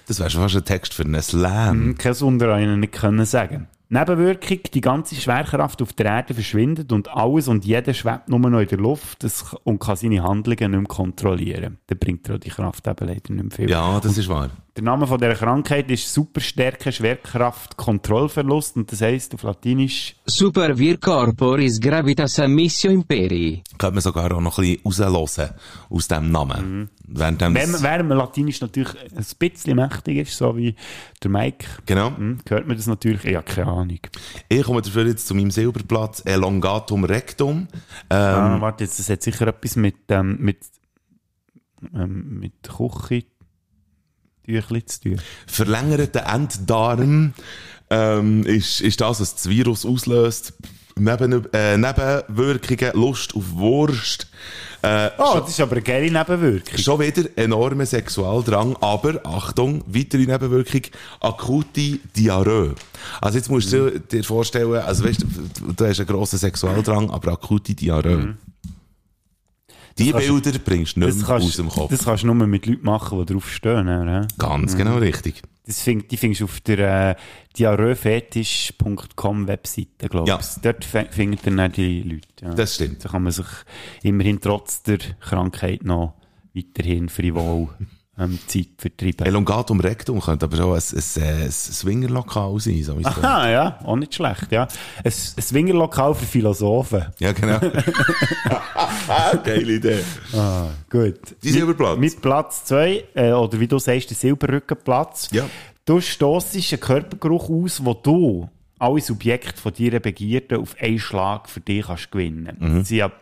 Das 0.06 0.20
wäre 0.20 0.30
schon 0.30 0.42
fast 0.42 0.56
ein 0.56 0.64
Text 0.64 0.94
für 0.94 1.04
einen 1.04 1.20
Slam. 1.22 1.70
Hm, 1.70 1.98
Kein 1.98 2.20
Wunder, 2.20 2.58
Ihnen 2.60 2.80
nicht 2.80 2.92
können 2.92 3.24
sagen. 3.24 3.68
Nebenwirkung, 3.88 4.58
die 4.74 4.80
ganze 4.80 5.14
Schwerkraft 5.14 5.80
auf 5.80 5.92
der 5.92 6.06
Erde 6.06 6.34
verschwindet 6.34 6.90
und 6.90 7.08
alles 7.08 7.46
und 7.46 7.64
jeder 7.64 7.94
schwebt 7.94 8.28
nur 8.28 8.40
noch 8.40 8.58
in 8.60 8.66
der 8.66 8.78
Luft 8.78 9.24
und 9.62 9.78
kann 9.78 9.96
seine 9.96 10.22
Handlungen 10.24 10.70
nicht 10.72 10.80
mehr 10.80 10.88
kontrollieren. 10.88 11.78
Dann 11.86 11.98
bringt 11.98 12.28
er 12.28 12.34
auch 12.34 12.40
die 12.40 12.50
Kraft 12.50 12.86
eben 12.86 13.06
leider 13.06 13.32
nicht 13.32 13.42
mehr 13.44 13.50
viel. 13.52 13.70
Ja, 13.70 14.00
das 14.00 14.18
ist 14.18 14.28
wahr. 14.28 14.50
Der 14.76 14.84
Name 14.84 15.06
von 15.06 15.18
dieser 15.18 15.34
Krankheit 15.34 15.90
ist 15.90 16.12
Superstärke 16.12 16.92
Schwerkraft 16.92 17.78
Kontrollverlust 17.78 18.76
und 18.76 18.92
das 18.92 19.00
heisst 19.00 19.32
auf 19.32 19.42
Latinisch 19.42 20.14
Super 20.26 20.76
vir 20.76 20.98
corporis 20.98 21.80
gravitas 21.80 22.38
amissio 22.40 22.90
imperii. 22.90 23.62
Könnte 23.78 23.94
man 23.94 24.02
sogar 24.02 24.30
auch 24.32 24.40
noch 24.40 24.58
ein 24.58 24.76
bisschen 24.84 25.04
raushören 25.04 25.54
aus 25.88 26.08
diesem 26.08 26.30
Namen. 26.30 26.90
Während 27.06 27.40
dem 27.40 27.54
Wenn, 27.54 27.82
während 27.82 28.08
man 28.10 28.18
Latinisch 28.18 28.60
natürlich 28.60 28.90
ein 29.16 29.24
bisschen 29.38 29.76
mächtig 29.76 30.18
ist, 30.18 30.36
so 30.36 30.54
wie 30.58 30.74
der 31.22 31.30
Mike, 31.30 31.66
genau. 31.86 32.14
hm, 32.14 32.38
hört 32.46 32.66
man 32.66 32.76
das 32.76 32.86
natürlich. 32.86 33.24
Ich 33.24 33.34
habe 33.34 33.46
keine 33.46 33.68
Ahnung. 33.68 34.00
Ich 34.50 34.62
komme 34.62 34.82
dafür 34.82 35.06
jetzt 35.06 35.26
zu 35.26 35.34
meinem 35.34 35.50
Silberplatz 35.50 36.22
Elongatum 36.26 37.04
Rectum. 37.04 37.68
Ähm, 38.10 38.16
ah, 38.18 38.60
warte, 38.60 38.84
jetzt, 38.84 38.98
das 38.98 39.08
hat 39.08 39.22
sicher 39.22 39.46
etwas 39.46 39.76
mit, 39.76 39.96
ähm, 40.10 40.36
mit, 40.38 40.58
ähm, 41.94 42.40
mit 42.40 42.62
Küche 42.62 43.24
zu 44.86 45.00
tun. 45.00 45.20
verlängerter 45.46 46.26
Enddarm 46.32 47.34
ähm, 47.90 48.42
ist, 48.44 48.80
ist 48.80 49.00
das, 49.00 49.20
was 49.20 49.34
das 49.34 49.48
Virus 49.48 49.84
auslöst. 49.84 50.54
Neben, 50.98 51.52
äh, 51.52 51.76
Nebenwirkungen, 51.76 52.92
Lust 52.94 53.36
auf 53.36 53.44
Wurst. 53.52 54.28
Äh, 54.80 55.10
Oh, 55.18 55.40
das 55.40 55.50
ist 55.50 55.60
aber 55.60 55.72
eine 55.72 55.82
geile 55.82 56.10
Nebenwirkung. 56.10 56.78
Schon 56.78 57.00
wieder 57.00 57.28
enormer 57.36 57.84
Sexualdrang, 57.84 58.76
aber 58.80 59.20
Achtung, 59.24 59.82
weitere 59.86 60.24
Nebenwirkung, 60.24 60.82
akute 61.20 61.98
Diarrhoe. 62.16 62.74
Also 63.20 63.36
jetzt 63.36 63.50
musst 63.50 63.72
du 63.72 64.00
dir 64.00 64.24
vorstellen, 64.24 64.72
also 64.74 65.04
weißt 65.04 65.22
du, 65.22 65.72
du 65.74 65.86
hast 65.86 65.98
einen 66.00 66.06
grossen 66.08 66.38
Sexualdrang, 66.38 67.10
aber 67.10 67.32
akute 67.32 67.74
Diarrhoe. 67.74 68.36
Die 69.98 70.10
kannst- 70.12 70.28
Bilder 70.28 70.58
bringst 70.58 70.96
du 70.96 71.00
nicht 71.00 71.08
Das 71.10 71.16
mehr 71.16 71.26
kannst, 71.26 71.46
aus 71.48 71.56
dem 71.56 71.68
Kopf. 71.68 71.90
das 71.90 72.04
kannst 72.04 72.22
du 72.22 72.26
nur 72.26 72.46
mit 72.46 72.66
Leuten 72.66 72.84
machen, 72.84 73.24
die 73.24 73.32
drauf 73.32 73.50
stehen. 73.50 73.88
Oder? 73.88 74.26
Ganz 74.38 74.76
genau 74.76 74.98
richtig. 74.98 75.42
Das 75.66 75.80
find, 75.80 76.10
die 76.12 76.16
findest 76.16 76.42
du 76.42 76.44
auf 76.44 76.60
der 76.60 77.10
äh, 77.10 77.14
diarrhoefetisch.com 77.58 79.48
Webseite, 79.48 80.08
glaube 80.08 80.28
ich. 80.28 80.28
Ja. 80.28 80.40
Dort 80.62 80.84
fi- 80.84 81.06
findet 81.10 81.46
ihr 81.46 81.56
dann 81.56 81.72
die 81.72 82.02
Leute. 82.02 82.26
Ja. 82.42 82.54
Das 82.54 82.74
stimmt. 82.76 83.04
Da 83.04 83.08
kann 83.08 83.22
man 83.22 83.32
sich 83.32 83.46
immerhin 84.02 84.40
trotz 84.40 84.82
der 84.82 84.98
Krankheit 85.20 85.84
noch 85.84 86.14
weiterhin 86.54 87.08
frivol 87.08 87.68
ähm, 88.18 88.38
Zeit 88.46 88.68
vertreiben. 88.78 89.26
Elongatum 89.26 89.78
Rectum 89.80 90.20
könnte 90.20 90.46
aber 90.46 90.56
schon 90.56 90.74
ein, 90.74 90.80
ein, 90.80 91.22
ein, 91.22 91.42
ein 91.44 91.50
Swingerlokal 91.50 92.58
sein, 92.60 92.82
so 92.82 92.96
wie 92.98 93.02
es 93.02 93.14
da- 93.20 93.42
Ah, 93.42 93.50
ja, 93.50 93.78
auch 93.84 93.96
nicht 93.96 94.14
schlecht, 94.14 94.50
ja. 94.52 94.62
Ein, 94.62 94.68
ein 95.04 95.12
Swingerlokal 95.42 96.14
für 96.14 96.24
Philosophen. 96.24 97.06
Ja, 97.18 97.32
genau. 97.32 97.58
Geile 99.44 99.72
Idee. 99.74 100.00
Ah, 100.34 100.68
gut. 100.90 101.18
Die 101.42 101.50
Silberplatz. 101.50 101.98
Mit 101.98 102.20
Platz 102.22 102.64
2, 102.64 103.04
äh, 103.14 103.32
oder 103.32 103.58
wie 103.60 103.66
du 103.68 103.78
sagst, 103.78 104.10
der 104.10 104.16
Silberrückenplatz. 104.16 105.28
Ja. 105.32 105.44
Du 105.84 106.00
stossest 106.00 106.72
einen 106.72 106.80
Körpergeruch 106.80 107.48
aus, 107.48 107.84
wo 107.84 107.94
du 107.94 108.48
alle 108.78 109.00
Subjekte 109.00 109.60
von 109.60 109.72
deiner 109.72 110.00
Begierde 110.00 110.58
auf 110.58 110.74
einen 110.80 110.98
Schlag 110.98 111.48
für 111.48 111.60
dich 111.60 111.86
kannst 111.86 112.10
gewinnen. 112.10 112.56
Mhm. 112.58 112.78
Das 112.80 112.88
sind 112.88 112.96
ja, 112.98 113.12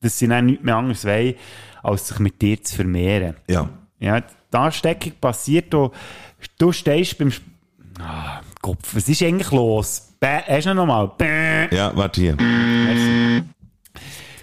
das 0.00 0.18
sind 0.18 0.32
auch 0.32 0.40
nichts 0.40 0.64
mehr 0.64 0.76
anderes 0.76 1.04
wollen, 1.04 1.34
als 1.82 2.08
sich 2.08 2.18
mit 2.18 2.40
dir 2.40 2.62
zu 2.62 2.76
vermehren. 2.76 3.36
Ja. 3.48 3.68
Ja, 4.00 4.20
die 4.20 4.56
Ansteckung 4.56 5.12
passiert, 5.20 5.72
du, 5.72 5.90
du 6.58 6.72
stehst 6.72 7.18
beim, 7.18 7.28
Sp- 7.30 7.46
ah, 8.00 8.40
Kopf, 8.60 8.94
was 8.94 9.08
ist 9.08 9.22
eigentlich 9.22 9.50
los? 9.52 10.14
Bäh, 10.18 10.40
hast 10.46 10.66
du 10.66 10.74
noch 10.74 10.86
mal? 10.86 11.06
Bäh. 11.16 11.74
Ja, 11.74 11.94
warte 11.94 12.20
hier. 12.20 12.36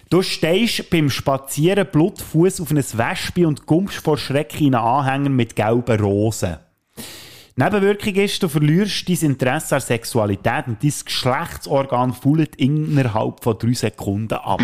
Du 0.10 0.22
stehst 0.22 0.90
beim 0.90 1.10
Spazieren 1.10 1.88
blutfuß 1.92 2.62
auf 2.62 2.72
einem 2.72 2.84
Wespe 2.84 3.46
und 3.48 3.66
gumpst 3.66 3.98
vor 3.98 4.18
Schreck 4.18 4.62
in 4.62 4.74
einen 4.74 4.86
Anhänger 4.86 5.30
mit 5.30 5.56
gelben 5.56 6.00
Rosen. 6.00 6.58
Nebenwirkung 7.60 8.14
ist, 8.14 8.42
du 8.44 8.48
verlierst 8.48 9.10
dein 9.10 9.32
Interesse 9.32 9.76
an 9.76 9.82
Sexualität 9.82 10.68
und 10.68 10.84
dein 10.84 10.94
Geschlechtsorgan 11.04 12.14
fullt 12.14 12.56
innerhalb 12.56 13.44
von 13.44 13.58
drei 13.58 13.74
Sekunden 13.74 14.36
ab. 14.36 14.62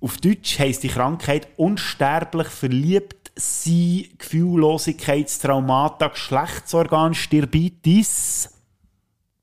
Auf 0.00 0.18
Deutsch 0.18 0.58
heisst 0.58 0.82
die 0.82 0.88
Krankheit 0.88 1.48
unsterblich 1.56 2.48
verliebt 2.48 3.32
sein, 3.36 4.04
Gefühllosigkeitstraumata, 4.18 6.08
Geschlechtsorgan, 6.08 7.14
Stirbitis. 7.14 8.50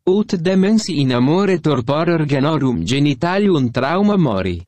Ut 0.05 0.38
demens 0.45 0.88
in 0.88 1.12
amore 1.12 1.62
torpor 1.62 2.08
organorum 2.08 2.86
genitalium 2.86 3.74
trauma 3.74 4.16
mori. 4.18 4.64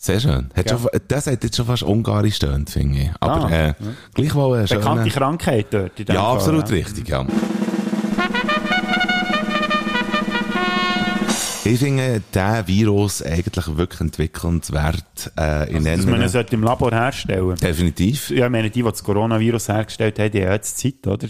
Sehr 0.00 0.20
schön. 0.20 0.48
Hat 0.54 0.70
schon, 0.70 0.86
das 1.08 1.26
hat 1.26 1.42
jetzt 1.42 1.56
schon 1.56 1.66
fast 1.66 1.82
ungarisch 1.82 2.38
tönt, 2.38 2.70
finde 2.70 3.00
ich. 3.00 3.10
Aber 3.18 3.46
Ah, 3.46 3.68
äh, 3.70 3.74
gleichwohl 4.14 4.58
ein 4.58 4.66
Bekannte 4.66 5.10
schöner... 5.10 5.14
Krankheit 5.14 5.66
dort. 5.70 5.98
Ja, 5.98 6.14
Fall, 6.14 6.36
absolut 6.36 6.68
ja. 6.68 6.76
richtig, 6.76 7.08
ja. 7.08 7.26
Ich 11.68 11.80
finde 11.80 12.22
diesen 12.34 12.66
Virus 12.66 13.22
eigentlich 13.22 13.76
wirklich 13.76 14.00
entwickelnswert. 14.00 15.32
Äh, 15.38 15.70
in 15.76 15.84
Dass 15.84 16.06
man 16.06 16.22
ihn 16.22 16.28
sollte 16.28 16.54
im 16.54 16.62
Labor 16.62 16.90
herstellen 16.90 17.56
Definitiv. 17.56 18.30
Ja, 18.30 18.46
ich 18.46 18.50
meine, 18.52 18.70
die, 18.70 18.82
die 18.82 18.88
das 18.88 19.04
Coronavirus 19.04 19.68
hergestellt 19.68 20.18
haben, 20.18 20.30
die 20.30 20.42
haben 20.42 20.52
jetzt 20.52 20.78
Zeit, 20.78 21.06
oder? 21.06 21.28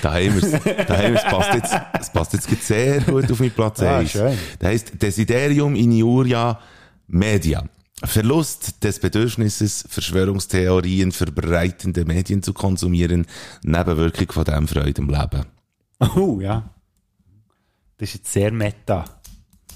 Da 0.00 0.14
haben 0.14 0.34
wir 0.34 0.42
es. 0.42 0.50
Da 0.86 0.96
haben 0.96 1.12
wir's. 1.14 1.24
passt 1.24 1.54
jetzt, 1.54 1.74
es 2.00 2.10
passt 2.10 2.32
jetzt 2.32 2.66
sehr 2.66 3.00
gut 3.02 3.30
auf 3.30 3.40
meinen 3.40 3.50
Platz 3.50 3.82
Ah, 3.82 3.98
1. 3.98 4.10
schön. 4.10 4.38
Das 4.58 4.68
heisst 4.70 5.02
Desiderium 5.02 5.74
iniuria 5.74 6.58
media. 7.06 7.64
Verlust 8.04 8.82
des 8.82 8.98
Bedürfnisses, 8.98 9.84
Verschwörungstheorien 9.88 11.12
verbreitende 11.12 12.04
Medien 12.04 12.42
zu 12.42 12.52
konsumieren, 12.52 13.26
Nebenwirkung 13.62 14.32
von 14.32 14.44
dem 14.44 14.66
Freude 14.66 15.02
im 15.02 15.08
Leben. 15.08 15.44
Oh, 16.16 16.40
ja. 16.40 16.70
Das 18.02 18.08
ist 18.08 18.14
jetzt 18.16 18.32
sehr 18.32 18.50
meta. 18.50 19.04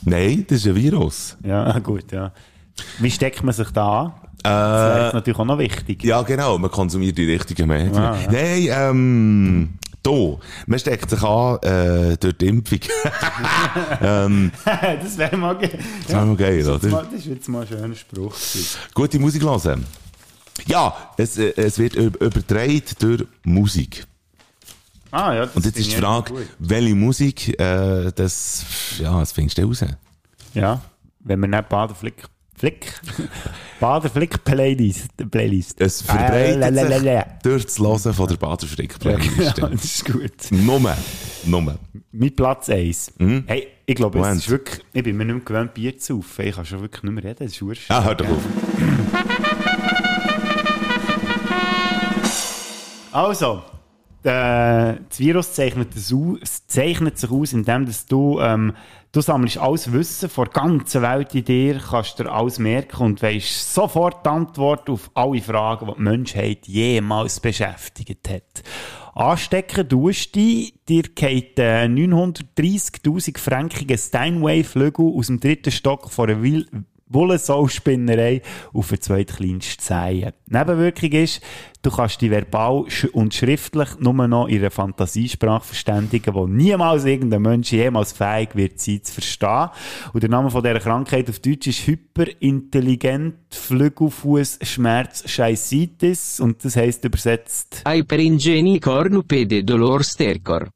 Nein, 0.05 0.45
das 0.49 0.59
ist 0.59 0.67
ein 0.67 0.75
Virus. 0.75 1.37
Ja, 1.45 1.79
gut, 1.79 2.11
ja. 2.11 2.33
Wie 2.99 3.09
steckt 3.09 3.45
man 3.45 3.55
sich 3.55 3.71
da 3.71 4.01
an? 4.01 4.13
Das 4.43 4.53
wäre 4.97 5.05
jetzt 5.05 5.15
natürlich 5.15 5.39
auch 5.39 5.45
noch 5.45 5.59
wichtig. 5.59 6.03
Ja, 6.03 6.23
genau, 6.23 6.59
man 6.59 6.69
konsumiert 6.73 7.17
die 7.19 7.31
richtigen 7.33 7.69
Medien. 7.69 7.95
Ah, 7.97 8.17
ja. 8.21 8.33
Nein, 8.33 8.69
ähm, 8.69 9.79
da, 10.03 10.11
man 10.67 10.79
steckt 10.81 11.09
sich 11.09 11.23
an 11.23 11.59
äh, 11.63 12.17
durch 12.17 12.37
die 12.37 12.47
Impfung. 12.49 12.81
ähm, 14.03 14.51
das 14.65 15.17
wäre 15.19 15.37
mal 15.37 15.57
ge 15.59 15.71
das 16.03 16.13
wäre 16.17 16.27
mal 16.27 16.37
geil, 16.37 16.65
das, 16.65 16.83
ist 16.83 16.93
oder? 16.93 17.03
das 17.05 17.13
ist 17.21 17.27
jetzt 17.27 17.49
mal 17.49 17.63
ein 17.63 17.69
schöner 17.69 17.95
Spruch. 17.95 18.31
gewesen. 18.35 18.79
Gute 18.93 19.21
Musik 19.21 19.43
hören. 19.45 19.87
Ja, 20.67 20.97
es, 21.17 21.39
äh, 21.39 21.53
es 21.55 21.79
wird 21.79 21.95
üb- 21.95 22.17
übertragen 22.21 22.83
durch 22.99 23.25
Musik. 23.45 24.05
Ah, 25.11 25.35
ja, 25.35 25.47
das 25.47 25.55
Und 25.57 25.65
jetzt 25.65 25.79
ist 25.79 25.93
die 25.93 25.97
Frage, 25.97 26.35
welche 26.59 26.95
Musik, 26.95 27.61
äh, 27.61 28.13
das, 28.15 28.65
ja, 28.99 29.19
das 29.19 29.33
findest 29.33 29.59
du 29.59 29.67
raus. 29.67 29.85
Ja, 30.55 30.81
wenn 31.21 31.41
man 31.41 31.51
nicht 31.51 31.69
Baderflick... 31.69 32.25
Flick? 32.59 32.95
Baderflick-Playlist. 33.81 35.31
Playlist. 35.31 35.79
Es 35.79 36.01
verbreitet 36.01 36.59
lalalala. 36.59 37.21
sich 37.21 37.43
durch 37.43 37.65
das 37.67 37.79
Hören 37.79 38.15
von 38.15 38.29
der 38.29 38.37
Baderfrick-Playlist. 38.37 39.59
Ja, 39.59 39.69
das 39.69 39.85
ist 39.85 40.05
gut. 40.07 40.33
Nummer, 40.51 40.97
Nummer. 41.45 41.79
Mein 42.13 42.35
Platz 42.35 42.71
1. 42.71 43.13
Hey, 43.47 43.69
ich 43.85 43.95
glaube, 43.95 44.19
es 44.21 44.39
ist 44.39 44.49
wirklich, 44.49 44.83
ich 44.95 45.03
bin 45.03 45.19
mir 45.19 45.27
nicht 45.27 45.35
mehr 45.35 45.45
gewöhnt, 45.45 45.75
Bier 45.75 45.99
zu 45.99 46.17
saufen. 46.17 46.47
Ich 46.47 46.57
kann 46.57 46.65
schon 46.65 46.81
wirklich 46.81 47.03
nicht 47.03 47.13
mehr 47.13 47.25
reden, 47.25 47.45
das 47.45 47.53
ist 47.53 47.61
wurscht. 47.61 47.91
Ah, 47.91 48.03
hör 48.03 48.15
doch 48.15 48.27
auf. 48.27 48.43
Also, 53.13 53.63
äh, 54.27 55.01
das 55.09 55.19
Virus 55.19 55.53
zeichnet, 55.55 55.95
das 55.95 56.13
aus, 56.13 56.67
zeichnet 56.67 57.19
sich 57.19 57.31
aus, 57.31 57.53
indem 57.53 57.87
dass 57.87 58.07
du, 58.07 58.41
ähm, 58.41 58.75
du 59.13 59.21
sammelst 59.21 59.59
alles 59.59 59.93
Wissen 59.93 60.29
von 60.29 60.45
der 60.45 60.53
ganzen 60.53 61.03
Welt 61.03 61.35
in 61.35 61.45
dir, 61.45 61.79
kannst 61.79 62.19
dir 62.19 62.31
alles 62.31 62.59
merken 62.59 63.03
und 63.05 63.23
weisst 63.23 63.73
sofort 63.73 64.27
die 64.27 64.31
Antwort 64.31 64.91
auf 64.91 65.11
alle 65.15 65.41
Fragen, 65.41 65.87
die 65.87 65.95
die 65.95 66.03
Menschheit 66.03 66.67
jemals 66.67 67.41
beschäftigt 67.41 68.29
hat. 68.29 68.63
Anstecken 69.15 69.89
tust 69.89 70.37
du 70.37 70.41
dich, 70.41 70.75
dir 70.89 71.05
geht 71.05 71.59
äh, 71.59 71.87
930'000 71.87 73.39
frankigen 73.39 73.97
Steinway-Flügel 73.97 75.13
aus 75.17 75.29
dem 75.29 75.41
dritten 75.41 75.71
Stock 75.71 76.11
von 76.11 76.29
einer 76.29 76.43
Wil 76.43 76.67
Wollensau-Spinnerei 77.09 78.43
auf 78.73 78.89
den 78.89 79.01
zweitkleinsten 79.01 79.81
Zehen. 79.81 80.33
Nebenwirkung 80.47 81.13
ist, 81.13 81.41
du 81.83 81.91
kannst 81.91 82.21
dich 82.21 82.31
verbal 82.31 82.85
und 83.13 83.35
schriftlich 83.35 83.89
nur 84.01 84.27
noch 84.27 84.49
in 84.49 84.59
einer 84.59 84.71
Fantasiesprache 84.71 85.65
verständigen, 85.65 86.35
die 86.35 86.53
niemals 86.53 87.05
irgendein 87.05 87.43
Mensch 87.43 87.73
jemals 87.73 88.13
fähig 88.13 88.55
wird 88.55 88.81
sein 88.81 89.03
zu 89.05 89.15
verstehen. 89.15 89.71
Und 90.13 90.23
der 90.23 90.31
Name 90.31 90.51
von 90.51 90.63
dieser 90.63 90.81
Krankheit 90.81 91.31
auf 91.31 91.39
Deutsch 91.39 91.69
ist 91.69 91.87
Hyperintelligent 91.87 93.35
Flügelfußschmerz 93.51 95.29
Scheisitis 95.29 96.41
und 96.41 96.65
das 96.65 96.77
heisst 96.77 97.05
übersetzt 97.05 97.83
Hyperingeni 97.87 98.81
cornupede 98.81 99.63
dolor 99.63 100.03
stercor. 100.03 100.69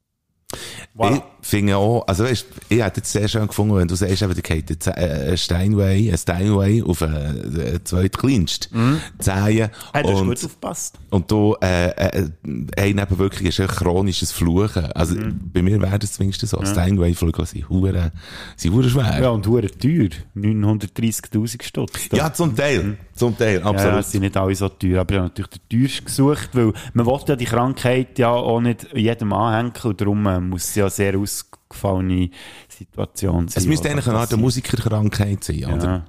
Voilà. 0.95 1.23
Ich 1.43 1.47
finde 1.47 1.75
auch, 1.77 2.07
also 2.07 2.23
weißt, 2.23 2.45
ich 2.69 2.83
hätte 2.83 3.01
es 3.01 3.11
sehr 3.11 3.27
schön 3.27 3.47
gefunden, 3.47 3.75
wenn 3.75 3.87
du 3.87 3.95
sagst, 3.95 4.21
eben, 4.21 4.33
da 4.33 4.41
geht 4.41 4.69
jetzt 4.69 4.87
ein 4.87 5.37
Steinway, 5.37 6.11
ein 6.11 6.17
Steinway 6.17 6.83
auf 6.83 7.01
einen, 7.01 7.53
den 7.55 7.83
zweitkleinsten 7.83 8.69
Mhm. 8.71 8.99
Zehen. 9.19 9.69
Hey, 9.93 10.03
du 10.03 10.09
und, 10.09 10.27
gut 10.27 10.37
aufgepasst. 10.45 10.99
und 11.09 11.29
du, 11.31 11.55
äh, 11.61 11.89
äh, 11.89 12.29
ein 12.77 12.97
eben 12.99 13.17
wirklich 13.17 13.49
ist 13.49 13.59
ein 13.59 13.67
chronisches 13.75 14.31
Fluchen. 14.31 14.85
Also, 14.93 15.15
Mhm. 15.15 15.39
bei 15.51 15.61
mir 15.61 15.81
wäre 15.81 15.97
das 15.99 16.13
zumindest 16.13 16.47
so. 16.47 16.63
Steinway-Flügel 16.63 17.45
sind 17.45 17.67
hure, 17.69 18.11
sind 18.55 18.73
hure 18.73 18.89
schwer. 18.89 19.19
Ja, 19.21 19.29
und 19.29 19.45
hure 19.47 19.67
teuer. 19.67 20.09
930'000 20.35 21.63
Stutz. 21.63 22.09
Ja, 22.11 22.31
zum 22.33 22.55
Teil. 22.55 22.97
Zum 23.15 23.37
Teil, 23.37 23.59
Ja, 23.59 23.65
absolut. 23.65 23.99
es 23.99 24.11
sind 24.11 24.21
nicht 24.21 24.37
alle 24.37 24.55
so 24.55 24.69
teuer, 24.69 25.01
aber 25.01 25.11
ich 25.13 25.17
habe 25.19 25.27
natürlich 25.29 25.51
den 25.51 25.79
teuersten 25.81 26.05
gesucht, 26.05 26.49
weil 26.53 26.73
man 26.93 27.05
will 27.05 27.19
ja 27.27 27.35
die 27.35 27.45
Krankheit 27.45 28.17
ja 28.19 28.29
auch 28.31 28.61
nicht 28.61 28.87
jedem 28.95 29.33
anhängen 29.33 29.73
und 29.83 30.01
darum 30.01 30.25
äh, 30.25 30.39
muss 30.39 30.63
es 30.69 30.75
ja 30.75 30.89
sehr 30.89 31.19
ausgefallene 31.71 32.29
Situation 32.67 33.47
sein. 33.47 33.63
es 33.63 33.67
müsste 33.67 33.89
eigentlich 33.89 34.07
eine 34.07 34.17
Art. 34.17 34.35
Musikerkrankheit 34.37 35.43
sein, 35.43 35.65
oder? 35.65 36.05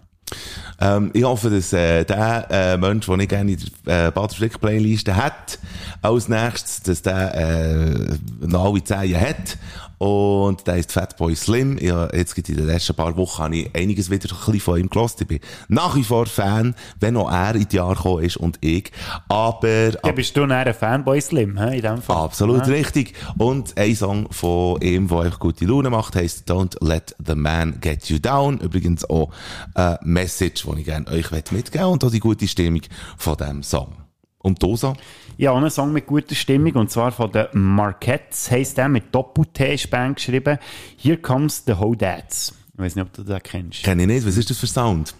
Ja. 0.80 0.96
Ähm, 0.96 1.10
ich 1.12 1.24
hoffe, 1.24 1.50
dass 1.50 1.72
äh, 1.72 2.04
der 2.04 2.46
äh, 2.50 2.76
Mensch, 2.78 3.06
den 3.06 3.20
ich 3.20 3.28
gerne 3.28 3.52
in 3.52 3.58
der 3.86 4.08
äh, 4.08 4.10
Bader-Flick-Playliste 4.10 5.14
hat, 5.14 5.58
als 6.00 6.28
nächstes, 6.28 6.82
dass 6.82 7.02
der 7.02 7.34
äh, 7.34 8.46
noch 8.46 8.64
alle 8.64 8.82
Zehen 8.82 9.20
hat. 9.20 9.58
Und 10.02 10.66
der 10.66 10.78
ist 10.78 10.90
Fatboy 10.90 11.36
Slim. 11.36 11.78
Ja, 11.78 12.12
jetzt 12.12 12.34
gibt 12.34 12.48
in 12.48 12.56
den 12.56 12.66
letzten 12.66 12.96
paar 12.96 13.16
Wochen 13.16 13.40
habe 13.40 13.56
ich 13.56 13.70
einiges 13.72 14.10
wieder 14.10 14.28
ein 14.32 14.36
bisschen 14.36 14.58
von 14.60 14.80
ihm 14.80 14.90
gelost. 14.90 15.20
Ich 15.20 15.28
bin 15.28 15.38
nach 15.68 15.94
wie 15.94 16.02
vor 16.02 16.26
Fan, 16.26 16.74
wenn 16.98 17.16
auch 17.16 17.30
er 17.30 17.54
in 17.54 17.68
die 17.68 17.76
Jahre 17.76 17.94
gekommen 17.94 18.24
ist 18.24 18.36
und 18.36 18.58
ich. 18.62 18.90
Aber, 19.28 19.90
Ja, 20.04 20.10
bist 20.10 20.36
du 20.36 20.40
dann 20.40 20.50
ein 20.50 20.74
Fanboy 20.74 21.20
Slim, 21.20 21.56
hä, 21.56 21.76
in 21.76 21.82
dem 21.82 22.02
Fall? 22.02 22.16
Absolut 22.16 22.66
Ja. 22.66 22.72
richtig. 22.72 23.14
Und 23.38 23.78
ein 23.78 23.94
Song 23.94 24.26
von 24.32 24.82
ihm, 24.82 25.06
der 25.06 25.18
euch 25.18 25.38
gute 25.38 25.66
Laune 25.66 25.88
macht, 25.88 26.16
heisst 26.16 26.50
Don't 26.50 26.84
Let 26.84 27.14
the 27.24 27.36
Man 27.36 27.78
Get 27.80 28.06
You 28.06 28.18
Down. 28.18 28.58
Übrigens 28.58 29.08
auch 29.08 29.30
eine 29.74 30.00
Message, 30.02 30.64
die 30.64 30.80
ich 30.80 30.84
gerne 30.84 31.06
euch 31.12 31.30
mitgeben 31.52 31.86
und 31.86 32.02
auch 32.02 32.10
die 32.10 32.18
gute 32.18 32.48
Stimmung 32.48 32.82
von 33.16 33.36
diesem 33.36 33.62
Song. 33.62 34.01
Und 34.42 34.62
du 34.62 34.76
so? 34.76 34.94
Ja, 35.38 35.54
einen 35.54 35.70
Song 35.70 35.92
mit 35.92 36.06
guter 36.06 36.34
Stimmung, 36.34 36.72
und 36.74 36.90
zwar 36.90 37.12
von 37.12 37.30
den 37.32 37.46
Marquettes, 37.52 38.50
heisst 38.50 38.76
der 38.76 38.88
mit 38.88 39.14
Doppel-T, 39.14 39.74
ist 39.74 39.90
Band 39.90 40.16
geschrieben. 40.16 40.58
Here 40.96 41.16
Comes 41.16 41.62
the 41.66 41.74
Hodads. 41.74 42.54
Ich 42.74 42.78
weiß 42.78 42.96
nicht, 42.96 43.04
ob 43.04 43.12
du 43.12 43.22
den 43.22 43.42
kennst. 43.42 43.82
Kenne 43.84 44.02
ich 44.02 44.08
nicht. 44.08 44.26
Was 44.26 44.36
ist 44.36 44.50
das 44.50 44.58
für 44.58 44.66
Sound? 44.66 45.14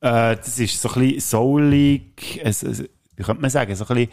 Äh, 0.00 0.36
das 0.36 0.58
ist 0.58 0.80
so 0.80 0.88
ein 0.90 1.00
bisschen 1.00 1.20
soulig, 1.20 2.40
es, 2.42 2.62
wie 2.62 3.22
könnte 3.22 3.40
man 3.42 3.50
sagen, 3.50 3.74
so 3.74 3.84
ein 3.84 3.94
bisschen 3.94 4.10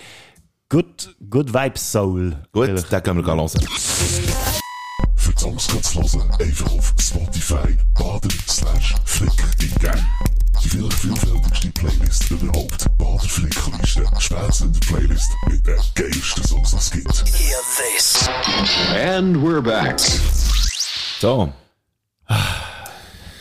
Good, 0.68 1.16
good 1.30 1.54
Vibes 1.54 1.92
Soul. 1.92 2.36
Gut, 2.52 2.66
Vielleicht. 2.66 2.92
den 2.92 3.04
können 3.04 3.26
wir 3.26 3.36
hören. 3.36 3.50
Songs 5.46 5.68
kannst 5.68 5.96
du 5.96 6.02
hören, 6.02 6.32
einfach 6.40 6.72
auf 6.72 6.94
Spotify, 7.00 7.78
Bader 7.94 8.36
slash 8.48 8.96
Flick 9.06 9.32
eingeben. 9.62 10.08
Die 10.64 10.70
vielleicht 10.70 10.94
vielfältigste 10.94 11.70
Playlist 11.70 12.32
überhaupt. 12.32 12.98
Bader 12.98 13.30
Flickliste, 13.30 14.06
Spätzünder 14.18 14.80
Playlist 14.80 15.32
mit 15.48 15.68
den 15.68 15.78
geilsten 15.94 16.44
Songs, 16.46 16.72
die 16.72 16.78
es 16.78 16.92
gibt. 16.92 17.26
And 18.96 19.38
we're 19.38 19.62
back. 19.62 20.00
So. 21.20 21.54
Das 22.28 22.40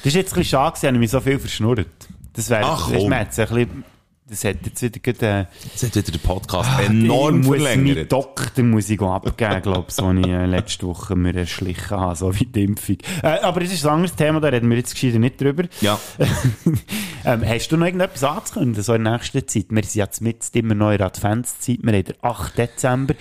ist 0.02 0.14
jetzt 0.14 0.32
ein 0.32 0.40
bisschen 0.40 0.44
schade, 0.44 0.72
gewesen, 0.72 0.84
ich 0.84 0.88
habe 0.88 0.98
mich 0.98 1.11
so 1.11 1.20
viel 1.22 1.38
verschnurrt. 1.38 1.88
Das 2.34 2.50
wäre, 2.50 2.66
Ach, 2.66 2.90
das, 2.90 3.02
man 3.05 3.20
hat 3.20 3.38
ein 3.38 3.48
bisschen, 3.48 3.84
das 4.27 4.43
hat 4.45 4.57
jetzt 4.64 4.81
wieder 4.81 5.01
gerade, 5.01 5.27
äh, 5.27 5.45
Jetzt 5.64 5.83
hat 5.83 5.97
wieder 5.97 6.12
der 6.12 6.27
Podcast 6.27 6.70
enorm 6.81 7.41
ich 7.41 7.47
muss 7.47 7.57
verlängert. 7.57 8.11
Doktor 8.11 8.64
muss 8.64 8.89
ich 8.89 9.01
abgeben, 9.01 9.62
glaube 9.62 9.85
ich, 9.89 9.95
so 9.95 10.11
ich 10.12 10.27
äh, 10.27 10.47
letzte 10.47 10.87
Woche 10.87 11.14
mir 11.14 11.35
erschlichen 11.35 11.91
habe, 11.91 12.16
so 12.16 12.35
wie 12.35 12.47
die 12.47 12.64
Impfung. 12.64 12.97
Äh, 13.22 13.41
aber 13.41 13.61
das 13.61 13.72
ist 13.72 13.85
ein 13.85 13.93
anderes 13.93 14.16
Thema, 14.16 14.41
da 14.41 14.49
reden 14.49 14.70
wir 14.70 14.79
jetzt 14.79 14.95
gescheiter 14.95 15.18
nicht 15.18 15.39
drüber. 15.39 15.64
Ja. 15.83 16.01
ähm, 17.27 17.43
hast 17.47 17.68
du 17.68 17.77
noch 17.77 17.85
irgendetwas 17.85 18.25
anzukündigen, 18.25 18.83
so 18.83 18.95
in 18.95 19.03
nächster 19.03 19.47
Zeit? 19.47 19.66
Wir 19.68 19.83
sind 19.85 19.95
jetzt 19.97 20.22
mit 20.22 20.39
immer 20.55 20.75
noch 20.75 20.93
in 20.93 20.99
der 20.99 21.09
Adventszeit, 21.09 21.81
wir 21.83 21.93
haben 21.93 22.05
den 22.05 22.16
8. 22.22 22.57
Dezember. 22.57 23.14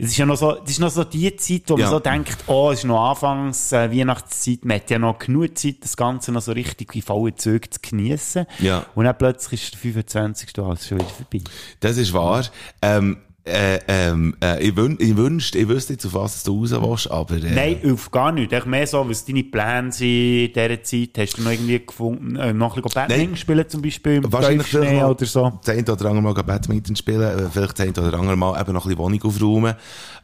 Es 0.00 0.10
ist 0.12 0.16
ja 0.16 0.26
noch 0.26 0.36
so, 0.36 0.52
das 0.54 0.70
ist 0.70 0.78
noch 0.80 0.90
so 0.90 1.04
die 1.04 1.34
Zeit, 1.36 1.62
wo 1.68 1.76
Ja. 1.76 1.84
man 1.86 1.90
so 1.90 2.00
denkt, 2.00 2.36
oh, 2.46 2.70
es 2.72 2.80
ist 2.80 2.84
noch 2.86 3.10
Anfangs 3.10 3.72
äh, 3.72 3.90
Weihnachtszeit, 3.90 4.64
man 4.64 4.76
hat 4.76 4.90
ja 4.90 4.98
noch 4.98 5.18
genug 5.18 5.56
Zeit, 5.58 5.76
das 5.82 5.96
Ganze 5.96 6.32
noch 6.32 6.42
so 6.42 6.52
richtig 6.52 6.94
in 6.94 7.02
vollen 7.02 7.36
Zügen 7.36 7.70
zu 7.70 7.80
geniessen. 7.80 8.46
Ja. 8.58 8.86
Und 8.94 9.04
dann 9.04 9.16
plötzlich 9.18 9.62
ist 9.64 9.72
der 9.74 9.80
25. 9.80 10.58
alles 10.58 10.86
schon 10.88 10.98
wieder 10.98 11.08
vorbei. 11.10 11.40
Das 11.80 11.96
ist 11.96 12.12
wahr. 12.12 12.44
Ähm, 12.82 13.18
äh, 13.50 13.80
ähm, 13.88 14.34
äh, 14.42 14.62
ich, 14.62 14.76
wün 14.76 14.96
ich 14.98 15.16
wünschte, 15.16 15.58
ich 15.58 15.68
wüsste 15.68 15.94
jetzt, 15.94 16.06
auf 16.06 16.14
was 16.14 16.42
du 16.42 16.60
raus 16.60 16.70
willst, 16.72 17.10
aber... 17.10 17.36
Äh, 17.36 17.54
Nein, 17.54 17.92
auf 17.92 18.10
gar 18.10 18.32
nicht. 18.32 18.52
Echt 18.52 18.66
mehr 18.66 18.86
so, 18.86 19.08
was 19.08 19.24
deine 19.24 19.44
Pläne 19.44 19.92
sind 19.92 20.08
in 20.08 20.52
dieser 20.52 20.82
Zeit. 20.82 21.10
Hast 21.18 21.38
du 21.38 21.42
noch 21.42 21.50
irgendwie 21.50 21.84
gefunden, 21.84 22.36
äh, 22.36 22.52
noch 22.52 22.76
ein 22.76 22.82
bisschen 22.82 23.06
Badminton 23.06 23.36
spielen 23.36 23.68
zum 23.68 23.82
Beispiel 23.82 24.12
im 24.16 24.32
Wahrscheinlich 24.32 24.72
noch 24.72 25.10
oder 25.10 25.26
so? 25.26 25.52
Das 25.64 25.74
eine 25.76 25.82
oder 25.82 26.04
andere 26.06 26.22
Mal 26.22 26.34
Badminton 26.34 26.96
spielen, 26.96 27.22
äh, 27.22 27.48
vielleicht 27.50 27.78
das 27.78 27.86
eine 27.86 28.08
oder 28.08 28.18
andere 28.18 28.36
Mal 28.36 28.60
eben 28.60 28.72
noch 28.72 28.84
ein 28.84 28.88
bisschen 28.88 28.98
Wohnung 28.98 29.22
aufräumen. 29.22 29.74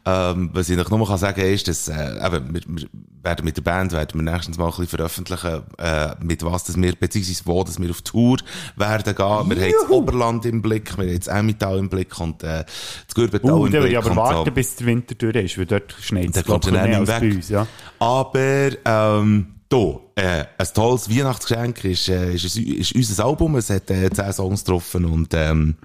Ähm, 0.05 0.49
was 0.53 0.69
ich 0.69 0.77
noch 0.77 0.89
nur 0.89 1.05
kann 1.05 1.17
sagen 1.17 1.41
ist, 1.41 1.67
dass, 1.67 1.89
äh, 1.89 2.25
eben, 2.25 2.53
wir, 2.53 2.61
wir 2.65 2.87
werden 3.23 3.43
mit 3.43 3.57
der 3.57 3.61
Band, 3.61 3.91
werden 3.91 4.23
wir 4.23 4.31
nächstens 4.31 4.57
mal 4.57 4.65
ein 4.65 4.69
bisschen 4.69 4.87
veröffentlichen, 4.87 5.63
äh, 5.77 6.15
mit 6.21 6.45
was, 6.45 6.63
dass 6.63 6.77
wir, 6.77 6.95
beziehungsweise 6.95 7.41
wo, 7.45 7.61
dass 7.63 7.77
wir 7.77 7.89
auf 7.89 8.01
Tour 8.01 8.37
werden 8.77 9.15
gehen. 9.15 9.17
Wir 9.17 9.65
haben 9.65 9.73
das 9.81 9.89
Oberland 9.89 10.45
im 10.45 10.61
Blick, 10.61 10.97
wir 10.97 11.07
haben 11.07 11.17
das 11.17 11.27
Emmental 11.27 11.77
im 11.77 11.89
Blick 11.89 12.17
und, 12.21 12.41
äh, 12.43 12.63
das 13.05 13.15
Uh, 13.17 13.27
dann 13.27 13.43
würde 13.43 13.79
Blick. 13.79 13.91
ich 13.91 13.97
aber 13.97 14.15
warten, 14.15 14.53
bis 14.53 14.75
der 14.75 14.87
Winter 14.87 15.15
durch 15.15 15.35
ist, 15.35 15.57
weil 15.57 15.65
dort 15.65 15.95
schneit 16.01 16.35
es, 16.35 16.43
glaube 16.43 16.67
ich, 16.67 16.71
mehr 16.71 16.99
als 16.99 17.09
weg. 17.09 17.19
bei 17.19 17.35
uns. 17.35 17.49
Ja. 17.49 17.67
Aber, 17.99 18.69
ähm, 18.85 19.47
da, 19.69 19.99
äh, 20.15 20.45
ein 20.57 20.67
tolles 20.73 21.09
Weihnachtsgeschenk 21.09 21.83
ist, 21.83 22.07
äh, 22.09 22.33
ist, 22.33 22.57
ist 22.57 22.95
unser 22.95 23.25
Album. 23.25 23.55
Es 23.57 23.69
hat 23.69 23.89
äh, 23.91 24.09
10 24.09 24.33
Songs 24.33 24.63
getroffen 24.63 25.05
und, 25.05 25.33
ähm, 25.33 25.75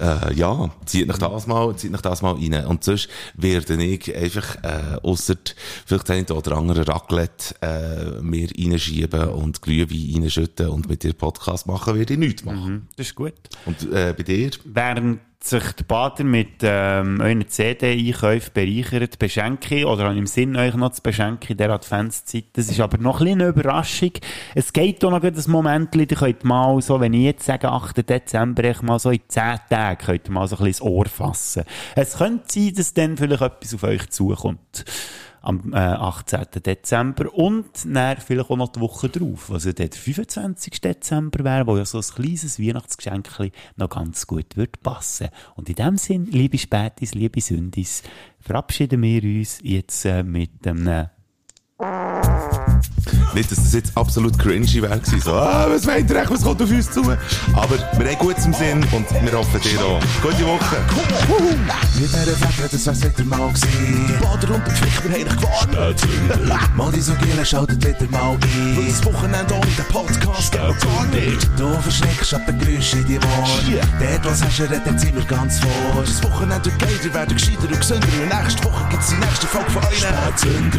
äh, 0.00 0.34
ja, 0.34 0.70
zieht 0.84 1.06
nach 1.06 1.18
das 1.18 1.46
mal, 1.46 1.74
zieht 1.76 1.92
nach 1.92 2.02
das 2.02 2.20
mal 2.20 2.34
rein. 2.34 2.66
Und 2.66 2.84
sonst 2.84 3.08
werde 3.34 3.82
ich 3.82 4.14
einfach, 4.14 4.56
äh, 4.62 4.98
ausser 5.02 5.36
vielleicht 5.86 6.10
ein 6.10 6.26
oder 6.26 6.56
andere 6.56 6.86
Raclette, 6.86 7.54
äh, 7.62 8.22
mir 8.22 8.48
reinschieben 8.58 9.28
und 9.30 9.62
Glühwein 9.62 10.22
reinschütten 10.22 10.68
und 10.68 10.88
mit 10.88 11.02
dir 11.02 11.14
Podcast 11.14 11.66
machen, 11.66 11.96
werde 11.96 12.12
ich 12.12 12.18
nichts 12.18 12.44
machen. 12.44 12.88
Das 12.96 13.06
ist 13.06 13.14
gut. 13.14 13.34
Und, 13.64 13.90
äh, 13.92 14.14
bei 14.16 14.22
dir? 14.22 14.50
Während 14.64 15.20
sich 15.46 15.72
der 15.72 15.84
Bader 15.84 16.24
mit 16.24 16.62
ähm, 16.62 17.20
euren 17.20 17.46
CD-Einkäufen 17.46 18.52
bereichert, 18.54 19.18
beschenke 19.18 19.86
oder 19.86 20.10
im 20.10 20.26
Sinn, 20.26 20.56
euch 20.56 20.74
noch 20.74 20.92
zu 20.92 21.02
beschenken 21.02 21.52
in 21.52 21.56
dieser 21.58 21.70
Adventszeit. 21.70 22.44
Das 22.54 22.70
ist 22.70 22.80
aber 22.80 22.98
noch 22.98 23.20
ein 23.20 23.26
bisschen 23.26 23.42
eine 23.42 23.50
Überraschung. 23.50 24.12
Es 24.54 24.72
geht 24.72 25.04
auch 25.04 25.10
noch 25.10 25.22
ein 25.22 25.34
Moment, 25.48 25.94
ihr 25.94 26.06
könnt 26.06 26.44
mal 26.44 26.80
so, 26.80 26.98
wenn 27.00 27.12
ich 27.12 27.24
jetzt 27.24 27.46
sage, 27.46 27.68
8. 27.68 28.08
Dezember, 28.08 28.64
ich 28.64 28.80
mal 28.82 28.98
so 28.98 29.10
in 29.10 29.20
10 29.28 29.58
Tagen, 29.68 29.98
könnt 29.98 30.28
ihr 30.28 30.32
mal 30.32 30.48
so 30.48 30.56
ein 30.56 30.64
bisschen 30.64 30.66
ins 30.66 30.82
Ohr 30.82 31.06
fassen. 31.06 31.64
Es 31.94 32.16
könnte 32.16 32.44
sein, 32.48 32.72
dass 32.74 32.94
dann 32.94 33.16
vielleicht 33.16 33.42
etwas 33.42 33.74
auf 33.74 33.82
euch 33.82 34.08
zukommt. 34.10 34.84
Am 35.44 35.72
äh, 35.72 35.76
18. 35.76 36.46
Dezember 36.64 37.32
und 37.34 37.66
dann 37.84 38.16
vielleicht 38.16 38.50
auch 38.50 38.56
noch 38.56 38.70
die 38.70 38.80
Woche 38.80 39.08
drauf, 39.10 39.50
also 39.50 39.72
der 39.72 39.90
25. 39.92 40.80
Dezember 40.80 41.44
wäre, 41.44 41.66
wo 41.66 41.76
ja 41.76 41.84
so 41.84 41.98
ein 41.98 42.04
kleines 42.04 42.58
Weihnachtsgeschenk 42.58 43.28
noch 43.76 43.90
ganz 43.90 44.26
gut 44.26 44.56
würde 44.56 44.78
passen. 44.82 45.28
Und 45.54 45.68
in 45.68 45.74
dem 45.74 45.96
Sinn, 45.98 46.26
liebe 46.30 46.56
Spätis, 46.56 47.14
liebe 47.14 47.40
Sündis, 47.40 48.02
verabschieden 48.40 49.02
wir 49.02 49.22
uns 49.22 49.58
jetzt 49.62 50.04
äh, 50.06 50.22
mit 50.22 50.66
einem 50.66 51.10
Nicht, 53.34 53.50
dass 53.50 53.58
das 53.58 53.72
jetzt 53.72 53.96
absolut 53.96 54.38
cringy 54.38 54.80
wäre 54.80 54.98
gewesen. 54.98 55.20
So, 55.20 55.32
ah, 55.32 55.66
was 55.68 55.84
meint 55.84 56.10
ihr 56.10 56.16
echt, 56.16 56.30
was 56.30 56.42
kommt 56.42 56.62
auf 56.62 56.70
uns 56.70 56.90
zu? 56.90 57.02
Aber 57.02 57.78
wir 57.98 58.10
haben 58.10 58.18
Gutes 58.18 58.46
im 58.46 58.54
Sinn 58.54 58.86
und 58.92 59.10
wir 59.10 59.32
hoffen 59.32 59.60
dir 59.60 59.80
auch. 59.80 60.00
Gute 60.22 60.46
Woche. 60.46 60.76
Mit 61.94 62.04
dieser 62.04 62.36
Fläche, 62.36 62.68
das 62.70 62.86
wär's 62.86 63.02
wieder 63.02 63.24
mal 63.24 63.48
gewesen. 63.48 64.06
Die 64.08 64.24
Bader 64.24 64.54
und 64.54 64.66
der 64.66 64.74
Pflicht, 64.74 65.04
wir 65.04 65.12
haben 65.12 65.24
dich 65.24 65.36
gewarnt. 65.36 66.76
Mal 66.76 66.92
die 66.92 67.00
so 67.00 67.12
Gielen, 67.14 67.44
schaltet 67.44 67.84
wieder 67.84 68.10
mal 68.10 68.32
ein. 68.32 68.76
Weil 68.76 68.86
das 68.86 69.04
Wochenende 69.04 69.54
ohne 69.54 69.66
den 69.66 69.84
Podcast 69.88 70.52
geht 70.52 70.60
gar 70.60 71.06
nicht. 71.06 71.48
Du 71.56 71.74
verschreckst 71.80 72.34
ab 72.34 72.46
den 72.46 72.58
Geräuschen 72.58 73.00
in 73.00 73.06
die 73.06 73.18
Ohren. 73.18 73.80
Dort, 74.00 74.24
was 74.24 74.44
hast 74.44 74.58
du, 74.58 74.66
dort 74.66 75.00
sind 75.00 75.14
wir 75.14 75.24
ganz 75.24 75.58
vor. 75.58 76.02
Das 76.02 76.22
Wochenende 76.22 76.64
wird 76.64 76.78
geiler, 76.78 77.14
werden 77.14 77.36
gescheiter 77.36 77.68
und 77.68 77.80
gesünder. 77.80 78.08
Und 78.22 78.42
nächste 78.42 78.64
Woche 78.64 78.86
gibt's 78.90 79.08
die 79.08 79.16
nächste 79.16 79.46
Folge 79.46 79.70
von 79.70 79.84
euch. 79.84 79.98
Spätzünder. 79.98 80.78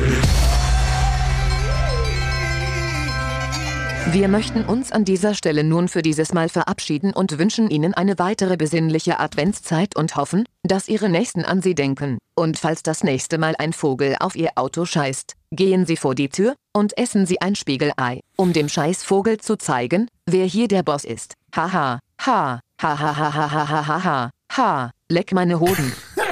Wir 4.12 4.28
möchten 4.28 4.64
uns 4.64 4.92
an 4.92 5.04
dieser 5.04 5.34
Stelle 5.34 5.64
nun 5.64 5.88
für 5.88 6.02
dieses 6.02 6.32
Mal 6.32 6.48
verabschieden 6.48 7.12
und 7.12 7.38
wünschen 7.40 7.70
Ihnen 7.70 7.94
eine 7.96 8.20
weitere 8.20 8.56
besinnliche 8.56 9.20
Adventszeit 9.20 9.96
und 9.96 10.16
hoffen, 10.16 10.46
dass 10.64 10.88
Ihre 10.88 11.10
Nächsten 11.10 11.44
an 11.44 11.62
Sie 11.62 11.74
denken. 11.74 12.20
Und 12.36 12.58
falls 12.60 12.84
das 12.84 13.04
nächste 13.04 13.38
Mal 13.38 13.56
ein 13.58 13.74
Vogel 13.74 14.16
auf 14.20 14.36
Ihr 14.36 14.52
Auto 14.56 14.86
scheißt, 14.86 15.34
gehen 15.52 15.86
Sie 15.86 15.98
vor 15.98 16.14
die 16.14 16.30
Tür 16.30 16.56
und 16.72 16.98
essen 16.98 17.26
Sie 17.26 17.42
ein 17.42 17.56
Spiegelei, 17.56 18.22
um 18.38 18.54
dem 18.54 18.70
Scheißvogel 18.70 19.40
zu 19.40 19.58
zeigen, 19.58 20.08
wer 20.26 20.46
hier 20.46 20.68
der 20.68 20.84
Boss 20.84 21.04
ist. 21.04 21.34
Haha, 21.56 22.00
ha, 22.26 22.60
ha 22.82 23.00
ha 23.00 23.18
ha 23.18 23.34
ha 23.34 23.52
ha 23.52 23.88
ha 23.88 24.04
ha 24.04 24.30
ha, 24.52 24.92
leck 25.10 25.34
meine 25.34 25.60
Hoden. 25.60 25.92